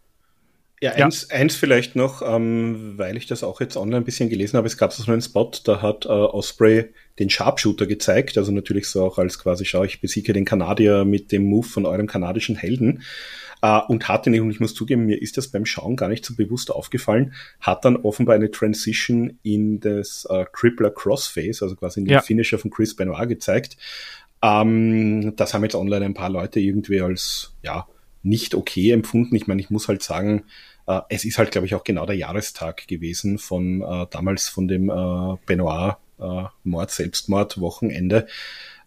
Ja, 0.82 0.94
eins, 0.94 1.28
ja. 1.30 1.36
eins 1.36 1.56
vielleicht 1.56 1.96
noch, 1.96 2.22
ähm, 2.22 2.94
weil 2.98 3.18
ich 3.18 3.28
das 3.28 3.44
auch 3.44 3.60
jetzt 3.60 3.76
online 3.76 3.98
ein 3.98 4.06
bisschen 4.06 4.30
gelesen 4.30 4.58
habe. 4.58 4.68
Es 4.68 4.78
gab 4.78 4.94
so 4.94 5.12
einen 5.12 5.22
Spot, 5.22 5.52
da 5.66 5.82
hat 5.82 6.06
äh, 6.06 6.10
Osprey 6.10 6.86
den 7.20 7.30
Sharpshooter 7.30 7.86
gezeigt. 7.86 8.38
Also 8.38 8.52
natürlich 8.52 8.88
so 8.88 9.04
auch 9.04 9.18
als 9.18 9.40
quasi, 9.40 9.66
schau, 9.66 9.84
ich 9.84 10.00
besiege 10.00 10.32
den 10.32 10.46
Kanadier 10.46 11.04
mit 11.04 11.34
dem 11.34 11.44
Move 11.44 11.68
von 11.68 11.86
eurem 11.86 12.08
kanadischen 12.08 12.56
Helden. 12.56 13.04
Äh, 13.62 13.80
und 13.88 14.08
hatte 14.08 14.30
nicht, 14.30 14.40
und 14.40 14.52
ich 14.52 14.62
muss 14.62 14.74
zugeben, 14.74 15.06
mir 15.06 15.22
ist 15.22 15.38
das 15.38 15.50
beim 15.50 15.66
Schauen 15.66 15.98
gar 15.98 16.08
nicht 16.08 16.24
so 16.24 16.36
bewusst 16.36 16.72
aufgefallen, 16.72 17.34
hat 17.60 17.84
dann 17.84 17.98
offenbar 17.98 18.36
eine 18.36 18.52
Transition 18.52 19.38
in 19.44 19.82
das 19.82 20.26
äh, 20.30 20.46
Crippler 20.52 20.92
Crossface, 20.92 21.62
also 21.62 21.76
quasi 21.76 22.00
in 22.00 22.06
den 22.06 22.14
ja. 22.14 22.22
Finisher 22.22 22.58
von 22.58 22.72
Chris 22.72 22.96
Benoit 22.96 23.28
gezeigt. 23.28 23.76
Ähm, 24.42 25.36
das 25.36 25.54
haben 25.54 25.64
jetzt 25.64 25.76
online 25.76 26.06
ein 26.06 26.14
paar 26.14 26.30
Leute 26.30 26.62
irgendwie 26.62 27.02
als, 27.02 27.54
ja, 27.62 27.86
nicht 28.24 28.56
okay 28.56 28.92
empfunden. 28.92 29.36
Ich 29.36 29.48
meine, 29.48 29.62
ich 29.62 29.70
muss 29.70 29.88
halt 29.88 30.04
sagen, 30.04 30.44
äh, 30.88 31.02
es 31.10 31.26
ist 31.26 31.38
halt, 31.38 31.52
glaube 31.52 31.68
ich, 31.68 31.76
auch 31.76 31.84
genau 31.84 32.06
der 32.06 32.16
Jahrestag 32.16 32.88
gewesen 32.88 33.38
von 33.38 33.82
äh, 33.82 34.08
damals 34.10 34.50
von 34.50 34.68
dem 34.68 34.90
äh, 34.90 35.38
Benoit 35.46 35.98
äh, 36.20 36.44
Mord, 36.64 36.92
Selbstmord, 36.92 37.60
Wochenende. 37.60 38.28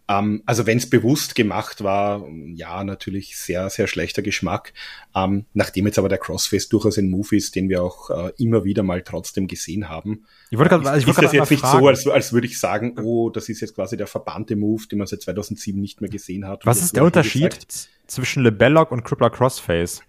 Ähm, 0.09 0.43
also 0.47 0.67
wenn 0.67 0.79
es 0.79 0.89
bewusst 0.89 1.35
gemacht 1.35 1.83
war, 1.83 2.27
ja, 2.55 2.83
natürlich 2.85 3.37
sehr, 3.37 3.71
sehr 3.71 3.87
schlechter 3.87 4.23
Geschmack. 4.23 4.73
Ähm, 5.15 5.47
nachdem 5.55 5.87
jetzt 5.87 5.99
aber 5.99 6.09
der 6.09 6.19
Crossface 6.19 6.69
durchaus 6.69 6.99
ein 6.99 7.11
Move 7.11 7.37
ist, 7.37 7.55
den 7.55 7.69
wir 7.69 7.83
auch 7.83 8.11
äh, 8.11 8.33
immer 8.39 8.65
wieder 8.65 8.83
mal 8.83 9.03
trotzdem 9.03 9.47
gesehen 9.47 9.89
haben. 9.89 10.25
Ich 10.51 10.59
wollte 10.59 10.71
gerade, 10.71 10.99
ich 10.99 11.07
wollte 11.07 11.21
ist 11.21 11.25
das 11.25 11.33
jetzt 11.33 11.51
nicht 11.51 11.67
so, 11.67 11.87
als, 11.87 12.07
als 12.07 12.33
würde 12.33 12.47
ich 12.47 12.59
sagen, 12.59 12.99
oh, 12.99 13.31
das 13.31 13.49
ist 13.49 13.61
jetzt 13.61 13.75
quasi 13.75 13.97
der 13.97 14.07
verbannte 14.07 14.57
Move, 14.57 14.87
den 14.91 14.99
man 14.99 15.07
seit 15.07 15.23
2007 15.23 15.81
nicht 15.81 16.01
mehr 16.01 16.11
gesehen 16.11 16.47
hat. 16.47 16.67
Was 16.67 16.83
ist 16.83 16.97
der 16.97 17.05
Unterschied 17.05 17.67
zwischen 18.07 18.43
LeBelloc 18.43 18.91
und 18.91 19.05
Crippler 19.05 19.31
Crossface? 19.31 20.03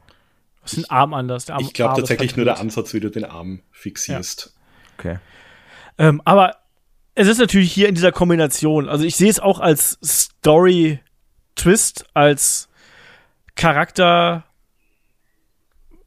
Was 0.61 0.73
ist 0.73 0.85
ein 0.85 0.89
Arm 0.89 1.13
anders? 1.13 1.49
Arm, 1.49 1.61
ich 1.61 1.73
glaube 1.73 1.97
tatsächlich 1.97 2.35
nur 2.35 2.45
der 2.45 2.59
Ansatz, 2.59 2.93
wie 2.93 2.99
du 2.99 3.09
den 3.09 3.25
Arm 3.25 3.61
fixierst. 3.71 4.53
Ja. 4.53 4.93
Okay. 4.97 5.19
Ähm, 5.97 6.21
aber 6.25 6.62
es 7.15 7.27
ist 7.27 7.39
natürlich 7.39 7.71
hier 7.71 7.89
in 7.89 7.95
dieser 7.95 8.11
Kombination, 8.11 8.89
also 8.89 9.05
ich 9.05 9.15
sehe 9.15 9.29
es 9.29 9.39
auch 9.39 9.59
als 9.59 9.97
Story-Twist, 10.03 12.05
als 12.13 12.69
Charakter- 13.55 14.43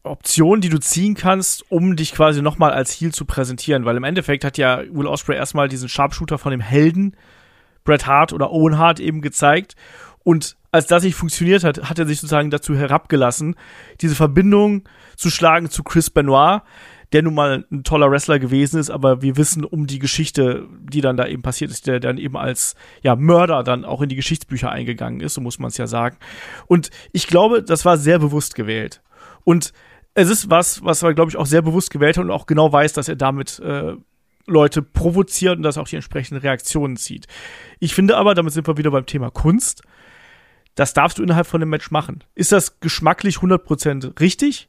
Option, 0.06 0.60
die 0.60 0.68
du 0.68 0.78
ziehen 0.78 1.14
kannst, 1.14 1.70
um 1.70 1.96
dich 1.96 2.12
quasi 2.12 2.40
nochmal 2.40 2.72
als 2.72 2.92
Heal 2.92 3.12
zu 3.12 3.24
präsentieren, 3.24 3.84
weil 3.84 3.96
im 3.96 4.04
Endeffekt 4.04 4.44
hat 4.44 4.56
ja 4.56 4.82
Will 4.90 5.06
Osprey 5.06 5.36
erstmal 5.36 5.68
diesen 5.68 5.88
Sharpshooter 5.88 6.38
von 6.38 6.52
dem 6.52 6.60
Helden 6.60 7.16
Bret 7.84 8.06
Hart 8.06 8.32
oder 8.32 8.50
Owen 8.50 8.78
Hart 8.78 9.00
eben 9.00 9.20
gezeigt. 9.20 9.76
Und 10.24 10.56
als 10.72 10.86
das 10.86 11.04
nicht 11.04 11.14
funktioniert 11.14 11.64
hat, 11.64 11.88
hat 11.88 11.98
er 11.98 12.06
sich 12.06 12.20
sozusagen 12.20 12.50
dazu 12.50 12.74
herabgelassen, 12.74 13.56
diese 14.00 14.14
Verbindung 14.14 14.88
zu 15.16 15.30
schlagen 15.30 15.70
zu 15.70 15.82
Chris 15.82 16.10
Benoit, 16.10 16.62
der 17.16 17.22
nun 17.22 17.32
mal 17.32 17.64
ein 17.72 17.82
toller 17.82 18.10
Wrestler 18.10 18.38
gewesen 18.38 18.78
ist, 18.78 18.90
aber 18.90 19.22
wir 19.22 19.38
wissen 19.38 19.64
um 19.64 19.86
die 19.86 19.98
Geschichte, 19.98 20.66
die 20.82 21.00
dann 21.00 21.16
da 21.16 21.26
eben 21.26 21.40
passiert 21.40 21.70
ist, 21.70 21.86
der 21.86 21.98
dann 21.98 22.18
eben 22.18 22.36
als 22.36 22.74
ja 23.00 23.16
Mörder 23.16 23.62
dann 23.62 23.86
auch 23.86 24.02
in 24.02 24.10
die 24.10 24.16
Geschichtsbücher 24.16 24.70
eingegangen 24.70 25.20
ist, 25.20 25.32
so 25.32 25.40
muss 25.40 25.58
man 25.58 25.68
es 25.68 25.78
ja 25.78 25.86
sagen. 25.86 26.18
Und 26.66 26.90
ich 27.12 27.26
glaube, 27.26 27.62
das 27.62 27.86
war 27.86 27.96
sehr 27.96 28.18
bewusst 28.18 28.54
gewählt. 28.54 29.00
Und 29.44 29.72
es 30.12 30.28
ist 30.28 30.50
was, 30.50 30.84
was 30.84 31.02
er, 31.02 31.14
glaube 31.14 31.30
ich, 31.30 31.38
auch 31.38 31.46
sehr 31.46 31.62
bewusst 31.62 31.90
gewählt 31.90 32.18
hat 32.18 32.24
und 32.26 32.30
auch 32.30 32.44
genau 32.44 32.70
weiß, 32.70 32.92
dass 32.92 33.08
er 33.08 33.16
damit 33.16 33.60
äh, 33.60 33.94
Leute 34.46 34.82
provoziert 34.82 35.56
und 35.56 35.62
dass 35.62 35.78
auch 35.78 35.88
die 35.88 35.96
entsprechenden 35.96 36.42
Reaktionen 36.42 36.98
zieht. 36.98 37.28
Ich 37.80 37.94
finde 37.94 38.18
aber, 38.18 38.34
damit 38.34 38.52
sind 38.52 38.66
wir 38.66 38.76
wieder 38.76 38.90
beim 38.90 39.06
Thema 39.06 39.30
Kunst, 39.30 39.80
das 40.74 40.92
darfst 40.92 41.16
du 41.16 41.22
innerhalb 41.22 41.46
von 41.46 41.62
einem 41.62 41.70
Match 41.70 41.90
machen. 41.90 42.22
Ist 42.34 42.52
das 42.52 42.78
geschmacklich 42.80 43.36
100% 43.36 44.20
richtig? 44.20 44.68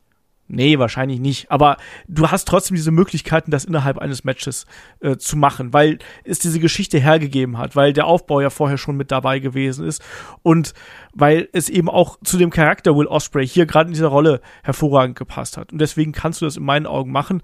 Nee, 0.50 0.80
wahrscheinlich 0.80 1.20
nicht. 1.20 1.52
Aber 1.52 1.76
du 2.08 2.32
hast 2.32 2.48
trotzdem 2.48 2.76
diese 2.76 2.92
Möglichkeiten, 2.92 3.52
das 3.52 3.66
innerhalb 3.66 3.98
eines 3.98 4.24
Matches 4.24 4.66
äh, 5.02 5.18
zu 5.18 5.36
machen, 5.36 5.74
weil 5.74 6.00
es 6.24 6.40
diese 6.40 6.62
Geschichte 6.62 7.00
hergegeben 7.00 7.58
hat, 7.58 7.76
weil 7.76 7.92
der 7.92 8.08
Aufbau 8.08 8.40
ja 8.40 8.50
vorher 8.50 8.78
schon 8.78 8.96
mit 8.96 9.12
dabei 9.12 9.40
gewesen 9.40 9.86
ist 9.86 10.02
und 10.44 10.74
weil 11.14 11.50
es 11.52 11.68
eben 11.68 11.90
auch 11.90 12.18
zu 12.24 12.38
dem 12.38 12.50
Charakter 12.50 12.96
Will 12.96 13.08
Osprey 13.08 13.46
hier 13.46 13.66
gerade 13.66 13.90
in 13.90 13.94
dieser 13.94 14.08
Rolle 14.08 14.40
hervorragend 14.64 15.18
gepasst 15.18 15.58
hat. 15.58 15.74
Und 15.74 15.80
deswegen 15.80 16.14
kannst 16.14 16.42
du 16.42 16.46
das 16.46 16.56
in 16.56 16.64
meinen 16.64 16.86
Augen 16.86 17.12
machen. 17.12 17.42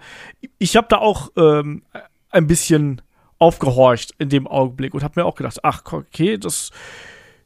Ich 0.57 0.77
habe 0.77 0.87
da 0.89 0.97
auch 0.99 1.29
ähm, 1.35 1.83
ein 2.29 2.47
bisschen 2.47 3.01
aufgehorcht 3.37 4.13
in 4.17 4.29
dem 4.29 4.47
Augenblick 4.47 4.93
und 4.93 5.03
habe 5.03 5.19
mir 5.19 5.25
auch 5.25 5.35
gedacht, 5.35 5.59
ach 5.63 5.83
okay, 5.91 6.37
das 6.37 6.71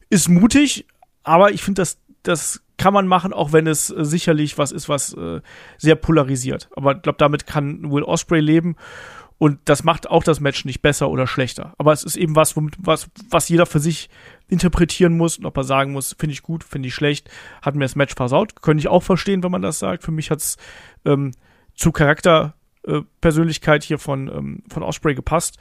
ist 0.09 0.29
mutig, 0.29 0.85
aber 1.23 1.51
ich 1.51 1.63
finde 1.63 1.81
das 1.81 1.97
das 2.21 2.61
kann 2.77 2.93
man 2.93 3.07
machen, 3.07 3.33
auch 3.33 3.53
wenn 3.53 3.67
es 3.67 3.89
äh, 3.89 4.05
sicherlich 4.05 4.57
was 4.57 4.71
ist, 4.71 4.87
was 4.87 5.13
äh, 5.13 5.41
sehr 5.77 5.95
polarisiert. 5.95 6.69
Aber 6.75 6.95
ich 6.95 7.01
glaube, 7.01 7.17
damit 7.17 7.45
kann 7.45 7.91
Will 7.91 8.03
Osprey 8.03 8.39
leben. 8.39 8.75
Und 9.39 9.59
das 9.65 9.83
macht 9.83 10.09
auch 10.09 10.23
das 10.23 10.39
Match 10.39 10.65
nicht 10.65 10.81
besser 10.81 11.09
oder 11.09 11.27
schlechter. 11.27 11.73
Aber 11.77 11.93
es 11.93 12.03
ist 12.03 12.15
eben 12.15 12.35
was, 12.35 12.55
was, 12.79 13.09
was 13.29 13.49
jeder 13.49 13.67
für 13.67 13.79
sich 13.79 14.09
interpretieren 14.47 15.15
muss 15.15 15.37
und 15.37 15.45
ob 15.45 15.55
er 15.57 15.63
sagen 15.63 15.91
muss, 15.91 16.15
finde 16.17 16.33
ich 16.33 16.41
gut, 16.41 16.63
finde 16.63 16.87
ich 16.87 16.95
schlecht, 16.95 17.29
hat 17.61 17.75
mir 17.75 17.85
das 17.85 17.95
Match 17.95 18.15
versaut. 18.15 18.63
Könnte 18.63 18.81
ich 18.81 18.87
auch 18.87 19.03
verstehen, 19.03 19.43
wenn 19.43 19.51
man 19.51 19.61
das 19.61 19.77
sagt. 19.77 20.03
Für 20.03 20.11
mich 20.11 20.31
hat 20.31 20.39
es 20.39 20.57
ähm, 21.05 21.33
zu 21.75 21.91
Charakterpersönlichkeit 21.91 23.83
äh, 23.83 23.87
hier 23.87 23.99
von, 23.99 24.27
ähm, 24.27 24.63
von 24.69 24.81
Osprey 24.81 25.13
gepasst. 25.13 25.59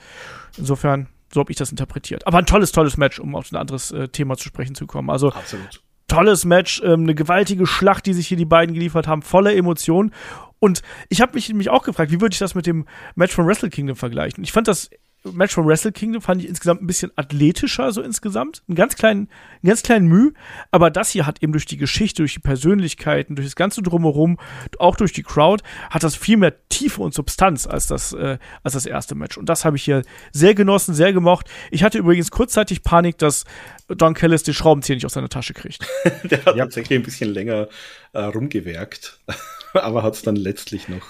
Insofern, 0.56 1.09
so 1.34 1.40
habe 1.40 1.52
ich 1.52 1.59
das 1.59 1.70
interpretiert. 1.70 2.26
Aber 2.26 2.38
ein 2.38 2.47
tolles, 2.47 2.72
tolles 2.72 2.97
Match, 2.97 3.18
um 3.18 3.34
auf 3.34 3.52
ein 3.52 3.56
anderes 3.56 3.90
äh, 3.90 4.09
Thema 4.09 4.38
zu 4.38 4.44
sprechen 4.44 4.74
zu 4.74 4.86
kommen. 4.86 5.10
Also 5.10 5.32
Absolut 5.32 5.82
tolles 6.09 6.45
Match, 6.45 6.81
ähm, 6.85 7.03
eine 7.03 7.15
gewaltige 7.15 7.66
Schlacht, 7.66 8.07
die 8.07 8.12
sich 8.12 8.28
hier 8.28 8.37
die 8.37 8.45
beiden 8.45 8.74
geliefert 8.74 9.07
haben, 9.07 9.23
voller 9.23 9.55
Emotionen. 9.55 10.12
Und 10.59 10.83
ich 11.09 11.20
habe 11.20 11.35
mich 11.35 11.49
nämlich 11.49 11.70
auch 11.70 11.83
gefragt, 11.83 12.11
wie 12.11 12.20
würde 12.20 12.33
ich 12.33 12.39
das 12.39 12.55
mit 12.55 12.66
dem 12.66 12.87
Match 13.15 13.35
von 13.35 13.47
Wrestle 13.47 13.70
Kingdom 13.70 13.97
vergleichen? 13.97 14.43
Ich 14.43 14.53
fand 14.53 14.69
das 14.69 14.91
Match 15.32 15.55
von 15.55 15.66
Wrestle 15.66 15.93
Kingdom 15.93 16.23
fand 16.23 16.43
ich 16.43 16.48
insgesamt 16.48 16.82
ein 16.82 16.86
bisschen 16.86 17.11
athletischer, 17.16 17.93
so 17.93 18.03
insgesamt. 18.03 18.62
Einen 18.69 18.77
ganz 18.77 18.97
kleinen, 18.97 19.28
einen 19.62 19.69
ganz 19.69 19.82
kleinen 19.82 20.07
Mühe. 20.07 20.32
Aber 20.70 20.90
das 20.90 21.11
hier 21.11 21.27
hat 21.27 21.43
eben 21.43 21.53
durch 21.53 21.66
die 21.66 21.77
Geschichte, 21.77 22.23
durch 22.23 22.35
die 22.35 22.40
Persönlichkeiten, 22.40 23.36
durch 23.36 23.47
das 23.47 23.57
ganze 23.57 23.82
Drumherum, 23.82 24.39
auch 24.78 24.97
durch 24.97 25.12
die 25.12 25.23
Crowd, 25.23 25.62
hat 25.90 26.03
das 26.03 26.16
viel 26.16 26.36
mehr 26.36 26.55
Tiefe 26.69 27.03
und 27.03 27.15
Substanz 27.15 27.66
als 27.66 27.86
das, 27.86 28.12
äh, 28.12 28.39
als 28.62 28.74
das 28.74 28.86
erste 28.86 29.15
Match. 29.15 29.39
Und 29.39 29.48
das 29.48 29.65
habe 29.65 29.77
ich 29.77 29.85
hier 29.85 30.03
sehr 30.32 30.55
genossen, 30.55 30.94
sehr 30.94 31.12
gemocht. 31.12 31.48
Ich 31.70 31.82
hatte 31.82 31.98
übrigens 31.98 32.31
kurzzeitig 32.31 32.82
Panik, 32.82 33.19
dass 33.19 33.44
Don 33.89 34.15
Callis 34.15 34.43
den 34.43 34.55
Schraubenzieher 34.55 34.97
nicht 34.97 35.07
aus 35.07 35.15
seiner 35.15 35.28
Tasche 35.28 35.55
kriegt. 35.55 35.86
Der 36.24 36.44
hat 36.44 36.57
ja. 36.57 36.65
tatsächlich 36.65 36.98
ein 36.98 37.05
bisschen 37.05 37.32
länger 37.32 37.69
äh, 38.12 38.23
rumgewerkt, 38.23 39.20
aber 39.74 40.03
hat 40.03 40.15
es 40.15 40.23
dann 40.23 40.36
letztlich 40.36 40.89
noch 40.89 41.07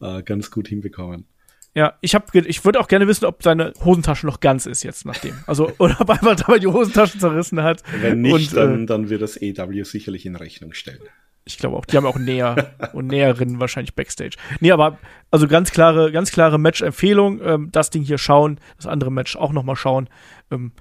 äh, 0.00 0.22
ganz 0.22 0.50
gut 0.50 0.68
hinbekommen. 0.68 1.26
Ja, 1.74 1.94
ich 2.00 2.14
habe, 2.16 2.26
ich 2.46 2.64
würde 2.64 2.80
auch 2.80 2.88
gerne 2.88 3.06
wissen, 3.06 3.26
ob 3.26 3.42
seine 3.42 3.72
Hosentasche 3.84 4.26
noch 4.26 4.40
ganz 4.40 4.66
ist 4.66 4.82
jetzt 4.82 5.04
nachdem. 5.06 5.34
Also 5.46 5.70
oder 5.78 6.00
ob 6.00 6.08
er 6.08 6.14
einfach 6.14 6.36
dabei 6.36 6.58
die 6.58 6.66
Hosentasche 6.66 7.18
zerrissen 7.18 7.62
hat. 7.62 7.82
Wenn 8.00 8.22
nicht, 8.22 8.52
und, 8.52 8.56
dann, 8.56 8.82
äh, 8.82 8.86
dann 8.86 9.10
wird 9.10 9.22
das 9.22 9.40
EW 9.40 9.84
sicherlich 9.84 10.26
in 10.26 10.36
Rechnung 10.36 10.72
stellen. 10.72 11.00
Ich 11.44 11.58
glaube 11.58 11.76
auch, 11.76 11.84
die 11.84 11.96
haben 11.96 12.06
auch 12.06 12.18
Näher 12.18 12.72
und 12.92 13.06
Näherinnen 13.06 13.60
wahrscheinlich 13.60 13.94
Backstage. 13.94 14.36
Nee, 14.60 14.72
aber 14.72 14.98
also 15.30 15.46
ganz 15.46 15.70
klare, 15.70 16.12
ganz 16.12 16.32
klare 16.32 16.58
Match-Empfehlung. 16.58 17.40
Ähm, 17.42 17.68
das 17.72 17.90
Ding 17.90 18.02
hier 18.02 18.18
schauen, 18.18 18.58
das 18.76 18.86
andere 18.86 19.12
Match 19.12 19.36
auch 19.36 19.52
noch 19.52 19.62
mal 19.62 19.76
schauen. 19.76 20.08
Ähm, 20.50 20.72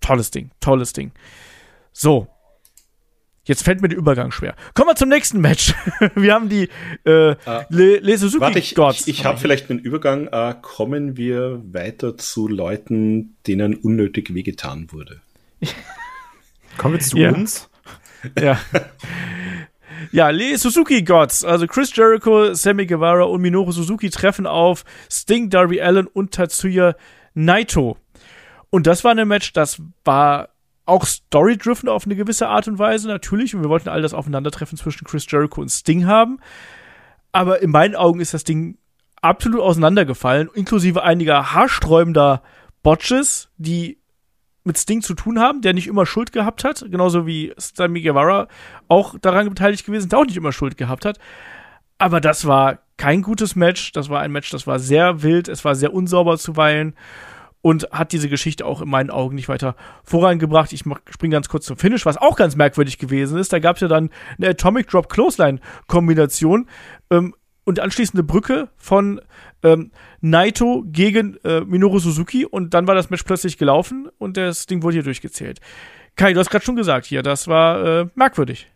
tolles 0.00 0.30
Ding, 0.30 0.50
tolles 0.60 0.92
Ding. 0.92 1.12
So, 1.92 2.28
Jetzt 3.46 3.62
fällt 3.62 3.80
mir 3.80 3.88
der 3.88 3.96
Übergang 3.96 4.32
schwer. 4.32 4.56
Kommen 4.74 4.90
wir 4.90 4.96
zum 4.96 5.08
nächsten 5.08 5.40
Match. 5.40 5.72
wir 6.16 6.34
haben 6.34 6.48
die 6.48 6.68
äh, 7.04 7.30
uh, 7.30 7.62
Le, 7.68 7.98
Le 7.98 8.18
Suzuki 8.18 8.40
warte, 8.40 8.58
ich, 8.58 8.74
Gods. 8.74 9.06
Ich, 9.06 9.20
ich 9.20 9.24
habe 9.24 9.38
vielleicht 9.38 9.70
einen 9.70 9.78
Übergang. 9.78 10.28
Uh, 10.32 10.52
kommen 10.60 11.16
wir 11.16 11.62
weiter 11.72 12.18
zu 12.18 12.48
Leuten, 12.48 13.36
denen 13.46 13.76
unnötig 13.76 14.34
wehgetan 14.34 14.90
wurde. 14.90 15.20
kommen 16.76 16.94
wir 16.94 17.00
zu 17.00 17.16
ja. 17.16 17.32
uns? 17.32 17.70
ja. 18.40 18.58
Ja, 20.10 20.30
Le 20.30 20.58
Suzuki 20.58 21.02
Gods, 21.02 21.44
also 21.44 21.66
Chris 21.66 21.94
Jericho, 21.94 22.52
Sammy 22.52 22.84
Guevara 22.84 23.24
und 23.24 23.40
Minoru 23.40 23.72
Suzuki 23.72 24.10
treffen 24.10 24.46
auf 24.46 24.84
Sting, 25.10 25.48
Darby 25.50 25.80
Allen 25.80 26.06
und 26.06 26.32
Tatsuya 26.32 26.96
Naito. 27.34 27.96
Und 28.70 28.86
das 28.86 29.04
war 29.04 29.16
ein 29.16 29.28
Match, 29.28 29.52
das 29.52 29.80
war 30.04 30.50
auch 30.86 31.04
story-driven 31.04 31.88
auf 31.88 32.06
eine 32.06 32.16
gewisse 32.16 32.48
Art 32.48 32.68
und 32.68 32.78
Weise, 32.78 33.08
natürlich. 33.08 33.54
Und 33.54 33.62
wir 33.62 33.68
wollten 33.68 33.88
all 33.88 34.02
das 34.02 34.14
Aufeinandertreffen 34.14 34.78
zwischen 34.78 35.04
Chris 35.04 35.26
Jericho 35.28 35.60
und 35.60 35.68
Sting 35.68 36.06
haben. 36.06 36.38
Aber 37.32 37.60
in 37.60 37.70
meinen 37.70 37.96
Augen 37.96 38.20
ist 38.20 38.32
das 38.32 38.44
Ding 38.44 38.78
absolut 39.20 39.60
auseinandergefallen, 39.60 40.48
inklusive 40.54 41.02
einiger 41.02 41.52
haarsträubender 41.52 42.42
Botches, 42.82 43.50
die 43.58 43.98
mit 44.64 44.78
Sting 44.78 45.02
zu 45.02 45.14
tun 45.14 45.38
haben, 45.38 45.60
der 45.60 45.74
nicht 45.74 45.86
immer 45.86 46.06
Schuld 46.06 46.32
gehabt 46.32 46.64
hat, 46.64 46.84
genauso 46.90 47.26
wie 47.26 47.52
Sammy 47.56 48.02
Guevara 48.02 48.48
auch 48.88 49.16
daran 49.18 49.48
beteiligt 49.48 49.86
gewesen, 49.86 50.08
der 50.08 50.18
auch 50.18 50.24
nicht 50.24 50.36
immer 50.36 50.52
Schuld 50.52 50.76
gehabt 50.76 51.04
hat. 51.04 51.18
Aber 51.98 52.20
das 52.20 52.46
war 52.46 52.78
kein 52.96 53.22
gutes 53.22 53.56
Match. 53.56 53.92
Das 53.92 54.08
war 54.08 54.20
ein 54.20 54.32
Match, 54.32 54.50
das 54.50 54.66
war 54.66 54.78
sehr 54.78 55.22
wild, 55.22 55.48
es 55.48 55.64
war 55.64 55.74
sehr 55.74 55.92
unsauber 55.92 56.38
zuweilen. 56.38 56.94
Und 57.66 57.90
hat 57.90 58.12
diese 58.12 58.28
Geschichte 58.28 58.64
auch 58.64 58.80
in 58.80 58.88
meinen 58.88 59.10
Augen 59.10 59.34
nicht 59.34 59.48
weiter 59.48 59.74
vorangebracht. 60.04 60.72
Ich 60.72 60.84
springe 61.10 61.32
ganz 61.32 61.48
kurz 61.48 61.66
zum 61.66 61.76
Finish, 61.76 62.06
was 62.06 62.16
auch 62.16 62.36
ganz 62.36 62.54
merkwürdig 62.54 62.96
gewesen 62.96 63.38
ist. 63.38 63.52
Da 63.52 63.58
gab 63.58 63.74
es 63.74 63.82
ja 63.82 63.88
dann 63.88 64.10
eine 64.38 64.50
Atomic 64.50 64.86
Drop 64.86 65.08
Clothesline 65.08 65.58
Kombination 65.88 66.68
ähm, 67.10 67.34
und 67.64 67.80
anschließend 67.80 68.20
eine 68.20 68.22
Brücke 68.22 68.68
von 68.76 69.20
ähm, 69.64 69.90
Naito 70.20 70.84
gegen 70.86 71.38
äh, 71.42 71.62
Minoru 71.62 71.98
Suzuki 71.98 72.46
und 72.46 72.72
dann 72.72 72.86
war 72.86 72.94
das 72.94 73.10
Match 73.10 73.24
plötzlich 73.24 73.58
gelaufen 73.58 74.10
und 74.18 74.36
das 74.36 74.66
Ding 74.66 74.84
wurde 74.84 74.94
hier 74.94 75.02
durchgezählt. 75.02 75.58
Kai, 76.14 76.34
du 76.34 76.38
hast 76.38 76.50
gerade 76.50 76.64
schon 76.64 76.76
gesagt 76.76 77.04
hier, 77.04 77.24
das 77.24 77.48
war 77.48 77.84
äh, 77.84 78.06
merkwürdig. 78.14 78.68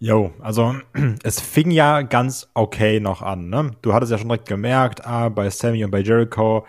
Jo, 0.00 0.32
also 0.40 0.74
es 1.22 1.40
fing 1.40 1.70
ja 1.70 2.02
ganz 2.02 2.50
okay 2.52 3.00
noch 3.00 3.22
an. 3.22 3.48
Ne? 3.48 3.70
Du 3.80 3.94
hattest 3.94 4.12
ja 4.12 4.18
schon 4.18 4.28
direkt 4.28 4.48
gemerkt, 4.48 5.06
ah, 5.06 5.30
bei 5.30 5.48
Sammy 5.48 5.82
und 5.82 5.90
bei 5.90 6.00
Jericho, 6.00 6.66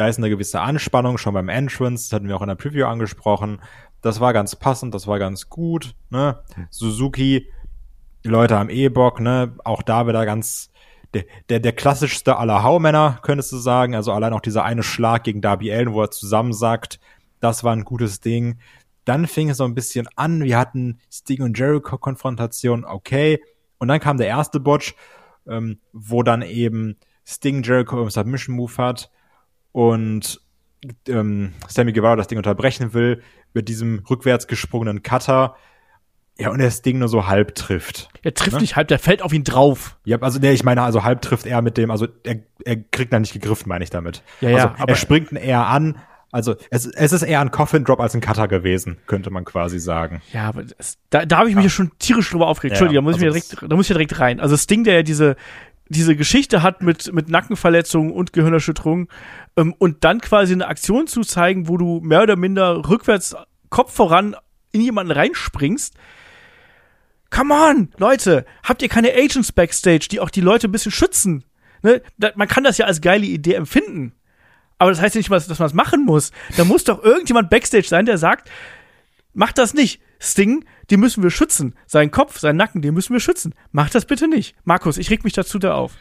da 0.00 0.08
ist 0.08 0.16
eine 0.16 0.30
gewisse 0.30 0.62
Anspannung 0.62 1.18
schon 1.18 1.34
beim 1.34 1.50
Entrance, 1.50 2.08
das 2.08 2.14
hatten 2.14 2.26
wir 2.26 2.34
auch 2.34 2.40
in 2.40 2.48
der 2.48 2.54
Preview 2.54 2.86
angesprochen. 2.86 3.60
Das 4.00 4.18
war 4.18 4.32
ganz 4.32 4.56
passend, 4.56 4.94
das 4.94 5.06
war 5.06 5.18
ganz 5.18 5.50
gut. 5.50 5.94
Ne? 6.08 6.38
Suzuki, 6.70 7.46
die 8.24 8.28
Leute 8.28 8.56
am 8.56 8.70
E-Bock, 8.70 9.20
ne? 9.20 9.54
auch 9.62 9.82
da 9.82 10.06
wieder 10.06 10.24
ganz 10.24 10.70
der, 11.12 11.24
der, 11.50 11.60
der 11.60 11.72
klassischste 11.72 12.38
aller 12.38 12.62
Haumänner, 12.62 13.18
könntest 13.20 13.52
du 13.52 13.58
sagen. 13.58 13.94
Also 13.94 14.12
allein 14.12 14.32
auch 14.32 14.40
dieser 14.40 14.64
eine 14.64 14.82
Schlag 14.82 15.24
gegen 15.24 15.42
Darby 15.42 15.70
Allen, 15.70 15.92
wo 15.92 16.00
er 16.00 16.10
zusammensackt, 16.10 16.98
das 17.40 17.62
war 17.62 17.74
ein 17.74 17.84
gutes 17.84 18.22
Ding. 18.22 18.58
Dann 19.04 19.26
fing 19.26 19.50
es 19.50 19.58
so 19.58 19.64
ein 19.64 19.74
bisschen 19.74 20.08
an. 20.16 20.42
Wir 20.42 20.56
hatten 20.56 20.98
Sting 21.12 21.42
und 21.42 21.58
Jericho-Konfrontation, 21.58 22.86
okay. 22.86 23.42
Und 23.76 23.88
dann 23.88 24.00
kam 24.00 24.16
der 24.16 24.28
erste 24.28 24.60
Botch, 24.60 24.94
ähm, 25.46 25.78
wo 25.92 26.22
dann 26.22 26.40
eben 26.40 26.96
Sting 27.26 27.62
Jericho 27.62 28.00
im 28.00 28.08
Submission 28.08 28.56
Move 28.56 28.78
hat 28.78 29.10
und 29.72 30.40
ähm, 31.08 31.52
Sammy 31.68 31.92
Guevara 31.92 32.16
das 32.16 32.28
Ding 32.28 32.38
unterbrechen 32.38 32.94
will 32.94 33.22
mit 33.52 33.68
diesem 33.68 34.02
rückwärts 34.08 34.46
gesprungenen 34.46 35.02
Cutter. 35.02 35.56
Ja, 36.38 36.50
und 36.50 36.58
das 36.58 36.80
Ding 36.80 36.98
nur 36.98 37.08
so 37.08 37.26
halb 37.26 37.54
trifft. 37.54 38.08
Er 38.22 38.32
trifft 38.32 38.54
ne? 38.54 38.62
nicht 38.62 38.76
halb, 38.76 38.88
der 38.88 38.98
fällt 38.98 39.20
auf 39.20 39.32
ihn 39.32 39.44
drauf. 39.44 39.98
Ja, 40.04 40.18
also 40.20 40.38
nee, 40.38 40.52
ich 40.52 40.64
meine, 40.64 40.82
also 40.82 41.04
halb 41.04 41.20
trifft 41.20 41.44
er 41.44 41.60
mit 41.60 41.76
dem, 41.76 41.90
also 41.90 42.08
er, 42.24 42.36
er 42.64 42.76
kriegt 42.76 43.12
da 43.12 43.20
nicht 43.20 43.34
gegriffen, 43.34 43.68
meine 43.68 43.84
ich 43.84 43.90
damit. 43.90 44.22
Ja, 44.40 44.48
ja, 44.48 44.70
also, 44.72 44.84
er 44.86 44.96
springt 44.96 45.32
ihn 45.32 45.36
eher 45.36 45.66
an, 45.66 45.98
also 46.32 46.54
es, 46.70 46.86
es 46.86 47.12
ist 47.12 47.22
eher 47.22 47.40
ein 47.40 47.50
Coffin 47.50 47.84
Drop 47.84 48.00
als 48.00 48.14
ein 48.14 48.20
Cutter 48.20 48.46
gewesen, 48.46 48.98
könnte 49.06 49.30
man 49.30 49.44
quasi 49.44 49.80
sagen. 49.80 50.22
Ja, 50.32 50.48
aber 50.48 50.62
das, 50.62 50.96
da, 51.10 51.26
da 51.26 51.38
habe 51.38 51.50
ich 51.50 51.56
mich 51.56 51.64
ja. 51.64 51.70
schon 51.70 51.90
tierisch 51.98 52.30
drüber 52.30 52.46
aufgeregt. 52.46 52.76
Ja, 52.76 52.86
Entschuldigung, 52.86 53.04
da 53.04 53.10
muss 53.10 53.14
also 53.14 53.26
ich 53.26 53.32
mir 53.34 53.40
direkt, 53.40 53.70
da 53.70 53.76
muss 53.76 53.90
ich 53.90 53.94
direkt 53.94 54.18
rein. 54.20 54.40
Also 54.40 54.56
Sting, 54.56 54.84
der 54.84 54.94
ja 54.94 55.02
diese 55.02 55.36
diese 55.90 56.16
Geschichte 56.16 56.62
hat 56.62 56.82
mit 56.82 57.12
mit 57.12 57.28
Nackenverletzungen 57.28 58.12
und 58.12 58.32
Gehirnerschütterungen 58.32 59.08
ähm, 59.56 59.74
und 59.76 60.04
dann 60.04 60.20
quasi 60.20 60.54
eine 60.54 60.68
Aktion 60.68 61.06
zu 61.06 61.22
zeigen, 61.22 61.68
wo 61.68 61.76
du 61.76 62.00
mehr 62.00 62.22
oder 62.22 62.36
minder 62.36 62.88
rückwärts 62.88 63.36
Kopf 63.68 63.92
voran 63.92 64.36
in 64.72 64.80
jemanden 64.80 65.12
reinspringst. 65.12 65.94
Come 67.30 67.54
on, 67.54 67.88
Leute, 67.98 68.44
habt 68.62 68.82
ihr 68.82 68.88
keine 68.88 69.12
Agents 69.12 69.52
backstage, 69.52 70.08
die 70.10 70.20
auch 70.20 70.30
die 70.30 70.40
Leute 70.40 70.68
ein 70.68 70.72
bisschen 70.72 70.92
schützen? 70.92 71.44
Ne? 71.82 72.02
Da, 72.18 72.30
man 72.34 72.48
kann 72.48 72.64
das 72.64 72.78
ja 72.78 72.86
als 72.86 73.00
geile 73.00 73.26
Idee 73.26 73.54
empfinden. 73.54 74.14
Aber 74.78 74.90
das 74.90 75.00
heißt 75.00 75.14
ja 75.14 75.18
nicht, 75.18 75.30
dass 75.30 75.58
man 75.58 75.66
es 75.66 75.74
machen 75.74 76.04
muss. 76.04 76.30
Da 76.56 76.64
muss 76.64 76.84
doch 76.84 77.02
irgendjemand 77.02 77.50
Backstage 77.50 77.86
sein, 77.86 78.06
der 78.06 78.16
sagt, 78.16 78.50
mach 79.34 79.52
das 79.52 79.74
nicht. 79.74 80.00
Sting, 80.20 80.64
die 80.90 80.96
müssen 80.96 81.22
wir 81.22 81.30
schützen. 81.30 81.74
Sein 81.86 82.10
Kopf, 82.10 82.38
sein 82.38 82.56
Nacken, 82.56 82.82
den 82.82 82.94
müssen 82.94 83.12
wir 83.14 83.20
schützen. 83.20 83.54
Mach 83.72 83.90
das 83.90 84.04
bitte 84.04 84.28
nicht. 84.28 84.54
Markus, 84.64 84.98
ich 84.98 85.10
reg 85.10 85.24
mich 85.24 85.32
dazu 85.32 85.58
da 85.58 85.74
auf. 85.74 85.96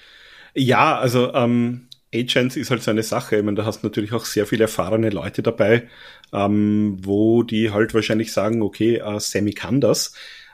Ja, 0.54 0.98
also 0.98 1.34
ähm, 1.34 1.88
Agents 2.14 2.56
ist 2.56 2.70
halt 2.70 2.84
so 2.84 2.92
eine 2.92 3.04
Sache. 3.04 3.38
Ich 3.38 3.44
meine, 3.44 3.56
da 3.56 3.66
hast 3.66 3.84
natürlich 3.84 4.14
auch 4.14 4.26
sehr 4.26 4.46
viele 4.46 4.64
erfahrene 4.64 5.10
Leute 5.10 5.42
dabei, 5.42 5.88
ähm, 6.34 6.98
wo 7.02 7.44
die 7.44 7.72
halt 7.72 7.94
wahrscheinlich 7.94 8.34
sagen, 8.34 8.62
okay, 8.62 8.98
äh, 8.98 9.20
Sammy 9.20 9.54
kann 9.54 9.80
das. 9.80 10.14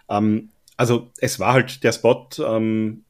Ähm, 0.09 0.49
also 0.77 1.11
es 1.17 1.39
war 1.39 1.53
halt 1.53 1.83
der 1.83 1.93
Spot, 1.93 2.27
ähm, 2.39 3.03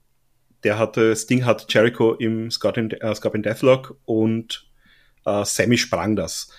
der 0.63 0.79
hatte, 0.79 1.15
Sting 1.15 1.45
hat 1.45 1.65
Jericho 1.73 2.13
im 2.13 2.49
Scott 2.51 2.77
in, 2.77 2.91
äh, 2.91 3.13
Scott 3.15 3.35
in 3.35 3.43
Deathlock 3.43 3.97
und 4.05 4.67
äh, 5.25 5.43
Sammy 5.43 5.77
sprang 5.77 6.15
das. 6.15 6.51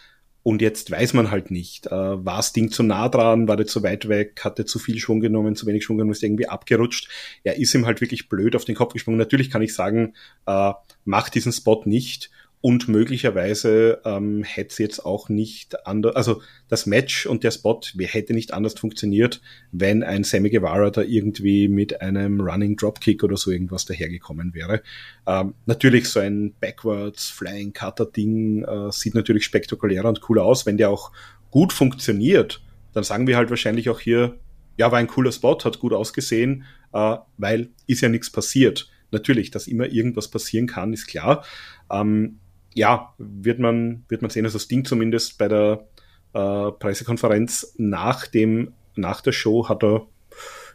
Und 0.46 0.62
jetzt 0.62 0.92
weiß 0.92 1.12
man 1.14 1.32
halt 1.32 1.50
nicht, 1.50 1.88
äh, 1.88 1.90
war 1.90 2.36
das 2.36 2.52
Ding 2.52 2.70
zu 2.70 2.84
nah 2.84 3.08
dran, 3.08 3.48
war 3.48 3.56
der 3.56 3.66
zu 3.66 3.82
weit 3.82 4.08
weg, 4.08 4.42
hatte 4.44 4.64
zu 4.64 4.78
viel 4.78 4.96
Schwung 5.00 5.18
genommen, 5.18 5.56
zu 5.56 5.66
wenig 5.66 5.82
Schwung 5.82 5.96
genommen, 5.96 6.12
ist 6.12 6.22
irgendwie 6.22 6.46
abgerutscht. 6.46 7.08
Er 7.42 7.58
ist 7.58 7.74
ihm 7.74 7.84
halt 7.84 8.00
wirklich 8.00 8.28
blöd 8.28 8.54
auf 8.54 8.64
den 8.64 8.76
Kopf 8.76 8.92
gesprungen. 8.92 9.18
Natürlich 9.18 9.50
kann 9.50 9.62
ich 9.62 9.74
sagen, 9.74 10.14
äh, 10.46 10.72
mach 11.04 11.30
diesen 11.30 11.50
Spot 11.50 11.82
nicht 11.84 12.30
und 12.60 12.88
möglicherweise 12.88 14.00
ähm, 14.04 14.42
hätte 14.42 14.70
es 14.70 14.78
jetzt 14.78 15.04
auch 15.04 15.28
nicht 15.28 15.86
anders, 15.86 16.16
also 16.16 16.42
das 16.68 16.86
Match 16.86 17.26
und 17.26 17.44
der 17.44 17.50
Spot 17.50 17.80
hätte 17.96 18.34
nicht 18.34 18.52
anders 18.52 18.74
funktioniert, 18.74 19.40
wenn 19.72 20.02
ein 20.02 20.24
Sammy 20.24 20.50
Guevara 20.50 20.90
da 20.90 21.02
irgendwie 21.02 21.68
mit 21.68 22.00
einem 22.00 22.40
Running 22.40 22.76
Dropkick 22.76 23.22
oder 23.22 23.36
so 23.36 23.50
irgendwas 23.50 23.84
dahergekommen 23.84 24.54
wäre. 24.54 24.82
Ähm, 25.26 25.54
natürlich 25.66 26.08
so 26.08 26.18
ein 26.18 26.54
Backwards 26.58 27.28
Flying 27.28 27.72
Cutter 27.72 28.06
Ding 28.06 28.64
äh, 28.64 28.90
sieht 28.90 29.14
natürlich 29.14 29.44
spektakulärer 29.44 30.08
und 30.08 30.20
cooler 30.20 30.44
aus. 30.44 30.66
Wenn 30.66 30.78
der 30.78 30.90
auch 30.90 31.12
gut 31.50 31.72
funktioniert, 31.72 32.62
dann 32.94 33.04
sagen 33.04 33.26
wir 33.26 33.36
halt 33.36 33.50
wahrscheinlich 33.50 33.90
auch 33.90 34.00
hier, 34.00 34.38
ja, 34.78 34.90
war 34.90 34.98
ein 34.98 35.06
cooler 35.06 35.32
Spot, 35.32 35.58
hat 35.62 35.78
gut 35.78 35.92
ausgesehen, 35.92 36.64
äh, 36.92 37.16
weil 37.36 37.70
ist 37.86 38.00
ja 38.00 38.08
nichts 38.08 38.30
passiert. 38.30 38.90
Natürlich, 39.12 39.50
dass 39.50 39.68
immer 39.68 39.86
irgendwas 39.86 40.28
passieren 40.28 40.66
kann, 40.66 40.92
ist 40.92 41.06
klar. 41.06 41.44
Ähm, 41.90 42.40
ja, 42.76 43.14
wird 43.18 43.58
man, 43.58 44.04
wird 44.08 44.22
man 44.22 44.30
sehen, 44.30 44.44
also 44.44 44.58
das 44.58 44.68
Ding 44.68 44.84
zumindest 44.84 45.38
bei 45.38 45.48
der 45.48 45.88
äh, 46.34 46.70
Pressekonferenz 46.72 47.74
nach 47.78 48.26
dem, 48.26 48.74
nach 48.94 49.22
der 49.22 49.32
Show 49.32 49.68
hat 49.68 49.82
er 49.82 50.06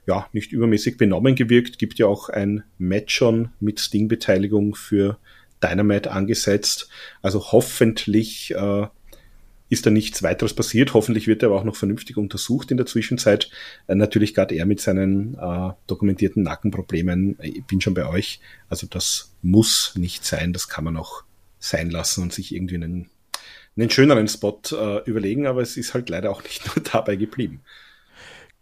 ja 0.08 0.28
nicht 0.34 0.52
übermäßig 0.52 0.98
benommen 0.98 1.36
gewirkt. 1.36 1.78
Gibt 1.78 2.00
ja 2.00 2.08
auch 2.08 2.30
ein 2.30 2.64
Match 2.80 3.14
schon 3.14 3.50
mit 3.60 3.80
Sting-Beteiligung 3.80 4.74
für 4.74 5.20
Dynamite 5.64 6.12
angesetzt. 6.12 6.90
Also 7.22 7.52
hoffentlich 7.52 8.52
äh, 8.56 8.88
ist 9.70 9.86
da 9.86 9.92
nichts 9.92 10.24
weiteres 10.24 10.56
passiert. 10.56 10.96
Hoffentlich 10.96 11.28
wird 11.28 11.44
er 11.44 11.50
aber 11.50 11.60
auch 11.60 11.64
noch 11.64 11.76
vernünftig 11.76 12.18
untersucht 12.18 12.72
in 12.72 12.78
der 12.78 12.88
Zwischenzeit. 12.88 13.52
Äh, 13.86 13.94
natürlich 13.94 14.34
gerade 14.34 14.56
er 14.56 14.66
mit 14.66 14.82
seinen 14.82 15.36
äh, 15.36 15.70
dokumentierten 15.86 16.42
Nackenproblemen. 16.42 17.38
Ich 17.44 17.64
bin 17.66 17.80
schon 17.80 17.94
bei 17.94 18.08
euch. 18.08 18.40
Also 18.70 18.88
das 18.88 19.36
muss 19.44 19.94
nicht 19.96 20.26
sein. 20.26 20.52
Das 20.52 20.68
kann 20.68 20.84
man 20.84 20.98
auch 20.98 21.26
sein 21.62 21.90
lassen 21.90 22.24
und 22.24 22.34
sich 22.34 22.54
irgendwie 22.54 22.76
einen, 22.76 23.10
einen 23.78 23.90
schöneren 23.90 24.28
Spot 24.28 24.60
äh, 24.72 25.04
überlegen, 25.06 25.48
aber 25.48 25.62
es 25.62 25.78
ist 25.78 25.94
halt 25.94 26.10
leider 26.10 26.32
auch 26.32 26.44
nicht 26.44 26.66
nur 26.76 26.84
dabei 26.84 27.16
geblieben. 27.16 27.62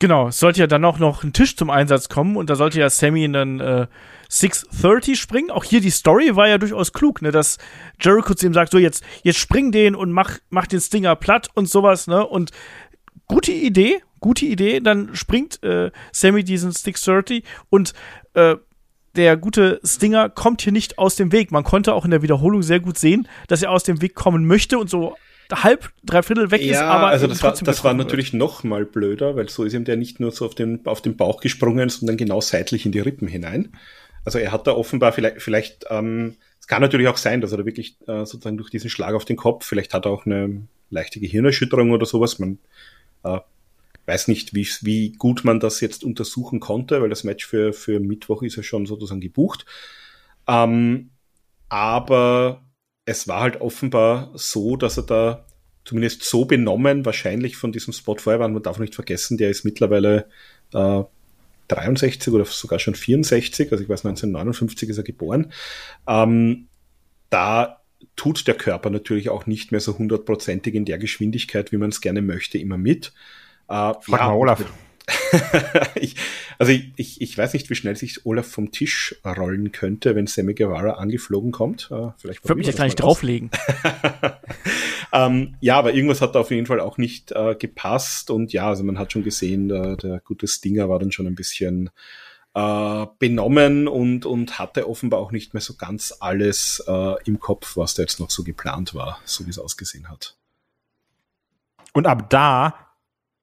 Genau, 0.02 0.32
sollte 0.32 0.62
ja 0.62 0.68
dann 0.68 0.86
auch 0.86 0.98
noch 0.98 1.24
ein 1.24 1.34
Tisch 1.34 1.58
zum 1.58 1.70
Einsatz 1.70 2.08
kommen 2.08 2.38
und 2.38 2.50
da 2.50 2.56
sollte 2.56 2.80
ja 2.80 2.90
Sammy 2.90 3.26
in 3.26 3.34
den 3.34 3.60
äh, 3.60 3.88
630 4.30 5.20
springen. 5.20 5.52
Auch 5.52 5.66
hier 5.66 5.82
die 5.82 5.90
Story 5.90 6.38
war 6.38 6.48
ja 6.48 6.58
durchaus 6.58 6.94
klug, 6.94 7.22
ne, 7.22 7.32
dass 7.32 7.58
Jericho 8.00 8.34
zu 8.34 8.46
ihm 8.46 8.54
sagt, 8.54 8.72
so 8.72 8.78
jetzt 8.78 9.04
jetzt 9.24 9.40
spring 9.40 9.74
den 9.74 9.96
und 9.96 10.14
mach 10.14 10.38
mach 10.50 10.68
den 10.68 10.80
Stinger 10.80 11.18
platt 11.18 11.50
und 11.54 11.68
sowas, 11.68 12.08
ne? 12.08 12.26
Und 12.26 12.52
gute 13.28 13.52
Idee, 13.52 14.02
gute 14.22 14.46
Idee, 14.46 14.80
dann 14.80 15.16
springt 15.16 15.62
äh, 15.64 15.92
Sammy 16.14 16.46
diesen 16.46 16.72
630 16.72 17.44
und 17.70 17.94
äh, 18.36 18.56
der 19.20 19.36
gute 19.36 19.82
Stinger 19.84 20.30
kommt 20.30 20.62
hier 20.62 20.72
nicht 20.72 20.98
aus 20.98 21.18
dem 21.18 21.34
Weg. 21.34 21.52
Man 21.52 21.66
konnte 21.66 21.94
auch 21.94 22.06
in 22.06 22.12
der 22.12 22.22
Wiederholung 22.22 22.64
sehr 22.64 22.80
gut 22.80 22.98
sehen, 22.98 23.28
dass 23.48 23.62
er 23.62 23.70
aus 23.72 23.84
dem 23.84 24.02
Weg 24.02 24.16
kommen 24.16 24.48
möchte 24.48 24.80
und 24.80 24.90
so 24.90 25.16
halb, 25.52 25.92
dreiviertel 26.06 26.52
weg 26.52 26.62
ja, 26.62 26.72
ist, 26.72 26.80
aber. 26.80 27.08
Also 27.08 27.28
das 27.28 27.44
war, 27.44 27.54
das 27.54 27.84
war 27.84 27.94
natürlich 27.94 28.32
wird. 28.32 28.40
noch 28.40 28.64
mal 28.64 28.86
blöder, 28.86 29.36
weil 29.36 29.50
so 29.50 29.66
ist 29.66 29.74
ihm 29.74 29.84
der 29.84 29.98
nicht 29.98 30.22
nur 30.22 30.32
so 30.32 30.46
auf 30.46 30.56
den, 30.56 30.86
auf 30.86 31.02
den 31.02 31.18
Bauch 31.18 31.42
gesprungen, 31.42 31.90
sondern 31.90 32.16
genau 32.16 32.40
seitlich 32.40 32.86
in 32.86 32.94
die 32.94 33.00
Rippen 33.00 33.28
hinein. 33.28 33.74
Also 34.24 34.40
er 34.40 34.54
hat 34.54 34.68
da 34.68 34.72
offenbar 34.72 35.12
vielleicht, 35.12 35.42
vielleicht, 35.42 35.86
ähm, 35.90 36.38
es 36.62 36.68
kann 36.68 36.82
natürlich 36.82 37.10
auch 37.10 37.18
sein, 37.18 37.42
dass 37.42 37.52
er 37.52 37.58
da 37.58 37.66
wirklich 37.66 37.98
äh, 38.08 38.26
sozusagen 38.26 38.58
durch 38.58 38.70
diesen 38.70 38.90
Schlag 38.90 39.16
auf 39.16 39.26
den 39.26 39.36
Kopf, 39.36 39.66
vielleicht 39.66 39.94
hat 39.94 40.06
er 40.06 40.12
auch 40.12 40.26
eine 40.26 40.62
leichte 40.90 41.20
Gehirnerschütterung 41.20 41.92
oder 41.92 42.06
sowas. 42.06 42.40
Man 42.40 42.60
äh, 43.24 43.40
weiß 44.10 44.28
nicht, 44.28 44.56
wie, 44.56 44.68
wie 44.82 45.12
gut 45.14 45.46
man 45.46 45.60
das 45.60 45.82
jetzt 45.82 46.04
untersuchen 46.04 46.60
konnte, 46.60 47.02
weil 47.02 47.10
das 47.10 47.24
Match 47.24 47.46
für, 47.46 47.74
für 47.74 48.00
Mittwoch 48.00 48.42
ist 48.42 48.56
ja 48.56 48.64
schon 48.64 48.88
sozusagen 48.88 49.22
gebucht. 49.22 49.66
Ähm, 50.48 51.12
aber 51.70 52.66
es 53.06 53.28
war 53.28 53.42
halt 53.42 53.62
offenbar 53.62 54.32
so, 54.34 54.76
dass 54.76 54.98
er 54.98 55.04
da 55.04 55.46
zumindest 55.86 56.24
so 56.24 56.46
benommen, 56.46 57.06
wahrscheinlich 57.06 57.56
von 57.56 57.72
diesem 57.72 57.94
Spot 57.94 58.18
vorher 58.18 58.40
war. 58.40 58.48
Man 58.48 58.64
darf 58.64 58.80
nicht 58.80 58.96
vergessen, 58.96 59.38
der 59.38 59.52
ist 59.52 59.64
mittlerweile 59.64 60.28
äh, 60.74 61.04
63 61.68 62.34
oder 62.34 62.46
sogar 62.46 62.80
schon 62.80 62.96
64, 62.96 63.72
also 63.72 63.84
ich 63.84 63.90
weiß, 63.90 64.06
1959 64.06 64.90
ist 64.90 64.98
er 64.98 65.04
geboren. 65.04 65.54
Ähm, 66.08 66.68
da 67.30 67.84
tut 68.16 68.48
der 68.48 68.56
Körper 68.56 68.90
natürlich 68.90 69.30
auch 69.30 69.46
nicht 69.46 69.72
mehr 69.72 69.82
so 69.82 69.98
hundertprozentig 69.98 70.74
in 70.74 70.86
der 70.86 70.98
Geschwindigkeit, 70.98 71.72
wie 71.72 71.78
man 71.78 71.90
es 71.90 72.02
gerne 72.02 72.24
möchte, 72.24 72.58
immer 72.58 72.78
mit. 72.78 73.14
Äh, 73.70 73.94
Frag 74.02 74.20
ja, 74.20 74.28
mal 74.28 74.34
Olaf. 74.34 74.66
ich, 75.96 76.16
also 76.58 76.72
ich, 76.72 76.92
ich, 76.96 77.22
ich 77.22 77.38
weiß 77.38 77.54
nicht, 77.54 77.70
wie 77.70 77.76
schnell 77.76 77.96
sich 77.96 78.26
Olaf 78.26 78.48
vom 78.48 78.72
Tisch 78.72 79.16
rollen 79.26 79.72
könnte, 79.72 80.16
wenn 80.16 80.28
Sammy 80.28 80.54
Guevara 80.54 80.94
angeflogen 80.94 81.52
kommt. 81.52 81.90
Äh, 81.92 82.10
vielleicht 82.18 82.40
ich 82.44 82.50
würde 82.50 82.58
mich 82.58 82.68
jetzt 82.68 82.78
gleich 82.78 82.96
drauflegen. 82.96 83.52
ähm, 85.14 85.56
ja, 85.60 85.78
aber 85.78 85.94
irgendwas 85.94 86.22
hat 86.22 86.36
da 86.36 86.40
auf 86.40 86.52
jeden 86.52 86.66
Fall 86.66 86.80
auch 86.80 86.98
nicht 86.98 87.32
äh, 87.32 87.56
gepasst. 87.56 88.32
Und 88.32 88.54
ja, 88.54 88.68
also 88.68 88.84
man 88.84 88.98
hat 88.98 89.12
schon 89.12 89.24
gesehen, 89.24 89.70
der, 89.70 89.96
der 89.98 90.20
gute 90.20 90.48
Stinger 90.48 90.90
war 90.90 91.00
dann 91.00 91.12
schon 91.12 91.28
ein 91.28 91.36
bisschen 91.36 91.90
äh, 92.56 93.06
benommen 93.20 93.88
und, 93.88 94.26
und 94.26 94.58
hatte 94.58 94.90
offenbar 94.90 95.20
auch 95.20 95.32
nicht 95.32 95.54
mehr 95.54 95.62
so 95.62 95.76
ganz 95.76 96.14
alles 96.20 96.84
äh, 96.88 97.16
im 97.26 97.40
Kopf, 97.40 97.78
was 97.78 97.94
da 97.94 98.02
jetzt 98.02 98.20
noch 98.20 98.32
so 98.32 98.44
geplant 98.44 98.96
war, 98.96 99.20
so 99.26 99.46
wie 99.46 99.52
es 99.52 99.60
ausgesehen 99.60 100.10
hat. 100.10 100.36
Und 101.94 102.08
ab 102.08 102.30
da 102.30 102.89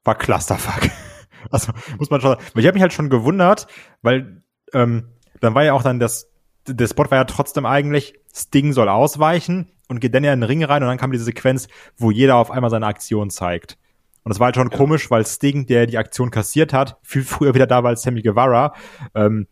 war 0.07 0.16
Clusterfuck. 0.16 0.91
Also 1.49 1.70
muss 1.97 2.11
man 2.11 2.20
schon 2.20 2.31
sagen. 2.31 2.43
Ich 2.57 2.66
habe 2.66 2.74
mich 2.74 2.83
halt 2.83 2.93
schon 2.93 3.09
gewundert, 3.09 3.69
weil 4.03 4.43
ähm, 4.73 5.11
dann 5.41 5.55
war 5.55 5.62
ja 5.62 5.74
auch 5.74 5.85
dann 5.85 6.01
das, 6.01 6.28
der 6.66 6.89
Spot 6.89 7.09
war 7.09 7.19
ja 7.19 7.24
trotzdem 7.24 7.66
eigentlich, 7.66 8.19
Sting 8.35 8.73
soll 8.73 8.89
ausweichen 8.89 9.70
und 9.87 10.01
geht 10.01 10.12
dann 10.12 10.24
ja 10.24 10.33
in 10.33 10.41
den 10.41 10.49
Ring 10.49 10.65
rein 10.65 10.83
und 10.83 10.89
dann 10.89 10.99
kam 10.99 11.12
diese 11.12 11.23
Sequenz, 11.23 11.69
wo 11.97 12.11
jeder 12.11 12.35
auf 12.35 12.51
einmal 12.51 12.70
seine 12.70 12.87
Aktion 12.87 13.31
zeigt. 13.31 13.78
Und 14.24 14.31
das 14.31 14.41
war 14.41 14.47
halt 14.47 14.57
schon 14.57 14.70
ja. 14.70 14.77
komisch, 14.77 15.09
weil 15.09 15.24
Sting, 15.24 15.66
der 15.66 15.87
die 15.87 15.99
Aktion 15.99 16.33
kassiert 16.33 16.73
hat, 16.73 16.99
viel 17.03 17.23
früher 17.23 17.55
wieder 17.55 17.69
da 17.69 17.85
war 17.85 17.91
als 17.91 18.03
Sammy 18.03 18.23
Guevara, 18.23 18.74
ähm, 19.15 19.47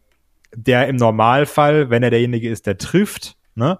der 0.53 0.89
im 0.89 0.97
Normalfall, 0.97 1.91
wenn 1.91 2.03
er 2.03 2.11
derjenige 2.11 2.51
ist, 2.51 2.67
der 2.67 2.77
trifft, 2.77 3.37
ne, 3.55 3.79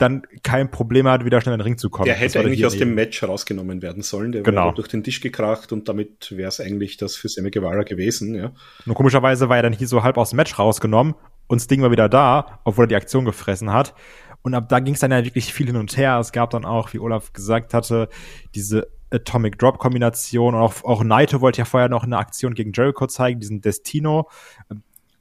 dann 0.00 0.22
kein 0.42 0.70
Problem 0.70 1.06
hat, 1.06 1.24
wieder 1.24 1.40
schnell 1.40 1.54
in 1.54 1.58
den 1.58 1.64
Ring 1.64 1.78
zu 1.78 1.90
kommen. 1.90 2.06
Der 2.06 2.14
hätte 2.14 2.40
eigentlich 2.40 2.64
aus 2.64 2.76
dem 2.76 2.94
Match 2.94 3.22
rausgenommen 3.22 3.82
werden 3.82 4.02
sollen. 4.02 4.32
Der 4.32 4.42
genau. 4.42 4.66
wäre 4.66 4.74
durch 4.74 4.88
den 4.88 5.04
Tisch 5.04 5.20
gekracht 5.20 5.72
und 5.72 5.88
damit 5.88 6.34
wäre 6.36 6.48
es 6.48 6.60
eigentlich 6.60 6.96
das 6.96 7.16
für 7.16 7.28
Sammy 7.28 7.50
Guevara 7.50 7.82
gewesen, 7.82 8.34
ja. 8.34 8.52
Nur 8.86 8.96
komischerweise 8.96 9.48
war 9.48 9.56
er 9.56 9.62
dann 9.62 9.72
hier 9.74 9.88
so 9.88 10.02
halb 10.02 10.16
aus 10.16 10.30
dem 10.30 10.36
Match 10.36 10.58
rausgenommen 10.58 11.14
und 11.48 11.60
Sting 11.60 11.82
war 11.82 11.90
wieder 11.90 12.08
da, 12.08 12.60
obwohl 12.64 12.84
er 12.84 12.88
die 12.88 12.96
Aktion 12.96 13.24
gefressen 13.24 13.72
hat. 13.72 13.94
Und 14.42 14.54
ab 14.54 14.70
da 14.70 14.80
ging 14.80 14.94
es 14.94 15.00
dann 15.00 15.10
ja 15.10 15.22
wirklich 15.22 15.52
viel 15.52 15.66
hin 15.66 15.76
und 15.76 15.96
her. 15.96 16.18
Es 16.18 16.32
gab 16.32 16.50
dann 16.50 16.64
auch, 16.64 16.94
wie 16.94 16.98
Olaf 16.98 17.34
gesagt 17.34 17.74
hatte, 17.74 18.08
diese 18.54 18.88
Atomic 19.10 19.58
Drop 19.58 19.78
Kombination 19.78 20.54
und 20.54 20.60
auch, 20.62 20.82
auch 20.84 21.04
Naito 21.04 21.42
wollte 21.42 21.58
ja 21.58 21.64
vorher 21.66 21.90
noch 21.90 22.04
eine 22.04 22.16
Aktion 22.16 22.54
gegen 22.54 22.72
Jericho 22.72 23.06
zeigen, 23.06 23.40
diesen 23.40 23.60
Destino. 23.60 24.30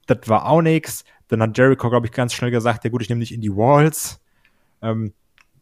Das 0.05 0.19
war 0.27 0.47
auch 0.47 0.61
nix. 0.61 1.03
Dann 1.27 1.41
hat 1.41 1.57
Jericho, 1.57 1.89
glaube 1.89 2.07
ich, 2.07 2.13
ganz 2.13 2.33
schnell 2.33 2.51
gesagt, 2.51 2.85
ja 2.85 2.89
gut, 2.89 3.01
ich 3.01 3.09
nehme 3.09 3.19
dich 3.19 3.33
in 3.33 3.41
die 3.41 3.53
Walls. 3.53 4.21
Ähm, 4.81 5.13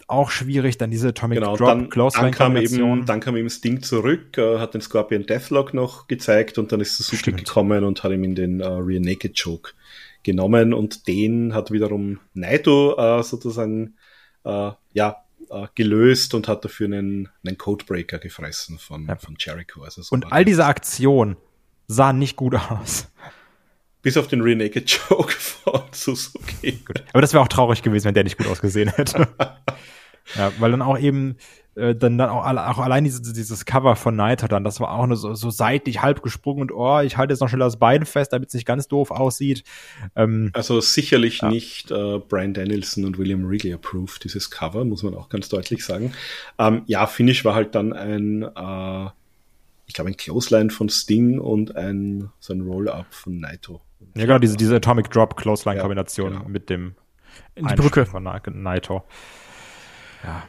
auch 0.08 0.32
schwierig, 0.32 0.78
dann 0.78 0.90
diese 0.90 1.10
Atomic 1.10 1.40
genau, 1.40 1.58
Drop 1.58 1.68
dann, 1.68 1.90
Close 1.90 2.18
dann 2.18 2.32
kam 2.32 2.56
eben 2.56 3.06
Dann 3.06 3.20
kam 3.20 3.36
eben 3.36 3.50
Sting 3.50 3.82
zurück, 3.82 4.38
äh, 4.38 4.58
hat 4.60 4.74
den 4.74 4.82
Scorpion 4.82 5.26
Deathlock 5.26 5.74
noch 5.74 6.08
gezeigt 6.08 6.58
und 6.58 6.72
dann 6.72 6.80
ist 6.80 6.96
Suzuki 6.96 7.18
Stimmt. 7.18 7.46
gekommen 7.46 7.84
und 7.84 8.04
hat 8.04 8.12
ihm 8.12 8.24
in 8.24 8.36
den 8.36 8.62
uh, 8.62 8.78
Rear 8.78 9.02
Naked 9.02 9.38
Choke 9.42 9.74
genommen 10.24 10.74
und 10.74 11.08
den 11.08 11.54
hat 11.54 11.72
wiederum 11.72 12.20
Naito 12.34 12.96
uh, 12.98 13.22
sozusagen 13.22 13.96
uh, 14.46 14.72
ja 14.94 15.18
äh, 15.50 15.68
gelöst 15.76 16.34
und 16.34 16.48
hat 16.48 16.66
dafür 16.66 16.88
einen, 16.88 17.30
einen 17.46 17.58
Codebreaker 17.58 18.20
gefressen 18.20 18.78
von, 18.80 19.08
ja. 19.08 19.16
von 19.16 19.36
Jericho. 19.40 19.84
Also 19.84 20.02
so 20.02 20.14
und 20.14 20.32
all 20.32 20.46
diese 20.46 20.66
Aktionen 20.66 21.38
sahen 21.88 22.20
nicht 22.20 22.36
gut 22.36 22.56
aus. 22.56 23.10
Bis 24.08 24.16
auf 24.16 24.30
den 24.30 24.40
Renaked 24.40 24.90
Joke 24.90 25.34
von 25.38 25.82
Suzuki. 25.92 26.80
Gut. 26.86 27.04
Aber 27.12 27.20
das 27.20 27.34
wäre 27.34 27.44
auch 27.44 27.50
traurig 27.50 27.82
gewesen, 27.82 28.06
wenn 28.06 28.14
der 28.14 28.24
nicht 28.24 28.38
gut 28.38 28.48
ausgesehen 28.48 28.88
hätte. 28.88 29.28
ja, 30.36 30.54
weil 30.60 30.72
dann 30.72 30.82
auch 30.82 30.98
eben 30.98 31.36
äh, 31.76 31.94
dann, 31.94 32.18
dann 32.18 32.30
auch, 32.30 32.46
auch 32.46 32.78
allein 32.80 33.04
dieses, 33.04 33.22
dieses 33.34 33.66
Cover 33.66 33.98
von 33.98 34.16
Niter 34.16 34.48
dann, 34.48 34.64
das 34.64 34.80
war 34.80 34.92
auch 34.92 35.08
nur 35.08 35.18
so, 35.18 35.34
so 35.34 35.50
seitlich 35.50 36.02
halb 36.02 36.24
gesprungen 36.24 36.62
und 36.62 36.72
oh, 36.72 37.02
ich 37.02 37.18
halte 37.18 37.34
jetzt 37.34 37.42
noch 37.42 37.50
schnell 37.50 37.60
das 37.60 37.80
Bein 37.80 38.06
fest, 38.06 38.32
damit 38.32 38.48
es 38.48 38.54
nicht 38.54 38.66
ganz 38.66 38.88
doof 38.88 39.12
aussieht. 39.12 39.66
Ähm, 40.16 40.52
also 40.54 40.80
sicherlich 40.80 41.42
ja. 41.42 41.50
nicht 41.50 41.92
äh, 41.92 42.20
Brian 42.20 42.54
Danielson 42.54 43.04
und 43.04 43.18
William 43.18 43.46
Wrigley 43.46 43.74
approved, 43.74 44.24
dieses 44.24 44.50
Cover, 44.50 44.86
muss 44.86 45.04
man 45.04 45.16
auch 45.16 45.28
ganz 45.28 45.50
deutlich 45.50 45.84
sagen. 45.84 46.14
Ähm, 46.58 46.84
ja, 46.86 47.08
Finish 47.08 47.44
war 47.44 47.56
halt 47.56 47.76
dann 47.76 47.92
ein 47.92 48.44
äh, 48.44 49.10
ich 49.88 49.94
glaube, 49.94 50.10
ein 50.10 50.18
Clothesline 50.18 50.70
von 50.70 50.90
Sting 50.90 51.40
und 51.40 51.76
ein, 51.76 52.30
so 52.40 52.54
ein 52.54 52.62
Roll-Up 52.62 53.08
von 53.14 53.40
Naito. 53.40 53.82
Ja, 54.16 54.26
genau, 54.26 54.40
diese, 54.40 54.58
diese 54.58 54.76
Atomic 54.76 55.10
Drop 55.10 55.38
Clothesline-Kombination 55.38 56.34
ja, 56.34 56.38
genau. 56.40 56.50
mit 56.50 56.70
dem 56.70 56.96
die 57.56 57.76
Brücke 57.76 58.06
von 58.06 58.24
Naito. 58.24 59.04
Ja. 60.24 60.48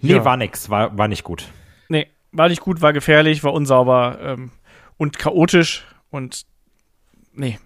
Nee, 0.00 0.12
ja. 0.14 0.24
war 0.24 0.36
nix, 0.36 0.70
war, 0.70 0.96
war 0.96 1.08
nicht 1.08 1.24
gut. 1.24 1.48
Nee, 1.88 2.08
war 2.32 2.48
nicht 2.48 2.60
gut, 2.60 2.82
war 2.82 2.92
gefährlich, 2.92 3.42
war 3.44 3.52
unsauber 3.52 4.18
ähm, 4.20 4.50
und 4.96 5.18
chaotisch 5.18 5.86
und 6.10 6.44
nee. 7.32 7.58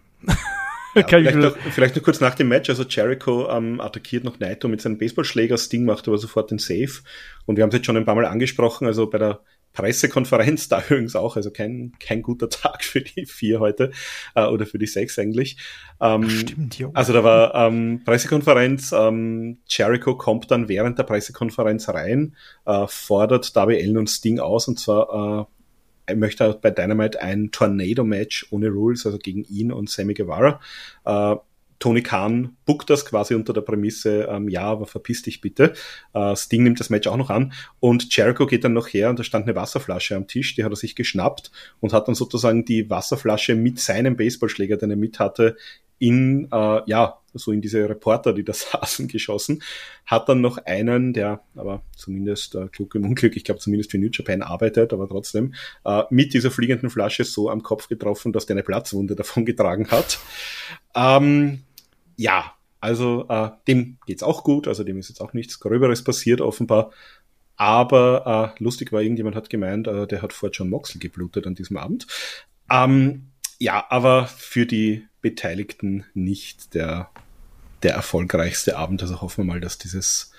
Ja, 0.94 1.04
vielleicht, 1.08 1.36
noch, 1.36 1.56
vielleicht, 1.56 1.96
noch, 1.96 2.02
kurz 2.02 2.20
nach 2.20 2.34
dem 2.34 2.48
Match, 2.48 2.70
also 2.70 2.84
Jericho 2.84 3.50
ähm, 3.50 3.80
attackiert 3.80 4.24
noch 4.24 4.38
Naito 4.38 4.68
mit 4.68 4.80
seinem 4.80 4.98
Baseballschläger, 4.98 5.58
Sting 5.58 5.84
macht 5.84 6.06
aber 6.06 6.18
sofort 6.18 6.50
den 6.50 6.58
Save 6.58 7.02
und 7.46 7.56
wir 7.56 7.62
haben 7.62 7.70
es 7.70 7.74
jetzt 7.74 7.86
schon 7.86 7.96
ein 7.96 8.04
paar 8.04 8.14
Mal 8.14 8.26
angesprochen, 8.26 8.86
also 8.86 9.10
bei 9.10 9.18
der 9.18 9.40
Pressekonferenz 9.74 10.68
da 10.68 10.82
übrigens 10.88 11.14
auch, 11.16 11.36
also 11.36 11.50
kein, 11.50 11.92
kein 12.00 12.22
guter 12.22 12.48
Tag 12.48 12.82
für 12.82 13.02
die 13.02 13.26
vier 13.26 13.60
heute 13.60 13.90
äh, 14.34 14.46
oder 14.46 14.64
für 14.64 14.78
die 14.78 14.86
sechs 14.86 15.18
eigentlich. 15.18 15.58
Ähm, 16.00 16.30
Stimmt, 16.30 16.78
jo. 16.78 16.90
Also 16.94 17.12
da 17.12 17.22
war 17.22 17.54
ähm, 17.54 18.00
Pressekonferenz, 18.04 18.92
ähm, 18.92 19.58
Jericho 19.68 20.16
kommt 20.16 20.50
dann 20.50 20.68
während 20.68 20.98
der 20.98 21.04
Pressekonferenz 21.04 21.88
rein, 21.90 22.36
äh, 22.64 22.86
fordert 22.88 23.54
Darby 23.54 23.76
Allen 23.76 23.98
und 23.98 24.08
Sting 24.08 24.38
aus 24.38 24.68
und 24.68 24.78
zwar 24.78 25.46
äh, 25.48 25.54
er 26.06 26.16
möchte 26.16 26.58
bei 26.60 26.70
Dynamite 26.70 27.20
ein 27.22 27.50
Tornado-Match 27.50 28.48
ohne 28.50 28.68
Rules, 28.68 29.06
also 29.06 29.18
gegen 29.18 29.44
ihn 29.44 29.72
und 29.72 29.88
Sammy 29.88 30.14
Guevara. 30.14 30.60
Äh, 31.04 31.36
Tony 31.78 32.02
Khan 32.02 32.56
bookt 32.66 32.90
das 32.90 33.04
quasi 33.04 33.34
unter 33.34 33.52
der 33.52 33.60
Prämisse, 33.60 34.28
ähm, 34.30 34.48
ja, 34.48 34.62
aber 34.62 34.86
verpiss 34.86 35.22
dich 35.22 35.40
bitte. 35.40 35.74
Äh, 36.12 36.36
Sting 36.36 36.62
nimmt 36.62 36.80
das 36.80 36.90
Match 36.90 37.06
auch 37.06 37.16
noch 37.16 37.30
an 37.30 37.52
und 37.80 38.14
Jericho 38.16 38.46
geht 38.46 38.64
dann 38.64 38.72
noch 38.72 38.88
her 38.88 39.10
und 39.10 39.18
da 39.18 39.24
stand 39.24 39.46
eine 39.46 39.56
Wasserflasche 39.56 40.16
am 40.16 40.26
Tisch, 40.26 40.54
die 40.54 40.64
hat 40.64 40.72
er 40.72 40.76
sich 40.76 40.96
geschnappt 40.96 41.50
und 41.80 41.92
hat 41.92 42.08
dann 42.08 42.14
sozusagen 42.14 42.64
die 42.64 42.88
Wasserflasche 42.90 43.54
mit 43.54 43.80
seinem 43.80 44.16
Baseballschläger, 44.16 44.76
den 44.76 44.90
er 44.90 44.96
mit 44.96 45.18
hatte, 45.18 45.56
in, 45.98 46.48
äh, 46.52 46.80
ja, 46.86 47.18
so 47.34 47.52
in 47.52 47.60
diese 47.60 47.88
Reporter, 47.88 48.32
die 48.32 48.44
da 48.44 48.52
saßen, 48.54 49.08
geschossen, 49.08 49.62
hat 50.06 50.28
dann 50.28 50.40
noch 50.40 50.58
einen, 50.58 51.12
der 51.12 51.42
aber 51.54 51.82
zumindest 51.96 52.54
äh, 52.54 52.68
klug 52.68 52.94
im 52.94 53.04
Unglück, 53.04 53.36
ich 53.36 53.44
glaube 53.44 53.60
zumindest 53.60 53.90
für 53.90 53.98
New 53.98 54.10
Japan 54.12 54.42
arbeitet, 54.42 54.92
aber 54.92 55.08
trotzdem, 55.08 55.54
äh, 55.84 56.02
mit 56.10 56.34
dieser 56.34 56.50
fliegenden 56.50 56.90
Flasche 56.90 57.24
so 57.24 57.50
am 57.50 57.62
Kopf 57.62 57.88
getroffen, 57.88 58.32
dass 58.32 58.46
der 58.46 58.54
eine 58.54 58.62
Platzwunde 58.62 59.14
davon 59.16 59.44
getragen 59.44 59.90
hat. 59.90 60.18
Ähm, 60.94 61.62
ja, 62.16 62.54
also 62.80 63.26
äh, 63.28 63.50
dem 63.66 63.98
geht's 64.06 64.22
auch 64.22 64.44
gut, 64.44 64.68
also 64.68 64.84
dem 64.84 64.98
ist 64.98 65.08
jetzt 65.08 65.20
auch 65.20 65.32
nichts 65.32 65.58
Gröberes 65.58 66.04
passiert 66.04 66.40
offenbar. 66.40 66.90
Aber 67.56 68.54
äh, 68.58 68.62
lustig 68.62 68.92
war, 68.92 69.00
irgendjemand 69.00 69.36
hat 69.36 69.48
gemeint, 69.48 69.86
äh, 69.86 70.06
der 70.06 70.22
hat 70.22 70.32
vor 70.32 70.50
John 70.50 70.70
Moxley 70.70 70.98
geblutet 70.98 71.46
an 71.46 71.54
diesem 71.54 71.76
Abend. 71.76 72.06
Ähm, 72.70 73.30
ja, 73.58 73.86
aber 73.88 74.26
für 74.26 74.66
die 74.66 75.06
Beteiligten 75.20 76.04
nicht 76.14 76.74
der, 76.74 77.10
der 77.84 77.94
erfolgreichste 77.94 78.76
Abend. 78.76 79.02
Also 79.02 79.20
hoffen 79.20 79.44
wir 79.44 79.54
mal, 79.54 79.60
dass 79.60 79.78
dieses 79.78 80.32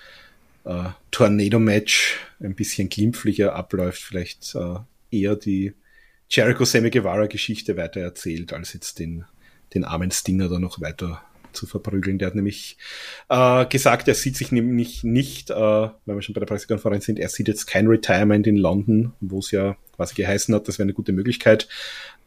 äh, 0.64 0.90
Tornado-Match 1.10 2.18
ein 2.40 2.54
bisschen 2.54 2.88
glimpflicher 2.88 3.54
abläuft. 3.54 4.02
Vielleicht 4.02 4.54
äh, 4.54 4.76
eher 5.10 5.36
die 5.36 5.72
Jericho 6.28 6.64
Sammy 6.64 6.90
Guevara 6.90 7.26
Geschichte 7.26 7.76
weiter 7.76 8.00
erzählt, 8.00 8.52
als 8.52 8.72
jetzt 8.72 8.98
den, 8.98 9.24
den 9.74 9.84
armen 9.84 10.10
Stinger 10.10 10.48
da 10.48 10.58
noch 10.58 10.80
weiter 10.80 11.22
zu 11.52 11.66
verprügeln. 11.66 12.18
Der 12.18 12.26
hat 12.26 12.34
nämlich 12.34 12.76
äh, 13.28 13.64
gesagt, 13.66 14.08
er 14.08 14.14
sieht 14.14 14.36
sich 14.36 14.52
nämlich 14.52 15.04
nicht, 15.04 15.50
äh, 15.50 15.54
wenn 15.54 16.14
wir 16.16 16.22
schon 16.22 16.34
bei 16.34 16.40
der 16.40 16.46
Pressekonferenz 16.46 17.06
sind, 17.06 17.18
er 17.18 17.28
sieht 17.28 17.48
jetzt 17.48 17.66
kein 17.66 17.86
Retirement 17.86 18.46
in 18.46 18.56
London, 18.56 19.12
wo 19.20 19.38
es 19.38 19.50
ja 19.52 19.76
quasi 19.94 20.14
geheißen 20.14 20.54
hat, 20.54 20.68
das 20.68 20.78
wäre 20.78 20.84
eine 20.84 20.92
gute 20.92 21.12
Möglichkeit. 21.12 21.68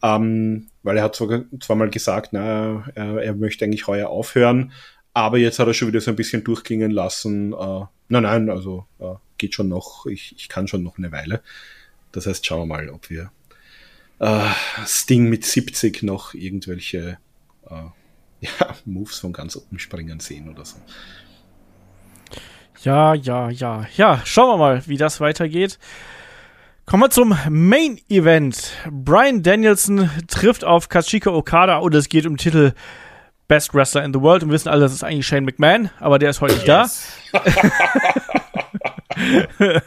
Ähm, 0.01 0.67
weil 0.81 0.97
er 0.97 1.03
hat 1.03 1.15
zwar, 1.15 1.43
zwar 1.59 1.87
gesagt, 1.89 2.29
na, 2.31 2.89
er, 2.95 3.21
er 3.21 3.35
möchte 3.35 3.65
eigentlich 3.65 3.87
heuer 3.87 4.09
aufhören, 4.09 4.71
aber 5.13 5.37
jetzt 5.37 5.59
hat 5.59 5.67
er 5.67 5.73
schon 5.73 5.87
wieder 5.87 6.01
so 6.01 6.11
ein 6.11 6.15
bisschen 6.15 6.43
durchklingen 6.43 6.91
lassen. 6.91 7.53
Äh, 7.53 7.85
nein, 8.09 8.23
nein, 8.23 8.49
also 8.49 8.85
äh, 8.99 9.15
geht 9.37 9.53
schon 9.55 9.69
noch, 9.69 10.05
ich, 10.05 10.35
ich 10.37 10.49
kann 10.49 10.67
schon 10.67 10.83
noch 10.83 10.97
eine 10.97 11.11
Weile. 11.11 11.41
Das 12.11 12.25
heißt, 12.25 12.45
schauen 12.45 12.61
wir 12.61 12.75
mal, 12.75 12.89
ob 12.89 13.09
wir 13.09 13.31
äh, 14.19 14.49
Sting 14.85 15.29
mit 15.29 15.45
70 15.45 16.03
noch 16.03 16.33
irgendwelche 16.33 17.17
äh, 17.69 17.75
ja, 18.41 18.75
Moves 18.85 19.19
von 19.19 19.33
ganz 19.33 19.55
oben 19.55 19.79
springen 19.79 20.19
sehen 20.19 20.49
oder 20.49 20.65
so. 20.65 20.77
Ja, 22.83 23.13
ja, 23.13 23.49
ja. 23.49 23.87
Ja, 23.97 24.21
schauen 24.23 24.53
wir 24.53 24.57
mal, 24.57 24.87
wie 24.87 24.97
das 24.97 25.19
weitergeht. 25.19 25.79
Kommen 26.85 27.03
wir 27.03 27.09
zum 27.09 27.37
Main 27.49 27.99
Event. 28.09 28.71
Brian 28.89 29.43
Danielson 29.43 30.09
trifft 30.27 30.63
auf 30.63 30.89
Katsushika 30.89 31.29
Okada 31.29 31.77
und 31.77 31.93
es 31.93 32.09
geht 32.09 32.25
um 32.25 32.37
Titel 32.37 32.73
Best 33.49 33.73
Wrestler 33.73 34.05
in 34.05 34.13
the 34.13 34.21
World. 34.21 34.43
Und 34.43 34.49
wir 34.49 34.53
wissen 34.53 34.69
alle, 34.69 34.81
das 34.81 34.93
ist 34.93 35.03
eigentlich 35.03 35.27
Shane 35.27 35.43
McMahon, 35.43 35.89
aber 35.99 36.19
der 36.19 36.29
ist 36.29 36.39
heute 36.39 36.53
nicht 36.53 36.67
yes. 36.67 37.11
da. 37.33 37.43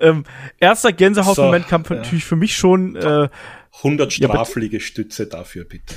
ähm, 0.00 0.24
erster 0.58 0.92
Gänsehautmoment 0.92 1.66
so, 1.66 1.70
kam 1.70 1.84
ja. 1.88 1.96
natürlich 1.96 2.24
für 2.24 2.34
mich 2.34 2.56
schon 2.56 2.96
äh, 2.96 3.28
100 3.78 4.12
Strafliegestütze 4.12 5.24
ja, 5.24 5.28
dafür, 5.28 5.64
bitte. 5.64 5.94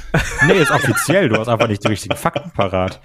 Nee, 0.47 0.60
ist 0.60 0.72
offiziell. 0.72 1.30
Du 1.30 1.38
hast 1.38 1.47
einfach 1.47 1.68
nicht 1.68 1.84
die 1.84 1.88
richtigen 1.88 2.15
Fakten 2.15 2.52
parat. 2.52 3.02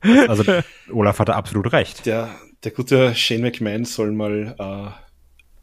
Also, 0.00 0.44
Olaf 0.90 1.18
hatte 1.18 1.34
absolut 1.34 1.72
recht. 1.72 2.06
Der, 2.06 2.30
der 2.64 2.72
gute 2.72 3.14
Shane 3.14 3.42
McMahon 3.42 3.84
soll 3.84 4.12
mal 4.12 4.56
äh, 4.58 4.90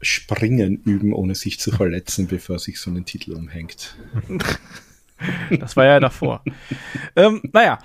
Springen 0.00 0.76
üben, 0.84 1.12
ohne 1.12 1.34
sich 1.34 1.58
zu 1.58 1.72
verletzen, 1.72 2.28
bevor 2.28 2.56
er 2.56 2.60
sich 2.60 2.80
so 2.80 2.90
einen 2.90 3.04
Titel 3.04 3.32
umhängt. 3.32 3.96
das 5.60 5.76
war 5.76 5.84
ja 5.84 6.00
davor. 6.00 6.42
ähm, 7.16 7.42
naja. 7.52 7.78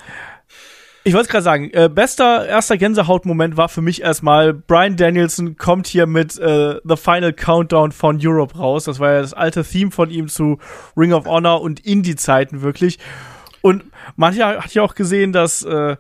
Ich 1.06 1.14
wollte 1.14 1.28
gerade 1.30 1.44
sagen, 1.44 1.70
äh, 1.74 1.90
bester 1.94 2.48
erster 2.48 2.78
Gänsehautmoment 2.78 3.58
war 3.58 3.68
für 3.68 3.82
mich 3.82 4.02
erstmal, 4.02 4.54
Brian 4.54 4.96
Danielson 4.96 5.58
kommt 5.58 5.86
hier 5.86 6.08
mit 6.08 6.40
äh, 6.40 6.80
The 6.86 6.96
Final 6.96 7.34
Countdown 7.34 7.92
von 7.92 8.20
Europe 8.22 8.58
raus. 8.58 8.86
Das 8.86 9.00
war 9.00 9.12
ja 9.12 9.22
das 9.22 9.34
alte 9.34 9.66
Theme 9.66 9.92
von 9.92 10.10
ihm 10.10 10.30
zu 10.30 10.60
Ring 10.96 11.12
of 11.12 11.26
Honor 11.26 11.62
und 11.62 11.86
Indie-Zeiten 11.86 12.62
wirklich. 12.62 13.00
Und 13.60 13.84
mancher 14.16 14.64
hat 14.64 14.74
ja 14.74 14.82
auch 14.82 14.96
gesehen, 14.96 15.34
dass 15.34 15.64
äh, 15.64 15.98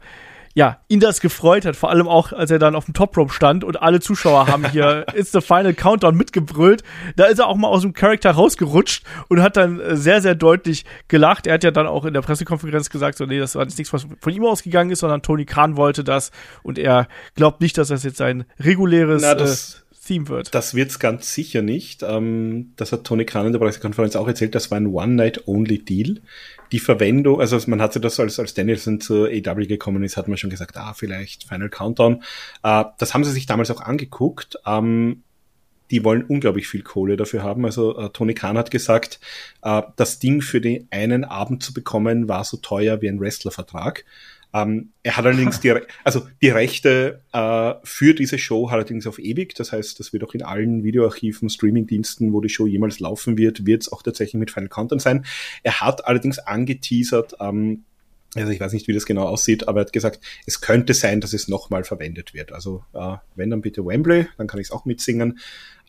ja, 0.56 0.80
ihn 0.88 1.00
das 1.00 1.20
gefreut 1.20 1.66
hat, 1.66 1.76
vor 1.76 1.90
allem 1.90 2.08
auch, 2.08 2.32
als 2.32 2.52
er 2.52 2.60
dann 2.60 2.76
auf 2.76 2.86
dem 2.86 2.94
Top 2.94 3.18
Rope 3.18 3.34
stand 3.34 3.64
und 3.64 3.82
alle 3.82 4.00
Zuschauer 4.00 4.48
haben 4.48 4.70
hier 4.70 5.06
It's 5.16 5.32
the 5.32 5.42
Final 5.42 5.74
Countdown 5.74 6.16
mitgebrüllt. 6.16 6.84
Da 7.16 7.26
ist 7.26 7.40
er 7.40 7.48
auch 7.48 7.56
mal 7.56 7.70
aus 7.70 7.82
dem 7.82 7.94
Charakter 7.94 8.32
rausgerutscht 8.32 9.04
und 9.30 9.42
hat 9.42 9.58
dann 9.58 9.80
äh, 9.80 9.98
sehr, 9.98 10.22
sehr 10.22 10.36
deutlich 10.36 10.86
gelacht. 11.08 11.48
Er 11.48 11.56
hat 11.56 11.64
ja 11.64 11.72
dann 11.72 11.88
auch 11.88 12.06
in 12.06 12.14
der 12.14 12.22
Pressekonferenz 12.22 12.92
gesagt, 12.92 13.18
so, 13.18 13.26
nee, 13.26 13.40
das 13.40 13.56
war 13.56 13.64
jetzt 13.64 13.80
nichts, 13.80 13.92
was 13.94 14.06
von 14.20 14.34
ihm 14.34 14.46
ausgegangen 14.46 14.92
ist, 14.92 15.00
sondern 15.00 15.24
Tony 15.24 15.46
Khan 15.46 15.76
wollte 15.76 16.04
das 16.04 16.32
und 16.62 16.78
er 16.78 17.08
glaubt 17.36 17.60
nicht, 17.60 17.78
dass 17.78 17.88
das 17.88 18.04
jetzt 18.04 18.18
sein 18.18 18.46
reguläres 18.60 19.24
Na, 19.24 19.34
das, 19.34 19.74
äh, 19.74 19.83
Theme 20.06 20.28
wird. 20.28 20.54
Das 20.54 20.74
wird's 20.74 21.00
ganz 21.00 21.34
sicher 21.34 21.62
nicht. 21.62 22.04
Ähm, 22.04 22.74
das 22.76 22.92
hat 22.92 23.04
Tony 23.06 23.26
Khan 23.26 23.48
in 23.48 23.54
der 23.54 23.60
Pressekonferenz 23.60 24.16
auch 24.16 24.28
erzählt, 24.28 24.56
das 24.56 24.72
war 24.72 24.78
ein 24.78 24.88
One-Night-Only-Deal 24.88 26.22
die 26.74 26.80
Verwendung, 26.80 27.40
also 27.40 27.58
man 27.68 27.82
hatte 27.82 28.02
das 28.02 28.20
als, 28.20 28.40
als 28.40 28.56
Danielson 28.56 29.00
zur 29.00 29.28
AW 29.28 29.66
gekommen 29.68 30.04
ist, 30.04 30.18
hat 30.18 30.28
man 30.28 30.38
schon 30.38 30.50
gesagt, 30.50 30.76
ah, 30.76 30.94
vielleicht 30.96 31.44
Final 31.44 31.70
Countdown. 31.70 32.24
Äh, 32.64 32.86
das 32.98 33.14
haben 33.14 33.24
sie 33.24 33.32
sich 33.32 33.46
damals 33.46 33.70
auch 33.70 33.80
angeguckt. 33.80 34.58
Ähm, 34.66 35.22
die 35.92 36.04
wollen 36.04 36.24
unglaublich 36.24 36.68
viel 36.68 36.82
Kohle 36.82 37.16
dafür 37.16 37.44
haben. 37.44 37.64
Also 37.66 37.96
äh, 37.96 38.10
Tony 38.10 38.34
Khan 38.34 38.58
hat 38.58 38.72
gesagt, 38.72 39.20
äh, 39.62 39.84
das 39.98 40.18
Ding 40.18 40.42
für 40.42 40.62
den 40.62 40.88
einen 40.90 41.26
Abend 41.26 41.62
zu 41.62 41.74
bekommen 41.74 42.28
war 42.28 42.44
so 42.44 42.58
teuer 42.58 43.02
wie 43.04 43.08
ein 43.08 43.20
Wrestlervertrag. 43.20 44.04
Ähm, 44.54 44.92
er 45.02 45.18
hat 45.18 45.26
allerdings 45.26 45.60
die, 45.60 45.74
also 46.04 46.28
die 46.42 46.50
Rechte 46.50 47.22
äh, 47.34 47.74
für 47.84 48.14
diese 48.14 48.38
Show 48.38 48.70
hat 48.70 48.76
allerdings 48.76 49.08
auf 49.08 49.18
ewig. 49.18 49.56
Das 49.56 49.72
heißt, 49.72 50.00
das 50.00 50.14
wird 50.14 50.24
auch 50.24 50.34
in 50.36 50.44
allen 50.44 50.84
Videoarchiven, 50.84 51.50
Streamingdiensten, 51.50 52.34
wo 52.34 52.42
die 52.42 52.50
Show 52.50 52.68
jemals 52.68 53.00
laufen 53.00 53.38
wird, 53.38 53.66
wird 53.66 53.82
es 53.82 53.92
auch 53.92 54.04
tatsächlich 54.04 54.40
mit 54.40 54.52
Final 54.52 54.70
Content 54.70 55.02
sein. 55.02 55.26
Er 55.64 55.82
hat 55.82 56.06
allerdings 56.06 56.38
angeteasert, 56.38 57.36
ähm, 57.40 57.84
also 58.36 58.52
ich 58.52 58.60
weiß 58.60 58.74
nicht, 58.74 58.88
wie 58.88 58.94
das 58.94 59.06
genau 59.06 59.24
aussieht, 59.24 59.68
aber 59.68 59.82
er 59.82 59.86
hat 59.86 59.94
gesagt, 59.94 60.20
es 60.46 60.62
könnte 60.62 60.94
sein, 60.94 61.22
dass 61.22 61.34
es 61.34 61.48
nochmal 61.48 61.84
verwendet 61.84 62.34
wird. 62.34 62.52
Also 62.52 62.84
äh, 62.94 63.18
wenn 63.36 63.50
dann 63.50 63.62
bitte 63.62 63.86
Wembley, 63.86 64.28
dann 64.38 64.48
kann 64.48 64.60
ich 64.60 64.68
es 64.68 64.72
auch 64.72 64.86
mitsingen. 64.86 65.40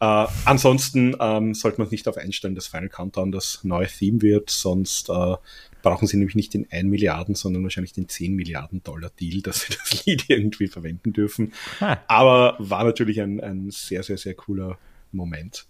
Äh, 0.01 0.27
ansonsten 0.45 1.17
ähm, 1.21 1.55
sollte 1.55 1.81
man 1.81 1.91
nicht 1.91 2.07
darauf 2.07 2.19
einstellen, 2.19 2.55
dass 2.55 2.67
Final 2.67 2.89
Countdown 2.89 3.33
das 3.33 3.61
neue 3.63 3.87
Theme 3.87 4.23
wird, 4.23 4.51
sonst 4.51 5.09
äh, 5.09 5.37
brauchen 5.85 6.09
sie 6.09 6.17
nämlich 6.17 6.35
nicht 6.35 6.55
den 6.55 6.67
1 6.71 6.89
Milliarden, 6.89 7.37
sondern 7.37 7.63
wahrscheinlich 7.63 7.93
den 7.93 8.09
10 8.09 8.35
Milliarden 8.35 8.83
Dollar 8.83 9.11
Deal, 9.21 9.43
dass 9.43 9.61
sie 9.61 9.75
das 9.85 10.05
Lied 10.05 10.25
irgendwie 10.29 10.67
verwenden 10.67 11.13
dürfen. 11.13 11.53
Ha. 11.81 12.01
Aber 12.09 12.57
war 12.59 12.83
natürlich 12.83 13.21
ein, 13.21 13.41
ein 13.41 13.71
sehr, 13.71 14.03
sehr, 14.03 14.19
sehr 14.19 14.35
cooler 14.35 14.79
Moment. 15.13 15.67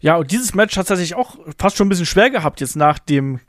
Ja, 0.00 0.16
und 0.16 0.30
dieses 0.30 0.54
Match 0.54 0.76
hat 0.76 0.88
tatsächlich 0.88 1.14
auch 1.14 1.38
fast 1.58 1.76
schon 1.76 1.86
ein 1.86 1.90
bisschen 1.90 2.06
schwer 2.06 2.30
gehabt, 2.30 2.60
jetzt 2.60 2.76
nach 2.76 2.98
dem 2.98 3.40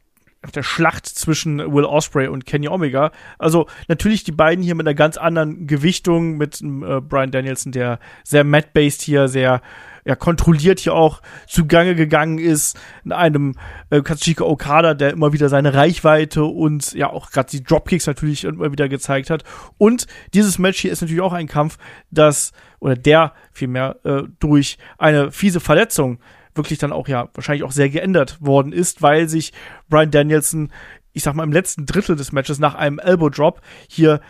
nach 0.43 0.51
der 0.51 0.63
Schlacht 0.63 1.05
zwischen 1.05 1.59
Will 1.71 1.85
Osprey 1.85 2.27
und 2.27 2.47
Kenny 2.47 2.67
Omega. 2.67 3.11
Also 3.37 3.67
natürlich 3.87 4.23
die 4.23 4.31
beiden 4.31 4.63
hier 4.63 4.73
mit 4.73 4.87
einer 4.87 4.95
ganz 4.95 5.17
anderen 5.17 5.67
Gewichtung, 5.67 6.37
mit 6.37 6.61
äh, 6.61 6.99
Brian 6.99 7.29
Danielson, 7.29 7.71
der 7.71 7.99
sehr 8.23 8.43
mat-based 8.43 9.03
hier, 9.03 9.27
sehr 9.27 9.61
ja, 10.05 10.15
kontrolliert 10.15 10.79
hier 10.79 10.93
auch 10.93 11.21
zugange 11.47 11.95
gegangen 11.95 12.37
ist, 12.37 12.77
in 13.05 13.11
einem 13.11 13.55
äh, 13.89 14.01
Katsushika 14.01 14.43
Okada, 14.43 14.93
der 14.93 15.11
immer 15.11 15.33
wieder 15.33 15.49
seine 15.49 15.73
Reichweite 15.73 16.43
und 16.43 16.93
ja 16.93 17.09
auch 17.09 17.31
gerade 17.31 17.49
die 17.49 17.63
Dropkicks 17.63 18.07
natürlich 18.07 18.43
immer 18.43 18.71
wieder 18.71 18.89
gezeigt 18.89 19.29
hat. 19.29 19.43
Und 19.77 20.07
dieses 20.33 20.59
Match 20.59 20.79
hier 20.79 20.91
ist 20.91 21.01
natürlich 21.01 21.21
auch 21.21 21.33
ein 21.33 21.47
Kampf, 21.47 21.77
das, 22.09 22.51
oder 22.79 22.95
der 22.95 23.33
vielmehr, 23.51 23.97
äh, 24.03 24.23
durch 24.39 24.77
eine 24.97 25.31
fiese 25.31 25.59
Verletzung 25.59 26.19
wirklich 26.55 26.79
dann 26.79 26.91
auch 26.91 27.07
ja 27.07 27.29
wahrscheinlich 27.33 27.63
auch 27.63 27.71
sehr 27.71 27.89
geändert 27.89 28.37
worden 28.41 28.73
ist, 28.73 29.01
weil 29.01 29.29
sich 29.29 29.53
Brian 29.89 30.11
Danielson, 30.11 30.71
ich 31.13 31.23
sag 31.23 31.33
mal, 31.35 31.43
im 31.43 31.51
letzten 31.51 31.85
Drittel 31.85 32.15
des 32.15 32.31
Matches 32.31 32.59
nach 32.59 32.75
einem 32.75 32.99
Elbow 32.99 33.29
Drop 33.29 33.61
hier 33.87 34.21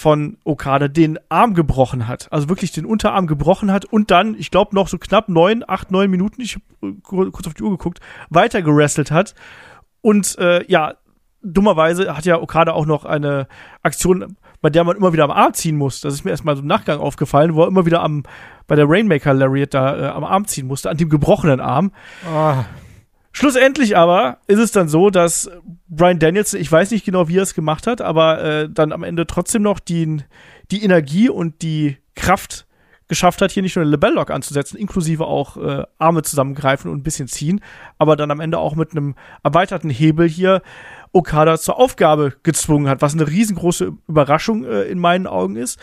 von 0.00 0.38
Okada 0.44 0.88
den 0.88 1.18
Arm 1.28 1.52
gebrochen 1.52 2.08
hat. 2.08 2.32
Also 2.32 2.48
wirklich 2.48 2.72
den 2.72 2.86
Unterarm 2.86 3.26
gebrochen 3.26 3.70
hat 3.70 3.84
und 3.84 4.10
dann, 4.10 4.34
ich 4.34 4.50
glaube, 4.50 4.74
noch 4.74 4.88
so 4.88 4.96
knapp 4.96 5.28
neun, 5.28 5.62
acht, 5.66 5.90
neun 5.90 6.10
Minuten, 6.10 6.40
ich 6.40 6.58
habe 6.80 7.00
kurz 7.02 7.46
auf 7.46 7.54
die 7.54 7.62
Uhr 7.62 7.70
geguckt, 7.70 8.00
weiter 8.30 8.62
gerestelt 8.62 9.10
hat. 9.10 9.34
Und 10.00 10.38
äh, 10.38 10.64
ja, 10.68 10.94
dummerweise 11.42 12.16
hat 12.16 12.24
ja 12.24 12.40
Okada 12.40 12.72
auch 12.72 12.86
noch 12.86 13.04
eine 13.04 13.46
Aktion, 13.82 14.36
bei 14.62 14.70
der 14.70 14.84
man 14.84 14.96
immer 14.96 15.12
wieder 15.12 15.24
am 15.24 15.30
Arm 15.30 15.52
ziehen 15.52 15.76
muss. 15.76 16.00
Das 16.00 16.14
ist 16.14 16.24
mir 16.24 16.30
erstmal 16.30 16.56
so 16.56 16.62
im 16.62 16.68
Nachgang 16.68 16.98
aufgefallen, 16.98 17.54
wo 17.54 17.62
er 17.62 17.68
immer 17.68 17.84
wieder 17.84 18.02
am, 18.02 18.22
bei 18.66 18.76
der 18.76 18.88
Rainmaker 18.88 19.34
Lariat 19.34 19.74
da 19.74 19.98
äh, 19.98 20.08
am 20.08 20.24
Arm 20.24 20.46
ziehen 20.46 20.66
musste, 20.66 20.88
an 20.88 20.96
dem 20.96 21.10
gebrochenen 21.10 21.60
Arm. 21.60 21.92
Oh. 22.26 22.54
Schlussendlich 23.32 23.96
aber 23.96 24.38
ist 24.48 24.58
es 24.58 24.72
dann 24.72 24.88
so, 24.88 25.10
dass 25.10 25.50
Brian 25.88 26.18
Danielson, 26.18 26.60
ich 26.60 26.70
weiß 26.70 26.90
nicht 26.90 27.04
genau, 27.04 27.28
wie 27.28 27.38
er 27.38 27.44
es 27.44 27.54
gemacht 27.54 27.86
hat, 27.86 28.00
aber 28.00 28.42
äh, 28.42 28.68
dann 28.68 28.92
am 28.92 29.04
Ende 29.04 29.26
trotzdem 29.26 29.62
noch 29.62 29.78
die, 29.78 30.18
die 30.70 30.82
Energie 30.82 31.28
und 31.28 31.62
die 31.62 31.98
Kraft 32.16 32.66
geschafft 33.10 33.42
hat, 33.42 33.50
hier 33.50 33.62
nicht 33.62 33.74
nur 33.74 33.82
eine 33.82 33.90
Lebell-Lock 33.90 34.30
anzusetzen, 34.30 34.78
inklusive 34.78 35.26
auch 35.26 35.56
äh, 35.56 35.84
Arme 35.98 36.22
zusammengreifen 36.22 36.90
und 36.90 37.00
ein 37.00 37.02
bisschen 37.02 37.26
ziehen, 37.26 37.60
aber 37.98 38.14
dann 38.14 38.30
am 38.30 38.40
Ende 38.40 38.58
auch 38.58 38.76
mit 38.76 38.92
einem 38.92 39.16
erweiterten 39.42 39.90
Hebel 39.90 40.28
hier 40.28 40.62
Okada 41.12 41.58
zur 41.58 41.76
Aufgabe 41.76 42.34
gezwungen 42.44 42.88
hat, 42.88 43.02
was 43.02 43.14
eine 43.14 43.26
riesengroße 43.26 43.92
Überraschung 44.06 44.64
äh, 44.64 44.82
in 44.82 45.00
meinen 45.00 45.26
Augen 45.26 45.56
ist. 45.56 45.80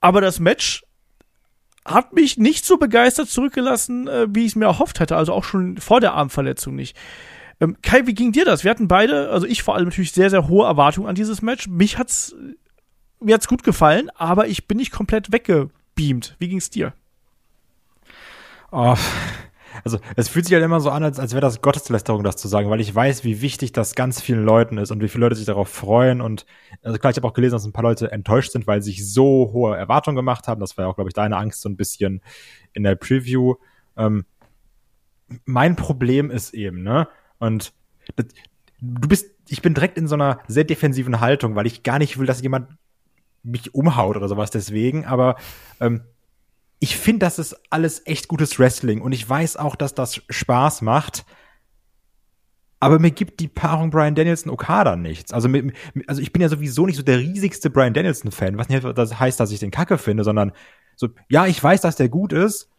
Aber 0.00 0.20
das 0.20 0.40
Match 0.40 0.82
hat 1.88 2.12
mich 2.12 2.36
nicht 2.36 2.64
so 2.64 2.76
begeistert 2.76 3.28
zurückgelassen, 3.28 4.08
äh, 4.08 4.26
wie 4.30 4.40
ich 4.40 4.52
es 4.52 4.56
mir 4.56 4.66
erhofft 4.66 5.00
hatte, 5.00 5.16
also 5.16 5.32
auch 5.32 5.44
schon 5.44 5.78
vor 5.78 6.00
der 6.00 6.14
Armverletzung 6.14 6.74
nicht. 6.74 6.96
Ähm, 7.60 7.76
Kai, 7.82 8.06
wie 8.06 8.14
ging 8.14 8.32
dir 8.32 8.44
das? 8.44 8.62
Wir 8.62 8.70
hatten 8.70 8.88
beide, 8.88 9.30
also 9.30 9.46
ich 9.46 9.62
vor 9.62 9.74
allem 9.74 9.86
natürlich 9.86 10.12
sehr, 10.12 10.30
sehr 10.30 10.48
hohe 10.48 10.66
Erwartungen 10.66 11.08
an 11.08 11.14
dieses 11.14 11.42
Match. 11.42 11.66
Mich 11.66 11.98
hat's, 11.98 12.36
mir 13.20 13.34
hat's 13.34 13.48
gut 13.48 13.64
gefallen, 13.64 14.10
aber 14.14 14.46
ich 14.46 14.68
bin 14.68 14.76
nicht 14.76 14.92
komplett 14.92 15.32
weggebeamt. 15.32 16.36
Wie 16.38 16.48
ging's 16.48 16.70
dir? 16.70 16.92
Oh, 18.70 18.96
also 19.84 19.98
es 20.16 20.28
fühlt 20.28 20.46
sich 20.46 20.54
halt 20.54 20.64
immer 20.64 20.80
so 20.80 20.90
an, 20.90 21.02
als, 21.02 21.18
als 21.18 21.32
wäre 21.32 21.40
das 21.40 21.60
Gotteslästerung, 21.60 22.22
das 22.22 22.36
zu 22.36 22.48
sagen, 22.48 22.70
weil 22.70 22.80
ich 22.80 22.94
weiß, 22.94 23.24
wie 23.24 23.40
wichtig 23.40 23.72
das 23.72 23.94
ganz 23.94 24.20
vielen 24.20 24.44
Leuten 24.44 24.78
ist 24.78 24.90
und 24.90 25.02
wie 25.02 25.08
viele 25.08 25.24
Leute 25.24 25.36
sich 25.36 25.46
darauf 25.46 25.68
freuen. 25.68 26.20
Und 26.20 26.46
also 26.82 26.98
klar, 26.98 27.10
ich 27.10 27.16
habe 27.16 27.26
auch 27.26 27.34
gelesen, 27.34 27.54
dass 27.54 27.64
ein 27.64 27.72
paar 27.72 27.84
Leute 27.84 28.10
enttäuscht 28.12 28.52
sind, 28.52 28.66
weil 28.66 28.82
sie 28.82 28.90
sich 28.90 29.12
so 29.12 29.50
hohe 29.52 29.76
Erwartungen 29.76 30.16
gemacht 30.16 30.48
haben. 30.48 30.60
Das 30.60 30.76
war 30.76 30.84
ja 30.84 30.90
auch, 30.90 30.94
glaube 30.94 31.10
ich, 31.10 31.14
deine 31.14 31.36
Angst 31.36 31.60
so 31.60 31.68
ein 31.68 31.76
bisschen 31.76 32.22
in 32.72 32.82
der 32.82 32.94
Preview. 32.94 33.54
Ähm, 33.96 34.24
mein 35.44 35.76
Problem 35.76 36.30
ist 36.30 36.54
eben, 36.54 36.82
ne? 36.82 37.08
Und 37.38 37.72
das, 38.16 38.26
du 38.80 39.08
bist, 39.08 39.30
ich 39.48 39.62
bin 39.62 39.74
direkt 39.74 39.98
in 39.98 40.06
so 40.06 40.14
einer 40.14 40.40
sehr 40.48 40.64
defensiven 40.64 41.20
Haltung, 41.20 41.54
weil 41.54 41.66
ich 41.66 41.82
gar 41.82 41.98
nicht 41.98 42.18
will, 42.18 42.26
dass 42.26 42.42
jemand 42.42 42.70
mich 43.42 43.74
umhaut 43.74 44.16
oder 44.16 44.28
sowas 44.28 44.50
deswegen, 44.50 45.04
aber 45.04 45.36
ähm, 45.80 46.02
ich 46.80 46.96
finde, 46.96 47.20
das 47.20 47.38
ist 47.38 47.56
alles 47.70 48.02
echt 48.06 48.28
gutes 48.28 48.58
Wrestling 48.58 49.00
und 49.00 49.12
ich 49.12 49.28
weiß 49.28 49.56
auch, 49.56 49.76
dass 49.76 49.94
das 49.94 50.22
Spaß 50.28 50.82
macht. 50.82 51.24
Aber 52.80 53.00
mir 53.00 53.10
gibt 53.10 53.40
die 53.40 53.48
Paarung 53.48 53.90
Brian 53.90 54.14
Danielson 54.14 54.52
Okada 54.52 54.94
nichts. 54.94 55.32
Also, 55.32 55.48
mit, 55.48 55.74
also 56.06 56.22
ich 56.22 56.32
bin 56.32 56.42
ja 56.42 56.48
sowieso 56.48 56.86
nicht 56.86 56.96
so 56.96 57.02
der 57.02 57.18
riesigste 57.18 57.70
Brian 57.70 57.94
Danielson 57.94 58.30
Fan, 58.30 58.56
was 58.56 58.68
nicht 58.68 58.84
das 58.84 59.18
heißt, 59.18 59.40
dass 59.40 59.50
ich 59.50 59.58
den 59.58 59.72
Kacke 59.72 59.98
finde, 59.98 60.22
sondern 60.22 60.52
so, 60.94 61.08
ja, 61.28 61.46
ich 61.46 61.62
weiß, 61.62 61.80
dass 61.80 61.96
der 61.96 62.08
gut 62.08 62.32
ist, 62.32 62.70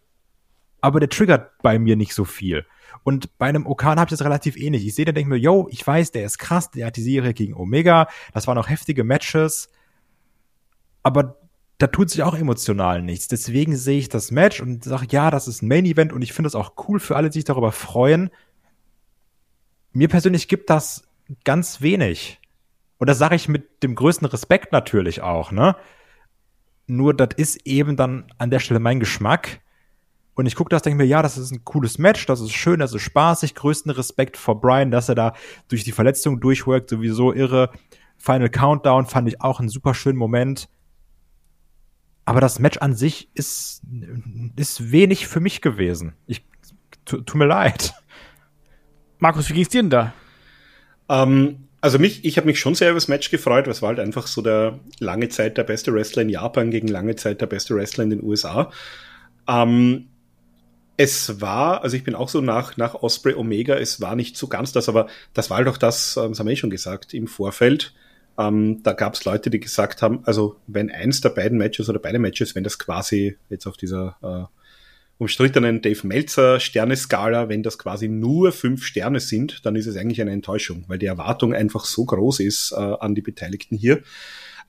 aber 0.80 1.02
der 1.02 1.10
triggert 1.10 1.52
bei 1.62 1.78
mir 1.80 1.98
nicht 1.98 2.14
so 2.14 2.24
viel. 2.24 2.66
Und 3.04 3.38
bei 3.38 3.48
einem 3.48 3.68
Okada 3.68 4.00
habe 4.02 4.08
ich 4.08 4.18
das 4.18 4.26
relativ 4.26 4.56
ähnlich. 4.56 4.86
Ich 4.86 4.96
sehe 4.96 5.06
den 5.06 5.16
denke 5.16 5.30
mir, 5.30 5.38
yo, 5.38 5.68
ich 5.70 5.86
weiß, 5.86 6.12
der 6.12 6.26
ist 6.26 6.38
krass, 6.38 6.72
der 6.72 6.88
hat 6.88 6.96
die 6.96 7.04
Serie 7.04 7.34
gegen 7.34 7.54
Omega, 7.54 8.08
das 8.34 8.48
waren 8.48 8.58
auch 8.58 8.70
heftige 8.70 9.04
Matches, 9.04 9.70
aber 11.04 11.39
da 11.80 11.88
tut 11.88 12.10
sich 12.10 12.24
auch 12.24 12.36
emotional 12.36 13.02
nichts. 13.02 13.30
Deswegen 13.30 13.76
sehe 13.76 13.98
ich 13.98 14.10
das 14.10 14.32
Match 14.32 14.60
und 14.62 14.84
sage, 14.84 15.08
ja, 15.10 15.32
das 15.32 15.48
ist 15.48 15.62
ein 15.62 15.70
Main 15.70 15.86
Event 15.86 16.12
und 16.12 16.22
ich 16.22 16.34
finde 16.34 16.48
es 16.50 16.56
auch 16.56 16.74
cool 16.88 17.00
für 17.00 17.16
alle, 17.16 17.30
die 17.30 17.40
sich 17.40 17.46
darüber 17.46 17.72
freuen. 17.72 18.30
Mir 19.94 20.10
persönlich 20.10 20.50
gibt 20.50 20.70
das 20.70 21.04
ganz 21.46 21.82
wenig. 21.82 22.42
Und 22.98 23.08
das 23.08 23.18
sage 23.18 23.36
ich 23.36 23.48
mit 23.48 23.82
dem 23.82 23.96
größten 23.96 24.28
Respekt 24.28 24.74
natürlich 24.74 25.22
auch, 25.22 25.54
ne? 25.54 25.78
Nur 26.86 27.14
das 27.14 27.30
ist 27.38 27.66
eben 27.66 27.96
dann 27.96 28.26
an 28.38 28.50
der 28.50 28.60
Stelle 28.60 28.82
mein 28.82 29.00
Geschmack. 29.00 29.62
Und 30.34 30.48
ich 30.48 30.56
gucke 30.56 30.70
das, 30.70 30.82
denke 30.82 30.98
mir, 30.98 31.08
ja, 31.08 31.22
das 31.22 31.38
ist 31.38 31.52
ein 31.52 31.64
cooles 31.64 31.98
Match, 31.98 32.26
das 32.26 32.42
ist 32.42 32.52
schön, 32.52 32.80
das 32.80 32.94
ist 32.94 33.04
spaßig. 33.04 33.56
Größten 33.56 33.92
Respekt 33.92 34.36
vor 34.36 34.60
Brian, 34.60 34.92
dass 34.92 35.08
er 35.08 35.16
da 35.16 35.34
durch 35.70 35.86
die 35.86 35.94
Verletzung 35.94 36.42
durchworkt, 36.42 36.90
sowieso 36.90 37.32
irre. 37.32 37.72
Final 38.18 38.50
Countdown 38.50 39.06
fand 39.06 39.30
ich 39.30 39.40
auch 39.40 39.62
einen 39.62 39.70
super 39.70 39.94
schönen 39.94 40.18
Moment 40.18 40.68
aber 42.30 42.42
das 42.42 42.60
Match 42.60 42.78
an 42.78 42.94
sich 42.94 43.28
ist, 43.34 43.82
ist 44.56 44.92
wenig 44.92 45.28
für 45.28 45.40
mich 45.40 45.62
gewesen. 45.62 46.14
Ich, 46.28 46.46
tut 47.04 47.34
mir 47.34 47.48
leid. 47.48 47.92
Markus, 49.18 49.50
wie 49.50 49.54
ging's 49.54 49.70
dir 49.70 49.82
denn 49.82 49.90
da? 49.90 50.14
Ähm, 51.10 51.68
also 51.82 51.98
mich, 51.98 52.24
ich 52.26 52.38
habe 52.38 52.46
mich 52.46 52.60
schon 52.60 52.76
sehr 52.76 52.92
über 52.92 52.98
das 52.98 53.08
Match 53.08 53.32
gefreut, 53.32 53.66
weil 53.66 53.72
es 53.72 53.82
war 53.82 53.90
halt 53.90 54.00
einfach 54.00 54.28
so 54.28 54.44
der 54.44 54.80
lange 55.00 55.30
Zeit 55.30 55.58
der 55.58 55.64
beste 55.64 55.92
Wrestler 55.92 56.22
in 56.22 56.30
Japan 56.30 56.70
gegen 56.70 56.88
lange 56.88 57.16
Zeit 57.16 57.42
der 57.42 57.48
beste 57.48 57.74
Wrestler 57.74 58.04
in 58.04 58.12
den 58.12 58.24
USA. 58.24 58.72
Ähm, 59.48 60.10
es 60.98 61.42
war, 61.42 61.82
also 61.82 61.98
ich 61.98 62.04
bin 62.04 62.14
auch 62.14 62.30
so 62.30 62.42
nach, 62.42 62.78
nach 62.78 62.94
Osprey 62.94 63.34
Omega, 63.34 63.74
es 63.74 64.02
war 64.02 64.16
nicht 64.16 64.38
so 64.38 64.48
ganz 64.48 64.72
das, 64.72 64.88
aber 64.88 65.08
das 65.34 65.50
war 65.50 65.58
halt 65.58 65.68
auch 65.68 65.78
das, 65.78 66.16
ähm, 66.16 66.30
das 66.30 66.40
haben 66.40 66.46
wir 66.46 66.54
eh 66.54 66.58
schon 66.58 66.70
gesagt, 66.70 67.16
im 67.16 67.26
Vorfeld. 67.26 67.96
Ähm, 68.40 68.82
da 68.84 68.94
gab 68.94 69.16
es 69.16 69.26
Leute, 69.26 69.50
die 69.50 69.60
gesagt 69.60 70.02
haben, 70.02 70.22
also 70.24 70.56
wenn 70.66 70.90
eins 70.90 71.20
der 71.20 71.30
beiden 71.30 71.58
Matches 71.58 71.90
oder 71.90 72.00
beide 72.00 72.20
Matches, 72.20 72.56
wenn 72.56 72.64
das 72.64 72.80
quasi 72.80 73.38
jetzt 73.50 73.68
auf 73.68 73.76
dieser 73.76 74.16
äh, 74.24 74.60
umstrittenen 75.18 75.82
Dave 75.82 76.08
Meltzer 76.08 76.62
Sterneskala, 76.62 77.50
wenn 77.50 77.64
das 77.64 77.78
quasi 77.78 78.08
nur 78.08 78.54
fünf 78.54 78.86
Sterne 78.86 79.20
sind, 79.20 79.66
dann 79.66 79.76
ist 79.76 79.88
es 79.88 79.98
eigentlich 79.98 80.22
eine 80.22 80.32
Enttäuschung, 80.32 80.86
weil 80.88 80.98
die 80.98 81.08
Erwartung 81.08 81.54
einfach 81.54 81.84
so 81.84 82.06
groß 82.06 82.40
ist 82.40 82.72
äh, 82.72 82.76
an 82.76 83.14
die 83.14 83.22
Beteiligten 83.22 83.76
hier. 83.76 84.04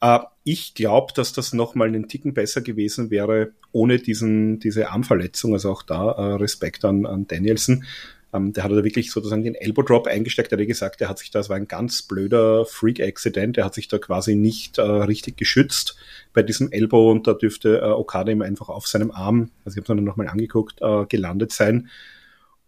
Äh, 0.01 0.19
ich 0.43 0.75
glaube, 0.75 1.13
dass 1.15 1.33
das 1.33 1.53
nochmal 1.53 1.87
einen 1.87 2.09
Ticken 2.09 2.35
besser 2.35 2.63
gewesen 2.63 3.11
wäre, 3.11 3.53
ohne 3.71 3.99
diesen, 3.99 4.59
diese 4.59 4.91
Armverletzung. 4.91 5.53
Also 5.53 5.71
auch 5.71 5.85
da 5.85 6.11
äh, 6.11 6.35
Respekt 6.35 6.85
an, 6.85 7.07
an 7.07 7.29
Danielson. 7.29 7.85
Ähm, 8.33 8.53
der 8.53 8.65
hat 8.65 8.71
da 8.71 8.85
wirklich 8.85 9.11
sozusagen 9.11 9.43
den 9.43 9.55
Elbow 9.55 9.83
Drop 9.83 10.07
eingesteckt. 10.07 10.53
Er 10.53 10.59
hat 10.59 10.67
gesagt, 10.67 11.01
er 11.01 11.09
hat 11.09 11.19
sich 11.19 11.31
da, 11.31 11.41
das 11.41 11.49
war 11.49 11.57
ein 11.57 11.69
ganz 11.69 12.03
blöder 12.03 12.65
Freak-Accident. 12.65 13.59
Er 13.59 13.65
hat 13.65 13.75
sich 13.75 13.89
da 13.89 13.99
quasi 13.99 14.35
nicht 14.35 14.79
äh, 14.79 14.83
richtig 14.83 15.37
geschützt 15.37 15.97
bei 16.33 16.43
diesem 16.43 16.71
Elbow 16.71 17.11
und 17.11 17.27
da 17.27 17.35
dürfte 17.35 17.79
äh, 17.79 17.87
Okada 17.87 18.31
ihm 18.31 18.43
einfach 18.43 18.69
auf 18.69 18.87
seinem 18.87 19.11
Arm, 19.11 19.51
also 19.65 19.75
ich 19.75 19.83
habe 19.83 19.93
es 19.93 19.97
dann 19.97 20.05
nochmal 20.05 20.29
angeguckt, 20.29 20.81
äh, 20.81 21.07
gelandet 21.07 21.53
sein 21.53 21.89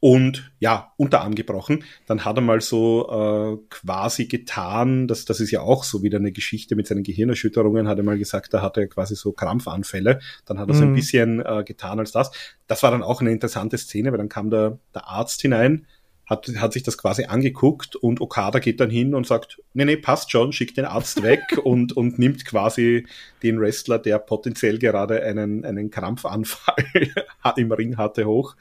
und 0.05 0.51
ja, 0.59 0.93
Unterarm 0.97 1.37
gebrochen. 1.37 1.85
Dann 2.07 2.25
hat 2.25 2.35
er 2.35 2.41
mal 2.41 2.61
so 2.61 3.07
äh, 3.09 3.67
quasi 3.71 4.27
getan, 4.27 5.07
das, 5.07 5.27
das 5.27 5.39
ist 5.39 5.53
ja 5.53 5.61
auch 5.61 5.85
so 5.85 6.03
wieder 6.03 6.19
eine 6.19 6.33
Geschichte 6.33 6.75
mit 6.75 6.89
seinen 6.89 7.05
Gehirnerschütterungen, 7.05 7.87
hat 7.87 7.99
er 7.99 8.05
mal 8.05 8.19
gesagt, 8.19 8.53
da 8.53 8.63
hatte 8.63 8.81
er 8.81 8.89
quasi 8.89 9.15
so 9.15 9.31
Krampfanfälle. 9.31 10.19
Dann 10.45 10.59
hat 10.59 10.69
er 10.69 10.75
mhm. 10.75 10.79
so 10.79 10.83
ein 10.83 10.91
mhm. 10.91 10.95
bisschen 10.97 11.41
äh, 11.47 11.63
getan 11.65 12.01
als 12.01 12.11
das. 12.11 12.33
Das 12.67 12.83
war 12.83 12.91
dann 12.91 13.05
auch 13.05 13.21
eine 13.21 13.31
interessante 13.31 13.79
Szene, 13.79 14.11
weil 14.11 14.19
dann 14.19 14.29
kam 14.29 14.51
der, 14.51 14.81
der 14.93 15.07
Arzt 15.07 15.41
hinein, 15.41 15.87
hat, 16.27 16.49
hat 16.57 16.73
sich 16.73 16.83
das 16.83 16.99
quasi 16.99 17.27
angeguckt 17.27 17.95
und 17.95 18.21
Okada 18.21 18.59
geht 18.59 18.81
dann 18.81 18.91
hin 18.91 19.15
und 19.15 19.27
sagt, 19.27 19.61
nee, 19.73 19.85
nee, 19.85 19.97
passt 19.97 20.33
schon, 20.33 20.53
schickt 20.53 20.79
den 20.79 20.85
Arzt 20.85 21.23
weg 21.23 21.43
und, 21.63 21.97
und 21.97 22.19
nimmt 22.19 22.45
quasi 22.45 23.07
den 23.45 23.61
Wrestler, 23.61 24.01
der 24.01 24.19
potenziell 24.19 24.81
gerade 24.81 25.23
einen, 25.23 25.65
einen 25.65 25.91
Krampfanfall 25.91 26.87
im 27.57 27.71
Ring 27.71 27.99
hatte, 27.99 28.25
hoch. 28.25 28.57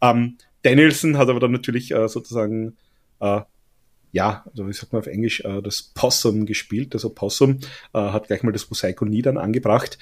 Ähm, 0.00 0.38
Danielson 0.62 1.16
hat 1.16 1.28
aber 1.28 1.40
dann 1.40 1.52
natürlich 1.52 1.92
äh, 1.92 2.08
sozusagen, 2.08 2.76
äh, 3.20 3.40
ja, 4.12 4.44
also 4.46 4.68
wie 4.68 4.72
sagt 4.72 4.92
man 4.92 5.00
auf 5.00 5.06
Englisch, 5.06 5.40
äh, 5.40 5.62
das 5.62 5.82
Possum 5.82 6.46
gespielt. 6.46 6.94
Also 6.94 7.10
Possum 7.10 7.60
äh, 7.92 7.98
hat 7.98 8.28
gleich 8.28 8.42
mal 8.42 8.52
das 8.52 8.68
Mosaiko 8.70 9.04
Nie 9.04 9.22
dann 9.22 9.38
angebracht. 9.38 9.98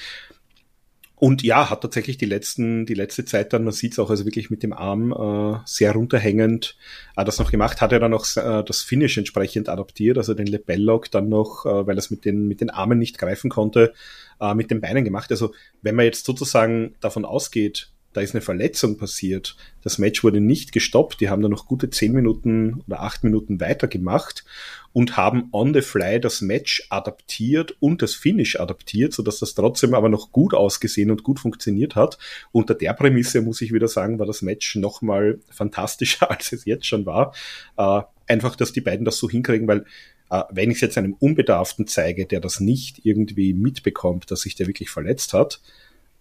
Und 1.17 1.43
ja, 1.43 1.71
hat 1.71 1.81
tatsächlich 1.81 2.19
die 2.19 2.27
letzten, 2.27 2.87
die 2.87 2.95
letzte 2.95 3.25
Zeit 3.25 3.53
dann, 3.53 3.65
man 3.65 3.73
sieht 3.73 3.93
es 3.93 3.99
auch 3.99 4.11
also 4.11 4.27
wirklich 4.27 4.51
mit 4.51 4.63
dem 4.63 4.73
Arm 4.73 5.13
äh, 5.13 5.59
sehr 5.65 5.93
runterhängend, 5.93 6.77
äh, 7.17 7.25
das 7.25 7.39
noch 7.39 7.51
gemacht, 7.51 7.81
hat 7.81 7.93
er 7.93 8.01
dann 8.01 8.13
auch 8.13 8.27
äh, 8.37 8.63
das 8.65 8.83
Finish 8.83 9.17
entsprechend 9.17 9.69
adaptiert, 9.69 10.19
also 10.19 10.35
den 10.35 10.49
Lebellock 10.49 11.11
dann 11.11 11.29
noch, 11.29 11.67
äh, 11.67 11.87
weil 11.87 11.97
er 11.97 11.99
es 11.99 12.11
mit 12.11 12.25
den, 12.25 12.49
mit 12.49 12.61
den 12.61 12.69
Armen 12.69 12.99
nicht 12.99 13.17
greifen 13.17 13.49
konnte, 13.49 13.95
äh, 14.41 14.55
mit 14.55 14.71
den 14.71 14.81
Beinen 14.81 15.05
gemacht. 15.05 15.31
Also 15.31 15.55
wenn 15.83 15.95
man 15.95 16.05
jetzt 16.05 16.27
sozusagen 16.27 16.95
davon 17.01 17.25
ausgeht, 17.25 17.94
da 18.15 18.21
ist 18.21 18.35
eine 18.35 18.41
Verletzung 18.41 18.97
passiert. 18.97 19.57
Das 19.83 19.99
Match 19.99 20.25
wurde 20.25 20.41
nicht 20.41 20.73
gestoppt. 20.73 21.21
Die 21.21 21.29
haben 21.29 21.43
dann 21.43 21.51
noch 21.51 21.67
gute 21.67 21.91
zehn 21.91 22.13
Minuten 22.13 22.83
oder 22.87 23.03
acht 23.03 23.25
Minuten 23.25 23.61
weitergemacht 23.61 24.45
und 24.93 25.17
haben 25.17 25.49
on 25.53 25.75
the 25.75 25.83
fly 25.83 26.21
das 26.21 26.41
Match 26.41 26.87
adaptiert 26.89 27.77
und 27.81 28.01
das 28.01 28.15
Finish 28.15 28.59
adaptiert, 28.61 29.13
sodass 29.13 29.41
das 29.41 29.55
trotzdem 29.55 29.95
aber 29.95 30.09
noch 30.09 30.31
gut 30.31 30.55
ausgesehen 30.55 31.11
und 31.11 31.25
gut 31.25 31.41
funktioniert 31.41 31.97
hat. 31.97 32.17
Unter 32.53 32.75
der 32.75 32.93
Prämisse 32.93 33.43
muss 33.43 33.61
ich 33.61 33.73
wieder 33.73 33.89
sagen, 33.89 34.21
war 34.21 34.27
das 34.27 34.41
Match 34.41 34.77
nochmal 34.77 35.41
fantastischer, 35.51 36.31
als 36.31 36.53
es 36.53 36.65
jetzt 36.65 36.87
schon 36.87 37.05
war. 37.05 37.35
Äh, 37.77 38.03
einfach, 38.29 38.55
dass 38.55 38.73
die 38.73 38.81
beiden 38.81 39.05
das 39.05 39.19
so 39.19 39.29
hinkriegen, 39.29 39.67
weil 39.67 39.85
äh, 40.31 40.43
wenn 40.51 40.71
ich 40.71 40.77
es 40.77 40.83
jetzt 40.83 40.99
einem 40.99 41.15
Unbedarften 41.15 41.89
zeige, 41.89 42.27
der 42.27 42.39
das 42.39 42.61
nicht 42.61 43.05
irgendwie 43.05 43.53
mitbekommt, 43.55 44.31
dass 44.31 44.43
sich 44.43 44.55
der 44.55 44.69
wirklich 44.69 44.91
verletzt 44.91 45.33
hat, 45.33 45.61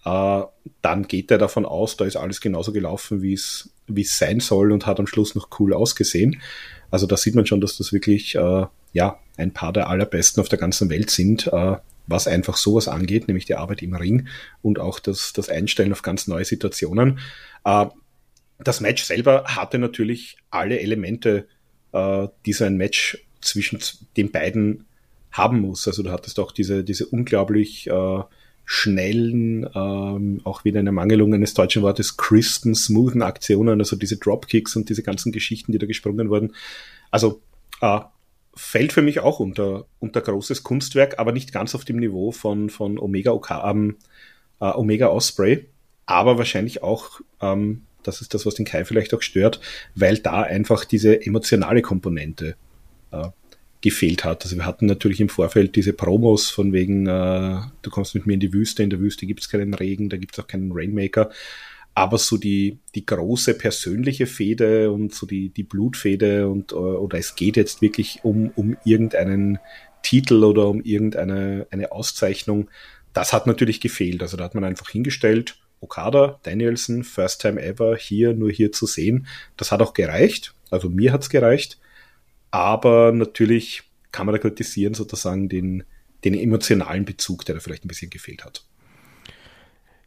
äh, 0.05 0.41
dann 0.81 1.07
geht 1.07 1.31
er 1.31 1.38
davon 1.38 1.65
aus, 1.65 1.97
da 1.97 2.05
ist 2.05 2.15
alles 2.15 2.41
genauso 2.41 2.71
gelaufen, 2.73 3.21
wie 3.21 3.34
es 3.34 3.69
wie 3.88 4.01
es 4.01 4.17
sein 4.17 4.39
soll 4.39 4.71
und 4.71 4.85
hat 4.85 4.99
am 4.99 5.07
Schluss 5.07 5.35
noch 5.35 5.49
cool 5.59 5.73
ausgesehen. 5.73 6.41
Also 6.89 7.05
da 7.07 7.17
sieht 7.17 7.35
man 7.35 7.45
schon, 7.45 7.61
dass 7.61 7.77
das 7.77 7.91
wirklich 7.91 8.35
äh, 8.35 8.65
ja 8.93 9.19
ein 9.38 9.51
paar 9.51 9.73
der 9.73 9.89
allerbesten 9.89 10.41
auf 10.41 10.49
der 10.49 10.59
ganzen 10.59 10.89
Welt 10.89 11.09
sind, 11.09 11.47
äh, 11.47 11.75
was 12.07 12.27
einfach 12.27 12.57
sowas 12.57 12.88
angeht, 12.88 13.27
nämlich 13.27 13.45
die 13.45 13.55
Arbeit 13.55 13.81
im 13.81 13.95
Ring 13.95 14.27
und 14.61 14.80
auch 14.80 14.99
das, 14.99 15.34
das 15.34 15.49
Einstellen 15.49 15.91
auf 15.91 16.01
ganz 16.01 16.27
neue 16.27 16.45
Situationen. 16.45 17.19
Äh, 17.65 17.88
das 18.59 18.81
Match 18.81 19.03
selber 19.03 19.43
hatte 19.47 19.80
natürlich 19.80 20.38
alle 20.49 20.80
Elemente, 20.80 21.47
äh, 21.91 22.27
die 22.45 22.53
so 22.53 22.65
ein 22.65 22.77
Match 22.77 23.17
zwischen 23.41 23.80
den 24.15 24.31
beiden 24.31 24.85
haben 25.31 25.59
muss. 25.59 25.88
Also 25.88 26.03
du 26.03 26.11
hattest 26.11 26.39
auch 26.39 26.51
diese, 26.51 26.84
diese 26.84 27.05
unglaublich 27.07 27.88
äh, 27.88 28.19
schnellen, 28.65 29.68
ähm, 29.76 30.41
auch 30.44 30.64
wieder 30.64 30.80
eine 30.80 30.91
Mangelung 30.91 31.34
eines 31.34 31.53
deutschen 31.53 31.81
Wortes, 31.81 32.18
crispen, 32.18 32.76
smoothen 32.76 33.22
Aktionen, 33.22 33.80
also 33.80 33.95
diese 33.95 34.18
Dropkicks 34.18 34.76
und 34.76 34.90
diese 34.90 35.03
ganzen 35.03 35.31
Geschichten, 35.31 35.72
die 35.72 35.77
da 35.77 35.85
gesprungen 35.85 36.30
wurden. 36.30 36.53
Also 37.11 37.41
äh, 37.81 37.99
fällt 38.56 38.94
für 38.94 39.02
mich 39.02 39.19
auch 39.19 39.40
unter, 39.40 39.85
unter 39.99 40.22
großes 40.22 40.64
Kunstwerk, 40.64 41.19
aber 41.19 41.31
nicht 41.31 41.52
ganz 41.52 41.76
auf 41.76 41.85
dem 41.85 41.98
Niveau 41.98 42.31
von, 42.31 42.69
von 42.69 42.98
Omega, 42.98 43.31
Oka, 43.31 43.69
ähm, 43.69 43.98
äh, 44.61 44.65
Omega 44.65 45.07
Osprey, 45.07 45.68
aber 46.06 46.38
wahrscheinlich 46.38 46.84
auch, 46.84 47.22
ähm, 47.41 47.84
das 48.03 48.22
ist 48.22 48.34
das, 48.34 48.45
was 48.45 48.56
den 48.56 48.65
Kai 48.65 48.85
vielleicht 48.85 49.14
auch 49.14 49.22
stört, 49.22 49.60
weil 49.95 50.19
da 50.19 50.41
einfach 50.41 50.85
diese 50.85 51.26
emotionale 51.26 51.81
Komponente 51.81 52.56
äh, 53.11 53.30
gefehlt 53.84 54.23
hat. 54.23 54.43
Also 54.43 54.55
wir 54.55 54.65
hatten 54.65 54.85
natürlich 54.85 55.19
im 55.19 55.30
Vorfeld 55.30 55.76
diese 55.76 55.91
Promos 55.91 56.49
von 56.49 56.72
wegen, 56.72 57.05
äh, 57.05 57.60
du 57.81 57.89
kommst 57.91 58.15
mit 58.15 58.26
mir 58.26 58.34
in 58.34 58.39
die 58.39 58.53
Wüste, 58.53 58.81
in 58.81 58.89
der 58.89 59.01
Wüste 59.01 59.26
gibt 59.26 59.41
es 59.41 59.49
keinen 59.49 59.73
Regen, 59.73 60.10
da 60.10 60.18
gibt 60.18 60.34
es 60.34 60.43
auch 60.43 60.47
keinen 60.47 60.72
Rainmaker. 60.72 61.30
Aber 61.93 62.18
so 62.18 62.38
die, 62.38 62.80
die 62.95 63.05
große 63.05 63.55
persönliche 63.55 64.26
Fehde 64.26 64.89
und 64.89 65.14
so 65.14 65.27
die, 65.27 65.49
die 65.49 65.64
Blutfehde 65.64 66.47
und 66.47 66.72
äh, 66.72 66.76
oder 66.76 67.19
es 67.19 67.35
geht 67.35 67.57
jetzt 67.57 67.81
wirklich 67.81 68.22
um, 68.23 68.51
um 68.55 68.77
irgendeinen 68.85 69.60
Titel 70.01 70.43
oder 70.45 70.68
um 70.69 70.81
irgendeine 70.81 71.68
eine 71.69 71.91
Auszeichnung, 71.91 72.69
das 73.11 73.34
hat 73.34 73.47
natürlich 73.47 73.81
gefehlt. 73.81 74.22
Also 74.22 74.38
da 74.38 74.45
hat 74.45 74.55
man 74.55 74.64
einfach 74.64 74.89
hingestellt, 74.89 75.57
Okada, 75.81 76.39
Danielson, 76.43 77.03
first 77.03 77.41
time 77.41 77.61
ever, 77.61 77.97
hier, 77.97 78.34
nur 78.34 78.49
hier 78.49 78.72
zu 78.72 78.88
sehen. 78.88 79.27
Das 79.57 79.73
hat 79.73 79.81
auch 79.81 79.93
gereicht. 79.93 80.55
Also 80.72 80.89
mir 80.89 81.11
hat's 81.11 81.30
gereicht. 81.30 81.77
Aber 82.53 83.11
natürlich 83.11 83.81
kann 84.11 84.27
man 84.27 84.34
da 84.34 84.39
kritisieren, 84.39 84.93
sozusagen 84.93 85.49
den, 85.49 85.85
den 86.23 86.35
emotionalen 86.35 87.03
Bezug, 87.03 87.45
der 87.45 87.55
da 87.55 87.61
vielleicht 87.61 87.84
ein 87.84 87.88
bisschen 87.88 88.11
gefehlt 88.11 88.45
hat. 88.45 88.63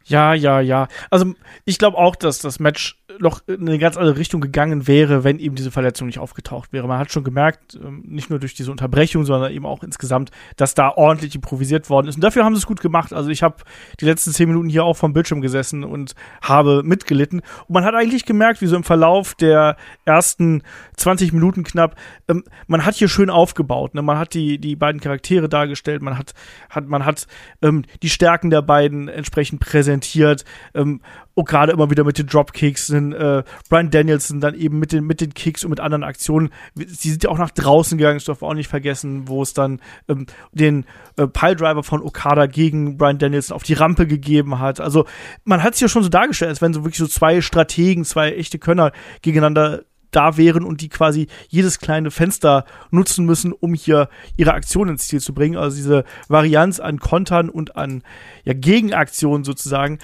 Ja, 0.05 0.33
ja, 0.33 0.61
ja. 0.61 0.87
Also 1.09 1.33
ich 1.65 1.77
glaube 1.77 1.97
auch, 1.97 2.15
dass 2.15 2.39
das 2.39 2.59
Match 2.59 2.96
noch 3.19 3.41
in 3.47 3.67
eine 3.67 3.79
ganz 3.79 3.97
andere 3.97 4.17
Richtung 4.17 4.41
gegangen 4.41 4.87
wäre, 4.87 5.23
wenn 5.23 5.39
eben 5.39 5.55
diese 5.55 5.71
Verletzung 5.71 6.07
nicht 6.07 6.19
aufgetaucht 6.19 6.73
wäre. 6.73 6.87
Man 6.87 6.99
hat 6.99 7.11
schon 7.11 7.23
gemerkt, 7.23 7.75
ähm, 7.75 8.03
nicht 8.05 8.29
nur 8.29 8.39
durch 8.39 8.53
diese 8.53 8.71
Unterbrechung, 8.71 9.25
sondern 9.25 9.51
eben 9.51 9.65
auch 9.65 9.83
insgesamt, 9.83 10.31
dass 10.55 10.73
da 10.73 10.89
ordentlich 10.89 11.35
improvisiert 11.35 11.89
worden 11.89 12.07
ist. 12.07 12.15
Und 12.15 12.23
dafür 12.23 12.45
haben 12.45 12.55
sie 12.55 12.59
es 12.59 12.65
gut 12.65 12.81
gemacht. 12.81 13.13
Also 13.13 13.29
ich 13.29 13.43
habe 13.43 13.57
die 13.99 14.05
letzten 14.05 14.31
zehn 14.31 14.47
Minuten 14.47 14.69
hier 14.69 14.83
auch 14.83 14.95
vom 14.95 15.13
Bildschirm 15.13 15.41
gesessen 15.41 15.83
und 15.83 16.13
habe 16.41 16.83
mitgelitten. 16.83 17.41
Und 17.67 17.73
man 17.73 17.83
hat 17.83 17.95
eigentlich 17.95 18.25
gemerkt, 18.25 18.61
wie 18.61 18.67
so 18.67 18.75
im 18.75 18.83
Verlauf 18.83 19.35
der 19.35 19.77
ersten 20.05 20.63
20 20.97 21.33
Minuten 21.33 21.63
knapp, 21.63 21.95
ähm, 22.27 22.43
man 22.67 22.85
hat 22.85 22.95
hier 22.95 23.09
schön 23.09 23.29
aufgebaut. 23.29 23.95
Ne? 23.95 24.01
Man 24.01 24.17
hat 24.17 24.33
die, 24.33 24.57
die 24.59 24.75
beiden 24.75 25.01
Charaktere 25.01 25.49
dargestellt, 25.49 26.01
man 26.01 26.17
hat, 26.17 26.33
hat, 26.69 26.87
man 26.87 27.05
hat 27.05 27.27
ähm, 27.61 27.83
die 28.01 28.09
Stärken 28.09 28.49
der 28.49 28.61
beiden 28.61 29.07
entsprechend 29.07 29.59
präsentiert. 29.59 30.45
Ähm, 30.73 31.01
und 31.37 31.47
gerade 31.47 31.71
immer 31.71 31.91
wieder 31.91 32.03
mit 32.03 32.17
den 32.17 32.25
Dropkicks, 32.25 32.87
den, 32.87 33.13
äh, 33.13 33.43
Brian 33.69 33.91
Danielson 33.91 34.39
dann 34.41 34.55
eben 34.55 34.79
mit 34.79 34.91
den, 34.91 35.03
mit 35.05 35.21
den 35.21 35.35
Kicks 35.35 35.63
und 35.63 35.69
mit 35.69 35.79
anderen 35.79 36.03
Aktionen. 36.03 36.49
Sie 36.73 37.11
sind 37.11 37.23
ja 37.23 37.29
auch 37.29 37.37
nach 37.37 37.51
draußen 37.51 37.95
gegangen, 37.95 38.17
das 38.17 38.25
darf 38.25 38.41
man 38.41 38.49
auch 38.49 38.55
nicht 38.55 38.69
vergessen, 38.69 39.27
wo 39.27 39.43
es 39.43 39.53
dann 39.53 39.79
ähm, 40.07 40.25
den 40.51 40.85
äh, 41.15 41.27
Piledriver 41.27 41.83
von 41.83 42.01
Okada 42.01 42.47
gegen 42.47 42.97
Brian 42.97 43.19
Danielson 43.19 43.55
auf 43.55 43.61
die 43.61 43.75
Rampe 43.75 44.07
gegeben 44.07 44.57
hat. 44.57 44.79
Also 44.79 45.05
man 45.43 45.61
hat 45.61 45.75
es 45.75 45.79
ja 45.79 45.87
schon 45.87 46.01
so 46.01 46.09
dargestellt, 46.09 46.49
als 46.49 46.63
wenn 46.63 46.73
so 46.73 46.83
wirklich 46.83 46.97
so 46.97 47.05
zwei 47.05 47.39
Strategen, 47.41 48.03
zwei 48.03 48.31
echte 48.31 48.57
Könner 48.57 48.91
gegeneinander 49.21 49.83
da 50.09 50.37
wären 50.37 50.63
und 50.63 50.81
die 50.81 50.89
quasi 50.89 51.27
jedes 51.49 51.77
kleine 51.77 52.09
Fenster 52.09 52.65
nutzen 52.89 53.27
müssen, 53.27 53.53
um 53.53 53.75
hier 53.75 54.09
ihre 54.37 54.55
Aktion 54.55 54.89
ins 54.89 55.07
Ziel 55.07 55.19
zu 55.19 55.35
bringen. 55.35 55.55
Also 55.55 55.77
diese 55.77 56.03
Varianz 56.29 56.79
an 56.79 56.97
Kontern 56.97 57.49
und 57.49 57.75
an 57.75 58.01
ja, 58.43 58.53
Gegenaktionen 58.53 59.43
sozusagen 59.43 59.99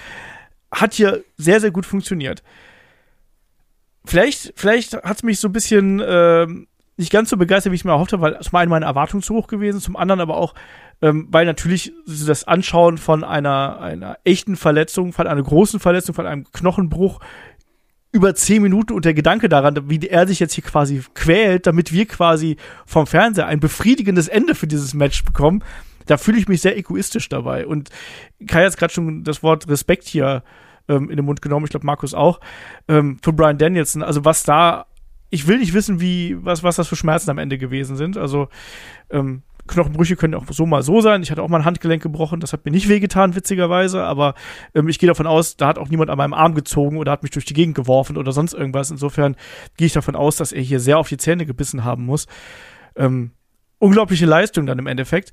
hat 0.74 0.94
hier 0.94 1.24
sehr, 1.38 1.60
sehr 1.60 1.72
gut 1.72 1.86
funktioniert. 1.86 2.44
Vielleicht, 4.06 4.54
vielleicht 4.56 4.94
hat 4.94 5.18
es 5.18 5.24
mich 5.24 5.40
so 5.40 5.48
ein 5.48 5.54
bisschen 5.54 6.00
äh, 6.02 6.48
nicht 6.98 7.12
ganz 7.12 7.30
so 7.30 7.38
begeistert, 7.38 7.72
wie 7.72 7.76
ich 7.76 7.86
mir 7.86 7.92
erhofft 7.92 8.14
habe, 8.14 8.22
weil 8.22 8.40
zum 8.42 8.56
einen 8.56 8.70
meine 8.70 8.86
Erwartungen 8.86 9.24
zu 9.24 9.34
hoch 9.34 9.48
gewesen, 9.48 9.80
zum 9.80 9.96
anderen 9.96 10.22
aber 10.22 10.38
auch, 10.38 10.54
ähm, 11.02 11.28
weil 11.32 11.46
natürlich 11.46 11.94
das 12.06 12.44
Anschauen 12.46 12.98
von 12.98 13.24
einer, 13.24 13.80
einer 13.80 14.18
echten 14.24 14.56
Verletzung, 14.56 15.14
von 15.14 15.28
einer 15.28 15.42
großen 15.42 15.80
Verletzung, 15.80 16.14
von 16.14 16.28
einem 16.28 16.46
Knochenbruch 16.52 17.20
über 18.12 18.36
zehn 18.36 18.62
Minuten 18.62 18.94
und 18.94 19.06
der 19.06 19.16
Gedanke 19.16 19.50
daran, 19.50 19.90
wie 19.90 20.00
er 20.08 20.28
sich 20.28 20.40
jetzt 20.40 20.54
hier 20.54 20.64
quasi 20.64 21.02
quält, 21.16 21.66
damit 21.66 21.92
wir 21.92 22.06
quasi 22.06 22.58
vom 22.86 23.08
Fernseher 23.08 23.48
ein 23.48 23.60
befriedigendes 23.60 24.28
Ende 24.28 24.54
für 24.54 24.68
dieses 24.68 24.94
Match 24.94 25.24
bekommen, 25.24 25.64
da 26.06 26.18
fühle 26.18 26.38
ich 26.38 26.48
mich 26.48 26.62
sehr 26.62 26.78
egoistisch 26.78 27.30
dabei. 27.30 27.68
Und 27.68 27.90
Kai 28.48 28.66
hat 28.66 28.78
gerade 28.78 28.94
schon 28.94 29.24
das 29.24 29.44
Wort 29.44 29.68
Respekt 29.68 30.06
hier 30.06 30.44
ähm, 30.88 31.10
in 31.10 31.18
den 31.18 31.26
Mund 31.26 31.42
genommen, 31.42 31.66
ich 31.66 31.72
glaube 31.72 31.86
Markus 31.86 32.14
auch, 32.14 32.40
ähm, 32.88 33.18
für 33.22 33.34
Brian 33.34 33.58
Danielson. 33.58 34.04
Also 34.04 34.26
was 34.26 34.44
da, 34.44 34.86
ich 35.30 35.48
will 35.48 35.60
nicht 35.60 35.74
wissen, 35.74 36.00
wie, 36.00 36.38
was, 36.44 36.64
was 36.64 36.76
das 36.76 36.88
für 36.88 36.96
Schmerzen 36.96 37.30
am 37.30 37.38
Ende 37.38 37.58
gewesen 37.58 37.96
sind. 37.96 38.18
Also 38.18 38.50
ähm, 39.10 39.44
Knochenbrüche 39.66 40.18
können 40.18 40.36
auch 40.36 40.46
so 40.50 40.66
mal 40.66 40.84
so 40.84 41.00
sein. 41.00 41.24
Ich 41.24 41.32
hatte 41.32 41.42
auch 41.42 41.48
mal 41.48 41.60
ein 41.60 41.66
Handgelenk 41.66 42.04
gebrochen, 42.04 42.42
das 42.42 42.52
hat 42.52 42.66
mir 42.66 42.72
nicht 42.72 42.90
wehgetan, 42.90 43.36
witzigerweise, 43.36 44.04
aber 44.04 44.36
ähm, 44.76 44.90
ich 44.90 45.00
gehe 45.00 45.08
davon 45.08 45.26
aus, 45.26 45.56
da 45.56 45.68
hat 45.68 45.78
auch 45.78 45.88
niemand 45.88 46.10
an 46.10 46.18
meinem 46.18 46.34
Arm 46.34 46.54
gezogen 46.54 46.98
oder 46.98 47.14
hat 47.14 47.24
mich 47.24 47.32
durch 47.32 47.46
die 47.46 47.54
Gegend 47.54 47.76
geworfen 47.76 48.18
oder 48.18 48.34
sonst 48.34 48.54
irgendwas. 48.54 48.92
Insofern 48.92 49.36
gehe 49.78 49.88
ich 49.88 49.94
davon 49.94 50.16
aus, 50.16 50.36
dass 50.36 50.52
er 50.52 50.62
hier 50.62 50.80
sehr 50.80 50.98
auf 50.98 51.08
die 51.08 51.18
Zähne 51.18 51.46
gebissen 51.46 51.86
haben 51.86 52.06
muss. 52.06 52.28
Ähm, 52.96 53.32
unglaubliche 53.80 54.26
Leistung 54.26 54.66
dann 54.66 54.80
im 54.80 54.88
Endeffekt. 54.88 55.32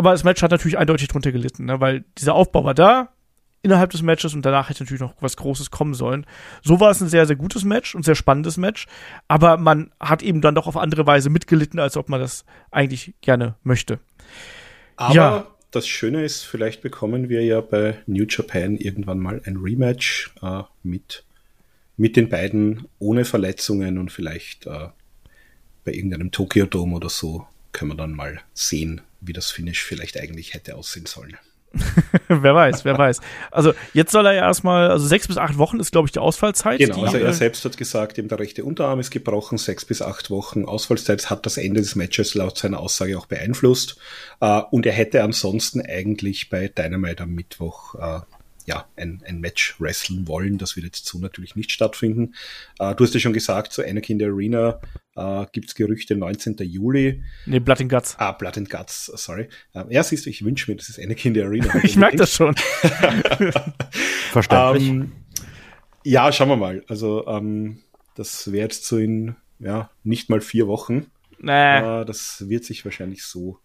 Aber 0.00 0.12
das 0.12 0.24
Match 0.24 0.40
hat 0.40 0.50
natürlich 0.50 0.78
eindeutig 0.78 1.08
drunter 1.08 1.30
gelitten, 1.30 1.66
ne? 1.66 1.78
weil 1.78 2.04
dieser 2.16 2.34
Aufbau 2.34 2.64
war 2.64 2.72
da, 2.72 3.10
innerhalb 3.60 3.90
des 3.90 4.00
Matches 4.00 4.32
und 4.32 4.40
danach 4.46 4.70
hätte 4.70 4.82
natürlich 4.82 5.02
noch 5.02 5.12
was 5.20 5.36
Großes 5.36 5.70
kommen 5.70 5.92
sollen. 5.92 6.24
So 6.62 6.80
war 6.80 6.90
es 6.90 7.02
ein 7.02 7.10
sehr, 7.10 7.26
sehr 7.26 7.36
gutes 7.36 7.64
Match 7.64 7.94
und 7.94 8.02
sehr 8.02 8.14
spannendes 8.14 8.56
Match, 8.56 8.86
aber 9.28 9.58
man 9.58 9.92
hat 10.00 10.22
eben 10.22 10.40
dann 10.40 10.54
doch 10.54 10.66
auf 10.66 10.78
andere 10.78 11.06
Weise 11.06 11.28
mitgelitten, 11.28 11.78
als 11.78 11.98
ob 11.98 12.08
man 12.08 12.18
das 12.18 12.46
eigentlich 12.70 13.12
gerne 13.20 13.56
möchte. 13.62 14.00
Aber 14.96 15.14
ja. 15.14 15.46
das 15.70 15.86
Schöne 15.86 16.24
ist, 16.24 16.44
vielleicht 16.44 16.80
bekommen 16.80 17.28
wir 17.28 17.44
ja 17.44 17.60
bei 17.60 17.98
New 18.06 18.24
Japan 18.26 18.78
irgendwann 18.78 19.18
mal 19.18 19.42
ein 19.44 19.58
Rematch 19.58 20.32
äh, 20.40 20.62
mit, 20.82 21.24
mit 21.98 22.16
den 22.16 22.30
beiden 22.30 22.88
ohne 22.98 23.26
Verletzungen 23.26 23.98
und 23.98 24.10
vielleicht 24.10 24.64
äh, 24.64 24.88
bei 25.84 25.92
irgendeinem 25.92 26.30
Tokyo 26.30 26.64
Dome 26.64 26.96
oder 26.96 27.10
so 27.10 27.46
können 27.72 27.90
wir 27.90 27.96
dann 27.96 28.14
mal 28.14 28.40
sehen, 28.54 29.02
wie 29.20 29.32
das 29.32 29.50
Finish 29.50 29.82
vielleicht 29.82 30.18
eigentlich 30.18 30.54
hätte 30.54 30.76
aussehen 30.76 31.06
sollen. 31.06 31.36
wer 32.28 32.54
weiß, 32.54 32.84
wer 32.84 32.98
weiß. 32.98 33.20
Also 33.50 33.72
jetzt 33.94 34.10
soll 34.10 34.26
er 34.26 34.32
ja 34.32 34.42
erstmal, 34.42 34.90
also 34.90 35.06
sechs 35.06 35.28
bis 35.28 35.36
acht 35.36 35.56
Wochen 35.56 35.78
ist, 35.78 35.92
glaube 35.92 36.06
ich, 36.06 36.12
die 36.12 36.18
Ausfallzeit. 36.18 36.78
Genau, 36.78 36.96
die, 36.96 37.06
also 37.06 37.18
er 37.18 37.32
selbst 37.32 37.64
hat 37.64 37.76
gesagt, 37.76 38.18
ihm 38.18 38.28
der 38.28 38.40
rechte 38.40 38.64
Unterarm 38.64 38.98
ist 38.98 39.10
gebrochen, 39.10 39.56
sechs 39.56 39.84
bis 39.84 40.02
acht 40.02 40.30
Wochen 40.30 40.64
Ausfallzeit 40.64 41.30
hat 41.30 41.46
das 41.46 41.58
Ende 41.58 41.80
des 41.80 41.94
Matches 41.94 42.34
laut 42.34 42.58
seiner 42.58 42.80
Aussage 42.80 43.16
auch 43.16 43.26
beeinflusst. 43.26 43.96
Uh, 44.42 44.62
und 44.70 44.86
er 44.86 44.92
hätte 44.92 45.22
ansonsten 45.22 45.80
eigentlich 45.80 46.50
bei 46.50 46.68
Dynamite 46.68 47.22
am 47.22 47.34
Mittwoch 47.34 47.94
uh, 47.94 48.20
ja, 48.66 48.86
ein, 48.96 49.22
ein 49.26 49.40
Match 49.40 49.80
wrestlen 49.80 50.26
wollen. 50.26 50.58
Das 50.58 50.76
wird 50.76 50.86
jetzt 50.86 51.06
so 51.06 51.18
natürlich 51.18 51.54
nicht 51.54 51.70
stattfinden. 51.70 52.34
Uh, 52.80 52.94
du 52.94 53.04
hast 53.04 53.14
ja 53.14 53.20
schon 53.20 53.32
gesagt, 53.32 53.72
so 53.72 53.82
Anakin 53.82 54.18
der 54.18 54.28
Arena 54.28 54.80
äh, 55.20 55.46
gibt 55.52 55.68
es 55.68 55.74
Gerüchte 55.74 56.16
19. 56.16 56.56
Juli. 56.60 57.22
Nee, 57.46 57.60
Blood 57.60 57.82
and 57.82 57.90
Guts. 57.90 58.16
Ah, 58.18 58.32
Blood 58.32 58.58
and 58.58 58.70
Guts, 58.70 59.06
sorry. 59.06 59.48
Ähm, 59.74 59.86
ja, 59.90 60.02
siehst 60.02 60.26
du, 60.26 60.30
ich 60.30 60.44
wünsche 60.44 60.70
mir, 60.70 60.76
das 60.76 60.88
ist 60.88 60.98
Anakin 60.98 61.34
der 61.34 61.46
Arena. 61.46 61.74
ich 61.84 61.96
merke 61.96 62.16
das 62.16 62.34
schon. 62.34 62.54
Verständlich. 64.32 64.88
Ähm, 64.88 65.12
ja, 66.04 66.32
schauen 66.32 66.48
wir 66.48 66.56
mal. 66.56 66.84
Also, 66.88 67.26
ähm, 67.26 67.82
das 68.14 68.50
wäre 68.52 68.64
jetzt 68.64 68.86
so 68.86 68.98
in, 68.98 69.36
ja, 69.58 69.90
nicht 70.02 70.30
mal 70.30 70.40
vier 70.40 70.66
Wochen. 70.66 71.10
Nee. 71.38 72.00
Äh, 72.00 72.04
das 72.04 72.48
wird 72.48 72.64
sich 72.64 72.84
wahrscheinlich 72.84 73.24
so 73.24 73.58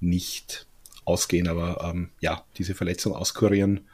nicht 0.00 0.66
ausgehen, 1.04 1.48
aber 1.48 1.88
ähm, 1.88 2.10
ja, 2.20 2.44
diese 2.56 2.74
Verletzung 2.74 3.14
auskurieren 3.14 3.88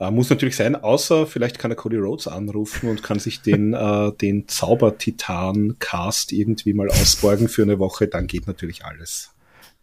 äh, 0.00 0.10
muss 0.10 0.30
natürlich 0.30 0.56
sein, 0.56 0.74
außer 0.74 1.26
vielleicht 1.26 1.58
kann 1.58 1.70
er 1.70 1.76
Cody 1.76 1.98
Rhodes 1.98 2.26
anrufen 2.26 2.88
und 2.88 3.02
kann 3.02 3.18
sich 3.18 3.42
den, 3.42 3.74
äh, 3.74 4.12
den 4.12 4.48
Zaubertitan-Cast 4.48 6.32
irgendwie 6.32 6.72
mal 6.72 6.88
ausborgen 6.88 7.48
für 7.48 7.62
eine 7.62 7.78
Woche, 7.78 8.08
dann 8.08 8.26
geht 8.26 8.46
natürlich 8.46 8.84
alles. 8.84 9.34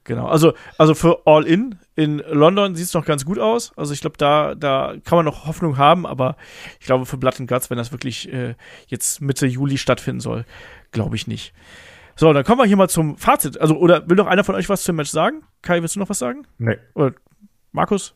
Genau, 0.04 0.28
also, 0.28 0.54
also 0.78 0.96
für 0.96 1.26
All 1.26 1.46
In 1.46 1.76
in 1.96 2.20
London 2.20 2.76
sieht 2.76 2.86
es 2.86 2.94
noch 2.94 3.06
ganz 3.06 3.26
gut 3.26 3.40
aus. 3.40 3.74
Also 3.76 3.94
ich 3.94 4.00
glaube, 4.00 4.16
da, 4.18 4.56
da 4.56 4.96
kann 5.04 5.18
man 5.18 5.26
noch 5.26 5.46
Hoffnung 5.46 5.78
haben, 5.78 6.06
aber 6.06 6.38
ich 6.80 6.86
glaube 6.86 7.06
für 7.06 7.18
Blood 7.18 7.42
and 7.42 7.50
Guts, 7.50 7.70
wenn 7.70 7.78
das 7.78 7.92
wirklich 7.92 8.32
äh, 8.32 8.56
jetzt 8.88 9.20
Mitte 9.20 9.46
Juli 9.48 9.78
stattfinden 9.78 10.22
soll, 10.22 10.46
glaube 10.92 11.18
ich 11.18 11.28
nicht. 11.28 11.54
So, 12.16 12.32
dann 12.32 12.46
kommen 12.46 12.60
wir 12.60 12.66
hier 12.66 12.78
mal 12.78 12.90
zum 12.90 13.18
Fazit. 13.18 13.60
Also, 13.60 13.78
oder 13.78 14.10
will 14.10 14.16
noch 14.16 14.28
einer 14.28 14.46
von 14.46 14.56
euch 14.56 14.70
was 14.70 14.84
zum 14.84 14.96
Match 14.96 15.12
sagen? 15.12 15.44
Kai, 15.62 15.82
willst 15.82 15.96
du 15.96 16.00
noch 16.00 16.10
was 16.10 16.20
sagen? 16.20 16.48
Nee. 16.58 16.78
Oder 16.96 17.14
Markus? 17.74 18.16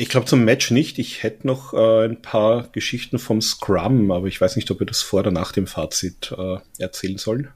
Ich 0.00 0.08
glaube 0.08 0.24
zum 0.24 0.46
Match 0.46 0.70
nicht. 0.70 0.98
Ich 0.98 1.22
hätte 1.22 1.46
noch 1.46 1.74
äh, 1.74 2.06
ein 2.06 2.22
paar 2.22 2.68
Geschichten 2.68 3.18
vom 3.18 3.42
Scrum, 3.42 4.10
aber 4.10 4.28
ich 4.28 4.40
weiß 4.40 4.56
nicht, 4.56 4.70
ob 4.70 4.80
wir 4.80 4.86
das 4.86 5.02
vor 5.02 5.20
oder 5.20 5.30
nach 5.30 5.52
dem 5.52 5.66
Fazit 5.66 6.34
äh, 6.34 6.56
erzählen 6.78 7.18
sollen. 7.18 7.50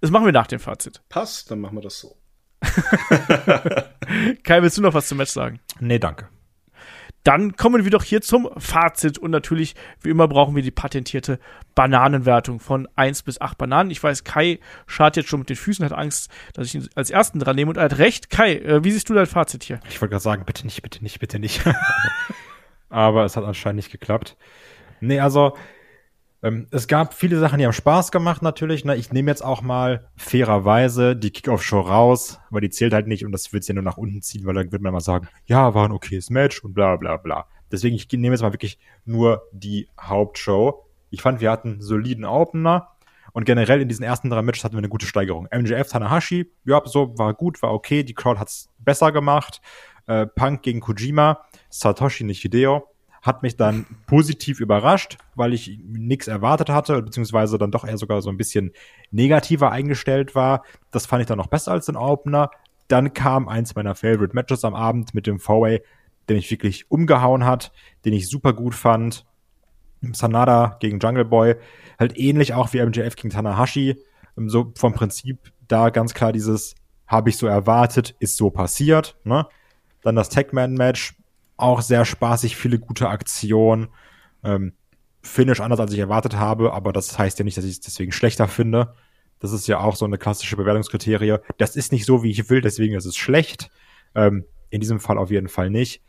Das 0.00 0.10
machen 0.10 0.24
wir 0.24 0.32
nach 0.32 0.48
dem 0.48 0.58
Fazit. 0.58 1.02
Passt, 1.08 1.52
dann 1.52 1.60
machen 1.60 1.76
wir 1.76 1.82
das 1.82 2.00
so. 2.00 2.16
Kai, 4.42 4.60
willst 4.60 4.76
du 4.76 4.82
noch 4.82 4.94
was 4.94 5.06
zum 5.06 5.18
Match 5.18 5.30
sagen? 5.30 5.60
Nee, 5.78 6.00
danke. 6.00 6.30
Dann 7.24 7.56
kommen 7.56 7.84
wir 7.84 7.90
doch 7.90 8.02
hier 8.02 8.20
zum 8.20 8.48
Fazit 8.56 9.18
und 9.18 9.30
natürlich, 9.30 9.74
wie 10.00 10.10
immer, 10.10 10.26
brauchen 10.26 10.56
wir 10.56 10.62
die 10.62 10.70
patentierte 10.70 11.38
Bananenwertung 11.74 12.58
von 12.58 12.88
1 12.96 13.22
bis 13.22 13.40
8 13.40 13.56
Bananen. 13.56 13.90
Ich 13.90 14.02
weiß, 14.02 14.24
Kai 14.24 14.58
schart 14.86 15.16
jetzt 15.16 15.28
schon 15.28 15.40
mit 15.40 15.48
den 15.48 15.56
Füßen, 15.56 15.84
hat 15.84 15.92
Angst, 15.92 16.30
dass 16.54 16.66
ich 16.66 16.74
ihn 16.74 16.88
als 16.94 17.10
ersten 17.10 17.38
dran 17.38 17.56
nehme 17.56 17.70
und 17.70 17.76
er 17.76 17.84
hat 17.84 17.98
recht. 17.98 18.30
Kai, 18.30 18.56
äh, 18.56 18.84
wie 18.84 18.90
siehst 18.90 19.08
du 19.08 19.14
dein 19.14 19.26
Fazit 19.26 19.62
hier? 19.62 19.80
Ich 19.88 20.00
wollte 20.00 20.10
gerade 20.10 20.22
sagen, 20.22 20.44
bitte 20.44 20.64
nicht, 20.64 20.82
bitte 20.82 21.02
nicht, 21.02 21.20
bitte 21.20 21.38
nicht. 21.38 21.62
Aber 22.88 23.24
es 23.24 23.36
hat 23.36 23.44
anscheinend 23.44 23.76
nicht 23.76 23.92
geklappt. 23.92 24.36
Nee, 25.00 25.20
also 25.20 25.56
ähm, 26.42 26.66
es 26.70 26.88
gab 26.88 27.14
viele 27.14 27.38
Sachen, 27.38 27.58
die 27.58 27.64
haben 27.64 27.72
Spaß 27.72 28.10
gemacht 28.10 28.42
natürlich. 28.42 28.84
Ne? 28.84 28.96
Ich 28.96 29.12
nehme 29.12 29.30
jetzt 29.30 29.44
auch 29.44 29.62
mal 29.62 30.08
fairerweise 30.16 31.14
die 31.14 31.30
Kickoff-Show 31.30 31.80
raus, 31.80 32.40
aber 32.50 32.60
die 32.60 32.70
zählt 32.70 32.92
halt 32.92 33.06
nicht 33.06 33.24
und 33.24 33.30
das 33.30 33.52
wird 33.52 33.66
ja 33.66 33.74
nur 33.74 33.84
nach 33.84 33.96
unten 33.96 34.22
ziehen, 34.22 34.44
weil 34.44 34.54
dann 34.54 34.72
wird 34.72 34.82
man 34.82 34.92
mal 34.92 35.00
sagen, 35.00 35.28
ja, 35.46 35.72
war 35.74 35.84
ein 35.84 35.92
okayes 35.92 36.30
Match 36.30 36.64
und 36.64 36.74
bla 36.74 36.96
bla 36.96 37.16
bla. 37.16 37.46
Deswegen, 37.70 37.94
ich 37.94 38.10
nehme 38.10 38.34
jetzt 38.34 38.42
mal 38.42 38.52
wirklich 38.52 38.78
nur 39.04 39.48
die 39.52 39.88
Hauptshow. 40.00 40.84
Ich 41.10 41.22
fand, 41.22 41.40
wir 41.40 41.50
hatten 41.50 41.80
soliden 41.80 42.24
Opener 42.24 42.88
und 43.32 43.44
generell 43.44 43.80
in 43.80 43.88
diesen 43.88 44.04
ersten 44.04 44.28
drei 44.28 44.42
Matches 44.42 44.64
hatten 44.64 44.74
wir 44.74 44.78
eine 44.78 44.88
gute 44.88 45.06
Steigerung. 45.06 45.48
MJF 45.54 45.88
Tanahashi, 45.88 46.50
ja, 46.64 46.82
so 46.84 47.16
war 47.18 47.34
gut, 47.34 47.62
war 47.62 47.72
okay, 47.72 48.02
die 48.02 48.14
Crowd 48.14 48.40
hat's 48.40 48.68
besser 48.78 49.12
gemacht. 49.12 49.60
Äh, 50.06 50.26
Punk 50.26 50.62
gegen 50.62 50.80
Kojima, 50.80 51.44
Satoshi 51.70 52.24
nicht 52.24 52.42
Hideo 52.42 52.91
hat 53.22 53.44
mich 53.44 53.56
dann 53.56 53.86
positiv 54.06 54.58
überrascht, 54.58 55.16
weil 55.36 55.54
ich 55.54 55.78
nichts 55.86 56.26
erwartet 56.26 56.68
hatte, 56.68 57.00
beziehungsweise 57.02 57.56
dann 57.56 57.70
doch 57.70 57.86
eher 57.86 57.96
sogar 57.96 58.20
so 58.20 58.30
ein 58.30 58.36
bisschen 58.36 58.72
negativer 59.12 59.70
eingestellt 59.70 60.34
war. 60.34 60.64
Das 60.90 61.06
fand 61.06 61.22
ich 61.22 61.28
dann 61.28 61.38
noch 61.38 61.46
besser 61.46 61.70
als 61.70 61.86
den 61.86 61.96
Opener. 61.96 62.50
Dann 62.88 63.14
kam 63.14 63.48
eins 63.48 63.76
meiner 63.76 63.94
Favorite 63.94 64.34
Matches 64.34 64.64
am 64.64 64.74
Abend 64.74 65.14
mit 65.14 65.28
dem 65.28 65.38
Four-Way, 65.38 65.82
den 66.28 66.36
ich 66.36 66.50
wirklich 66.50 66.90
umgehauen 66.90 67.44
hat, 67.44 67.72
den 68.04 68.12
ich 68.12 68.28
super 68.28 68.52
gut 68.52 68.74
fand. 68.74 69.24
Sanada 70.12 70.76
gegen 70.80 70.98
Jungle 70.98 71.24
Boy, 71.24 71.54
halt 72.00 72.18
ähnlich 72.18 72.54
auch 72.54 72.72
wie 72.72 72.84
MJF 72.84 73.14
gegen 73.14 73.30
Tanahashi. 73.30 74.02
So 74.34 74.72
vom 74.76 74.94
Prinzip 74.94 75.52
da 75.68 75.90
ganz 75.90 76.12
klar 76.12 76.32
dieses, 76.32 76.74
habe 77.06 77.30
ich 77.30 77.36
so 77.36 77.46
erwartet, 77.46 78.16
ist 78.18 78.36
so 78.36 78.50
passiert. 78.50 79.16
Ne? 79.22 79.46
Dann 80.02 80.16
das 80.16 80.28
Tag-Man-Match, 80.28 81.14
auch 81.56 81.80
sehr 81.80 82.04
spaßig, 82.04 82.56
viele 82.56 82.78
gute 82.78 83.08
Aktionen. 83.08 83.88
Ähm, 84.44 84.72
Finish 85.22 85.60
anders, 85.60 85.78
als 85.78 85.92
ich 85.92 85.98
erwartet 86.00 86.36
habe, 86.36 86.72
aber 86.72 86.92
das 86.92 87.16
heißt 87.16 87.38
ja 87.38 87.44
nicht, 87.44 87.56
dass 87.56 87.64
ich 87.64 87.72
es 87.72 87.80
deswegen 87.80 88.10
schlechter 88.10 88.48
finde. 88.48 88.94
Das 89.38 89.52
ist 89.52 89.68
ja 89.68 89.78
auch 89.78 89.96
so 89.96 90.04
eine 90.04 90.18
klassische 90.18 90.56
Bewertungskriterie. 90.56 91.38
Das 91.58 91.76
ist 91.76 91.92
nicht 91.92 92.06
so, 92.06 92.22
wie 92.22 92.30
ich 92.30 92.50
will, 92.50 92.60
deswegen 92.60 92.94
ist 92.94 93.06
es 93.06 93.16
schlecht. 93.16 93.70
Ähm, 94.14 94.44
in 94.70 94.80
diesem 94.80 95.00
Fall 95.00 95.18
auf 95.18 95.30
jeden 95.30 95.48
Fall 95.48 95.70
nicht. 95.70 96.02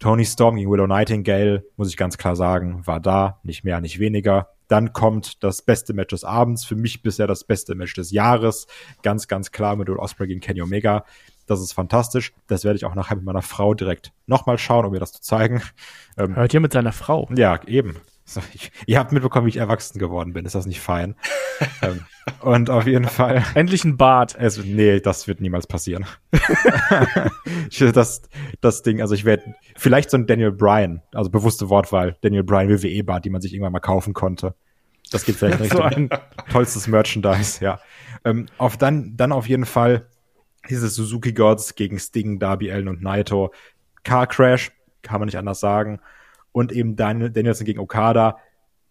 Tony 0.00 0.24
Storm 0.24 0.56
gegen 0.56 0.70
Willow 0.70 0.86
Nightingale, 0.86 1.64
muss 1.76 1.90
ich 1.90 1.96
ganz 1.96 2.16
klar 2.16 2.34
sagen, 2.34 2.86
war 2.86 3.00
da, 3.00 3.38
nicht 3.42 3.64
mehr, 3.64 3.80
nicht 3.80 3.98
weniger. 3.98 4.48
Dann 4.66 4.92
kommt 4.92 5.44
das 5.44 5.62
beste 5.62 5.92
Match 5.92 6.10
des 6.10 6.24
Abends, 6.24 6.64
für 6.64 6.76
mich 6.76 7.02
bisher 7.02 7.26
das 7.26 7.44
beste 7.44 7.74
Match 7.74 7.94
des 7.94 8.10
Jahres. 8.10 8.66
Ganz, 9.02 9.28
ganz 9.28 9.52
klar 9.52 9.76
mit 9.76 9.88
Will 9.88 9.96
Osprey 9.96 10.28
gegen 10.28 10.40
Kenny 10.40 10.62
Omega 10.62 11.04
Das 11.50 11.60
ist 11.60 11.72
fantastisch. 11.72 12.32
Das 12.46 12.62
werde 12.62 12.76
ich 12.76 12.84
auch 12.84 12.94
nachher 12.94 13.16
mit 13.16 13.24
meiner 13.24 13.42
Frau 13.42 13.74
direkt 13.74 14.12
nochmal 14.26 14.56
schauen, 14.56 14.86
um 14.86 14.94
ihr 14.94 15.00
das 15.00 15.10
zu 15.10 15.20
zeigen. 15.20 15.60
Ähm, 16.16 16.36
Hört 16.36 16.54
ihr 16.54 16.60
mit 16.60 16.72
seiner 16.72 16.92
Frau? 16.92 17.28
Ja, 17.34 17.60
eben. 17.66 17.96
So, 18.24 18.40
ich, 18.54 18.70
ihr 18.86 19.00
habt 19.00 19.10
mitbekommen, 19.10 19.46
wie 19.46 19.50
ich 19.50 19.56
erwachsen 19.56 19.98
geworden 19.98 20.32
bin. 20.32 20.46
Ist 20.46 20.54
das 20.54 20.66
nicht 20.66 20.78
fein? 20.78 21.16
ähm, 21.82 22.02
und 22.38 22.70
auf 22.70 22.86
jeden 22.86 23.08
Fall. 23.08 23.42
Endlich 23.54 23.84
ein 23.84 23.96
Bart. 23.96 24.38
Also, 24.38 24.62
nee, 24.64 25.00
das 25.00 25.26
wird 25.26 25.40
niemals 25.40 25.66
passieren. 25.66 26.06
das, 27.92 28.22
das 28.60 28.82
Ding, 28.82 29.00
also 29.00 29.16
ich 29.16 29.24
werde 29.24 29.56
vielleicht 29.76 30.10
so 30.10 30.18
ein 30.18 30.28
Daniel 30.28 30.52
Bryan, 30.52 31.02
also 31.12 31.30
bewusste 31.30 31.68
Wortwahl, 31.68 32.16
Daniel 32.20 32.44
Bryan 32.44 32.68
WWE-Bart, 32.68 33.24
die 33.24 33.30
man 33.30 33.40
sich 33.40 33.52
irgendwann 33.52 33.72
mal 33.72 33.80
kaufen 33.80 34.14
konnte. 34.14 34.54
Das 35.10 35.24
geht 35.24 35.34
vielleicht 35.34 35.58
nicht. 35.58 35.72
so 35.72 35.82
ein 35.82 36.10
tollstes 36.52 36.86
Merchandise, 36.86 37.64
ja. 37.64 37.80
Ähm, 38.24 38.46
auf 38.56 38.76
dann, 38.76 39.16
dann 39.16 39.32
auf 39.32 39.48
jeden 39.48 39.66
Fall 39.66 40.06
diese 40.68 40.88
Suzuki 40.88 41.32
Gods 41.32 41.74
gegen 41.74 41.98
Sting, 41.98 42.38
Darby 42.38 42.70
Allen 42.70 42.88
und 42.88 43.02
Naito. 43.02 43.52
Car 44.02 44.26
Crash, 44.26 44.72
kann 45.02 45.20
man 45.20 45.26
nicht 45.26 45.38
anders 45.38 45.60
sagen 45.60 46.00
und 46.52 46.72
eben 46.72 46.96
Daniel, 46.96 47.30
Danielson 47.30 47.64
gegen 47.64 47.80
Okada. 47.80 48.38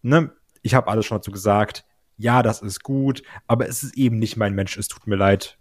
Ne? 0.02 0.32
Ich 0.62 0.74
habe 0.74 0.88
alles 0.88 1.06
schon 1.06 1.18
dazu 1.18 1.30
gesagt. 1.30 1.84
Ja, 2.16 2.42
das 2.42 2.62
ist 2.62 2.82
gut, 2.82 3.22
aber 3.46 3.68
es 3.68 3.82
ist 3.82 3.96
eben 3.96 4.18
nicht 4.18 4.36
mein 4.36 4.54
Mensch. 4.54 4.76
Es 4.76 4.88
tut 4.88 5.06
mir 5.06 5.16
leid. 5.16 5.58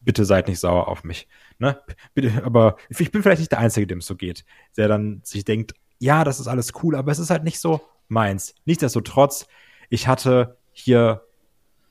Bitte 0.00 0.24
seid 0.24 0.48
nicht 0.48 0.60
sauer 0.60 0.88
auf 0.88 1.04
mich. 1.04 1.28
Ne? 1.58 1.80
Bitte, 2.14 2.44
aber 2.44 2.76
ich 2.88 3.10
bin 3.10 3.22
vielleicht 3.22 3.40
nicht 3.40 3.52
der 3.52 3.58
Einzige, 3.58 3.86
dem 3.86 3.98
es 3.98 4.06
so 4.06 4.16
geht, 4.16 4.44
der 4.76 4.88
dann 4.88 5.20
sich 5.24 5.44
denkt, 5.44 5.74
ja, 5.98 6.24
das 6.24 6.40
ist 6.40 6.46
alles 6.46 6.72
cool, 6.82 6.94
aber 6.94 7.10
es 7.10 7.18
ist 7.18 7.30
halt 7.30 7.44
nicht 7.44 7.58
so 7.58 7.80
meins. 8.06 8.54
Nichtsdestotrotz, 8.64 9.48
ich 9.90 10.06
hatte 10.06 10.56
hier 10.72 11.24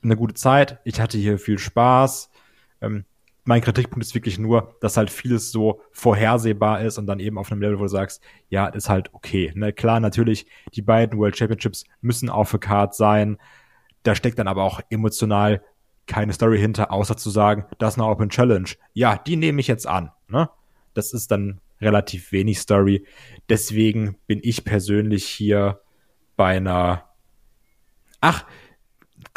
eine 0.02 0.16
gute 0.16 0.34
Zeit, 0.34 0.80
ich 0.84 1.00
hatte 1.00 1.18
hier 1.18 1.38
viel 1.38 1.58
Spaß. 1.58 2.30
Ähm, 2.80 3.04
mein 3.48 3.62
Kritikpunkt 3.62 4.04
ist 4.04 4.14
wirklich 4.14 4.38
nur, 4.38 4.76
dass 4.82 4.98
halt 4.98 5.08
vieles 5.08 5.50
so 5.50 5.80
vorhersehbar 5.90 6.82
ist 6.82 6.98
und 6.98 7.06
dann 7.06 7.18
eben 7.18 7.38
auf 7.38 7.50
einem 7.50 7.62
Level, 7.62 7.78
wo 7.78 7.84
du 7.84 7.88
sagst, 7.88 8.22
ja, 8.50 8.66
ist 8.66 8.90
halt 8.90 9.08
okay. 9.14 9.52
Ne? 9.54 9.72
Klar, 9.72 10.00
natürlich, 10.00 10.44
die 10.74 10.82
beiden 10.82 11.18
World 11.18 11.34
Championships 11.34 11.84
müssen 12.02 12.28
auf 12.28 12.50
der 12.50 12.60
Card 12.60 12.94
sein. 12.94 13.38
Da 14.02 14.14
steckt 14.14 14.38
dann 14.38 14.48
aber 14.48 14.64
auch 14.64 14.82
emotional 14.90 15.62
keine 16.06 16.34
Story 16.34 16.58
hinter, 16.58 16.92
außer 16.92 17.16
zu 17.16 17.30
sagen, 17.30 17.64
das 17.78 17.94
ist 17.94 17.98
eine 17.98 18.10
Open 18.10 18.28
Challenge. 18.28 18.68
Ja, 18.92 19.16
die 19.16 19.36
nehme 19.36 19.62
ich 19.62 19.66
jetzt 19.66 19.86
an. 19.86 20.10
Ne? 20.28 20.50
Das 20.92 21.14
ist 21.14 21.30
dann 21.30 21.62
relativ 21.80 22.32
wenig 22.32 22.58
Story. 22.58 23.06
Deswegen 23.48 24.18
bin 24.26 24.40
ich 24.42 24.66
persönlich 24.66 25.24
hier 25.24 25.80
bei 26.36 26.58
einer. 26.58 27.08
Ach, 28.20 28.44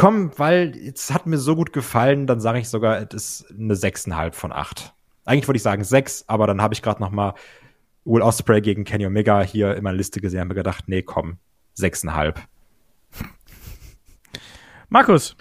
komm, 0.01 0.31
weil 0.37 0.75
es 0.75 1.11
hat 1.11 1.27
mir 1.27 1.37
so 1.37 1.55
gut 1.55 1.73
gefallen, 1.73 2.25
dann 2.25 2.39
sage 2.39 2.57
ich 2.57 2.69
sogar, 2.69 2.99
es 3.03 3.13
ist 3.13 3.51
eine 3.51 3.75
6,5 3.75 4.31
von 4.31 4.51
8. 4.51 4.93
Eigentlich 5.25 5.47
wollte 5.47 5.57
ich 5.57 5.61
sagen 5.61 5.83
6, 5.83 6.23
aber 6.25 6.47
dann 6.47 6.59
habe 6.59 6.73
ich 6.73 6.81
gerade 6.81 6.99
noch 6.99 7.11
mal 7.11 7.35
Will 8.03 8.23
Osprey 8.23 8.61
gegen 8.61 8.83
Kenny 8.83 9.05
Omega 9.05 9.43
hier 9.43 9.75
in 9.75 9.83
meiner 9.83 9.95
Liste 9.95 10.19
gesehen 10.19 10.41
und 10.41 10.47
mir 10.47 10.55
gedacht, 10.55 10.85
nee, 10.87 11.03
komm, 11.03 11.37
6,5. 11.77 12.33
Markus. 14.89 15.35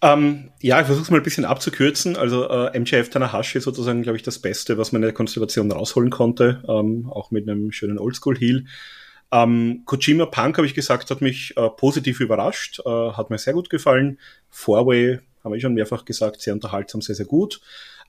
Ähm, 0.00 0.52
ja, 0.60 0.78
ich 0.78 0.86
versuche 0.86 1.02
es 1.02 1.10
mal 1.10 1.16
ein 1.16 1.24
bisschen 1.24 1.44
abzukürzen. 1.44 2.16
Also 2.16 2.48
äh, 2.48 2.78
MJF 2.78 3.10
Tanahashi 3.10 3.58
ist 3.58 3.64
sozusagen, 3.64 4.02
glaube 4.02 4.16
ich, 4.16 4.22
das 4.22 4.38
Beste, 4.38 4.78
was 4.78 4.92
man 4.92 5.02
in 5.02 5.06
der 5.06 5.12
Konstellation 5.12 5.72
rausholen 5.72 6.10
konnte, 6.10 6.62
ähm, 6.68 7.10
auch 7.10 7.32
mit 7.32 7.48
einem 7.48 7.72
schönen 7.72 7.98
Oldschool-Heal. 7.98 8.64
Ähm, 9.32 9.82
Kojima 9.86 10.26
Punk, 10.26 10.58
habe 10.58 10.66
ich 10.66 10.74
gesagt, 10.74 11.10
hat 11.10 11.22
mich 11.22 11.56
äh, 11.56 11.70
positiv 11.70 12.20
überrascht, 12.20 12.80
äh, 12.84 12.90
hat 12.90 13.30
mir 13.30 13.38
sehr 13.38 13.54
gut 13.54 13.70
gefallen. 13.70 14.18
Fourway, 14.50 15.20
habe 15.42 15.56
ich 15.56 15.62
schon 15.62 15.74
mehrfach 15.74 16.04
gesagt, 16.04 16.42
sehr 16.42 16.52
unterhaltsam, 16.52 17.00
sehr, 17.00 17.14
sehr 17.14 17.26
gut. 17.26 17.60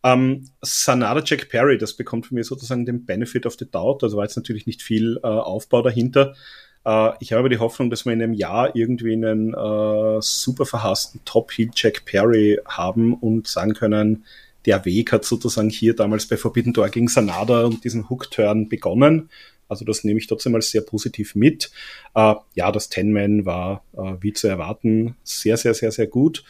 Ähm, 0.04 0.50
Sanada 0.62 1.24
Jack 1.26 1.48
Perry, 1.48 1.78
das 1.78 1.94
bekommt 1.94 2.26
von 2.28 2.36
mir 2.36 2.44
sozusagen 2.44 2.86
den 2.86 3.06
Benefit 3.06 3.46
of 3.46 3.56
the 3.58 3.70
Doubt, 3.70 4.04
also 4.04 4.18
war 4.18 4.26
jetzt 4.26 4.36
natürlich 4.36 4.68
nicht 4.68 4.82
viel 4.82 5.18
äh, 5.24 5.28
Aufbau 5.28 5.82
dahinter. 5.82 6.36
Äh, 6.84 7.12
ich 7.22 7.32
habe 7.32 7.40
aber 7.40 7.50
die 7.50 7.60
Hoffnung, 7.60 7.90
dass 7.90 8.06
wir 8.06 8.12
in 8.12 8.22
einem 8.22 8.34
Jahr 8.34 8.76
irgendwie 8.76 9.14
einen 9.14 9.54
äh, 9.54 10.22
super 10.22 10.66
verhassten 10.66 11.22
Top-Heel 11.24 11.72
Jack 11.74 12.04
Perry 12.04 12.60
haben 12.66 13.14
und 13.14 13.48
sagen 13.48 13.74
können, 13.74 14.26
der 14.66 14.84
Weg 14.86 15.12
hat 15.12 15.26
sozusagen 15.26 15.70
hier 15.70 15.96
damals 15.96 16.28
bei 16.28 16.38
Forbidden 16.38 16.74
Door 16.74 16.90
gegen 16.90 17.08
Sanada 17.08 17.66
und 17.66 17.84
diesen 17.84 18.10
Hook-Turn 18.10 18.70
begonnen. 18.70 19.30
Also 19.68 19.86
das 19.86 20.04
nehme 20.04 20.20
ich 20.20 20.28
trotzdem 20.28 20.56
als 20.56 20.72
sehr 20.72 20.82
positiv 20.82 21.36
mit. 21.36 21.72
Äh, 22.16 22.36
ja, 22.56 22.72
das 22.72 22.90
Ten-Man 22.90 23.46
war 23.46 23.84
äh, 23.94 24.16
wie 24.22 24.34
zu 24.34 24.48
erwarten 24.48 25.16
sehr, 25.24 25.58
sehr, 25.58 25.74
sehr, 25.74 25.92
sehr 25.92 26.08
gut. 26.08 26.44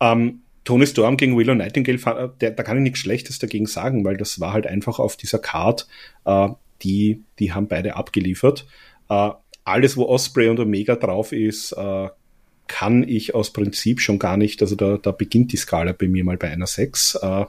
Ähm, 0.00 0.42
Tony 0.64 0.86
Storm 0.86 1.16
gegen 1.16 1.36
Willow 1.36 1.54
Nightingale, 1.54 1.98
äh, 1.98 2.28
der, 2.40 2.50
da 2.50 2.62
kann 2.62 2.76
ich 2.76 2.82
nichts 2.82 2.98
Schlechtes 2.98 3.38
dagegen 3.38 3.66
sagen, 3.66 4.04
weil 4.04 4.16
das 4.16 4.38
war 4.40 4.52
halt 4.52 4.66
einfach 4.66 4.98
auf 4.98 5.16
dieser 5.16 5.38
Card, 5.38 5.86
äh, 6.24 6.48
die, 6.82 7.24
die 7.38 7.52
haben 7.52 7.68
beide 7.68 7.96
abgeliefert. 7.96 8.66
Äh, 9.08 9.30
alles, 9.64 9.96
wo 9.96 10.06
Osprey 10.06 10.48
und 10.48 10.60
Omega 10.60 10.96
drauf 10.96 11.32
ist, 11.32 11.72
äh, 11.72 12.08
kann 12.68 13.02
ich 13.08 13.34
aus 13.34 13.52
Prinzip 13.52 14.00
schon 14.00 14.18
gar 14.18 14.36
nicht, 14.36 14.62
also 14.62 14.76
da, 14.76 14.98
da 14.98 15.10
beginnt 15.10 15.52
die 15.52 15.56
Skala 15.56 15.92
bei 15.92 16.06
mir 16.06 16.22
mal 16.22 16.36
bei 16.36 16.50
einer 16.50 16.66
6. 16.66 17.18
Äh, 17.22 17.44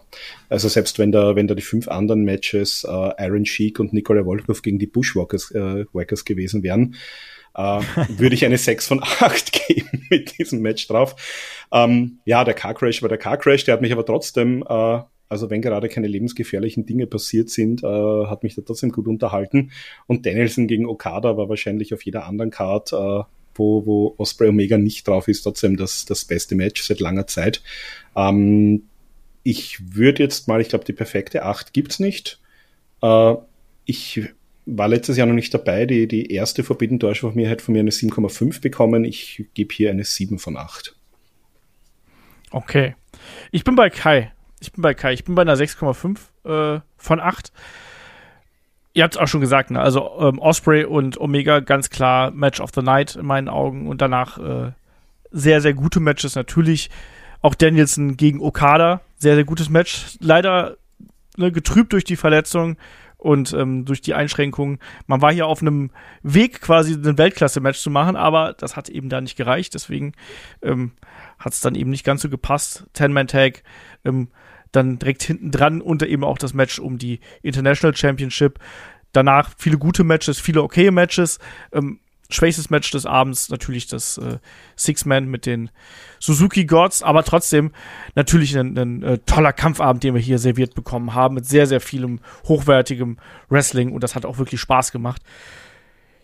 also 0.49 0.67
selbst 0.67 0.97
wenn 0.97 1.11
da, 1.11 1.35
wenn 1.35 1.47
da 1.47 1.53
die 1.53 1.61
fünf 1.61 1.87
anderen 1.87 2.23
Matches 2.23 2.85
äh, 2.89 3.25
Iron 3.25 3.45
Sheik 3.45 3.79
und 3.79 3.93
Nikola 3.93 4.25
Volkov 4.25 4.61
gegen 4.61 4.79
die 4.79 4.87
Bushwalkers 4.87 5.51
äh, 5.51 5.85
Wackers 5.93 6.25
gewesen 6.25 6.63
wären, 6.63 6.95
äh, 7.55 7.81
würde 8.17 8.35
ich 8.35 8.45
eine 8.45 8.57
6 8.57 8.87
von 8.87 9.03
8 9.03 9.51
geben 9.67 10.07
mit 10.09 10.37
diesem 10.39 10.61
Match 10.61 10.87
drauf. 10.87 11.15
Ähm, 11.71 12.19
ja, 12.25 12.43
der 12.43 12.53
Car 12.53 12.73
Crash 12.73 13.01
war 13.01 13.09
der 13.09 13.17
Car 13.17 13.37
Crash, 13.37 13.65
der 13.65 13.73
hat 13.73 13.81
mich 13.81 13.91
aber 13.91 14.05
trotzdem, 14.05 14.63
äh, 14.67 15.01
also 15.27 15.49
wenn 15.49 15.61
gerade 15.61 15.89
keine 15.89 16.07
lebensgefährlichen 16.07 16.85
Dinge 16.85 17.05
passiert 17.05 17.49
sind, 17.49 17.83
äh, 17.83 17.87
hat 18.25 18.41
mich 18.43 18.55
da 18.55 18.63
trotzdem 18.65 18.91
gut 18.91 19.07
unterhalten. 19.07 19.71
Und 20.07 20.25
Danielson 20.25 20.67
gegen 20.67 20.87
Okada 20.87 21.37
war 21.37 21.49
wahrscheinlich 21.49 21.93
auf 21.93 22.03
jeder 22.03 22.25
anderen 22.25 22.49
Card 22.49 22.93
äh, 22.93 23.23
wo, 23.59 23.85
wo 23.85 24.15
Osprey 24.17 24.49
Omega 24.49 24.77
nicht 24.77 25.07
drauf 25.07 25.27
ist, 25.27 25.43
trotzdem 25.43 25.77
das, 25.77 26.05
das 26.05 26.25
beste 26.25 26.55
Match 26.55 26.81
seit 26.81 26.99
langer 26.99 27.27
Zeit. 27.27 27.61
Ähm, 28.15 28.83
ich 29.43 29.95
würde 29.95 30.23
jetzt 30.23 30.47
mal, 30.47 30.61
ich 30.61 30.69
glaube, 30.69 30.85
die 30.85 30.93
perfekte 30.93 31.43
8 31.43 31.73
gibt's 31.73 31.99
nicht. 31.99 32.39
Äh, 33.01 33.35
ich 33.85 34.21
war 34.65 34.87
letztes 34.87 35.17
Jahr 35.17 35.27
noch 35.27 35.33
nicht 35.33 35.53
dabei. 35.53 35.85
Die, 35.85 36.07
die 36.07 36.31
erste 36.31 36.63
Forbidden 36.63 36.99
Door 36.99 37.15
von 37.15 37.35
mir 37.35 37.49
hat 37.49 37.61
von 37.61 37.73
mir 37.73 37.79
eine 37.79 37.91
7,5 37.91 38.61
bekommen. 38.61 39.05
Ich 39.05 39.45
gebe 39.53 39.73
hier 39.73 39.89
eine 39.89 40.03
7 40.03 40.39
von 40.39 40.57
8. 40.57 40.95
Okay. 42.51 42.95
Ich 43.51 43.63
bin 43.63 43.75
bei 43.75 43.89
Kai. 43.89 44.31
Ich 44.59 44.71
bin 44.71 44.81
bei 44.81 44.93
Kai. 44.93 45.13
Ich 45.13 45.23
bin 45.23 45.35
bei 45.35 45.41
einer 45.41 45.55
6,5 45.55 46.77
äh, 46.77 46.81
von 46.97 47.19
8 47.19 47.51
ihr 48.93 49.03
habt 49.03 49.15
es 49.15 49.21
auch 49.21 49.27
schon 49.27 49.41
gesagt, 49.41 49.71
ne? 49.71 49.79
Also 49.79 50.11
ähm, 50.19 50.39
Osprey 50.39 50.85
und 50.85 51.19
Omega 51.19 51.59
ganz 51.59 51.89
klar 51.89 52.31
Match 52.31 52.59
of 52.59 52.71
the 52.73 52.81
Night 52.81 53.15
in 53.15 53.25
meinen 53.25 53.49
Augen 53.49 53.87
und 53.87 54.01
danach 54.01 54.37
äh, 54.37 54.71
sehr, 55.31 55.61
sehr 55.61 55.73
gute 55.73 55.99
Matches 55.99 56.35
natürlich. 56.35 56.89
Auch 57.41 57.55
Danielson 57.55 58.17
gegen 58.17 58.41
Okada, 58.41 59.01
sehr, 59.17 59.35
sehr 59.35 59.45
gutes 59.45 59.69
Match. 59.69 60.17
Leider 60.19 60.77
ne, 61.37 61.51
getrübt 61.51 61.93
durch 61.93 62.03
die 62.03 62.17
Verletzung 62.17 62.77
und 63.17 63.53
ähm, 63.53 63.85
durch 63.85 64.01
die 64.01 64.13
Einschränkungen. 64.13 64.79
Man 65.05 65.21
war 65.21 65.31
hier 65.31 65.45
auf 65.45 65.61
einem 65.61 65.91
Weg, 66.23 66.61
quasi 66.61 66.93
ein 66.93 67.17
Weltklasse-Match 67.17 67.79
zu 67.79 67.89
machen, 67.89 68.15
aber 68.15 68.53
das 68.53 68.75
hat 68.75 68.89
eben 68.89 69.09
da 69.09 69.21
nicht 69.21 69.35
gereicht. 69.35 69.73
Deswegen 69.73 70.13
ähm, 70.61 70.91
hat 71.37 71.53
es 71.53 71.61
dann 71.61 71.75
eben 71.75 71.89
nicht 71.89 72.05
ganz 72.05 72.21
so 72.21 72.29
gepasst. 72.29 72.85
Ten-Man-Tag. 72.93 73.63
Ähm, 74.03 74.29
dann 74.71 74.99
direkt 74.99 75.23
hinten 75.23 75.51
dran 75.51 75.81
und 75.81 76.03
eben 76.03 76.23
auch 76.23 76.37
das 76.37 76.53
Match 76.53 76.79
um 76.79 76.97
die 76.97 77.19
International 77.41 77.95
Championship. 77.95 78.59
Danach 79.11 79.51
viele 79.57 79.77
gute 79.77 80.03
Matches, 80.03 80.39
viele 80.39 80.61
okaye 80.61 80.91
Matches. 80.91 81.39
Ähm, 81.71 81.99
schwächstes 82.29 82.69
Match 82.69 82.91
des 82.91 83.05
Abends 83.05 83.49
natürlich 83.49 83.87
das 83.87 84.17
äh, 84.19 84.37
Six-Man 84.77 85.27
mit 85.27 85.45
den 85.45 85.71
Suzuki 86.19 86.65
Gods, 86.65 87.01
aber 87.01 87.23
trotzdem 87.23 87.71
natürlich 88.15 88.57
ein, 88.57 88.77
ein 88.77 89.03
äh, 89.03 89.17
toller 89.19 89.51
Kampfabend, 89.51 90.03
den 90.03 90.13
wir 90.13 90.21
hier 90.21 90.37
serviert 90.37 90.75
bekommen 90.75 91.15
haben, 91.15 91.35
mit 91.35 91.47
sehr, 91.47 91.65
sehr 91.65 91.81
vielem 91.81 92.19
hochwertigem 92.47 93.17
Wrestling 93.49 93.91
und 93.91 94.03
das 94.03 94.15
hat 94.15 94.25
auch 94.25 94.37
wirklich 94.37 94.61
Spaß 94.61 94.91
gemacht. 94.91 95.23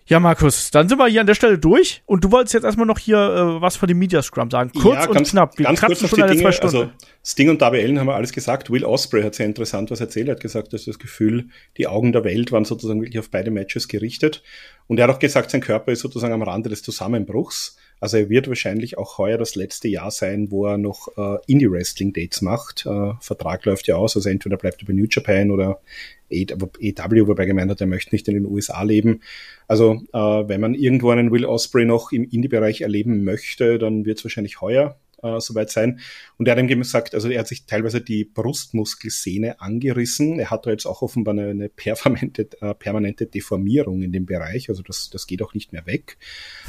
Ja, 0.07 0.19
Markus, 0.19 0.69
dann 0.69 0.87
sind 0.87 0.99
wir 0.99 1.07
hier 1.07 1.21
an 1.21 1.25
der 1.25 1.33
Stelle 1.33 1.57
durch 1.57 2.03
und 2.05 2.23
du 2.23 2.31
wolltest 2.31 2.53
jetzt 2.53 2.63
erstmal 2.63 2.85
noch 2.85 2.99
hier 2.99 3.17
äh, 3.17 3.61
was 3.61 3.75
von 3.75 3.87
dem 3.87 3.97
Media 3.97 4.21
Scrum 4.21 4.51
sagen. 4.51 4.71
Kurz 4.71 4.99
ja, 4.99 5.05
ganz, 5.07 5.17
und 5.17 5.29
knapp. 5.29 5.57
Wir 5.57 5.65
ganz 5.65 5.81
kurz 5.81 6.07
schon 6.07 6.21
eine 6.21 6.31
Dinge, 6.31 6.43
zwei 6.43 6.51
Stunden. 6.51 6.77
Also 6.77 6.91
Sting 7.23 7.49
und 7.49 7.59
Darby 7.59 7.81
Allen 7.81 7.99
haben 7.99 8.05
wir 8.05 8.13
alles 8.13 8.31
gesagt. 8.31 8.69
Will 8.69 8.85
Osprey 8.85 9.23
hat 9.23 9.33
sehr 9.33 9.47
interessant 9.47 9.89
was 9.89 10.01
erzählt. 10.01 10.27
Er 10.27 10.35
hat 10.35 10.41
gesagt, 10.41 10.73
dass 10.73 10.85
das 10.85 10.99
Gefühl, 10.99 11.47
die 11.77 11.87
Augen 11.87 12.11
der 12.11 12.23
Welt 12.23 12.51
waren 12.51 12.65
sozusagen 12.65 13.01
wirklich 13.01 13.17
auf 13.17 13.31
beide 13.31 13.49
Matches 13.49 13.87
gerichtet. 13.87 14.43
Und 14.85 14.99
er 14.99 15.07
hat 15.07 15.15
auch 15.15 15.19
gesagt, 15.19 15.49
sein 15.49 15.61
Körper 15.61 15.91
ist 15.91 16.01
sozusagen 16.01 16.35
am 16.35 16.43
Rande 16.43 16.69
des 16.69 16.83
Zusammenbruchs. 16.83 17.75
Also 18.05 18.17
er 18.17 18.29
wird 18.29 18.47
wahrscheinlich 18.47 18.99
auch 18.99 19.17
heuer 19.17 19.39
das 19.39 19.55
letzte 19.55 19.87
Jahr 19.87 20.11
sein, 20.11 20.51
wo 20.51 20.67
er 20.67 20.77
noch 20.77 21.07
äh, 21.17 21.39
Indie-Wrestling-Dates 21.47 22.43
macht. 22.43 22.85
Äh, 22.85 23.13
Vertrag 23.19 23.65
läuft 23.65 23.87
ja 23.87 23.95
aus, 23.95 24.15
also 24.15 24.29
entweder 24.29 24.57
bleibt 24.57 24.83
er 24.83 24.85
bei 24.85 24.93
New 24.93 25.07
Japan 25.09 25.49
oder 25.49 25.81
EW, 26.29 27.27
wobei 27.27 27.45
gemeint 27.47 27.71
hat, 27.71 27.81
er 27.81 27.87
möchte 27.87 28.13
nicht 28.13 28.27
in 28.27 28.35
den 28.35 28.45
USA 28.45 28.83
leben. 28.83 29.21
Also 29.67 30.03
äh, 30.13 30.19
wenn 30.19 30.61
man 30.61 30.75
irgendwo 30.75 31.09
einen 31.09 31.31
Will 31.31 31.45
Osprey 31.45 31.85
noch 31.85 32.11
im 32.11 32.29
Indie-Bereich 32.29 32.81
erleben 32.81 33.23
möchte, 33.23 33.79
dann 33.79 34.05
wird 34.05 34.19
es 34.19 34.23
wahrscheinlich 34.23 34.61
heuer. 34.61 34.99
Äh, 35.21 35.39
soweit 35.39 35.69
sein. 35.69 35.99
Und 36.37 36.47
er 36.47 36.55
hat 36.55 36.59
ihm 36.59 36.67
gesagt, 36.67 37.13
also 37.13 37.29
er 37.29 37.39
hat 37.39 37.47
sich 37.47 37.65
teilweise 37.65 38.01
die 38.01 38.25
Brustmuskelsehne 38.25 39.61
angerissen. 39.61 40.39
Er 40.39 40.49
hat 40.49 40.65
da 40.65 40.71
jetzt 40.71 40.85
auch 40.85 41.01
offenbar 41.01 41.33
eine, 41.33 41.49
eine 41.49 41.69
permanente, 41.69 42.49
äh, 42.61 42.73
permanente 42.73 43.25
Deformierung 43.25 44.01
in 44.01 44.11
dem 44.11 44.25
Bereich. 44.25 44.69
Also 44.69 44.83
das, 44.83 45.09
das 45.09 45.27
geht 45.27 45.41
auch 45.41 45.53
nicht 45.53 45.73
mehr 45.73 45.85
weg. 45.85 46.17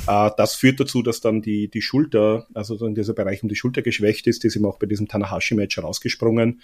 Äh, 0.07 0.31
das 0.37 0.55
führt 0.55 0.81
dazu, 0.81 1.03
dass 1.03 1.21
dann 1.21 1.43
die, 1.43 1.69
die 1.69 1.83
Schulter, 1.83 2.47
also 2.55 2.85
in 2.87 2.95
dieser 2.95 3.15
Bereich 3.15 3.43
um 3.43 3.49
die 3.49 3.57
Schulter 3.57 3.83
geschwächt 3.83 4.27
ist. 4.27 4.43
Die 4.43 4.49
ist 4.49 4.57
ihm 4.57 4.65
auch 4.65 4.79
bei 4.79 4.87
diesem 4.87 5.09
Tanahashi-Match 5.09 5.79
rausgesprungen. 5.79 6.61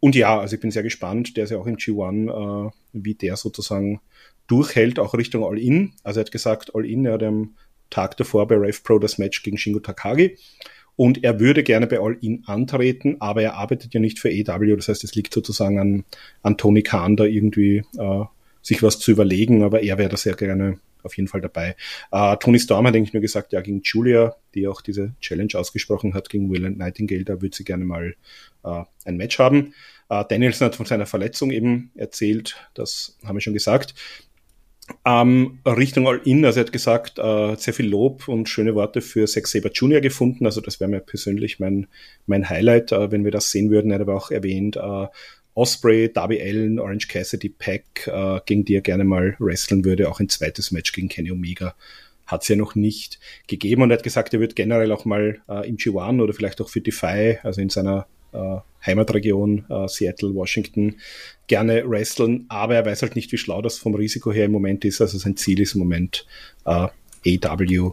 Und 0.00 0.14
ja, 0.14 0.40
also 0.40 0.54
ich 0.54 0.60
bin 0.60 0.70
sehr 0.70 0.82
gespannt. 0.82 1.36
Der 1.36 1.44
ist 1.44 1.50
ja 1.50 1.58
auch 1.58 1.66
im 1.66 1.76
G1, 1.76 2.68
äh, 2.68 2.70
wie 2.92 3.14
der 3.14 3.36
sozusagen 3.36 4.00
durchhält, 4.46 4.98
auch 4.98 5.14
Richtung 5.14 5.44
All-In. 5.44 5.92
Also 6.02 6.20
er 6.20 6.24
hat 6.24 6.32
gesagt, 6.32 6.74
All-In, 6.74 7.06
er 7.06 7.12
hat 7.12 7.22
am 7.22 7.54
Tag 7.90 8.16
davor 8.16 8.46
bei 8.46 8.56
Rave 8.56 8.78
Pro 8.82 8.98
das 8.98 9.18
Match 9.18 9.42
gegen 9.42 9.58
Shingo 9.58 9.80
Takagi. 9.80 10.36
Und 11.00 11.24
er 11.24 11.40
würde 11.40 11.62
gerne 11.62 11.86
bei 11.86 11.98
All-In 11.98 12.42
antreten, 12.44 13.16
aber 13.20 13.40
er 13.40 13.54
arbeitet 13.54 13.94
ja 13.94 14.00
nicht 14.00 14.18
für 14.18 14.28
AW. 14.28 14.76
Das 14.76 14.88
heißt, 14.88 15.02
es 15.02 15.14
liegt 15.14 15.32
sozusagen 15.32 15.78
an, 15.78 16.04
an 16.42 16.58
Tony 16.58 16.82
Khan, 16.82 17.16
da 17.16 17.24
irgendwie 17.24 17.78
äh, 17.96 18.24
sich 18.60 18.82
was 18.82 18.98
zu 18.98 19.10
überlegen, 19.10 19.62
aber 19.62 19.82
er 19.82 19.96
wäre 19.96 20.10
da 20.10 20.18
sehr 20.18 20.34
gerne 20.34 20.78
auf 21.02 21.16
jeden 21.16 21.26
Fall 21.26 21.40
dabei. 21.40 21.74
Äh, 22.12 22.36
Tony 22.36 22.58
Storm 22.58 22.86
hat 22.86 22.94
eigentlich 22.94 23.14
nur 23.14 23.22
gesagt, 23.22 23.54
ja, 23.54 23.62
gegen 23.62 23.80
Julia, 23.82 24.36
die 24.54 24.68
auch 24.68 24.82
diese 24.82 25.14
Challenge 25.22 25.54
ausgesprochen 25.54 26.12
hat, 26.12 26.28
gegen 26.28 26.50
Will 26.50 26.68
Nightingale, 26.68 27.24
da 27.24 27.40
würde 27.40 27.56
sie 27.56 27.64
gerne 27.64 27.86
mal 27.86 28.14
äh, 28.64 28.84
ein 29.06 29.16
Match 29.16 29.38
haben. 29.38 29.72
Äh, 30.10 30.22
Danielson 30.28 30.66
hat 30.66 30.76
von 30.76 30.84
seiner 30.84 31.06
Verletzung 31.06 31.50
eben 31.50 31.92
erzählt, 31.94 32.56
das 32.74 33.16
haben 33.24 33.36
wir 33.36 33.40
schon 33.40 33.54
gesagt. 33.54 33.94
Ähm, 35.04 35.60
Richtung 35.66 36.06
All-In, 36.06 36.44
also 36.44 36.60
er 36.60 36.66
hat 36.66 36.72
gesagt, 36.72 37.18
äh, 37.18 37.56
sehr 37.56 37.74
viel 37.74 37.88
Lob 37.88 38.28
und 38.28 38.48
schöne 38.48 38.74
Worte 38.74 39.00
für 39.00 39.26
Zack 39.26 39.46
Saber 39.46 39.70
Jr. 39.70 40.00
gefunden. 40.00 40.46
Also 40.46 40.60
das 40.60 40.80
wäre 40.80 40.90
mir 40.90 41.00
persönlich 41.00 41.58
mein, 41.58 41.86
mein 42.26 42.48
Highlight, 42.48 42.92
äh, 42.92 43.10
wenn 43.10 43.24
wir 43.24 43.30
das 43.30 43.50
sehen 43.50 43.70
würden. 43.70 43.90
Er 43.90 43.96
hat 43.96 44.02
aber 44.02 44.16
auch 44.16 44.30
erwähnt, 44.30 44.76
äh, 44.76 45.06
Osprey, 45.54 46.12
Darby 46.12 46.40
Allen, 46.40 46.78
Orange 46.78 47.08
Cassidy, 47.08 47.48
Pack, 47.48 48.06
äh, 48.06 48.40
gegen 48.46 48.64
die 48.64 48.74
er 48.74 48.82
gerne 48.82 49.04
mal 49.04 49.36
wresteln 49.38 49.84
würde. 49.84 50.08
Auch 50.08 50.20
ein 50.20 50.28
zweites 50.28 50.70
Match 50.70 50.92
gegen 50.92 51.08
Kenny 51.08 51.30
Omega 51.30 51.74
hat 52.26 52.42
es 52.42 52.48
ja 52.48 52.56
noch 52.56 52.74
nicht 52.74 53.18
gegeben. 53.48 53.82
Und 53.82 53.90
er 53.90 53.96
hat 53.96 54.04
gesagt, 54.04 54.32
er 54.32 54.40
wird 54.40 54.54
generell 54.54 54.92
auch 54.92 55.04
mal 55.04 55.40
äh, 55.48 55.68
im 55.68 55.76
G1 55.76 56.22
oder 56.22 56.32
vielleicht 56.32 56.60
auch 56.60 56.68
für 56.68 56.80
Defy, 56.80 57.38
also 57.42 57.60
in 57.60 57.70
seiner 57.70 58.06
Heimatregion, 58.84 59.64
äh, 59.68 59.88
Seattle, 59.88 60.34
Washington, 60.34 60.96
gerne 61.46 61.88
wresteln, 61.88 62.46
aber 62.48 62.76
er 62.76 62.86
weiß 62.86 63.02
halt 63.02 63.16
nicht, 63.16 63.30
wie 63.32 63.38
schlau 63.38 63.60
das 63.62 63.78
vom 63.78 63.94
Risiko 63.94 64.32
her 64.32 64.46
im 64.46 64.52
Moment 64.52 64.84
ist. 64.84 65.00
Also 65.00 65.18
sein 65.18 65.36
Ziel 65.36 65.60
ist 65.60 65.74
im 65.74 65.80
Moment, 65.80 66.26
äh, 66.64 66.88
AW 67.26 67.90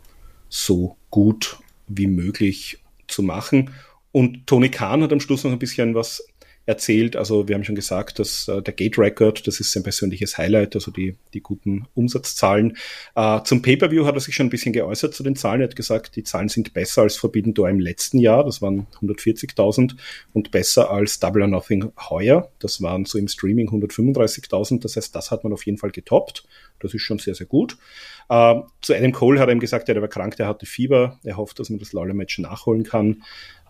so 0.50 0.96
gut 1.10 1.58
wie 1.88 2.08
möglich 2.08 2.80
zu 3.08 3.24
machen. 3.24 3.72
Und 4.12 4.48
Tony 4.48 4.70
Khan 4.70 5.04
hat 5.04 5.12
am 5.12 5.20
Schluss 5.20 5.44
noch 5.44 5.52
ein 5.52 5.60
bisschen 5.60 5.96
was 5.96 6.26
erzählt. 6.68 7.16
Also 7.16 7.48
wir 7.48 7.56
haben 7.56 7.64
schon 7.64 7.76
gesagt, 7.76 8.20
dass 8.20 8.48
äh, 8.48 8.62
der 8.62 8.74
Gate 8.74 9.00
Record, 9.00 9.48
das 9.48 9.60
ist 9.60 9.72
sein 9.72 9.84
persönliches 9.84 10.38
Highlight, 10.38 10.76
also 10.76 10.92
die, 10.92 11.16
die 11.34 11.40
guten 11.40 11.88
Umsatzzahlen. 11.96 12.78
Äh, 13.16 13.42
zum 13.44 13.62
Pay-Per-View 13.62 14.06
hat 14.06 14.16
er 14.16 14.20
sich 14.20 14.36
schon 14.36 14.48
ein 14.48 14.52
bisschen 14.52 14.74
geäußert 14.74 15.16
zu 15.16 15.24
den 15.24 15.38
Zahlen. 15.38 15.62
Er 15.62 15.70
hat 15.70 15.78
gesagt, 15.78 16.18
die 16.18 16.24
Zahlen 16.24 16.50
sind 16.50 16.74
besser 16.74 17.04
als 17.04 17.16
Forbidden 17.16 17.54
Door 17.54 17.70
im 17.70 17.80
letzten 17.80 18.20
Jahr, 18.20 18.44
das 18.44 18.62
waren 18.62 18.86
140.000 19.02 19.96
und 20.34 20.52
besser 20.52 20.92
als 20.92 21.20
Double 21.20 21.42
or 21.42 21.48
Nothing 21.48 21.92
heuer, 22.10 22.52
das 22.60 22.82
waren 22.82 23.06
so 23.06 23.18
im 23.18 23.30
Streaming 23.30 23.70
135.000. 23.70 24.82
Das 24.82 24.98
heißt, 24.98 25.16
das 25.16 25.32
hat 25.32 25.46
man 25.46 25.54
auf 25.54 25.66
jeden 25.66 25.78
Fall 25.78 25.92
getoppt. 25.92 26.44
Das 26.80 26.94
ist 26.94 27.02
schon 27.02 27.18
sehr, 27.18 27.34
sehr 27.34 27.48
gut. 27.48 27.78
Uh, 28.30 28.64
zu 28.82 28.94
Adam 28.94 29.14
Cole 29.14 29.40
hat 29.40 29.48
er 29.48 29.54
ihm 29.54 29.62
gesagt, 29.62 29.88
er 29.88 30.02
war 30.02 30.10
krank, 30.10 30.36
er 30.38 30.48
hatte 30.48 30.66
Fieber. 30.66 31.18
Er 31.24 31.38
hofft, 31.38 31.60
dass 31.60 31.70
man 31.70 31.80
das 31.80 31.94
Lawler-Match 31.94 32.40
nachholen 32.40 32.84
kann. 32.84 33.24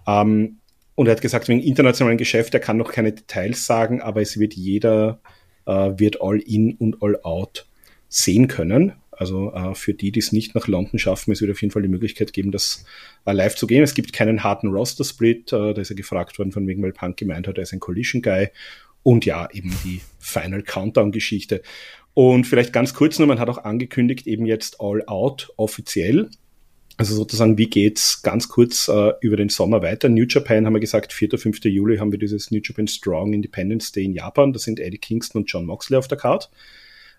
Um, 0.05 0.13
ähm, 0.13 0.57
und 0.97 1.05
er 1.05 1.11
hat 1.11 1.21
gesagt, 1.21 1.47
wegen 1.47 1.61
internationalen 1.61 2.17
Geschäft, 2.17 2.55
er 2.55 2.59
kann 2.59 2.75
noch 2.75 2.91
keine 2.91 3.13
Details 3.13 3.67
sagen, 3.67 4.01
aber 4.01 4.23
es 4.23 4.39
wird 4.39 4.55
jeder, 4.55 5.21
äh, 5.67 5.91
wird 5.95 6.23
all 6.23 6.39
in 6.39 6.73
und 6.73 7.03
all 7.03 7.21
out 7.21 7.67
sehen 8.09 8.47
können. 8.47 8.93
Also 9.11 9.53
äh, 9.53 9.75
für 9.75 9.93
die, 9.93 10.11
die 10.11 10.19
es 10.19 10.31
nicht 10.31 10.55
nach 10.55 10.67
London 10.67 10.97
schaffen, 10.97 11.31
es 11.31 11.39
wird 11.39 11.51
auf 11.51 11.61
jeden 11.61 11.71
Fall 11.71 11.83
die 11.83 11.87
Möglichkeit 11.87 12.33
geben, 12.33 12.51
das 12.51 12.83
äh, 13.25 13.31
live 13.31 13.55
zu 13.55 13.67
gehen. 13.67 13.83
Es 13.83 13.93
gibt 13.93 14.11
keinen 14.11 14.43
harten 14.43 14.69
Roster-Split. 14.69 15.53
Äh, 15.53 15.75
da 15.75 15.81
ist 15.81 15.91
er 15.91 15.95
gefragt 15.95 16.39
worden, 16.39 16.51
von 16.51 16.65
wegen, 16.65 16.81
weil 16.81 16.93
Punk 16.93 17.17
gemeint 17.17 17.47
hat, 17.47 17.57
er 17.57 17.63
ist 17.63 17.73
ein 17.73 17.79
Collision-Guy. 17.79 18.47
Und 19.03 19.23
ja, 19.23 19.47
eben 19.53 19.77
die 19.85 20.01
Final 20.17 20.63
Countdown-Geschichte. 20.63 21.61
Und 22.15 22.47
vielleicht 22.47 22.73
ganz 22.73 22.95
kurz 22.95 23.19
nur, 23.19 23.27
man 23.27 23.39
hat 23.39 23.49
auch 23.49 23.59
angekündigt, 23.59 24.25
eben 24.25 24.47
jetzt 24.47 24.81
All 24.81 25.03
Out 25.05 25.53
offiziell. 25.57 26.31
Also 26.99 27.13
sozusagen, 27.15 27.59
wie 27.59 27.69
geht's 27.69 28.23
ganz 28.23 28.49
kurz 28.49 28.87
äh, 28.87 29.13
über 29.21 29.37
den 29.37 29.49
Sommer 29.49 29.83
weiter? 29.83 30.09
New 30.09 30.25
Japan 30.27 30.65
haben 30.65 30.73
wir 30.73 30.79
gesagt, 30.79 31.13
4. 31.13 31.37
5. 31.37 31.63
Juli 31.65 31.97
haben 31.97 32.11
wir 32.11 32.17
dieses 32.17 32.49
New 32.49 32.59
Japan 32.63 32.87
Strong 32.87 33.33
Independence 33.33 33.91
Day 33.91 34.05
in 34.05 34.13
Japan. 34.13 34.51
Da 34.51 34.57
sind 34.57 34.79
Eddie 34.79 34.97
Kingston 34.97 35.43
und 35.43 35.51
John 35.51 35.65
Moxley 35.65 35.97
auf 35.97 36.07
der 36.07 36.17
Card. 36.17 36.49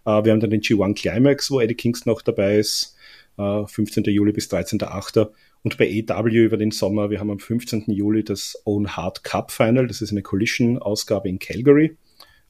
Äh, 0.05 0.25
wir 0.25 0.33
haben 0.33 0.41
dann 0.41 0.51
den 0.51 0.63
G1 0.63 1.01
Climax, 1.01 1.51
wo 1.53 1.61
Eddie 1.61 1.77
Kingston 1.77 2.13
auch 2.13 2.23
dabei 2.23 2.59
ist, 2.59 2.97
äh, 3.39 3.65
15. 3.67 4.03
Juli 4.07 4.33
bis 4.33 4.51
13.8. 4.51 5.31
Und 5.63 5.79
bei 5.79 6.05
AW 6.09 6.29
über 6.29 6.57
den 6.57 6.73
Sommer, 6.73 7.11
wir 7.11 7.21
haben 7.21 7.31
am 7.31 7.39
15. 7.39 7.85
Juli 7.87 8.25
das 8.25 8.61
Own 8.65 8.97
Heart 8.97 9.23
Cup 9.23 9.53
Final. 9.53 9.87
Das 9.87 10.03
ist 10.03 10.11
eine 10.11 10.23
Collision-Ausgabe 10.23 11.29
in 11.29 11.39
Calgary 11.39 11.97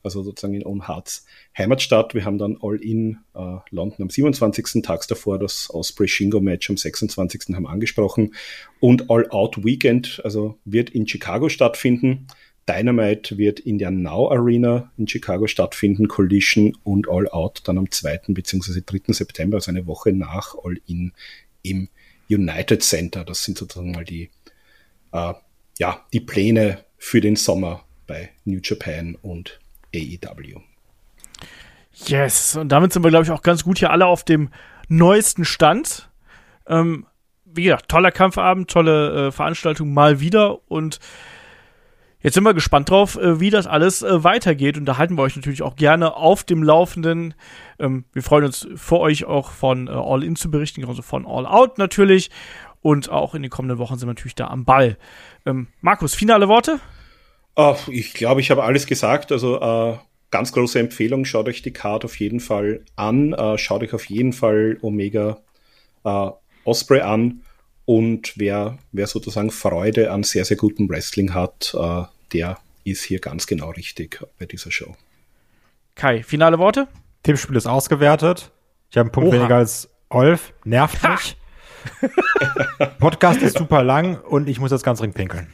also 0.09 0.23
sozusagen 0.23 0.55
in 0.55 0.65
Own 0.65 0.89
Hearts 0.89 1.25
Heimatstadt. 1.57 2.15
Wir 2.15 2.25
haben 2.25 2.39
dann 2.39 2.57
All-In 2.61 3.19
äh, 3.35 3.57
London 3.71 4.03
am 4.03 4.11
27. 4.11 4.83
Tags 4.83 5.07
davor, 5.07 5.39
das 5.39 5.69
Osprey 5.71 6.09
Shingo 6.09 6.41
Match 6.41 6.71
am 6.71 6.77
26. 6.77 7.55
haben 7.55 7.67
angesprochen 7.67 8.35
und 8.81 9.11
All-Out 9.11 9.65
Weekend, 9.65 10.21
also 10.25 10.59
wird 10.65 10.91
in 10.91 11.07
Chicago 11.07 11.49
stattfinden. 11.49 12.27
Dynamite 12.69 13.39
wird 13.39 13.61
in 13.61 13.79
der 13.79 13.91
Now 13.91 14.31
Arena 14.31 14.93
in 14.99 15.09
Chicago 15.09 15.47
stattfinden, 15.47 16.09
Collision 16.09 16.77
und 16.85 17.09
All 17.09 17.29
Out 17.29 17.63
dann 17.65 17.79
am 17.79 17.91
2. 17.91 18.21
bzw. 18.29 18.83
3. 18.85 19.13
September, 19.13 19.57
also 19.57 19.71
eine 19.71 19.87
Woche 19.87 20.13
nach 20.13 20.55
All 20.63 20.79
In 20.87 21.13
im 21.63 21.89
United 22.29 22.83
Center. 22.83 23.25
Das 23.25 23.45
sind 23.45 23.59
sozusagen 23.59 23.93
mal 23.93 24.05
die, 24.05 24.31
äh, 25.13 25.35
ja, 25.79 26.07
die 26.13 26.21
Pläne 26.21 26.85
für 26.99 27.21
den 27.21 27.37
Sommer 27.37 27.85
bei 28.07 28.31
New 28.45 28.61
Japan 28.63 29.17
und 29.23 29.61
AEW. 29.95 30.61
Yes, 32.07 32.57
und 32.57 32.71
damit 32.71 32.93
sind 32.93 33.03
wir, 33.03 33.11
glaube 33.11 33.25
ich, 33.25 33.31
auch 33.31 33.43
ganz 33.43 33.65
gut 33.65 33.79
hier 33.79 33.91
alle 33.91 34.07
auf 34.07 34.25
dem 34.25 34.51
neuesten 34.89 35.45
Stand. 35.45 36.09
Ähm, 36.67 37.07
wie 37.45 37.65
gesagt, 37.65 37.89
toller 37.89 38.13
Kampfabend, 38.13 38.71
tolle 38.71 39.29
äh, 39.29 39.33
Veranstaltung 39.33 39.93
mal 39.93 40.21
wieder 40.21 40.71
und 40.71 41.01
jetzt 42.21 42.35
sind 42.35 42.45
wir 42.45 42.55
gespannt 42.55 42.91
drauf, 42.91 43.17
äh, 43.17 43.41
wie 43.41 43.51
das 43.51 43.67
alles 43.67 44.03
äh, 44.03 44.23
weitergeht 44.23 44.77
und 44.77 44.85
da 44.85 44.99
halten 44.99 45.17
wir 45.17 45.23
euch 45.23 45.35
natürlich 45.35 45.63
auch 45.63 45.77
gerne 45.77 46.15
auf 46.15 46.45
dem 46.45 46.63
Laufenden. 46.63 47.35
Ähm, 47.79 48.05
wir 48.13 48.23
freuen 48.23 48.45
uns 48.45 48.69
für 48.77 49.01
euch 49.01 49.25
auch 49.25 49.51
von 49.51 49.89
äh, 49.89 49.91
All 49.91 50.23
In 50.23 50.37
zu 50.37 50.51
berichten, 50.51 50.85
also 50.85 51.03
von 51.03 51.27
All 51.27 51.47
Out 51.47 51.79
natürlich 51.79 52.31
und 52.81 53.11
auch 53.11 53.35
in 53.35 53.43
den 53.43 53.51
kommenden 53.51 53.79
Wochen 53.79 53.97
sind 53.97 54.09
wir 54.09 54.15
natürlich 54.15 54.35
da 54.35 54.49
am 54.49 54.65
Ball. 54.65 54.97
Ähm, 55.47 55.69
Markus, 55.81 56.15
finale 56.15 56.49
Worte? 56.49 56.81
Uh, 57.59 57.75
ich 57.89 58.15
glaube, 58.15 58.41
ich 58.41 58.53
habe 58.53 58.63
alles 58.63 58.87
gesagt. 58.87 59.33
Also 59.33 59.61
uh, 59.61 59.99
ganz 60.31 60.53
große 60.53 60.79
Empfehlung, 60.79 61.25
schaut 61.25 61.49
euch 61.49 61.61
die 61.61 61.73
Card 61.73 62.05
auf 62.05 62.19
jeden 62.21 62.39
Fall 62.39 62.85
an. 62.95 63.35
Uh, 63.35 63.59
schaut 63.59 63.83
euch 63.83 63.93
auf 63.93 64.05
jeden 64.05 64.33
Fall 64.33 64.79
Omega 64.81 65.39
Osprey 66.65 67.01
an. 67.01 67.43
Und 67.85 68.33
wer, 68.37 68.79
wer 68.93 69.07
sozusagen 69.07 69.51
Freude 69.51 70.11
an 70.11 70.23
sehr, 70.23 70.47
sehr 70.47 70.57
gutem 70.57 70.89
Wrestling 70.89 71.35
hat, 71.35 71.77
der 72.33 72.59
ist 72.85 73.05
hier 73.05 73.19
ganz 73.19 73.47
genau 73.47 73.71
richtig 73.71 74.25
bei 74.39 74.47
dieser 74.47 74.71
Show. 74.71 74.97
Kai, 75.97 76.23
finale 76.23 76.59
Worte? 76.59 76.89
Tippspiel 77.25 77.57
ist 77.57 77.67
ausgewertet. 77.67 78.53
Ich 78.91 78.97
habe 78.97 79.07
einen 79.07 79.13
Punkt 79.13 79.29
Oha. 79.29 79.39
weniger 79.39 79.57
als 79.57 79.91
Olf. 80.09 80.55
Nervt 80.65 81.03
mich. 81.03 81.37
Podcast 82.99 83.43
ist 83.43 83.59
super 83.59 83.83
lang 83.83 84.19
und 84.19 84.49
ich 84.49 84.61
muss 84.61 84.71
jetzt 84.71 84.85
ganz 84.85 85.01
dringend 85.01 85.17
pinkeln. 85.17 85.49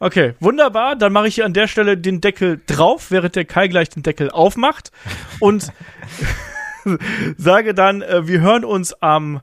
Okay, 0.00 0.34
wunderbar. 0.38 0.94
Dann 0.94 1.12
mache 1.12 1.26
ich 1.26 1.34
hier 1.34 1.44
an 1.44 1.54
der 1.54 1.66
Stelle 1.66 1.96
den 1.96 2.20
Deckel 2.20 2.60
drauf, 2.66 3.10
während 3.10 3.34
der 3.34 3.44
Kai 3.44 3.66
gleich 3.66 3.88
den 3.88 4.04
Deckel 4.04 4.30
aufmacht. 4.30 4.92
Und 5.40 5.72
sage 7.36 7.74
dann, 7.74 8.02
äh, 8.02 8.26
wir 8.28 8.40
hören 8.40 8.64
uns 8.64 8.94
am 9.02 9.40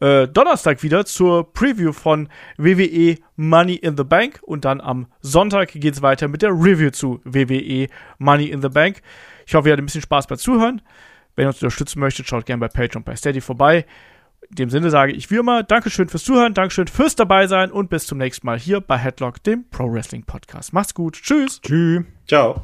äh, 0.00 0.26
Donnerstag 0.26 0.82
wieder 0.82 1.04
zur 1.04 1.52
Preview 1.52 1.92
von 1.92 2.28
WWE 2.56 3.16
Money 3.36 3.74
in 3.74 3.98
the 3.98 4.04
Bank. 4.04 4.40
Und 4.42 4.64
dann 4.64 4.80
am 4.80 5.08
Sonntag 5.20 5.72
geht 5.72 5.94
es 5.94 6.00
weiter 6.00 6.26
mit 6.28 6.40
der 6.40 6.50
Review 6.50 6.90
zu 6.90 7.20
WWE 7.24 7.88
Money 8.18 8.46
in 8.46 8.62
the 8.62 8.70
Bank. 8.70 9.02
Ich 9.46 9.54
hoffe, 9.54 9.68
ihr 9.68 9.72
hattet 9.72 9.82
ein 9.82 9.86
bisschen 9.86 10.02
Spaß 10.02 10.26
beim 10.26 10.38
Zuhören. 10.38 10.80
Wenn 11.36 11.44
ihr 11.44 11.48
uns 11.48 11.62
unterstützen 11.62 12.00
möchtet, 12.00 12.26
schaut 12.28 12.46
gerne 12.46 12.60
bei 12.60 12.68
Patreon 12.68 13.04
bei 13.04 13.14
Steady 13.14 13.42
vorbei. 13.42 13.84
In 14.50 14.56
dem 14.56 14.70
Sinne 14.70 14.90
sage 14.90 15.12
ich 15.12 15.30
wie 15.30 15.36
immer 15.36 15.62
Dankeschön 15.62 16.08
fürs 16.08 16.24
Zuhören, 16.24 16.54
Dankeschön 16.54 16.88
fürs 16.88 17.14
dabei 17.14 17.46
sein 17.46 17.70
und 17.70 17.90
bis 17.90 18.06
zum 18.06 18.18
nächsten 18.18 18.46
Mal 18.46 18.58
hier 18.58 18.80
bei 18.80 18.96
Headlock, 18.96 19.42
dem 19.42 19.68
Pro 19.70 19.92
Wrestling 19.92 20.24
Podcast. 20.24 20.72
Macht's 20.72 20.94
gut. 20.94 21.20
Tschüss. 21.22 21.60
Tschüss. 21.60 22.04
Ciao. 22.26 22.62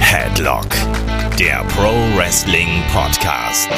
Headlock 0.00 0.68
der 1.38 1.64
Pro 1.68 1.92
Wrestling 2.16 2.82
Podcast. 2.92 3.70